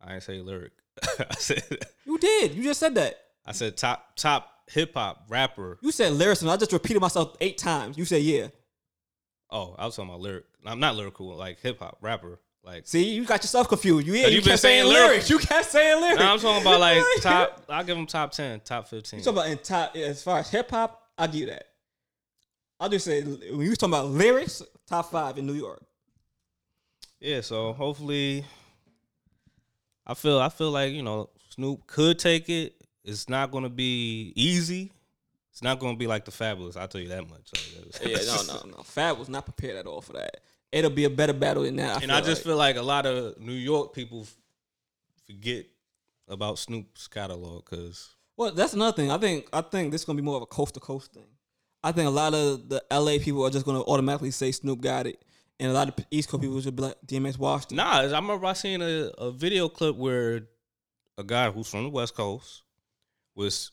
I 0.00 0.14
ain't 0.14 0.22
say 0.22 0.40
lyric. 0.40 0.72
I 1.18 1.34
said 1.34 1.62
You 2.04 2.18
did. 2.18 2.54
You 2.54 2.62
just 2.64 2.80
said 2.80 2.94
that. 2.96 3.16
I 3.46 3.52
said 3.52 3.76
top 3.76 4.16
top 4.16 4.50
hip 4.68 4.94
hop 4.94 5.24
rapper. 5.28 5.78
You 5.80 5.92
said 5.92 6.12
lyricism. 6.12 6.50
I 6.50 6.56
just 6.56 6.72
repeated 6.72 7.00
myself 7.00 7.36
eight 7.40 7.56
times. 7.58 7.96
You 7.96 8.04
said 8.04 8.22
yeah. 8.22 8.48
Oh, 9.50 9.74
I 9.78 9.86
was 9.86 9.96
talking 9.96 10.10
about 10.10 10.20
lyric. 10.20 10.44
I'm 10.66 10.80
not 10.80 10.96
lyrical, 10.96 11.34
like 11.36 11.60
hip 11.60 11.78
hop 11.78 11.98
rapper. 12.02 12.38
Like 12.64 12.86
See, 12.86 13.10
you 13.14 13.24
got 13.24 13.42
yourself 13.42 13.68
confused. 13.68 14.06
You, 14.06 14.14
yeah, 14.14 14.22
Cause 14.24 14.30
you 14.32 14.36
you 14.36 14.42
been 14.42 14.50
kept 14.50 14.60
saying, 14.60 14.82
saying 14.84 14.92
lyric. 14.92 15.08
lyrics. 15.10 15.30
You 15.30 15.38
kept 15.38 15.64
saying 15.70 16.00
lyrics. 16.02 16.20
Nah, 16.20 16.32
I'm 16.32 16.38
talking 16.38 16.60
about 16.62 16.80
like 16.80 17.02
top. 17.20 17.62
I'll 17.68 17.84
give 17.84 17.96
them 17.96 18.06
top 18.06 18.32
ten, 18.32 18.60
top 18.60 18.88
fifteen. 18.88 19.20
You 19.20 19.24
talking 19.24 19.38
about 19.38 19.50
in 19.50 19.58
top 19.58 19.96
as 19.96 20.22
far 20.22 20.38
as 20.40 20.50
hip 20.50 20.70
hop, 20.70 21.02
I'll 21.16 21.26
give 21.28 21.36
you 21.36 21.46
that. 21.46 21.64
I'll 22.80 22.88
just 22.88 23.04
say 23.04 23.22
when 23.22 23.60
you 23.62 23.70
was 23.70 23.78
talking 23.78 23.94
about 23.94 24.06
lyrics, 24.08 24.62
top 24.86 25.10
five 25.10 25.38
in 25.38 25.46
New 25.46 25.54
York. 25.54 25.82
Yeah, 27.20 27.40
so 27.40 27.72
hopefully, 27.72 28.44
I 30.06 30.14
feel 30.14 30.38
I 30.38 30.48
feel 30.48 30.70
like 30.70 30.92
you 30.92 31.02
know 31.02 31.30
Snoop 31.50 31.86
could 31.86 32.18
take 32.18 32.48
it. 32.48 32.74
It's 33.04 33.28
not 33.28 33.50
gonna 33.50 33.70
be 33.70 34.32
easy. 34.36 34.92
It's 35.50 35.62
not 35.62 35.80
gonna 35.80 35.96
be 35.96 36.06
like 36.06 36.24
the 36.24 36.30
Fabolous. 36.30 36.76
I'll 36.76 36.86
tell 36.86 37.00
you 37.00 37.08
that 37.08 37.28
much. 37.28 37.50
Like, 38.02 38.10
Yeah, 38.12 38.18
no, 38.26 38.42
no, 38.42 38.76
no. 38.76 38.76
Fab 38.84 39.18
was 39.18 39.28
not 39.28 39.44
prepared 39.44 39.76
at 39.76 39.86
all 39.86 40.00
for 40.00 40.12
that. 40.12 40.40
It'll 40.70 40.90
be 40.90 41.04
a 41.04 41.10
better 41.10 41.32
battle 41.32 41.62
than 41.62 41.76
that. 41.76 41.98
I 41.98 42.02
and 42.02 42.12
I 42.12 42.20
just 42.20 42.42
like. 42.42 42.44
feel 42.44 42.56
like 42.56 42.76
a 42.76 42.82
lot 42.82 43.06
of 43.06 43.38
New 43.40 43.52
York 43.52 43.94
people 43.94 44.22
f- 44.22 44.36
forget 45.26 45.66
about 46.28 46.58
Snoop's 46.58 47.08
catalog 47.08 47.64
because 47.64 48.14
well, 48.36 48.52
that's 48.52 48.74
another 48.74 48.94
thing. 48.94 49.10
I 49.10 49.18
think 49.18 49.48
I 49.52 49.62
think 49.62 49.92
this 49.92 50.02
is 50.02 50.04
gonna 50.04 50.16
be 50.16 50.22
more 50.22 50.36
of 50.36 50.42
a 50.42 50.46
coast 50.46 50.74
to 50.74 50.80
coast 50.80 51.12
thing. 51.14 51.26
I 51.82 51.92
think 51.92 52.06
a 52.06 52.10
lot 52.10 52.34
of 52.34 52.68
the 52.68 52.82
LA 52.90 53.18
people 53.18 53.44
are 53.44 53.50
just 53.50 53.64
gonna 53.64 53.82
automatically 53.82 54.30
say 54.30 54.52
Snoop 54.52 54.80
got 54.80 55.06
it, 55.06 55.24
and 55.58 55.70
a 55.70 55.74
lot 55.74 55.88
of 55.88 55.94
East 56.10 56.28
Coast 56.28 56.42
people 56.42 56.60
should 56.60 56.76
be 56.76 56.82
like 56.82 56.96
DMX 57.06 57.38
watched 57.38 57.72
it. 57.72 57.76
nah. 57.76 58.00
I 58.00 58.04
remember 58.04 58.46
I 58.46 58.52
seen 58.52 58.82
a, 58.82 59.10
a 59.18 59.30
video 59.32 59.68
clip 59.68 59.96
where 59.96 60.42
a 61.16 61.24
guy 61.24 61.50
who's 61.50 61.68
from 61.68 61.84
the 61.84 61.88
West 61.90 62.14
Coast 62.14 62.62
was 63.34 63.72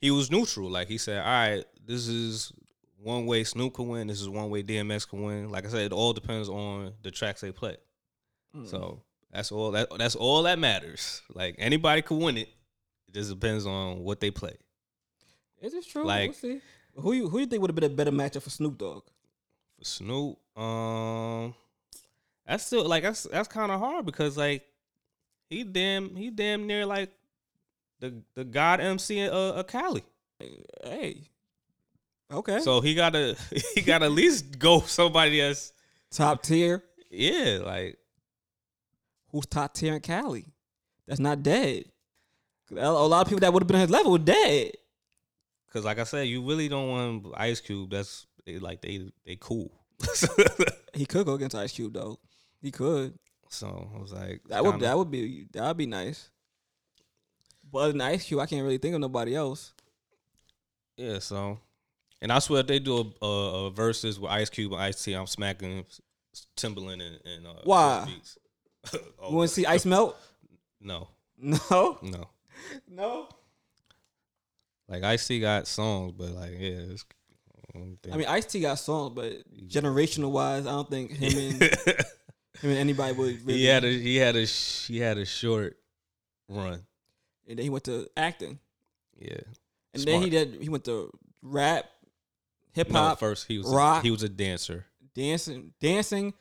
he 0.00 0.10
was 0.10 0.30
neutral. 0.30 0.70
Like 0.70 0.88
he 0.88 0.98
said, 0.98 1.18
"All 1.18 1.24
right, 1.24 1.64
this 1.84 2.08
is 2.08 2.52
one 3.04 3.26
way 3.26 3.44
Snoop 3.44 3.74
can 3.74 3.88
win. 3.88 4.06
This 4.06 4.20
is 4.20 4.28
one 4.28 4.50
way 4.50 4.62
DMX 4.62 5.08
can 5.08 5.22
win." 5.22 5.50
Like 5.50 5.66
I 5.66 5.68
said, 5.68 5.82
it 5.82 5.92
all 5.92 6.12
depends 6.12 6.48
on 6.48 6.94
the 7.02 7.10
tracks 7.10 7.40
they 7.42 7.52
play. 7.52 7.76
Mm. 8.56 8.68
So 8.68 9.02
that's 9.30 9.52
all 9.52 9.72
that 9.72 9.88
that's 9.98 10.16
all 10.16 10.42
that 10.44 10.58
matters. 10.58 11.22
Like 11.32 11.56
anybody 11.58 12.02
could 12.02 12.18
win 12.18 12.38
it. 12.38 12.48
It 13.08 13.14
just 13.14 13.30
depends 13.30 13.66
on 13.66 14.00
what 14.00 14.20
they 14.20 14.30
play. 14.30 14.56
Is 15.60 15.72
this 15.72 15.86
true? 15.86 16.04
like- 16.04 16.30
we'll 16.30 16.34
see. 16.34 16.60
Who 16.96 17.12
you 17.12 17.28
who 17.28 17.40
you 17.40 17.46
think 17.46 17.60
would 17.60 17.70
have 17.70 17.74
been 17.74 17.90
a 17.90 17.94
better 17.94 18.12
matchup 18.12 18.42
for 18.42 18.50
Snoop 18.50 18.78
Dogg? 18.78 19.02
For 19.78 19.84
Snoop, 19.84 20.38
um, 20.56 21.54
that's 22.46 22.64
still 22.66 22.86
like 22.86 23.02
that's 23.02 23.24
that's 23.24 23.48
kind 23.48 23.72
of 23.72 23.80
hard 23.80 24.06
because 24.06 24.36
like 24.36 24.62
he 25.50 25.64
damn 25.64 26.14
he 26.14 26.30
damn 26.30 26.68
near 26.68 26.86
like 26.86 27.10
the 27.98 28.22
the 28.34 28.44
God 28.44 28.80
MC 28.80 29.26
uh, 29.26 29.34
uh 29.34 29.62
Cali. 29.64 30.04
Hey, 30.84 31.30
okay, 32.30 32.60
So 32.60 32.80
he 32.80 32.94
gotta 32.94 33.36
he 33.74 33.80
gotta 33.82 34.06
at 34.06 34.12
least 34.12 34.58
go 34.58 34.80
somebody 34.80 35.40
that's 35.40 35.72
top 36.10 36.42
tier. 36.42 36.82
yeah 37.10 37.60
like 37.64 37.98
Who's 39.30 39.46
top 39.46 39.74
tier 39.74 39.94
in 39.94 40.00
Cali? 40.00 40.46
That's 41.08 41.18
not 41.20 41.42
dead. 41.42 41.86
A 42.76 42.90
lot 42.90 43.22
of 43.22 43.28
people 43.28 43.40
that 43.40 43.52
would 43.52 43.62
have 43.62 43.66
been 43.66 43.76
on 43.76 43.80
his 43.82 43.90
level 43.90 44.12
were 44.12 44.18
dead. 44.18 44.72
because 45.66 45.84
like 45.84 45.98
I 45.98 46.04
said, 46.04 46.28
you 46.28 46.46
really 46.46 46.68
don't 46.68 46.88
want 46.88 47.26
Ice 47.36 47.60
Cube. 47.60 47.90
That's 47.90 48.26
they, 48.46 48.58
like 48.58 48.80
they 48.80 49.10
they 49.26 49.36
cool. 49.40 49.72
He 50.94 51.04
could 51.06 51.26
go 51.26 51.34
against 51.34 51.56
Ice 51.56 51.72
Cube 51.72 51.92
though. 51.92 52.20
He 52.62 52.70
could. 52.70 53.18
so 53.48 53.90
I 53.94 53.98
was 54.00 54.12
like 54.12 54.42
That 54.48 54.62
would 54.64 54.72
kinda- 54.72 54.86
that 54.86 54.96
would 54.98 55.10
be 55.10 55.46
that 55.52 55.66
would 55.66 55.76
be 55.76 55.86
nice. 55.86 56.30
But 57.72 57.78
other 57.78 57.92
than 57.92 58.00
Ice 58.02 58.24
Cube, 58.26 58.38
I 58.40 58.46
can't 58.46 58.62
really 58.62 58.78
think 58.78 58.94
of 58.94 59.00
nobody 59.00 59.34
else. 59.34 59.72
Yeah, 60.96 61.18
so, 61.18 61.58
and 62.24 62.32
I 62.32 62.38
swear 62.38 62.60
if 62.60 62.66
they 62.66 62.78
do 62.78 63.12
a, 63.20 63.24
a, 63.26 63.66
a 63.66 63.70
verses 63.70 64.18
with 64.18 64.30
Ice 64.30 64.48
Cube 64.48 64.72
and 64.72 64.80
Ice 64.80 65.04
T, 65.04 65.12
I'm 65.12 65.26
smacking 65.26 65.84
Timbaland 66.56 67.02
and, 67.02 67.18
and 67.26 67.46
uh, 67.46 67.60
Why? 67.64 68.08
Oh, 69.22 69.30
You 69.30 69.36
want 69.36 69.48
to 69.50 69.54
see 69.54 69.66
Ice 69.66 69.84
melt? 69.84 70.16
No, 70.80 71.08
No, 71.38 71.98
no. 72.02 72.28
no. 72.88 73.28
Like 74.88 75.02
Ice 75.04 75.26
T 75.26 75.38
got 75.38 75.66
songs, 75.66 76.12
but 76.16 76.30
like 76.30 76.52
yeah, 76.52 76.92
it's, 76.92 77.04
I 77.74 78.12
I 78.12 78.16
mean, 78.16 78.26
Ice 78.26 78.46
T 78.46 78.60
got 78.60 78.78
songs, 78.78 79.12
but 79.14 79.32
generational 79.68 80.30
wise, 80.30 80.66
I 80.66 80.70
don't 80.70 80.88
think 80.88 81.10
him 81.10 81.38
and 81.38 81.62
him 82.60 82.70
and 82.70 82.78
anybody 82.78 83.12
would. 83.14 83.46
Really, 83.46 83.58
he 83.60 83.64
had 83.66 83.84
a 83.84 83.90
he 83.92 84.16
had 84.16 84.36
a 84.36 84.44
he 84.44 84.98
had 84.98 85.18
a 85.18 85.24
short 85.26 85.76
run. 86.48 86.84
and 87.48 87.58
then 87.58 87.64
he 87.64 87.70
went 87.70 87.84
to 87.84 88.08
acting, 88.16 88.58
Yeah, 89.18 89.40
and 89.92 90.02
then 90.04 90.22
he 90.22 90.30
did. 90.30 90.58
He 90.60 90.68
went 90.70 90.84
to 90.84 91.10
rap, 91.42 91.86
hip 92.74 92.90
no. 92.90 92.98
hop, 92.98 93.18
First 93.20 93.46
he 93.48 93.58
was 93.58 93.66
rock. 93.68 94.00
A, 94.00 94.06
he 94.06 94.10
was 94.10 94.22
a 94.22 94.28
dancer. 94.28 94.84
dancing, 95.14 95.72
dancing, 95.80 96.34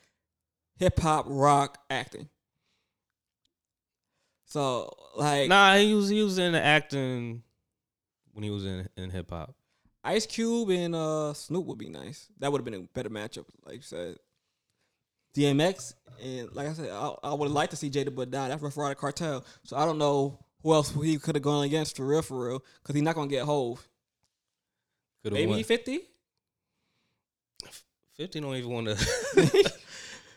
hip 0.78 1.00
hop, 1.00 1.26
rock, 1.30 1.78
acting. 1.90 2.30
So 4.46 4.94
like, 5.16 5.50
Nah, 5.50 5.76
he 5.78 5.94
was 5.94 6.10
he 6.10 6.22
was 6.24 6.38
in 6.38 6.52
the 6.54 6.62
acting 6.62 7.44
when 8.34 8.44
he 8.44 8.50
was 8.50 8.66
in 8.66 8.88
in 8.98 9.10
hip 9.10 9.30
hop. 9.32 9.56
Ice 10.04 10.26
Cube 10.26 10.70
and 10.70 10.94
uh, 10.96 11.34
Snoop 11.34 11.66
would 11.66 11.78
be 11.78 11.88
nice. 11.90 12.28
That 12.40 12.52
would 12.52 12.60
have 12.60 12.66
been 12.66 12.74
a 12.74 12.82
better 12.94 13.10
matchup, 13.10 13.46
like 13.66 13.76
you 13.78 13.82
said. 13.82 14.18
DMX 15.36 15.94
and 16.22 16.54
like 16.54 16.68
I 16.68 16.74
said, 16.74 16.90
I, 16.92 17.16
I 17.24 17.34
would 17.34 17.50
like 17.50 17.70
to 17.72 17.76
see 17.76 17.90
Jada 17.90 18.14
Bud 18.14 18.30
die. 18.30 18.50
That's 18.50 18.62
Ruff 18.62 18.78
Ryder 18.78 18.96
Cartel. 18.96 19.44
So 19.64 19.78
I 19.78 19.86
don't 19.86 19.98
know 19.98 20.38
who 20.62 20.74
else 20.74 20.94
he 20.94 21.18
could 21.18 21.36
have 21.36 21.42
gone 21.42 21.64
against 21.64 21.96
for 21.98 22.06
real, 22.06 22.22
for 22.22 22.48
real, 22.48 22.64
because 22.82 22.94
he's 22.96 23.04
not 23.04 23.16
gonna 23.16 23.28
get 23.28 23.44
Hove. 23.46 23.88
Could've 25.24 25.34
Maybe 25.38 25.52
won. 25.52 25.64
fifty. 25.64 26.02
Fifty 28.16 28.40
don't 28.40 28.56
even 28.56 28.70
want 28.70 28.88
to. 28.88 28.96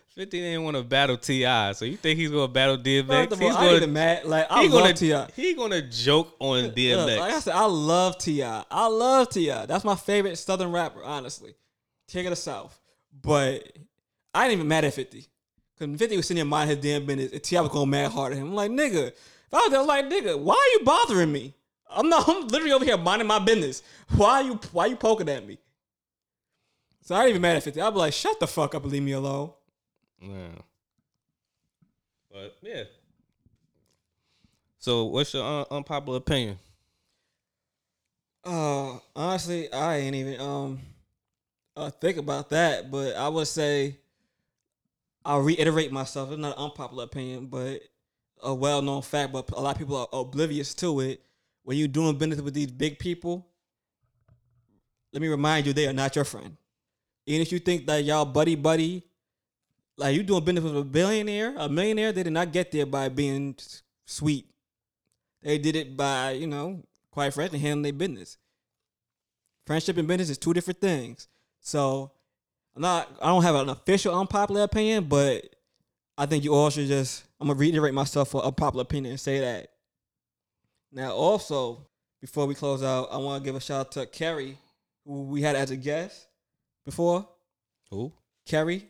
Fifty 0.09 0.41
didn't 0.41 0.65
want 0.65 0.79
to 0.79 0.83
battle 0.83 1.19
T.I., 1.19 1.73
so 1.73 1.85
you 1.85 1.99
think 1.99 2.19
he's 2.19 2.31
gonna 2.31 2.49
battle 2.49 2.79
DMX? 2.79 3.33
All, 3.33 3.39
he's 3.39 3.55
I 3.55 3.75
gonna 3.75 3.87
mad. 3.87 4.25
Like 4.25 4.47
I 4.49 4.67
love 4.67 4.95
Ti. 4.95 5.15
he 5.35 5.53
gonna 5.53 5.83
joke 5.83 6.35
on 6.39 6.63
Look, 6.63 6.75
DMX. 6.75 7.19
like 7.19 7.35
I 7.35 7.41
said, 7.41 7.55
I 7.55 7.67
love 7.67 8.17
Ti. 8.17 8.43
I 8.43 8.87
love 8.87 9.29
Ti. 9.29 9.49
That's 9.67 9.85
my 9.85 9.95
favorite 9.95 10.37
Southern 10.37 10.73
rapper, 10.73 11.05
honestly. 11.05 11.55
King 12.09 12.27
of 12.27 12.31
the 12.31 12.37
South. 12.37 12.81
But 13.23 13.77
I 14.33 14.45
ain't 14.45 14.55
even 14.55 14.69
mad 14.69 14.87
at 14.87 14.95
Fifty. 14.95 15.27
Cause 15.79 15.89
Fifty 15.99 16.17
was 16.17 16.27
sitting 16.27 16.39
there 16.39 16.47
minding 16.47 16.77
his 16.79 16.85
damn 16.85 17.05
business, 17.05 17.33
and 17.33 17.43
T.I. 17.43 17.61
was 17.61 17.71
going 17.71 17.91
mad 17.91 18.11
hard 18.11 18.33
at 18.33 18.39
him. 18.39 18.47
I'm 18.49 18.55
like, 18.55 18.71
nigga, 18.71 19.09
if 19.09 19.15
I 19.53 19.59
was 19.59 19.71
there, 19.71 19.81
I'm 19.81 19.87
like, 19.87 20.07
nigga, 20.07 20.39
why 20.39 20.55
are 20.55 20.79
you 20.79 20.85
bothering 20.87 21.31
me? 21.31 21.53
I'm 21.91 22.09
not. 22.09 22.27
I'm 22.29 22.49
literally 22.49 22.73
over 22.73 22.87
here 22.87 22.97
minding 22.97 23.29
my 23.29 23.39
business. 23.39 23.83
Why 24.17 24.41
are 24.41 24.43
you? 24.45 24.61
Why 24.73 24.85
are 24.85 24.89
you 24.89 24.97
poking 24.97 25.29
at 25.29 25.47
me? 25.47 25.59
So 27.07 27.15
I 27.15 27.21
ain't 27.21 27.31
even 27.31 27.43
mad 27.43 27.55
at 27.55 27.63
Fifty. 27.63 27.81
I'd 27.81 27.91
be 27.91 28.01
like, 28.01 28.13
shut 28.13 28.41
the 28.41 28.49
fuck 28.49 28.75
up 28.75 28.83
and 28.83 28.91
leave 28.91 29.01
me 29.01 29.13
alone. 29.13 29.53
Yeah. 30.21 30.49
But 32.33 32.57
yeah. 32.61 32.83
So 34.81 35.05
what's 35.05 35.33
your 35.33 35.45
un- 35.45 35.67
unpopular 35.71 36.19
opinion? 36.19 36.59
Uh, 38.45 38.99
honestly, 39.15 39.73
I 39.73 39.99
ain't 39.99 40.17
even 40.17 40.41
um 40.41 40.81
uh, 41.77 41.91
think 41.91 42.17
about 42.17 42.51
that, 42.51 42.91
but 42.91 43.15
I 43.15 43.29
would 43.29 43.47
say 43.47 43.99
I'll 45.25 45.43
reiterate 45.43 45.93
myself. 45.93 46.33
It's 46.33 46.41
not 46.41 46.59
an 46.59 46.65
unpopular 46.65 47.05
opinion, 47.05 47.47
but 47.47 47.83
a 48.43 48.53
well-known 48.53 49.03
fact, 49.03 49.33
but 49.33 49.49
a 49.53 49.61
lot 49.61 49.77
of 49.77 49.79
people 49.79 49.97
are 49.97 50.09
oblivious 50.13 50.75
to 50.75 50.99
it. 50.99 51.23
When 51.63 51.77
you're 51.77 51.87
doing 51.87 52.19
business 52.19 52.41
with 52.41 52.55
these 52.55 52.71
big 52.73 52.99
people, 52.99 53.47
let 55.13 55.23
me 55.23 55.29
remind 55.29 55.67
you, 55.67 55.73
they 55.73 55.87
are 55.87 55.93
not 55.93 56.17
your 56.17 56.25
friend. 56.25 56.57
Even 57.27 57.43
if 57.43 57.51
you 57.51 57.59
think 57.59 57.87
that 57.87 58.05
y'all 58.05 58.25
buddy 58.25 58.55
buddy, 58.55 59.03
like 59.97 60.15
you 60.15 60.23
doing 60.23 60.45
business 60.45 60.65
with 60.65 60.77
a 60.77 60.85
billionaire, 60.85 61.55
a 61.57 61.69
millionaire, 61.69 62.13
they 62.13 62.23
did 62.23 62.33
not 62.33 62.53
get 62.53 62.71
there 62.71 62.87
by 62.87 63.09
being 63.09 63.57
sweet. 64.05 64.47
They 65.43 65.59
did 65.59 65.75
it 65.77 65.97
by, 65.97 66.33
you 66.33 66.47
know, 66.47 66.85
quite 67.11 67.35
frankly, 67.35 67.59
handling 67.59 67.83
their 67.83 67.93
business. 67.93 68.39
Friendship 69.67 69.97
and 69.97 70.07
business 70.07 70.31
is 70.31 70.39
two 70.39 70.55
different 70.55 70.81
things. 70.81 71.29
So 71.61 72.13
I'm 72.77 72.83
not 72.83 73.17
I 73.21 73.27
don't 73.29 73.43
have 73.43 73.57
an 73.57 73.69
official 73.71 74.19
unpopular 74.19 74.63
opinion, 74.63 75.05
but 75.05 75.45
I 76.17 76.27
think 76.27 76.45
you 76.45 76.55
all 76.55 76.71
should 76.71 76.87
just 76.87 77.25
I'm 77.41 77.49
gonna 77.49 77.59
reiterate 77.59 77.95
myself 77.95 78.29
for 78.29 78.45
unpopular 78.45 78.83
opinion 78.83 79.13
and 79.13 79.21
say 79.21 79.41
that. 79.41 79.73
Now 80.93 81.13
also, 81.13 81.89
before 82.21 82.47
we 82.47 82.55
close 82.55 82.83
out, 82.85 83.09
I 83.11 83.17
wanna 83.17 83.43
give 83.45 83.57
a 83.57 83.61
shout 83.61 83.81
out 83.81 83.93
to 83.93 84.07
Kerry, 84.07 84.59
who 85.05 85.25
we 85.25 85.43
had 85.43 85.57
as 85.57 85.73
a 85.73 85.77
guest 85.77 86.29
before. 86.87 87.29
Who? 87.91 88.13
Kerry, 88.47 88.89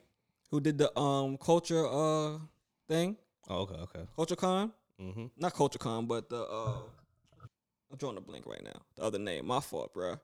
who 0.50 0.60
did 0.60 0.78
the 0.78 0.96
um 0.96 1.36
culture 1.38 1.84
uh 1.84 2.38
thing, 2.88 3.16
Oh, 3.48 3.60
okay, 3.60 3.74
okay. 3.74 4.00
Culture 4.14 4.36
Con. 4.36 4.72
Mm-hmm. 5.00 5.26
Not 5.36 5.54
Culture 5.54 5.78
Con, 5.78 6.06
but 6.06 6.28
the 6.28 6.42
uh 6.42 6.78
I'm 7.90 7.96
drawing 7.98 8.16
a 8.16 8.20
blank 8.20 8.46
right 8.46 8.62
now. 8.62 8.80
The 8.96 9.02
other 9.02 9.18
name, 9.18 9.46
my 9.46 9.60
fault, 9.60 9.94
bruh. 9.94 10.18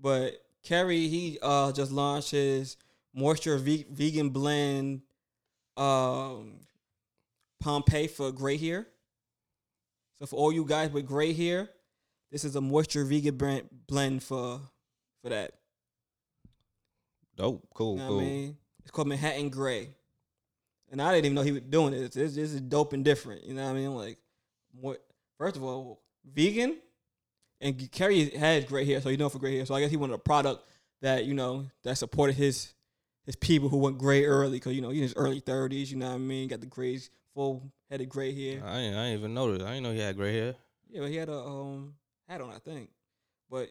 But 0.00 0.44
Kerry, 0.62 1.08
he 1.08 1.38
uh 1.42 1.72
just 1.72 1.92
launched 1.92 2.30
his 2.30 2.76
moisture 3.14 3.58
ve- 3.58 3.86
vegan 3.90 4.30
blend 4.30 5.02
um 5.76 6.60
Pompeii 7.60 8.08
for 8.08 8.30
gray 8.32 8.56
hair. 8.56 8.86
So 10.18 10.26
for 10.26 10.36
all 10.36 10.52
you 10.52 10.64
guys 10.64 10.90
with 10.90 11.06
gray 11.06 11.32
hair, 11.32 11.70
this 12.30 12.44
is 12.44 12.56
a 12.56 12.60
moisture 12.60 13.04
vegan 13.04 13.36
blend 13.86 14.22
for 14.22 14.60
for 15.22 15.28
that. 15.28 15.52
Dope. 17.36 17.66
Cool. 17.74 17.94
You 17.94 17.98
know 17.98 18.08
cool. 18.08 18.16
what 18.16 18.22
I 18.22 18.26
mean? 18.26 18.56
It's 18.82 18.90
called 18.90 19.08
Manhattan 19.08 19.48
Gray. 19.48 19.90
And 20.90 21.02
I 21.02 21.12
didn't 21.12 21.26
even 21.26 21.34
know 21.34 21.42
he 21.42 21.52
was 21.52 21.62
doing 21.62 21.94
it. 21.94 22.12
This, 22.12 22.34
this 22.34 22.52
is 22.52 22.60
dope 22.60 22.92
and 22.92 23.04
different. 23.04 23.44
You 23.44 23.54
know 23.54 23.64
what 23.64 23.70
I 23.70 23.74
mean? 23.74 23.94
Like, 23.94 24.18
what? 24.80 25.00
first 25.38 25.56
of 25.56 25.62
all, 25.62 26.00
vegan. 26.24 26.76
And 27.60 27.90
Kerry 27.90 28.30
has 28.30 28.64
gray 28.64 28.84
hair, 28.84 29.00
so 29.00 29.08
he's 29.08 29.18
known 29.18 29.30
for 29.30 29.38
gray 29.38 29.56
hair. 29.56 29.64
So 29.64 29.74
I 29.74 29.80
guess 29.80 29.90
he 29.90 29.96
wanted 29.96 30.14
a 30.14 30.18
product 30.18 30.68
that, 31.00 31.24
you 31.24 31.34
know, 31.34 31.66
that 31.82 31.96
supported 31.96 32.36
his 32.36 32.74
his 33.24 33.36
people 33.36 33.70
who 33.70 33.78
went 33.78 33.96
gray 33.96 34.24
early. 34.26 34.58
Because, 34.58 34.74
you 34.74 34.82
know, 34.82 34.90
he's 34.90 34.98
in 34.98 35.02
his 35.04 35.14
early 35.16 35.40
30s. 35.40 35.90
You 35.90 35.96
know 35.96 36.08
what 36.08 36.14
I 36.14 36.18
mean? 36.18 36.48
Got 36.48 36.60
the 36.60 36.66
grays, 36.66 37.08
full 37.32 37.72
headed 37.88 38.08
gray 38.08 38.34
hair. 38.34 38.62
I 38.66 38.78
ain't, 38.78 38.96
I 38.96 39.04
ain't 39.06 39.18
even 39.18 39.32
noticed. 39.32 39.64
I 39.64 39.70
didn't 39.70 39.84
know 39.84 39.92
he 39.92 40.00
had 40.00 40.16
gray 40.16 40.34
hair. 40.34 40.54
Yeah, 40.90 41.00
but 41.00 41.10
he 41.10 41.16
had 41.16 41.28
a 41.30 41.38
um 41.38 41.94
hat 42.28 42.40
on, 42.40 42.50
I 42.50 42.58
think. 42.58 42.90
But 43.50 43.70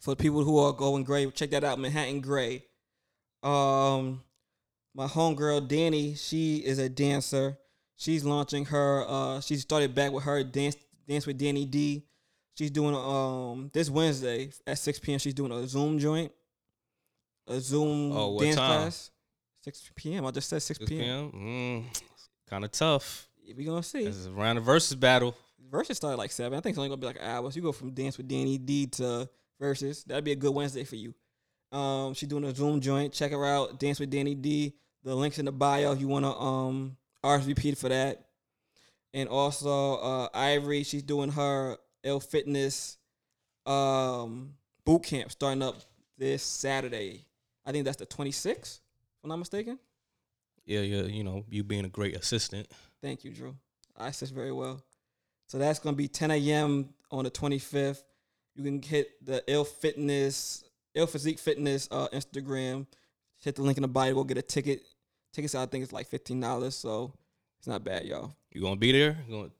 for 0.00 0.10
the 0.12 0.16
people 0.16 0.42
who 0.44 0.58
are 0.58 0.72
going 0.72 1.04
gray, 1.04 1.30
check 1.30 1.50
that 1.50 1.62
out, 1.64 1.78
Manhattan 1.78 2.20
Gray. 2.20 2.64
Um, 3.42 4.22
my 4.94 5.06
homegirl 5.06 5.68
Danny, 5.68 6.14
she 6.14 6.56
is 6.58 6.78
a 6.78 6.88
dancer. 6.88 7.56
She's 7.96 8.24
launching 8.24 8.64
her. 8.66 9.04
Uh, 9.06 9.40
she 9.40 9.56
started 9.56 9.94
back 9.94 10.12
with 10.12 10.24
her 10.24 10.42
dance 10.42 10.76
dance 11.06 11.26
with 11.26 11.38
Danny 11.38 11.64
D. 11.64 12.04
She's 12.56 12.70
doing 12.70 12.94
um 12.94 13.70
this 13.72 13.88
Wednesday 13.88 14.50
at 14.66 14.78
six 14.78 14.98
p.m. 14.98 15.18
She's 15.18 15.34
doing 15.34 15.52
a 15.52 15.66
Zoom 15.66 15.98
joint, 15.98 16.32
a 17.46 17.60
Zoom 17.60 18.12
Oh, 18.12 18.28
what 18.30 18.42
dance 18.44 18.56
time? 18.56 18.80
class. 18.82 19.10
Six 19.62 19.90
p.m. 19.94 20.26
I 20.26 20.30
just 20.30 20.48
said 20.48 20.62
six 20.62 20.78
6 20.78 20.88
p.m. 20.88 21.30
Mm, 21.32 22.02
kind 22.48 22.64
of 22.64 22.72
tough. 22.72 23.28
We 23.56 23.64
gonna 23.64 23.82
see. 23.82 24.04
This 24.04 24.16
is 24.16 24.26
around 24.28 24.56
the 24.56 24.62
versus 24.62 24.94
battle. 24.96 25.34
Versus 25.70 25.96
started 25.98 26.16
like 26.16 26.32
seven. 26.32 26.58
I 26.58 26.60
think 26.60 26.72
it's 26.74 26.78
only 26.78 26.88
gonna 26.88 27.00
be 27.00 27.06
like 27.06 27.16
an 27.16 27.22
hour. 27.30 27.50
So 27.50 27.56
you 27.56 27.62
go 27.62 27.72
from 27.72 27.90
dance 27.92 28.16
with 28.16 28.28
Danny 28.28 28.58
D 28.58 28.86
to 28.88 29.28
versus. 29.60 30.02
That'd 30.04 30.24
be 30.24 30.32
a 30.32 30.36
good 30.36 30.52
Wednesday 30.52 30.82
for 30.82 30.96
you. 30.96 31.14
Um, 31.70 32.14
she's 32.14 32.28
doing 32.28 32.44
a 32.44 32.54
Zoom 32.54 32.80
joint. 32.80 33.12
Check 33.12 33.30
her 33.30 33.46
out. 33.46 33.78
Dance 33.78 34.00
with 34.00 34.10
Danny 34.10 34.34
D. 34.34 34.74
The 35.04 35.14
links 35.14 35.38
in 35.38 35.44
the 35.44 35.52
bio 35.52 35.92
if 35.92 36.00
you 36.00 36.08
wanna 36.08 36.36
um 36.38 36.96
RSVP 37.24 37.78
for 37.78 37.88
that. 37.88 38.26
And 39.14 39.28
also 39.28 39.96
uh 39.96 40.28
Ivory, 40.34 40.82
she's 40.82 41.02
doing 41.02 41.30
her 41.30 41.76
Ill 42.02 42.20
Fitness 42.20 42.98
um 43.66 44.54
boot 44.84 45.04
camp 45.04 45.30
starting 45.30 45.62
up 45.62 45.76
this 46.18 46.42
Saturday. 46.42 47.24
I 47.64 47.72
think 47.72 47.84
that's 47.84 47.98
the 47.98 48.06
26th, 48.06 48.56
if 48.58 48.80
I'm 49.22 49.28
not 49.28 49.36
mistaken. 49.36 49.78
Yeah, 50.66 50.80
yeah. 50.80 51.02
You 51.02 51.24
know, 51.24 51.44
you 51.48 51.62
being 51.62 51.84
a 51.84 51.88
great 51.88 52.16
assistant. 52.16 52.68
Thank 53.00 53.24
you, 53.24 53.30
Drew. 53.30 53.56
I 53.96 54.08
assist 54.08 54.34
very 54.34 54.52
well. 54.52 54.82
So 55.46 55.58
that's 55.58 55.78
gonna 55.78 55.96
be 55.96 56.08
10 56.08 56.30
a.m. 56.30 56.90
on 57.10 57.24
the 57.24 57.30
25th. 57.30 58.02
You 58.54 58.64
can 58.64 58.82
hit 58.82 59.24
the 59.24 59.42
Ill 59.46 59.64
Fitness, 59.64 60.64
Ill 60.94 61.06
Physique 61.06 61.38
Fitness 61.38 61.88
uh, 61.90 62.08
Instagram. 62.12 62.86
Hit 63.42 63.56
the 63.56 63.62
link 63.62 63.78
in 63.78 63.82
the 63.82 63.88
bio. 63.88 64.14
Go 64.14 64.24
get 64.24 64.38
a 64.38 64.42
ticket. 64.42 64.82
Tickets, 65.32 65.54
I 65.54 65.64
think 65.66 65.84
it's 65.84 65.92
like 65.92 66.06
fifteen 66.08 66.40
dollars. 66.40 66.74
So 66.74 67.12
it's 67.58 67.68
not 67.68 67.84
bad, 67.84 68.04
y'all. 68.04 68.34
You 68.52 68.60
gonna 68.60 68.76
be 68.76 68.92
there? 68.92 69.16
You 69.28 69.34
gonna 69.34 69.50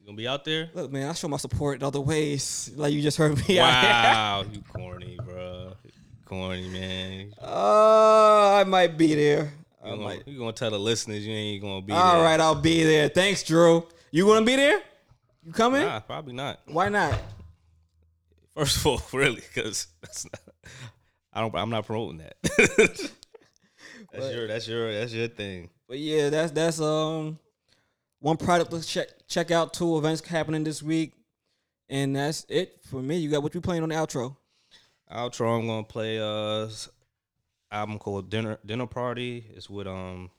you 0.00 0.06
gonna 0.06 0.16
be 0.16 0.28
out 0.28 0.44
there? 0.44 0.70
Look, 0.74 0.92
man, 0.92 1.08
I 1.08 1.12
show 1.14 1.28
my 1.28 1.36
support 1.38 1.78
in 1.78 1.82
other 1.82 2.00
ways. 2.00 2.70
Like 2.76 2.92
you 2.92 3.02
just 3.02 3.16
heard 3.16 3.36
me. 3.48 3.56
Wow, 3.58 4.44
you 4.52 4.62
corny, 4.62 5.18
bro. 5.24 5.72
Corny 6.24 6.68
man. 6.68 7.32
Uh, 7.42 8.54
I 8.60 8.64
might 8.64 8.96
be 8.96 9.14
there. 9.14 9.52
You 9.84 9.90
gonna, 9.90 10.02
might. 10.02 10.28
you 10.28 10.38
gonna 10.38 10.52
tell 10.52 10.70
the 10.70 10.78
listeners 10.78 11.26
you 11.26 11.32
ain't 11.32 11.62
gonna 11.62 11.80
be 11.80 11.92
All 11.92 12.16
there? 12.16 12.22
right, 12.24 12.38
I'll 12.38 12.54
be 12.54 12.84
there. 12.84 13.08
Thanks, 13.08 13.42
Drew. 13.42 13.86
You 14.10 14.26
gonna 14.26 14.44
be 14.44 14.56
there? 14.56 14.80
You 15.42 15.52
coming? 15.52 15.82
Nah, 15.82 16.00
probably 16.00 16.34
not. 16.34 16.60
Why 16.66 16.90
not? 16.90 17.18
First 18.56 18.76
of 18.78 18.86
all, 18.86 19.02
really, 19.12 19.36
because 19.54 19.86
that's 20.02 20.24
not. 20.24 20.40
I 21.32 21.40
don't. 21.40 21.54
I'm 21.54 21.70
not 21.70 21.86
promoting 21.86 22.18
that. 22.18 22.36
that's 22.42 23.12
But- 24.12 24.34
your. 24.34 24.46
That's 24.46 24.66
your. 24.68 24.92
That's 24.92 25.12
your 25.12 25.28
thing. 25.28 25.70
But 25.88 25.98
yeah, 25.98 26.28
that's 26.30 26.52
that's 26.52 26.80
um 26.80 27.38
one 28.20 28.36
product 28.36 28.70
to 28.70 28.80
check 28.82 29.08
check 29.28 29.50
out. 29.50 29.72
Two 29.72 29.98
events 29.98 30.26
happening 30.26 30.62
this 30.64 30.82
week, 30.82 31.14
and 31.88 32.14
that's 32.14 32.44
it 32.48 32.80
for 32.88 33.02
me. 33.02 33.16
You 33.18 33.30
got 33.30 33.42
what 33.42 33.54
you 33.54 33.60
playing 33.60 33.82
on 33.82 33.88
the 33.88 33.94
outro? 33.96 34.36
Outro. 35.12 35.58
I'm 35.58 35.66
gonna 35.66 35.82
play 35.84 36.18
uh 36.20 36.68
album 37.72 37.98
called 37.98 38.30
Dinner 38.30 38.58
Dinner 38.64 38.86
Party. 38.86 39.46
It's 39.56 39.68
with 39.70 39.86
um 39.86 40.30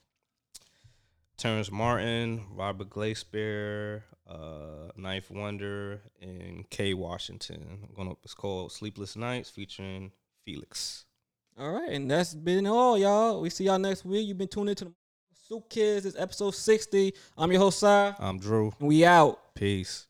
Terrace 1.38 1.71
Martin, 1.71 2.45
Robert 2.53 2.89
Glasper, 2.89 4.03
uh 4.31 4.91
9th 4.97 5.29
Wonder, 5.31 6.01
and 6.21 6.69
K 6.69 6.93
Washington. 6.93 7.79
I'm 7.87 7.93
gonna. 7.95 8.15
It's 8.23 8.33
called 8.33 8.71
Sleepless 8.71 9.15
Nights, 9.15 9.49
featuring 9.49 10.11
Phoelix. 10.47 11.03
All 11.59 11.71
right, 11.71 11.89
and 11.91 12.09
that's 12.09 12.33
been 12.33 12.65
all, 12.65 12.97
y'all. 12.97 13.41
We 13.41 13.49
see 13.49 13.65
y'all 13.65 13.77
next 13.79 14.05
week. 14.05 14.27
You've 14.27 14.37
been 14.37 14.47
tuning 14.47 14.69
into 14.69 14.85
the 14.85 14.93
Soup 15.47 15.69
Kids. 15.69 16.05
It's 16.05 16.17
episode 16.17 16.55
sixty. 16.55 17.13
I'm 17.37 17.51
your 17.51 17.59
host, 17.61 17.79
Si, 17.79 17.85
I'm 17.85 18.39
Drew. 18.39 18.71
and 18.79 18.87
we 18.87 19.03
out. 19.05 19.53
Peace. 19.53 20.07